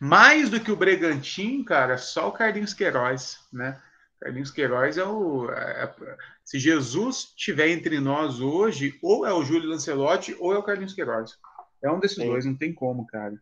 Mais 0.00 0.50
do 0.50 0.58
que 0.58 0.72
o 0.72 0.76
Bregantin, 0.76 1.62
cara, 1.62 1.96
só 1.96 2.30
o 2.30 2.32
Carlinhos 2.32 2.74
Queiroz, 2.74 3.38
né? 3.52 3.80
Carlinhos 4.20 4.50
Queiroz 4.50 4.98
é 4.98 5.04
o. 5.04 5.48
É, 5.48 5.94
se 6.44 6.58
Jesus 6.58 7.32
estiver 7.36 7.68
entre 7.68 8.00
nós 8.00 8.40
hoje, 8.40 8.98
ou 9.00 9.24
é 9.24 9.32
o 9.32 9.44
Júlio 9.44 9.68
Lancelotti, 9.68 10.36
ou 10.40 10.52
é 10.52 10.58
o 10.58 10.62
Carlinhos 10.64 10.92
Queiroz. 10.92 11.38
É 11.82 11.90
um 11.90 12.00
desses 12.00 12.16
Sim. 12.16 12.26
dois, 12.26 12.44
não 12.44 12.56
tem 12.56 12.72
como, 12.72 13.06
cara. 13.06 13.40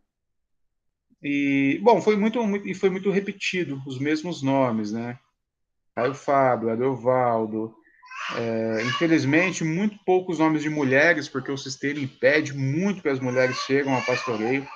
E, 1.21 1.79
bom, 1.81 2.01
foi 2.01 2.15
muito, 2.15 2.45
muito, 2.45 2.67
e 2.67 2.73
foi 2.73 2.89
muito 2.89 3.09
repetido, 3.09 3.81
os 3.87 3.99
mesmos 3.99 4.43
nomes, 4.43 4.91
né? 4.91 5.17
Caio 5.95 6.13
Fábio, 6.13 6.69
Adeovaldo. 6.69 7.75
É, 8.35 8.83
infelizmente, 8.83 9.63
muito 9.63 9.97
poucos 10.05 10.39
nomes 10.39 10.61
de 10.61 10.69
mulheres, 10.69 11.27
porque 11.27 11.51
o 11.51 11.57
sistema 11.57 11.99
impede 11.99 12.53
muito 12.53 13.01
que 13.01 13.09
as 13.09 13.19
mulheres 13.19 13.57
cheguem 13.57 13.93
ao 13.93 14.05
pastoreio, 14.05 14.67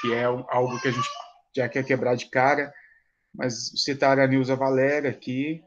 que 0.00 0.12
é 0.12 0.24
algo 0.24 0.80
que 0.80 0.88
a 0.88 0.92
gente 0.92 1.08
já 1.56 1.68
quer 1.68 1.84
quebrar 1.84 2.14
de 2.14 2.26
cara. 2.26 2.72
Mas 3.34 3.72
citar 3.76 4.18
a 4.18 4.26
Nilza 4.26 4.54
Valéria 4.54 5.10
aqui. 5.10 5.62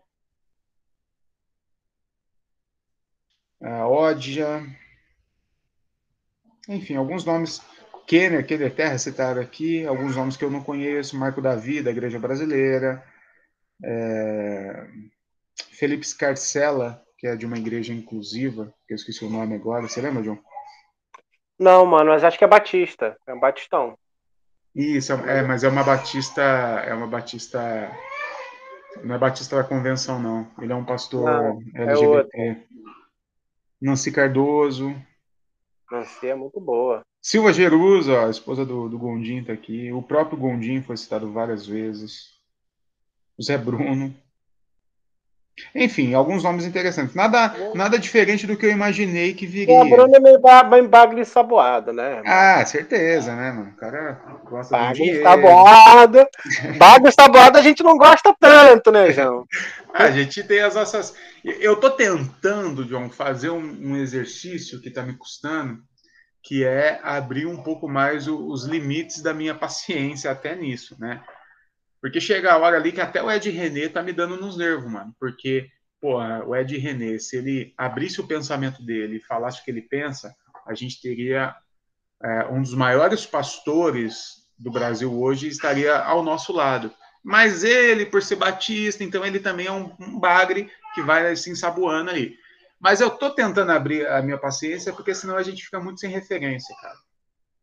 A 3.62 3.88
Ódia, 3.88 4.62
enfim, 6.68 6.96
alguns 6.96 7.26
nomes, 7.26 7.62
Kenner, 8.08 8.46
Kenner 8.46 8.74
Terra, 8.74 8.98
citaram 8.98 9.42
aqui, 9.42 9.86
alguns 9.86 10.16
nomes 10.16 10.38
que 10.38 10.46
eu 10.46 10.52
não 10.52 10.64
conheço, 10.64 11.18
Marco 11.18 11.42
Davi, 11.42 11.82
da 11.82 11.92
Igreja 11.92 12.20
Brasileira, 12.20 13.04
é, 13.84 14.88
Felipe 15.72 16.06
Scarcella, 16.06 17.02
que 17.18 17.28
é 17.28 17.36
de 17.36 17.46
uma 17.46 17.58
igreja 17.58 17.94
inclusiva, 17.94 18.74
que 18.88 18.94
eu 18.94 18.96
esqueci 18.96 19.24
o 19.24 19.30
nome 19.30 19.56
agora, 19.56 19.88
você 19.88 20.02
lembra, 20.02 20.24
John? 20.24 20.38
Não, 21.60 21.86
mano, 21.86 22.12
mas 22.12 22.24
acho 22.24 22.38
que 22.38 22.44
é 22.44 22.48
Batista, 22.48 23.18
é 23.28 23.34
um 23.34 23.40
Batistão. 23.40 23.98
Isso, 24.76 25.14
é, 25.14 25.44
mas 25.44 25.64
é 25.64 25.70
uma 25.70 25.84
Batista, 25.84 26.42
é 26.42 26.94
uma 26.94 27.08
Batista, 27.08 27.92
não 29.04 29.16
é 29.16 29.18
Batista 29.18 29.58
da 29.58 29.64
Convenção, 29.64 30.20
não, 30.20 30.52
ele 30.60 30.74
é 30.74 30.76
um 30.76 30.86
pastor 30.86 31.26
não, 31.26 31.60
LGBT. 31.76 32.38
É 32.38 32.58
Nancy 33.82 34.12
Cardoso, 34.12 34.96
Nancy 35.94 36.28
é 36.28 36.36
muito 36.36 36.60
boa. 36.60 37.02
Silva 37.22 37.54
Jerusa, 37.54 38.26
a 38.26 38.30
esposa 38.30 38.66
do, 38.66 38.90
do 38.90 38.98
Gondim, 38.98 39.44
tá 39.44 39.54
aqui. 39.54 39.92
O 39.92 40.02
próprio 40.02 40.38
Gondim 40.38 40.82
foi 40.82 40.98
citado 40.98 41.32
várias 41.32 41.66
vezes. 41.66 42.34
O 43.38 43.44
Zé 43.44 43.58
Bruno. 43.58 44.14
Enfim, 45.76 46.14
alguns 46.14 46.44
nomes 46.44 46.66
interessantes. 46.66 47.14
Nada, 47.14 47.54
nada 47.76 48.00
diferente 48.00 48.48
do 48.48 48.58
que 48.58 48.66
eu 48.66 48.72
imaginei 48.72 49.34
que 49.34 49.46
viria. 49.46 49.82
O 49.82 49.90
Bruno 49.90 50.16
é 50.16 50.20
meio, 50.20 50.40
bagre 50.40 51.22
ensaboado, 51.22 51.94
né? 51.94 52.22
Ah, 52.26 52.66
certeza, 52.66 53.36
né, 53.36 53.52
mano? 53.52 53.70
O 53.70 53.76
cara 53.76 54.20
gosta 54.46 54.76
bagre 54.76 55.04
de 55.04 55.10
ensaboado. 55.20 56.28
bagre 56.78 57.10
ensaboado 57.10 57.58
a 57.58 57.62
gente 57.62 57.84
não 57.84 57.98
gosta 57.98 58.36
tanto, 58.40 58.92
né, 58.92 59.12
João? 59.12 59.46
a 59.94 60.10
gente 60.10 60.44
tem 60.44 60.62
as 60.62 60.76
nossas... 60.76 61.14
Eu 61.44 61.76
tô 61.76 61.92
tentando, 61.92 62.88
João, 62.88 63.10
fazer 63.10 63.50
um, 63.50 63.78
um 63.82 63.98
exercício 63.98 64.82
que 64.82 64.90
tá 64.90 65.04
me 65.04 65.14
custando, 65.14 65.80
que 66.42 66.66
é 66.66 67.00
abrir 67.04 67.46
um 67.46 67.62
pouco 67.62 67.88
mais 67.88 68.28
o, 68.28 68.48
os 68.48 68.66
limites 68.66 69.22
da 69.22 69.34
minha 69.34 69.54
paciência 69.54 70.32
até 70.32 70.56
nisso, 70.56 70.96
né? 71.00 71.22
Porque 72.04 72.20
chega 72.20 72.52
a 72.52 72.58
hora 72.58 72.76
ali 72.76 72.92
que 72.92 73.00
até 73.00 73.24
o 73.24 73.32
Ed 73.32 73.50
René 73.50 73.88
tá 73.88 74.04
me 74.04 74.12
dando 74.12 74.36
nos 74.36 74.58
nervos, 74.58 74.92
mano. 74.92 75.16
Porque, 75.18 75.70
pô, 76.02 76.18
o 76.18 76.54
Ed 76.54 76.78
René, 76.78 77.18
se 77.18 77.38
ele 77.38 77.74
abrisse 77.78 78.20
o 78.20 78.28
pensamento 78.28 78.84
dele 78.84 79.16
e 79.16 79.22
falasse 79.22 79.62
o 79.62 79.64
que 79.64 79.72
ele 79.72 79.84
pensa, 79.84 80.36
a 80.68 80.74
gente 80.74 81.02
teria 81.02 81.56
é, 82.22 82.46
um 82.48 82.62
dos 82.62 82.74
maiores 82.74 83.26
pastores 83.26 84.44
do 84.60 84.70
Brasil 84.70 85.18
hoje 85.18 85.48
estaria 85.48 85.98
ao 85.98 86.22
nosso 86.22 86.52
lado. 86.52 86.94
Mas 87.24 87.64
ele, 87.64 88.06
por 88.06 88.22
ser 88.22 88.36
batista, 88.36 89.02
então 89.02 89.26
ele 89.26 89.40
também 89.40 89.68
é 89.68 89.72
um, 89.72 89.96
um 89.98 90.20
bagre 90.20 90.70
que 90.94 91.02
vai 91.02 91.34
se 91.38 91.50
ensaboando 91.52 92.12
aí. 92.12 92.36
Mas 92.82 93.00
eu 93.00 93.12
tô 93.12 93.30
tentando 93.30 93.72
abrir 93.72 94.06
a 94.08 94.22
minha 94.22 94.38
paciência, 94.38 94.92
porque 94.92 95.16
senão 95.16 95.38
a 95.38 95.44
gente 95.44 95.64
fica 95.64 95.80
muito 95.80 96.02
sem 96.02 96.10
referência, 96.10 96.76
cara. 96.82 96.98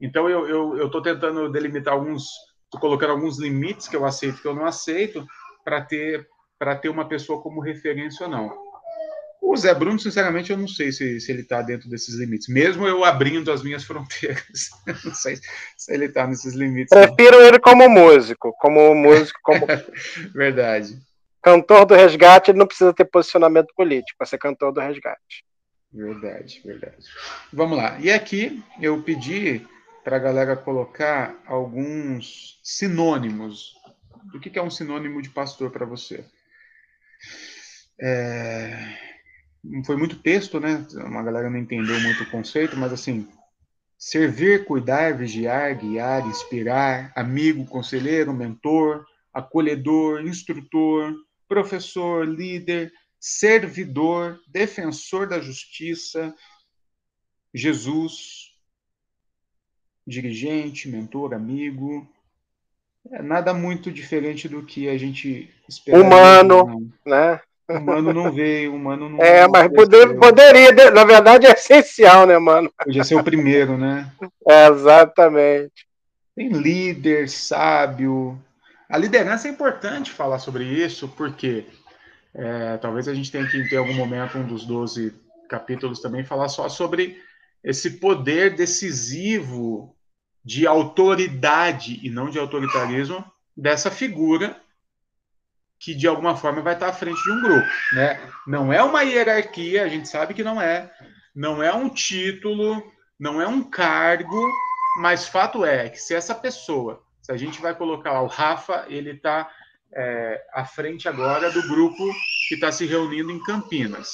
Então 0.01 0.31
eu, 0.31 0.49
eu, 0.49 0.79
eu 0.79 0.91
tô 0.91 1.03
tentando 1.03 1.53
delimitar 1.53 1.93
alguns 1.93 2.31
Estou 2.71 2.81
colocando 2.81 3.11
alguns 3.11 3.37
limites 3.37 3.89
que 3.89 3.97
eu 3.97 4.07
aceito 4.07 4.41
que 4.41 4.47
eu 4.47 4.55
não 4.55 4.65
aceito 4.65 5.27
para 5.65 5.83
ter 5.83 6.29
para 6.57 6.77
ter 6.77 6.89
uma 6.91 7.09
pessoa 7.09 7.43
como 7.43 7.61
referência 7.61 8.27
ou 8.27 8.31
não. 8.31 8.71
O 9.41 9.57
Zé 9.57 9.75
Bruno, 9.75 9.99
sinceramente, 9.99 10.53
eu 10.53 10.59
não 10.59 10.69
sei 10.69 10.93
se, 10.93 11.19
se 11.19 11.33
ele 11.33 11.41
está 11.41 11.63
dentro 11.63 11.89
desses 11.89 12.15
limites, 12.15 12.47
mesmo 12.49 12.87
eu 12.87 13.03
abrindo 13.03 13.51
as 13.51 13.63
minhas 13.63 13.83
fronteiras. 13.85 14.69
não 15.03 15.15
sei 15.15 15.37
se 15.77 15.93
ele 15.93 16.05
está 16.05 16.27
nesses 16.27 16.55
limites. 16.55 16.91
Prefiro 16.91 17.39
não. 17.39 17.47
ele 17.47 17.59
como 17.59 17.89
músico, 17.89 18.55
como 18.61 18.95
músico, 18.95 19.41
como. 19.43 19.67
Verdade. 20.33 20.97
Cantor 21.43 21.87
do 21.87 21.95
resgate, 21.95 22.51
ele 22.51 22.59
não 22.59 22.67
precisa 22.67 22.93
ter 22.93 23.07
posicionamento 23.07 23.73
político 23.75 24.19
para 24.19 24.27
ser 24.27 24.39
cantor 24.39 24.73
do 24.73 24.81
resgate. 24.81 25.45
Verdade, 25.91 26.63
verdade. 26.65 27.07
Vamos 27.51 27.79
lá. 27.79 27.99
E 27.99 28.13
aqui 28.13 28.63
eu 28.81 29.03
pedi 29.03 29.67
para 30.05 30.17
a 30.17 30.21
galera 30.21 30.57
colocar 30.57 31.41
alguns 31.47 32.59
sinônimos. 32.63 33.75
O 34.35 34.41
que 34.41 34.59
é 34.59 34.63
um 34.63 34.71
sinônimo 34.71 35.21
de 35.21 35.31
pastor 35.31 35.71
para 35.71 35.87
você? 35.87 36.25
É... 38.01 38.97
Foi 39.85 39.97
muito 39.97 40.19
texto, 40.19 40.59
né? 40.59 40.87
Uma 41.05 41.23
galera 41.23 41.51
não 41.51 41.59
entendeu 41.59 42.01
muito 42.01 42.23
o 42.23 42.31
conceito, 42.31 42.77
mas 42.77 42.93
assim, 42.93 43.29
servir, 43.99 44.65
cuidar, 44.65 45.15
vigiar, 45.15 45.77
guiar, 45.77 46.27
inspirar, 46.27 47.13
amigo, 47.15 47.67
conselheiro, 47.67 48.33
mentor, 48.33 49.05
acolhedor, 49.33 50.23
instrutor, 50.23 51.15
professor, 51.47 52.27
líder, 52.27 52.91
servidor, 53.19 54.41
defensor 54.49 55.29
da 55.29 55.39
justiça, 55.39 56.35
Jesus, 57.53 58.50
dirigente, 60.11 60.89
mentor, 60.89 61.33
amigo. 61.33 62.07
É 63.11 63.23
nada 63.23 63.55
muito 63.55 63.91
diferente 63.91 64.49
do 64.49 64.63
que 64.63 64.89
a 64.89 64.99
gente 64.99 65.49
espera. 65.69 65.99
Humano, 65.99 66.91
né? 67.07 67.41
Humano 67.69 68.13
não 68.13 68.33
veio, 68.33 68.75
humano 68.75 69.09
não 69.09 69.23
É, 69.23 69.47
mas 69.47 69.69
poder, 69.73 70.19
poderia, 70.19 70.91
na 70.91 71.05
verdade 71.05 71.47
é 71.47 71.53
essencial, 71.53 72.27
né, 72.27 72.37
mano? 72.37 72.71
Podia 72.85 73.05
ser 73.05 73.15
o 73.15 73.23
primeiro, 73.23 73.79
né? 73.79 74.11
É, 74.47 74.69
exatamente. 74.69 75.87
Tem 76.35 76.49
líder, 76.49 77.29
sábio. 77.29 78.39
A 78.89 78.99
liderança 78.99 79.47
é 79.47 79.51
importante 79.53 80.11
falar 80.11 80.41
sobre 80.41 80.65
isso, 80.65 81.09
porque 81.17 81.65
é, 82.35 82.77
talvez 82.79 83.07
a 83.07 83.15
gente 83.15 83.31
tenha 83.31 83.47
que, 83.47 83.57
em 83.57 83.79
algum 83.79 83.95
momento, 83.95 84.37
um 84.37 84.47
dos 84.47 84.67
12 84.67 85.15
capítulos 85.49 86.01
também, 86.01 86.25
falar 86.25 86.49
só 86.49 86.69
sobre 86.69 87.21
esse 87.63 87.99
poder 87.99 88.55
decisivo 88.55 89.95
de 90.45 90.67
autoridade 90.67 92.01
e 92.03 92.11
não 92.11 92.31
de 92.31 92.39
autoritarismo 92.39 93.25
dessa 93.57 93.91
figura 93.91 94.61
que 95.79 95.95
de 95.95 96.07
alguma 96.07 96.37
forma 96.37 96.61
vai 96.61 96.75
estar 96.75 96.89
à 96.89 96.93
frente 96.93 97.23
de 97.23 97.31
um 97.31 97.41
grupo, 97.41 97.69
né? 97.95 98.21
Não 98.47 98.71
é 98.71 98.83
uma 98.83 99.03
hierarquia, 99.03 99.83
a 99.83 99.89
gente 99.89 100.09
sabe 100.09 100.35
que 100.35 100.45
não 100.45 100.61
é, 100.61 100.93
não 101.35 101.63
é 101.63 101.73
um 101.73 101.89
título, 101.89 102.83
não 103.19 103.41
é 103.41 103.49
um 103.49 103.63
cargo, 103.63 104.47
mas 104.99 105.27
fato 105.27 105.65
é 105.65 105.89
que 105.89 105.99
se 105.99 106.15
essa 106.15 106.35
pessoa, 106.35 107.03
se 107.23 107.33
a 107.33 107.37
gente 107.37 107.61
vai 107.63 107.75
colocar 107.75 108.21
o 108.21 108.27
Rafa, 108.27 108.85
ele 108.89 109.13
está 109.13 109.51
é, 109.93 110.45
à 110.53 110.67
frente 110.67 111.09
agora 111.09 111.51
do 111.51 111.67
grupo 111.67 112.05
que 112.47 112.55
está 112.55 112.71
se 112.71 112.85
reunindo 112.85 113.31
em 113.31 113.43
Campinas. 113.43 114.11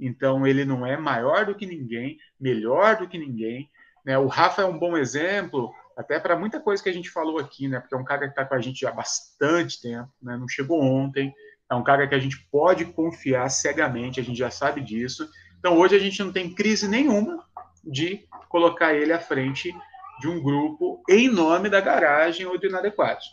Então 0.00 0.46
ele 0.46 0.64
não 0.64 0.86
é 0.86 0.96
maior 0.96 1.44
do 1.44 1.54
que 1.54 1.66
ninguém, 1.66 2.18
melhor 2.40 2.96
do 2.96 3.08
que 3.08 3.18
ninguém. 3.18 3.70
Né? 4.06 4.16
O 4.16 4.28
Rafa 4.28 4.62
é 4.62 4.64
um 4.64 4.78
bom 4.78 4.96
exemplo 4.96 5.74
até 5.96 6.20
para 6.20 6.38
muita 6.38 6.60
coisa 6.60 6.80
que 6.80 6.88
a 6.88 6.92
gente 6.92 7.10
falou 7.10 7.38
aqui, 7.40 7.66
né? 7.66 7.80
Porque 7.80 7.94
é 7.94 7.98
um 7.98 8.04
cara 8.04 8.26
que 8.26 8.32
está 8.32 8.44
com 8.44 8.54
a 8.54 8.60
gente 8.60 8.86
há 8.86 8.92
bastante 8.92 9.80
tempo, 9.80 10.08
né? 10.22 10.36
Não 10.36 10.48
chegou 10.48 10.80
ontem. 10.80 11.34
É 11.68 11.74
um 11.74 11.82
cara 11.82 12.06
que 12.06 12.14
a 12.14 12.18
gente 12.18 12.38
pode 12.50 12.84
confiar 12.84 13.48
cegamente, 13.48 14.20
a 14.20 14.22
gente 14.22 14.38
já 14.38 14.50
sabe 14.50 14.80
disso. 14.80 15.28
Então 15.58 15.76
hoje 15.76 15.96
a 15.96 15.98
gente 15.98 16.22
não 16.22 16.32
tem 16.32 16.54
crise 16.54 16.86
nenhuma 16.86 17.44
de 17.82 18.28
colocar 18.48 18.94
ele 18.94 19.12
à 19.12 19.18
frente 19.18 19.74
de 20.20 20.28
um 20.28 20.40
grupo 20.40 21.02
em 21.08 21.28
nome 21.28 21.68
da 21.68 21.80
garagem 21.80 22.46
ou 22.46 22.58
do 22.58 22.66
inadequados. 22.66 23.26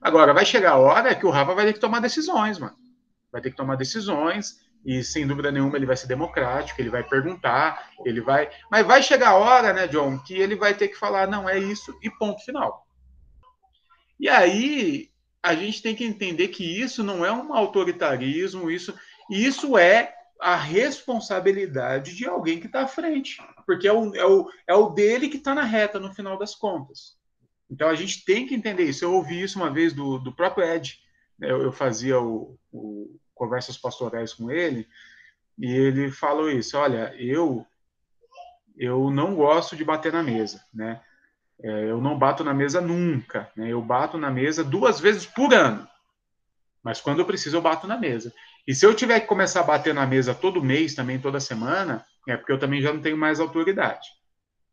Agora, 0.00 0.34
vai 0.34 0.44
chegar 0.44 0.72
a 0.72 0.78
hora 0.78 1.14
que 1.14 1.24
o 1.24 1.30
Rafa 1.30 1.54
vai 1.54 1.64
ter 1.64 1.72
que 1.74 1.80
tomar 1.80 2.00
decisões, 2.00 2.58
mano. 2.58 2.76
Vai 3.30 3.40
ter 3.40 3.50
que 3.50 3.56
tomar 3.56 3.76
decisões 3.76 4.60
e 4.84 5.02
sem 5.04 5.26
dúvida 5.26 5.52
nenhuma 5.52 5.76
ele 5.76 5.86
vai 5.86 5.96
ser 5.96 6.06
democrático, 6.06 6.80
ele 6.80 6.90
vai 6.90 7.02
perguntar, 7.02 7.90
ele 8.04 8.20
vai. 8.20 8.50
Mas 8.70 8.86
vai 8.86 9.02
chegar 9.02 9.30
a 9.30 9.36
hora, 9.36 9.72
né, 9.72 9.86
John, 9.86 10.18
que 10.18 10.34
ele 10.34 10.56
vai 10.56 10.74
ter 10.74 10.88
que 10.88 10.98
falar, 10.98 11.28
não, 11.28 11.48
é 11.48 11.58
isso 11.58 11.96
e 12.02 12.10
ponto 12.10 12.44
final. 12.44 12.86
E 14.18 14.28
aí 14.28 15.10
a 15.42 15.54
gente 15.54 15.82
tem 15.82 15.94
que 15.94 16.04
entender 16.04 16.48
que 16.48 16.64
isso 16.64 17.02
não 17.02 17.24
é 17.24 17.32
um 17.32 17.52
autoritarismo, 17.54 18.70
isso, 18.70 18.94
isso 19.30 19.76
é 19.76 20.14
a 20.40 20.56
responsabilidade 20.56 22.16
de 22.16 22.26
alguém 22.26 22.58
que 22.58 22.66
está 22.66 22.82
à 22.82 22.88
frente, 22.88 23.40
porque 23.64 23.86
é 23.86 23.92
o, 23.92 24.14
é 24.14 24.26
o, 24.26 24.48
é 24.66 24.74
o 24.74 24.90
dele 24.90 25.28
que 25.28 25.36
está 25.36 25.54
na 25.54 25.64
reta 25.64 26.00
no 26.00 26.12
final 26.14 26.38
das 26.38 26.54
contas. 26.54 27.16
Então 27.70 27.88
a 27.88 27.94
gente 27.94 28.24
tem 28.24 28.46
que 28.46 28.54
entender 28.54 28.84
isso. 28.84 29.04
Eu 29.04 29.14
ouvi 29.14 29.40
isso 29.40 29.58
uma 29.58 29.70
vez 29.70 29.92
do, 29.92 30.18
do 30.18 30.32
próprio 30.32 30.64
Ed, 30.64 30.98
eu, 31.40 31.62
eu 31.62 31.72
fazia 31.72 32.20
o, 32.20 32.58
o 32.72 33.18
conversas 33.34 33.76
pastorais 33.76 34.34
com 34.34 34.50
ele, 34.50 34.88
e 35.58 35.70
ele 35.70 36.10
falou 36.10 36.50
isso: 36.50 36.76
olha, 36.76 37.14
eu 37.16 37.66
eu 38.76 39.10
não 39.10 39.34
gosto 39.34 39.76
de 39.76 39.84
bater 39.84 40.12
na 40.12 40.22
mesa, 40.22 40.64
né? 40.72 41.00
É, 41.62 41.90
eu 41.90 42.00
não 42.00 42.18
bato 42.18 42.42
na 42.42 42.54
mesa 42.54 42.80
nunca, 42.80 43.50
né? 43.54 43.68
Eu 43.68 43.80
bato 43.80 44.18
na 44.18 44.30
mesa 44.30 44.64
duas 44.64 44.98
vezes 44.98 45.26
por 45.26 45.52
ano, 45.52 45.86
mas 46.82 47.00
quando 47.00 47.20
eu 47.20 47.26
preciso 47.26 47.56
eu 47.56 47.62
bato 47.62 47.86
na 47.86 47.96
mesa. 47.96 48.32
E 48.66 48.74
se 48.74 48.86
eu 48.86 48.94
tiver 48.94 49.20
que 49.20 49.26
começar 49.26 49.60
a 49.60 49.64
bater 49.64 49.94
na 49.94 50.06
mesa 50.06 50.34
todo 50.34 50.62
mês, 50.62 50.94
também 50.94 51.18
toda 51.18 51.40
semana, 51.40 52.04
é 52.28 52.36
porque 52.36 52.52
eu 52.52 52.58
também 52.58 52.80
já 52.80 52.92
não 52.92 53.00
tenho 53.00 53.16
mais 53.16 53.40
autoridade. 53.40 54.08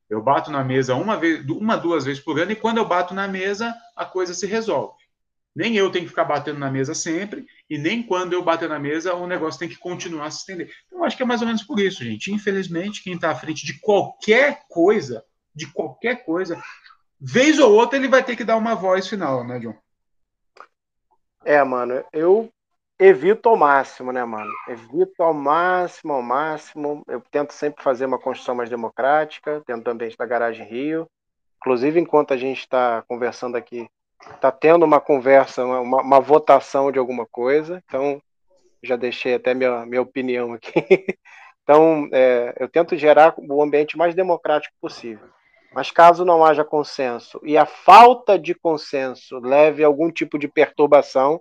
Eu 0.10 0.22
bato 0.22 0.50
na 0.50 0.64
mesa 0.64 0.96
uma 0.96 1.18
vez, 1.18 1.46
uma 1.48 1.76
duas 1.76 2.06
vezes 2.06 2.22
por 2.24 2.40
ano 2.40 2.52
e 2.52 2.56
quando 2.56 2.78
eu 2.78 2.88
bato 2.88 3.14
na 3.14 3.28
mesa 3.28 3.76
a 3.96 4.06
coisa 4.06 4.34
se 4.34 4.48
resolve. 4.48 4.99
Nem 5.60 5.76
eu 5.76 5.92
tenho 5.92 6.06
que 6.06 6.10
ficar 6.12 6.24
batendo 6.24 6.58
na 6.58 6.72
mesa 6.72 6.96
sempre, 6.96 7.46
e 7.70 7.78
nem 7.78 8.02
quando 8.02 8.32
eu 8.32 8.42
bater 8.42 8.70
na 8.70 8.80
mesa 8.80 9.14
o 9.14 9.28
negócio 9.28 9.60
tem 9.60 9.68
que 9.68 9.76
continuar 9.76 10.32
se 10.32 10.38
estender. 10.38 10.72
Então, 10.88 11.04
acho 11.04 11.18
que 11.18 11.24
é 11.24 11.26
mais 11.26 11.42
ou 11.42 11.48
menos 11.48 11.64
por 11.64 11.82
isso, 11.82 12.02
gente. 12.02 12.32
Infelizmente, 12.32 13.04
quem 13.04 13.16
está 13.16 13.32
à 13.32 13.36
frente 13.36 13.66
de 13.66 13.78
qualquer 13.78 14.62
coisa, 14.70 15.22
de 15.54 15.68
qualquer 15.68 16.24
coisa, 16.24 16.58
vez 17.20 17.60
ou 17.60 17.74
outra 17.74 18.00
ele 18.00 18.08
vai 18.08 18.24
ter 18.24 18.38
que 18.38 18.46
dar 18.46 18.56
uma 18.56 18.74
voz 18.74 19.10
final, 19.10 19.46
né, 19.46 19.60
John? 19.60 19.76
É, 21.44 21.62
mano, 21.62 22.06
eu 22.14 22.50
evito 22.98 23.50
ao 23.50 23.58
máximo, 23.58 24.14
né, 24.14 24.24
mano? 24.24 24.54
Evito 24.66 25.22
ao 25.22 25.34
máximo, 25.34 26.14
ao 26.14 26.22
máximo. 26.22 27.04
Eu 27.06 27.22
tento 27.30 27.52
sempre 27.52 27.84
fazer 27.84 28.06
uma 28.06 28.18
construção 28.18 28.56
mais 28.56 28.70
democrática, 28.70 29.62
dentro 29.68 29.84
do 29.84 29.92
ambiente 29.92 30.16
da 30.16 30.26
Garagem 30.26 30.66
Rio. 30.66 31.06
Inclusive, 31.58 32.00
enquanto 32.00 32.34
a 32.34 32.38
gente 32.38 32.60
está 32.60 33.04
conversando 33.10 33.58
aqui, 33.58 33.90
está 34.34 34.52
tendo 34.52 34.84
uma 34.84 35.00
conversa, 35.00 35.66
uma, 35.66 36.02
uma, 36.02 36.20
votação 36.20 36.92
de 36.92 37.00
alguma 37.00 37.26
coisa, 37.26 37.82
então 37.86 38.22
já 38.84 38.96
deixei 38.96 39.36
até 39.36 39.54
minha, 39.54 39.86
minha 39.86 40.02
opinião 40.02 40.54
aqui. 40.54 41.06
Então, 41.64 42.10
é, 42.12 42.56
eu 42.60 42.68
tento 42.68 42.98
gerar 42.98 43.36
o 43.38 43.62
ambiente 43.62 43.98
mais 43.98 44.16
democrático 44.16 44.74
possível. 44.82 45.28
Mas 45.74 45.92
caso 45.92 46.26
não 46.26 46.44
haja 46.44 46.66
consenso 46.66 47.40
e 47.44 47.56
a 47.56 47.66
falta 47.66 48.40
de 48.40 48.56
consenso 48.56 49.40
leve 49.40 49.84
a 49.84 49.88
algum 49.88 50.12
tipo 50.12 50.40
de 50.40 50.48
perturbação, 50.48 51.40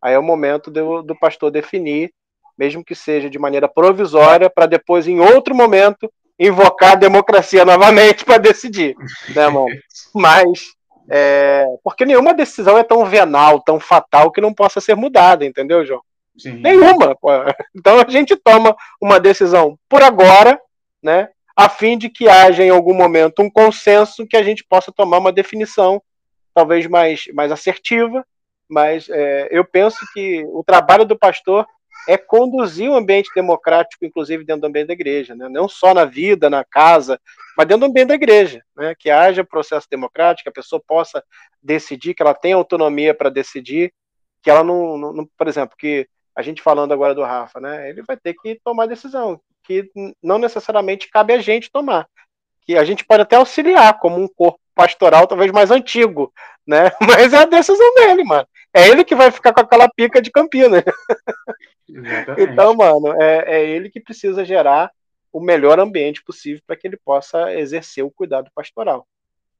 aí 0.00 0.14
é 0.14 0.18
o 0.18 0.22
momento 0.22 0.70
do, 0.70 1.02
do 1.02 1.14
pastor 1.14 1.50
definir, 1.50 2.10
mesmo 2.56 2.82
que 2.82 2.94
seja 2.94 3.28
de 3.28 3.38
maneira 3.38 3.68
provisória, 3.68 4.48
para 4.48 4.64
depois, 4.64 5.06
em 5.06 5.20
outro 5.20 5.54
momento, 5.54 6.10
invocar 6.38 6.92
a 6.92 6.96
democracia 6.96 7.66
novamente 7.66 8.24
para 8.24 8.38
decidir, 8.38 8.96
né, 9.34 9.46
mano? 9.48 9.68
Mas 10.14 10.75
é, 11.08 11.66
porque 11.82 12.04
nenhuma 12.04 12.34
decisão 12.34 12.76
é 12.76 12.82
tão 12.82 13.04
venal, 13.04 13.60
tão 13.60 13.78
fatal 13.78 14.30
que 14.30 14.40
não 14.40 14.52
possa 14.52 14.80
ser 14.80 14.96
mudada, 14.96 15.44
entendeu, 15.44 15.84
João? 15.84 16.02
Sim. 16.36 16.54
Nenhuma. 16.54 17.14
Pô. 17.16 17.28
Então 17.74 18.00
a 18.00 18.10
gente 18.10 18.36
toma 18.36 18.76
uma 19.00 19.18
decisão 19.18 19.78
por 19.88 20.02
agora, 20.02 20.60
né? 21.02 21.28
A 21.56 21.68
fim 21.68 21.96
de 21.96 22.10
que 22.10 22.28
haja 22.28 22.62
em 22.62 22.70
algum 22.70 22.94
momento 22.94 23.40
um 23.40 23.50
consenso 23.50 24.26
que 24.26 24.36
a 24.36 24.42
gente 24.42 24.64
possa 24.64 24.92
tomar 24.92 25.18
uma 25.18 25.32
definição 25.32 26.02
talvez 26.52 26.86
mais, 26.86 27.24
mais 27.34 27.52
assertiva, 27.52 28.24
mas 28.68 29.08
é, 29.08 29.48
eu 29.50 29.64
penso 29.64 29.98
que 30.12 30.44
o 30.48 30.64
trabalho 30.64 31.04
do 31.04 31.18
pastor 31.18 31.66
é 32.08 32.16
conduzir 32.16 32.90
um 32.90 32.96
ambiente 32.96 33.30
democrático, 33.34 34.04
inclusive 34.04 34.44
dentro 34.44 34.62
do 34.62 34.66
ambiente 34.66 34.88
da 34.88 34.92
igreja, 34.92 35.34
né? 35.34 35.48
não 35.48 35.68
só 35.68 35.92
na 35.92 36.04
vida, 36.04 36.48
na 36.48 36.64
casa, 36.64 37.20
mas 37.56 37.66
dentro 37.66 37.86
do 37.86 37.90
ambiente 37.90 38.08
da 38.08 38.14
igreja, 38.14 38.62
né? 38.76 38.94
que 38.98 39.10
haja 39.10 39.44
processo 39.44 39.86
democrático, 39.90 40.48
a 40.48 40.52
pessoa 40.52 40.80
possa 40.86 41.22
decidir, 41.62 42.14
que 42.14 42.22
ela 42.22 42.34
tenha 42.34 42.56
autonomia 42.56 43.12
para 43.12 43.30
decidir, 43.30 43.92
que 44.42 44.50
ela 44.50 44.62
não, 44.62 44.96
não, 44.96 45.28
por 45.36 45.48
exemplo, 45.48 45.76
que 45.76 46.08
a 46.34 46.42
gente 46.42 46.62
falando 46.62 46.92
agora 46.92 47.14
do 47.14 47.22
Rafa, 47.22 47.60
né? 47.60 47.88
ele 47.88 48.02
vai 48.02 48.16
ter 48.16 48.34
que 48.34 48.60
tomar 48.62 48.86
decisão, 48.86 49.40
que 49.64 49.90
não 50.22 50.38
necessariamente 50.38 51.10
cabe 51.10 51.32
a 51.32 51.38
gente 51.38 51.70
tomar, 51.70 52.06
que 52.62 52.76
a 52.76 52.84
gente 52.84 53.04
pode 53.04 53.22
até 53.22 53.36
auxiliar 53.36 53.98
como 53.98 54.20
um 54.20 54.28
corpo 54.28 54.60
pastoral 54.76 55.26
talvez 55.26 55.50
mais 55.50 55.70
antigo, 55.70 56.32
né? 56.66 56.90
Mas 57.00 57.32
é 57.32 57.38
a 57.38 57.44
decisão 57.46 57.94
dele, 57.94 58.22
mano. 58.22 58.46
É 58.76 58.88
ele 58.88 59.04
que 59.04 59.14
vai 59.14 59.30
ficar 59.30 59.54
com 59.54 59.60
aquela 59.60 59.88
pica 59.88 60.20
de 60.20 60.30
Campinas. 60.30 60.84
então, 62.36 62.74
mano, 62.74 63.10
é, 63.18 63.56
é 63.56 63.66
ele 63.66 63.88
que 63.88 63.98
precisa 63.98 64.44
gerar 64.44 64.90
o 65.32 65.40
melhor 65.40 65.80
ambiente 65.80 66.22
possível 66.22 66.60
para 66.66 66.76
que 66.76 66.86
ele 66.86 66.98
possa 67.02 67.54
exercer 67.54 68.04
o 68.04 68.10
cuidado 68.10 68.50
pastoral. 68.54 69.06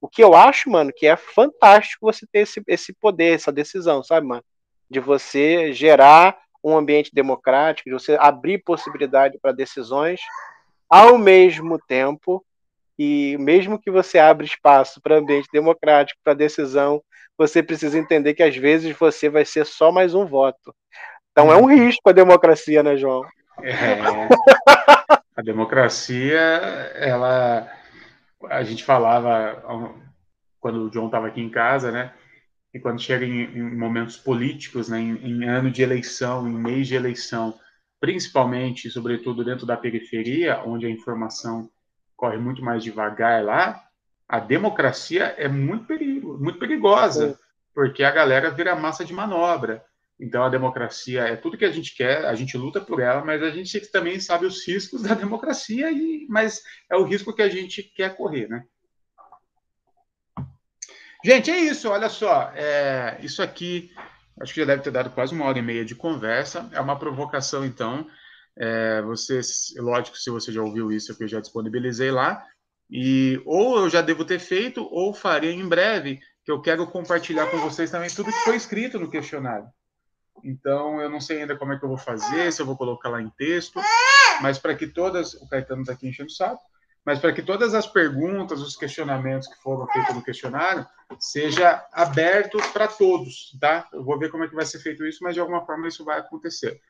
O 0.02 0.06
que 0.06 0.22
eu 0.22 0.34
acho, 0.34 0.68
mano, 0.68 0.92
que 0.94 1.06
é 1.06 1.16
fantástico 1.16 2.04
você 2.04 2.26
ter 2.30 2.40
esse, 2.40 2.62
esse 2.68 2.92
poder, 2.92 3.34
essa 3.34 3.50
decisão, 3.50 4.02
sabe, 4.02 4.26
mano? 4.26 4.44
De 4.90 5.00
você 5.00 5.72
gerar 5.72 6.36
um 6.62 6.76
ambiente 6.76 7.10
democrático, 7.10 7.88
de 7.88 7.94
você 7.94 8.18
abrir 8.20 8.58
possibilidade 8.58 9.38
para 9.40 9.50
decisões, 9.50 10.20
ao 10.90 11.16
mesmo 11.16 11.78
tempo 11.78 12.44
e 12.98 13.36
mesmo 13.38 13.78
que 13.78 13.90
você 13.90 14.18
abra 14.18 14.44
espaço 14.44 15.00
para 15.00 15.18
ambiente 15.18 15.48
democrático, 15.52 16.20
para 16.24 16.34
decisão, 16.34 17.02
você 17.36 17.62
precisa 17.62 17.98
entender 17.98 18.34
que 18.34 18.42
às 18.42 18.56
vezes 18.56 18.96
você 18.96 19.28
vai 19.28 19.44
ser 19.44 19.66
só 19.66 19.92
mais 19.92 20.14
um 20.14 20.24
voto. 20.24 20.74
Então 21.32 21.52
é 21.52 21.56
um 21.56 21.66
risco 21.66 22.08
a 22.08 22.12
democracia, 22.12 22.82
né, 22.82 22.96
João? 22.96 23.22
É, 23.62 23.98
a 25.36 25.42
democracia, 25.42 26.38
ela, 26.94 27.70
a 28.44 28.62
gente 28.62 28.82
falava 28.82 29.62
quando 30.58 30.86
o 30.86 30.92
João 30.92 31.06
estava 31.06 31.26
aqui 31.26 31.42
em 31.42 31.50
casa, 31.50 31.92
né? 31.92 32.12
E 32.72 32.80
quando 32.80 33.00
chega 33.00 33.24
em, 33.24 33.42
em 33.42 33.76
momentos 33.76 34.16
políticos, 34.16 34.88
né, 34.88 34.98
em, 34.98 35.16
em 35.16 35.44
ano 35.44 35.70
de 35.70 35.82
eleição, 35.82 36.48
em 36.48 36.52
mês 36.52 36.88
de 36.88 36.94
eleição, 36.94 37.54
principalmente, 38.00 38.90
sobretudo 38.90 39.44
dentro 39.44 39.66
da 39.66 39.76
periferia, 39.76 40.62
onde 40.64 40.86
a 40.86 40.90
informação 40.90 41.70
corre 42.16 42.38
muito 42.38 42.62
mais 42.62 42.82
devagar 42.82 43.44
lá, 43.44 43.82
a 44.28 44.40
democracia 44.40 45.34
é 45.36 45.48
muito 45.48 45.84
perigo, 45.84 46.36
muito 46.38 46.58
perigosa, 46.58 47.38
porque 47.74 48.02
a 48.02 48.10
galera 48.10 48.50
vira 48.50 48.74
massa 48.74 49.04
de 49.04 49.12
manobra. 49.12 49.84
Então 50.18 50.42
a 50.42 50.48
democracia 50.48 51.22
é 51.22 51.36
tudo 51.36 51.58
que 51.58 51.64
a 51.64 51.70
gente 51.70 51.94
quer, 51.94 52.24
a 52.24 52.34
gente 52.34 52.56
luta 52.56 52.80
por 52.80 53.00
ela, 53.00 53.24
mas 53.24 53.42
a 53.42 53.50
gente 53.50 53.78
também 53.92 54.18
sabe 54.18 54.46
os 54.46 54.66
riscos 54.66 55.02
da 55.02 55.12
democracia 55.14 55.90
e 55.90 56.26
mas 56.28 56.62
é 56.90 56.96
o 56.96 57.04
risco 57.04 57.34
que 57.34 57.42
a 57.42 57.48
gente 57.48 57.82
quer 57.82 58.16
correr, 58.16 58.48
né? 58.48 58.64
Gente, 61.24 61.50
é 61.50 61.58
isso. 61.58 61.90
Olha 61.90 62.08
só, 62.08 62.52
é, 62.54 63.18
isso 63.20 63.42
aqui 63.42 63.92
acho 64.40 64.54
que 64.54 64.60
já 64.60 64.66
deve 64.66 64.82
ter 64.82 64.90
dado 64.90 65.10
quase 65.10 65.34
uma 65.34 65.44
hora 65.44 65.58
e 65.58 65.62
meia 65.62 65.84
de 65.84 65.94
conversa. 65.94 66.68
É 66.72 66.80
uma 66.80 66.98
provocação, 66.98 67.64
então, 67.64 68.06
É, 68.58 69.02
lógico, 69.78 70.16
se 70.16 70.30
você 70.30 70.50
já 70.50 70.62
ouviu 70.62 70.90
isso, 70.90 71.14
eu 71.18 71.28
já 71.28 71.40
disponibilizei 71.40 72.10
lá. 72.10 72.44
E 72.90 73.40
ou 73.44 73.78
eu 73.78 73.90
já 73.90 74.00
devo 74.00 74.24
ter 74.24 74.38
feito, 74.38 74.86
ou 74.90 75.12
farei 75.12 75.52
em 75.52 75.68
breve, 75.68 76.20
que 76.44 76.52
eu 76.52 76.60
quero 76.60 76.86
compartilhar 76.86 77.50
com 77.50 77.58
vocês 77.58 77.90
também 77.90 78.08
tudo 78.08 78.32
que 78.32 78.44
foi 78.44 78.56
escrito 78.56 78.98
no 78.98 79.10
questionário. 79.10 79.66
Então, 80.44 81.00
eu 81.00 81.10
não 81.10 81.20
sei 81.20 81.40
ainda 81.40 81.56
como 81.56 81.72
é 81.72 81.78
que 81.78 81.84
eu 81.84 81.88
vou 81.88 81.98
fazer, 81.98 82.52
se 82.52 82.62
eu 82.62 82.66
vou 82.66 82.76
colocar 82.76 83.08
lá 83.08 83.20
em 83.20 83.30
texto, 83.30 83.80
mas 84.40 84.58
para 84.58 84.74
que 84.74 84.86
todas. 84.86 85.34
O 85.34 85.48
Caetano 85.48 85.80
está 85.80 85.92
aqui 85.92 86.08
enchendo 86.08 86.28
o 86.28 86.32
saco. 86.32 86.62
Mas 87.04 87.20
para 87.20 87.32
que 87.32 87.40
todas 87.40 87.72
as 87.72 87.86
perguntas, 87.86 88.60
os 88.60 88.76
questionamentos 88.76 89.46
que 89.46 89.62
foram 89.62 89.86
feitos 89.86 90.12
no 90.12 90.24
questionário, 90.24 90.84
seja 91.20 91.86
aberto 91.92 92.58
para 92.72 92.88
todos, 92.88 93.56
tá? 93.60 93.88
Eu 93.92 94.02
vou 94.02 94.18
ver 94.18 94.28
como 94.28 94.42
é 94.42 94.48
que 94.48 94.56
vai 94.56 94.66
ser 94.66 94.80
feito 94.80 95.06
isso, 95.06 95.22
mas 95.22 95.34
de 95.34 95.38
alguma 95.38 95.64
forma 95.64 95.86
isso 95.86 96.04
vai 96.04 96.18
acontecer. 96.18 96.80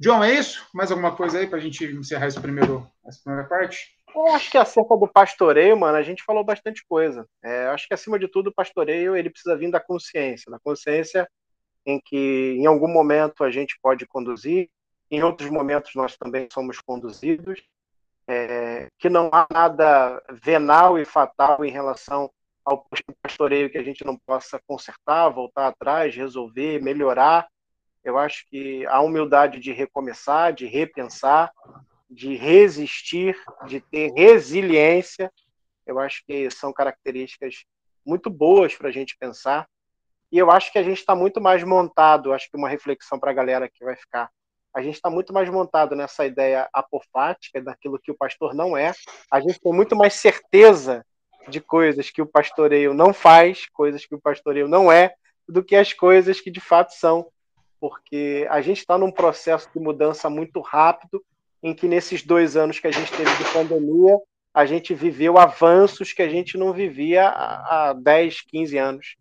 John, 0.00 0.22
é 0.22 0.34
isso? 0.34 0.66
Mais 0.74 0.90
alguma 0.90 1.14
coisa 1.14 1.38
aí 1.38 1.46
para 1.46 1.58
a 1.58 1.60
gente 1.60 1.84
encerrar 1.84 2.26
esse 2.26 2.40
primeiro, 2.40 2.90
essa 3.06 3.20
primeira 3.22 3.48
parte? 3.48 3.94
Eu 4.14 4.28
acho 4.28 4.50
que 4.50 4.58
acerca 4.58 4.96
do 4.96 5.08
pastoreio, 5.08 5.76
mano, 5.76 5.96
a 5.96 6.02
gente 6.02 6.22
falou 6.22 6.44
bastante 6.44 6.84
coisa. 6.88 7.26
É, 7.42 7.66
acho 7.66 7.88
que 7.88 7.94
acima 7.94 8.18
de 8.18 8.28
tudo 8.28 8.48
o 8.48 8.54
pastoreio 8.54 9.16
ele 9.16 9.30
precisa 9.30 9.56
vir 9.56 9.70
da 9.70 9.80
consciência, 9.80 10.50
da 10.50 10.58
consciência 10.58 11.28
em 11.86 12.00
que 12.00 12.56
em 12.58 12.66
algum 12.66 12.88
momento 12.88 13.44
a 13.44 13.50
gente 13.50 13.78
pode 13.82 14.06
conduzir, 14.06 14.70
em 15.10 15.22
outros 15.22 15.50
momentos 15.50 15.94
nós 15.94 16.16
também 16.16 16.48
somos 16.52 16.80
conduzidos, 16.80 17.62
é, 18.26 18.88
que 18.98 19.08
não 19.08 19.28
há 19.32 19.46
nada 19.52 20.22
venal 20.30 20.98
e 20.98 21.04
fatal 21.04 21.64
em 21.64 21.70
relação 21.70 22.30
ao 22.64 22.86
pastoreio 23.22 23.68
que 23.68 23.76
a 23.76 23.82
gente 23.82 24.04
não 24.04 24.16
possa 24.16 24.58
consertar, 24.66 25.28
voltar 25.28 25.66
atrás, 25.66 26.14
resolver, 26.16 26.82
melhorar. 26.82 27.46
Eu 28.04 28.18
acho 28.18 28.46
que 28.50 28.84
a 28.86 29.00
humildade 29.00 29.58
de 29.58 29.72
recomeçar, 29.72 30.52
de 30.52 30.66
repensar, 30.66 31.50
de 32.10 32.36
resistir, 32.36 33.36
de 33.66 33.80
ter 33.80 34.12
resiliência, 34.12 35.32
eu 35.86 35.98
acho 35.98 36.22
que 36.26 36.50
são 36.50 36.72
características 36.72 37.64
muito 38.04 38.28
boas 38.28 38.74
para 38.74 38.88
a 38.88 38.92
gente 38.92 39.16
pensar. 39.18 39.66
E 40.30 40.38
eu 40.38 40.50
acho 40.50 40.70
que 40.70 40.78
a 40.78 40.82
gente 40.82 40.98
está 40.98 41.14
muito 41.14 41.40
mais 41.40 41.62
montado, 41.64 42.32
acho 42.32 42.50
que 42.50 42.56
uma 42.56 42.68
reflexão 42.68 43.18
para 43.18 43.30
a 43.30 43.34
galera 43.34 43.68
que 43.68 43.84
vai 43.84 43.96
ficar. 43.96 44.30
A 44.74 44.82
gente 44.82 44.96
está 44.96 45.08
muito 45.08 45.32
mais 45.32 45.48
montado 45.48 45.94
nessa 45.94 46.26
ideia 46.26 46.68
apofática, 46.72 47.62
daquilo 47.62 47.98
que 47.98 48.10
o 48.10 48.16
pastor 48.16 48.52
não 48.52 48.76
é. 48.76 48.92
A 49.30 49.40
gente 49.40 49.60
tem 49.60 49.72
muito 49.72 49.94
mais 49.94 50.14
certeza 50.14 51.06
de 51.48 51.60
coisas 51.60 52.10
que 52.10 52.20
o 52.20 52.26
pastoreio 52.26 52.92
não 52.92 53.14
faz, 53.14 53.66
coisas 53.72 54.04
que 54.04 54.14
o 54.14 54.20
pastoreio 54.20 54.66
não 54.66 54.90
é, 54.90 55.14
do 55.48 55.62
que 55.62 55.76
as 55.76 55.92
coisas 55.92 56.40
que 56.40 56.50
de 56.50 56.60
fato 56.60 56.92
são. 56.94 57.30
Porque 57.84 58.46
a 58.48 58.62
gente 58.62 58.78
está 58.78 58.96
num 58.96 59.10
processo 59.10 59.68
de 59.70 59.78
mudança 59.78 60.30
muito 60.30 60.58
rápido 60.62 61.22
em 61.62 61.74
que 61.74 61.86
nesses 61.86 62.22
dois 62.22 62.56
anos 62.56 62.78
que 62.78 62.86
a 62.86 62.90
gente 62.90 63.12
teve 63.12 63.30
de 63.36 63.44
pandemia, 63.52 64.18
a 64.54 64.64
gente 64.64 64.94
viveu 64.94 65.36
avanços 65.36 66.10
que 66.10 66.22
a 66.22 66.28
gente 66.30 66.56
não 66.56 66.72
vivia 66.72 67.28
há 67.28 67.92
10, 67.92 68.40
15 68.40 68.78
anos 68.78 69.16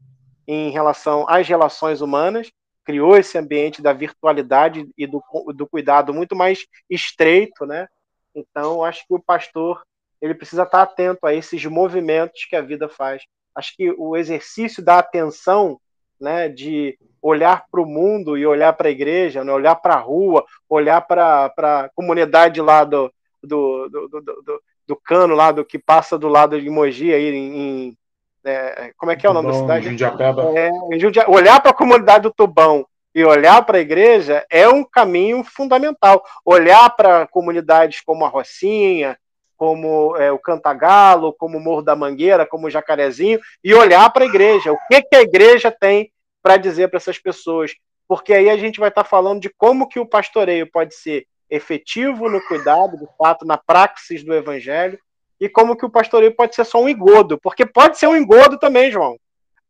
em 0.48 0.72
relação 0.72 1.28
às 1.28 1.46
relações 1.46 2.00
humanas, 2.00 2.50
criou 2.86 3.18
esse 3.18 3.38
ambiente 3.38 3.82
da 3.82 3.92
virtualidade 3.92 4.88
e 4.98 5.06
do, 5.06 5.22
do 5.54 5.68
cuidado 5.68 6.14
muito 6.14 6.34
mais 6.34 6.66
estreito, 6.90 7.66
né? 7.66 7.90
Então, 8.34 8.82
acho 8.82 9.06
que 9.06 9.14
o 9.14 9.22
pastor 9.22 9.84
ele 10.22 10.34
precisa 10.34 10.64
estar 10.64 10.84
atento 10.84 11.28
a 11.28 11.34
esses 11.34 11.66
movimentos 11.66 12.46
que 12.46 12.56
a 12.56 12.62
vida 12.62 12.88
faz. 12.88 13.24
Acho 13.54 13.76
que 13.76 13.94
o 13.98 14.16
exercício 14.16 14.82
da 14.82 15.00
atenção, 15.00 15.82
né, 16.20 16.50
de 16.50 16.98
olhar 17.22 17.66
para 17.72 17.82
o 17.82 17.86
mundo 17.86 18.38
e 18.38 18.46
olhar 18.46 18.74
para 18.74 18.90
a 18.90 18.92
igreja, 18.92 19.44
né? 19.44 19.52
olhar 19.52 19.76
para 19.76 19.94
a 19.96 20.00
rua, 20.00 20.46
olhar 20.70 21.02
para 21.02 21.54
a 21.58 21.90
comunidade 21.96 22.62
lá 22.62 22.84
do, 22.84 23.12
do, 23.42 23.90
do, 23.90 24.08
do, 24.10 24.62
do 24.86 24.96
cano 24.98 25.34
lá 25.34 25.52
do 25.52 25.64
que 25.64 25.80
passa 25.80 26.18
do 26.18 26.28
lado 26.28 26.60
de 26.60 26.70
Mogi 26.70 27.14
aí 27.14 27.34
em, 27.34 27.58
em 27.58 27.98
é, 28.46 28.92
como 28.98 29.12
é 29.12 29.16
que 29.16 29.26
é 29.26 29.30
o 29.30 29.34
nome 29.34 29.48
Tubão, 29.48 29.68
da 29.68 29.76
cidade? 29.76 29.90
Jundiapeba. 29.90 30.60
É, 30.60 31.00
Jundia... 31.00 31.30
Olhar 31.30 31.62
para 31.62 31.72
a 31.72 31.76
comunidade 31.76 32.24
do 32.24 32.34
Tubão 32.34 32.86
e 33.16 33.24
olhar 33.24 33.64
para 33.66 33.78
a 33.78 33.82
igreja 33.82 34.46
é 34.50 34.68
um 34.68 34.84
caminho 34.84 35.44
fundamental. 35.44 36.24
Olhar 36.44 36.90
para 36.90 37.26
comunidades 37.28 38.02
como 38.02 38.26
a 38.26 38.30
Rocinha, 38.30 39.18
como 39.64 40.18
é, 40.18 40.30
o 40.30 40.38
Cantagalo, 40.38 41.32
como 41.32 41.58
o 41.58 41.62
Morro 41.62 41.82
da 41.82 41.96
Mangueira, 41.96 42.46
como 42.46 42.68
o 42.68 42.70
Jacarezinho, 42.70 43.40
e 43.64 43.74
olhar 43.74 44.10
para 44.12 44.26
a 44.26 44.28
igreja. 44.28 44.74
O 44.74 44.78
que, 44.90 45.02
que 45.04 45.16
a 45.16 45.22
igreja 45.22 45.72
tem 45.72 46.12
para 46.42 46.58
dizer 46.58 46.90
para 46.90 46.98
essas 46.98 47.18
pessoas, 47.18 47.72
porque 48.06 48.34
aí 48.34 48.50
a 48.50 48.58
gente 48.58 48.78
vai 48.78 48.90
estar 48.90 49.06
tá 49.06 49.10
falando 49.10 49.40
de 49.40 49.50
como 49.50 49.88
que 49.88 50.02
o 50.02 50.06
pastoreio 50.06 50.70
pode 50.70 50.94
ser 50.94 51.26
efetivo 51.50 52.30
no 52.30 52.42
cuidado, 52.46 52.98
de 52.98 53.08
fato, 53.18 53.46
na 53.46 53.56
praxis 53.56 54.22
do 54.22 54.34
evangelho, 54.34 55.00
e 55.40 55.48
como 55.48 55.78
que 55.78 55.86
o 55.86 55.90
pastoreio 55.90 56.36
pode 56.36 56.56
ser 56.56 56.66
só 56.66 56.82
um 56.82 56.90
engodo, 56.90 57.40
porque 57.40 57.66
pode 57.66 57.98
ser 57.98 58.08
um 58.08 58.18
engodo 58.18 58.60
também, 58.60 58.92
João. 58.92 59.16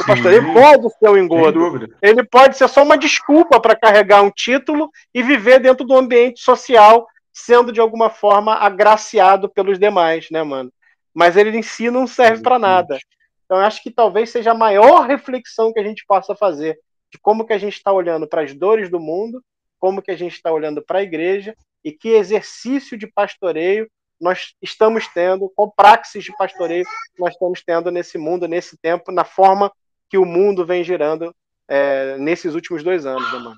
O 0.00 0.06
pastoreio 0.06 0.42
Sim, 0.42 0.52
pode 0.54 0.88
ser 0.98 1.10
um 1.10 1.18
engodo. 1.18 1.94
Ele 2.00 2.24
pode 2.24 2.56
ser 2.56 2.66
só 2.66 2.82
uma 2.82 2.96
desculpa 2.96 3.60
para 3.60 3.76
carregar 3.76 4.22
um 4.22 4.30
título 4.30 4.90
e 5.14 5.22
viver 5.22 5.60
dentro 5.60 5.86
do 5.86 5.94
ambiente 5.94 6.40
social, 6.40 7.06
sendo 7.32 7.72
de 7.72 7.80
alguma 7.80 8.10
forma 8.10 8.54
agraciado 8.54 9.48
pelos 9.48 9.78
demais, 9.78 10.28
né, 10.30 10.42
mano? 10.42 10.72
Mas 11.14 11.36
ele 11.36 11.56
em 11.56 11.62
si 11.62 11.90
não 11.90 12.06
serve 12.06 12.42
para 12.42 12.58
nada. 12.58 12.98
Então, 13.44 13.58
eu 13.58 13.64
acho 13.64 13.82
que 13.82 13.90
talvez 13.90 14.30
seja 14.30 14.52
a 14.52 14.56
maior 14.56 15.06
reflexão 15.06 15.72
que 15.72 15.80
a 15.80 15.84
gente 15.84 16.04
possa 16.06 16.34
fazer 16.34 16.78
de 17.10 17.18
como 17.18 17.46
que 17.46 17.52
a 17.52 17.58
gente 17.58 17.74
está 17.74 17.92
olhando 17.92 18.26
para 18.26 18.42
as 18.42 18.54
dores 18.54 18.90
do 18.90 18.98
mundo, 18.98 19.42
como 19.78 20.00
que 20.00 20.10
a 20.10 20.16
gente 20.16 20.34
está 20.34 20.50
olhando 20.50 20.82
para 20.82 21.00
a 21.00 21.02
igreja 21.02 21.54
e 21.84 21.92
que 21.92 22.10
exercício 22.10 22.96
de 22.96 23.06
pastoreio 23.06 23.90
nós 24.20 24.54
estamos 24.62 25.08
tendo, 25.08 25.52
com 25.54 25.68
praxis 25.68 26.22
de 26.24 26.34
pastoreio 26.36 26.84
nós 27.18 27.34
estamos 27.34 27.62
tendo 27.62 27.90
nesse 27.90 28.16
mundo, 28.16 28.46
nesse 28.46 28.78
tempo, 28.78 29.10
na 29.10 29.24
forma 29.24 29.70
que 30.08 30.16
o 30.16 30.24
mundo 30.24 30.64
vem 30.64 30.84
girando 30.84 31.34
é, 31.68 32.16
nesses 32.18 32.54
últimos 32.54 32.82
dois 32.84 33.04
anos, 33.04 33.32
né, 33.32 33.38
mano? 33.38 33.56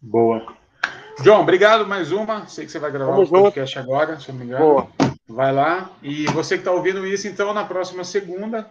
Boa. 0.00 0.61
João, 1.20 1.42
obrigado 1.42 1.86
mais 1.86 2.10
uma. 2.10 2.46
Sei 2.46 2.64
que 2.64 2.72
você 2.72 2.78
vai 2.78 2.90
gravar 2.90 3.16
o 3.16 3.22
um 3.22 3.26
podcast 3.26 3.78
agora, 3.78 4.18
se 4.18 4.28
eu 4.28 4.34
não 4.34 4.40
me 4.40 4.46
engano. 4.46 4.64
Boa. 4.64 4.88
Vai 5.28 5.52
lá. 5.52 5.90
E 6.02 6.26
você 6.26 6.56
que 6.56 6.62
está 6.62 6.72
ouvindo 6.72 7.06
isso, 7.06 7.28
então, 7.28 7.52
na 7.52 7.64
próxima 7.64 8.04
segunda, 8.04 8.68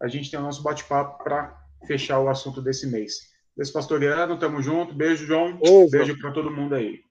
a 0.00 0.08
gente 0.08 0.30
tem 0.30 0.38
o 0.38 0.42
nosso 0.42 0.62
bate-papo 0.62 1.22
para 1.22 1.56
fechar 1.86 2.20
o 2.20 2.28
assunto 2.28 2.60
desse 2.60 2.86
mês. 2.86 3.14
Desse 3.56 3.72
pastoreano, 3.72 4.38
tamo 4.38 4.60
junto. 4.60 4.94
Beijo, 4.94 5.26
João. 5.26 5.58
Beijo 5.90 6.18
para 6.18 6.32
todo 6.32 6.50
mundo 6.50 6.74
aí. 6.74 7.05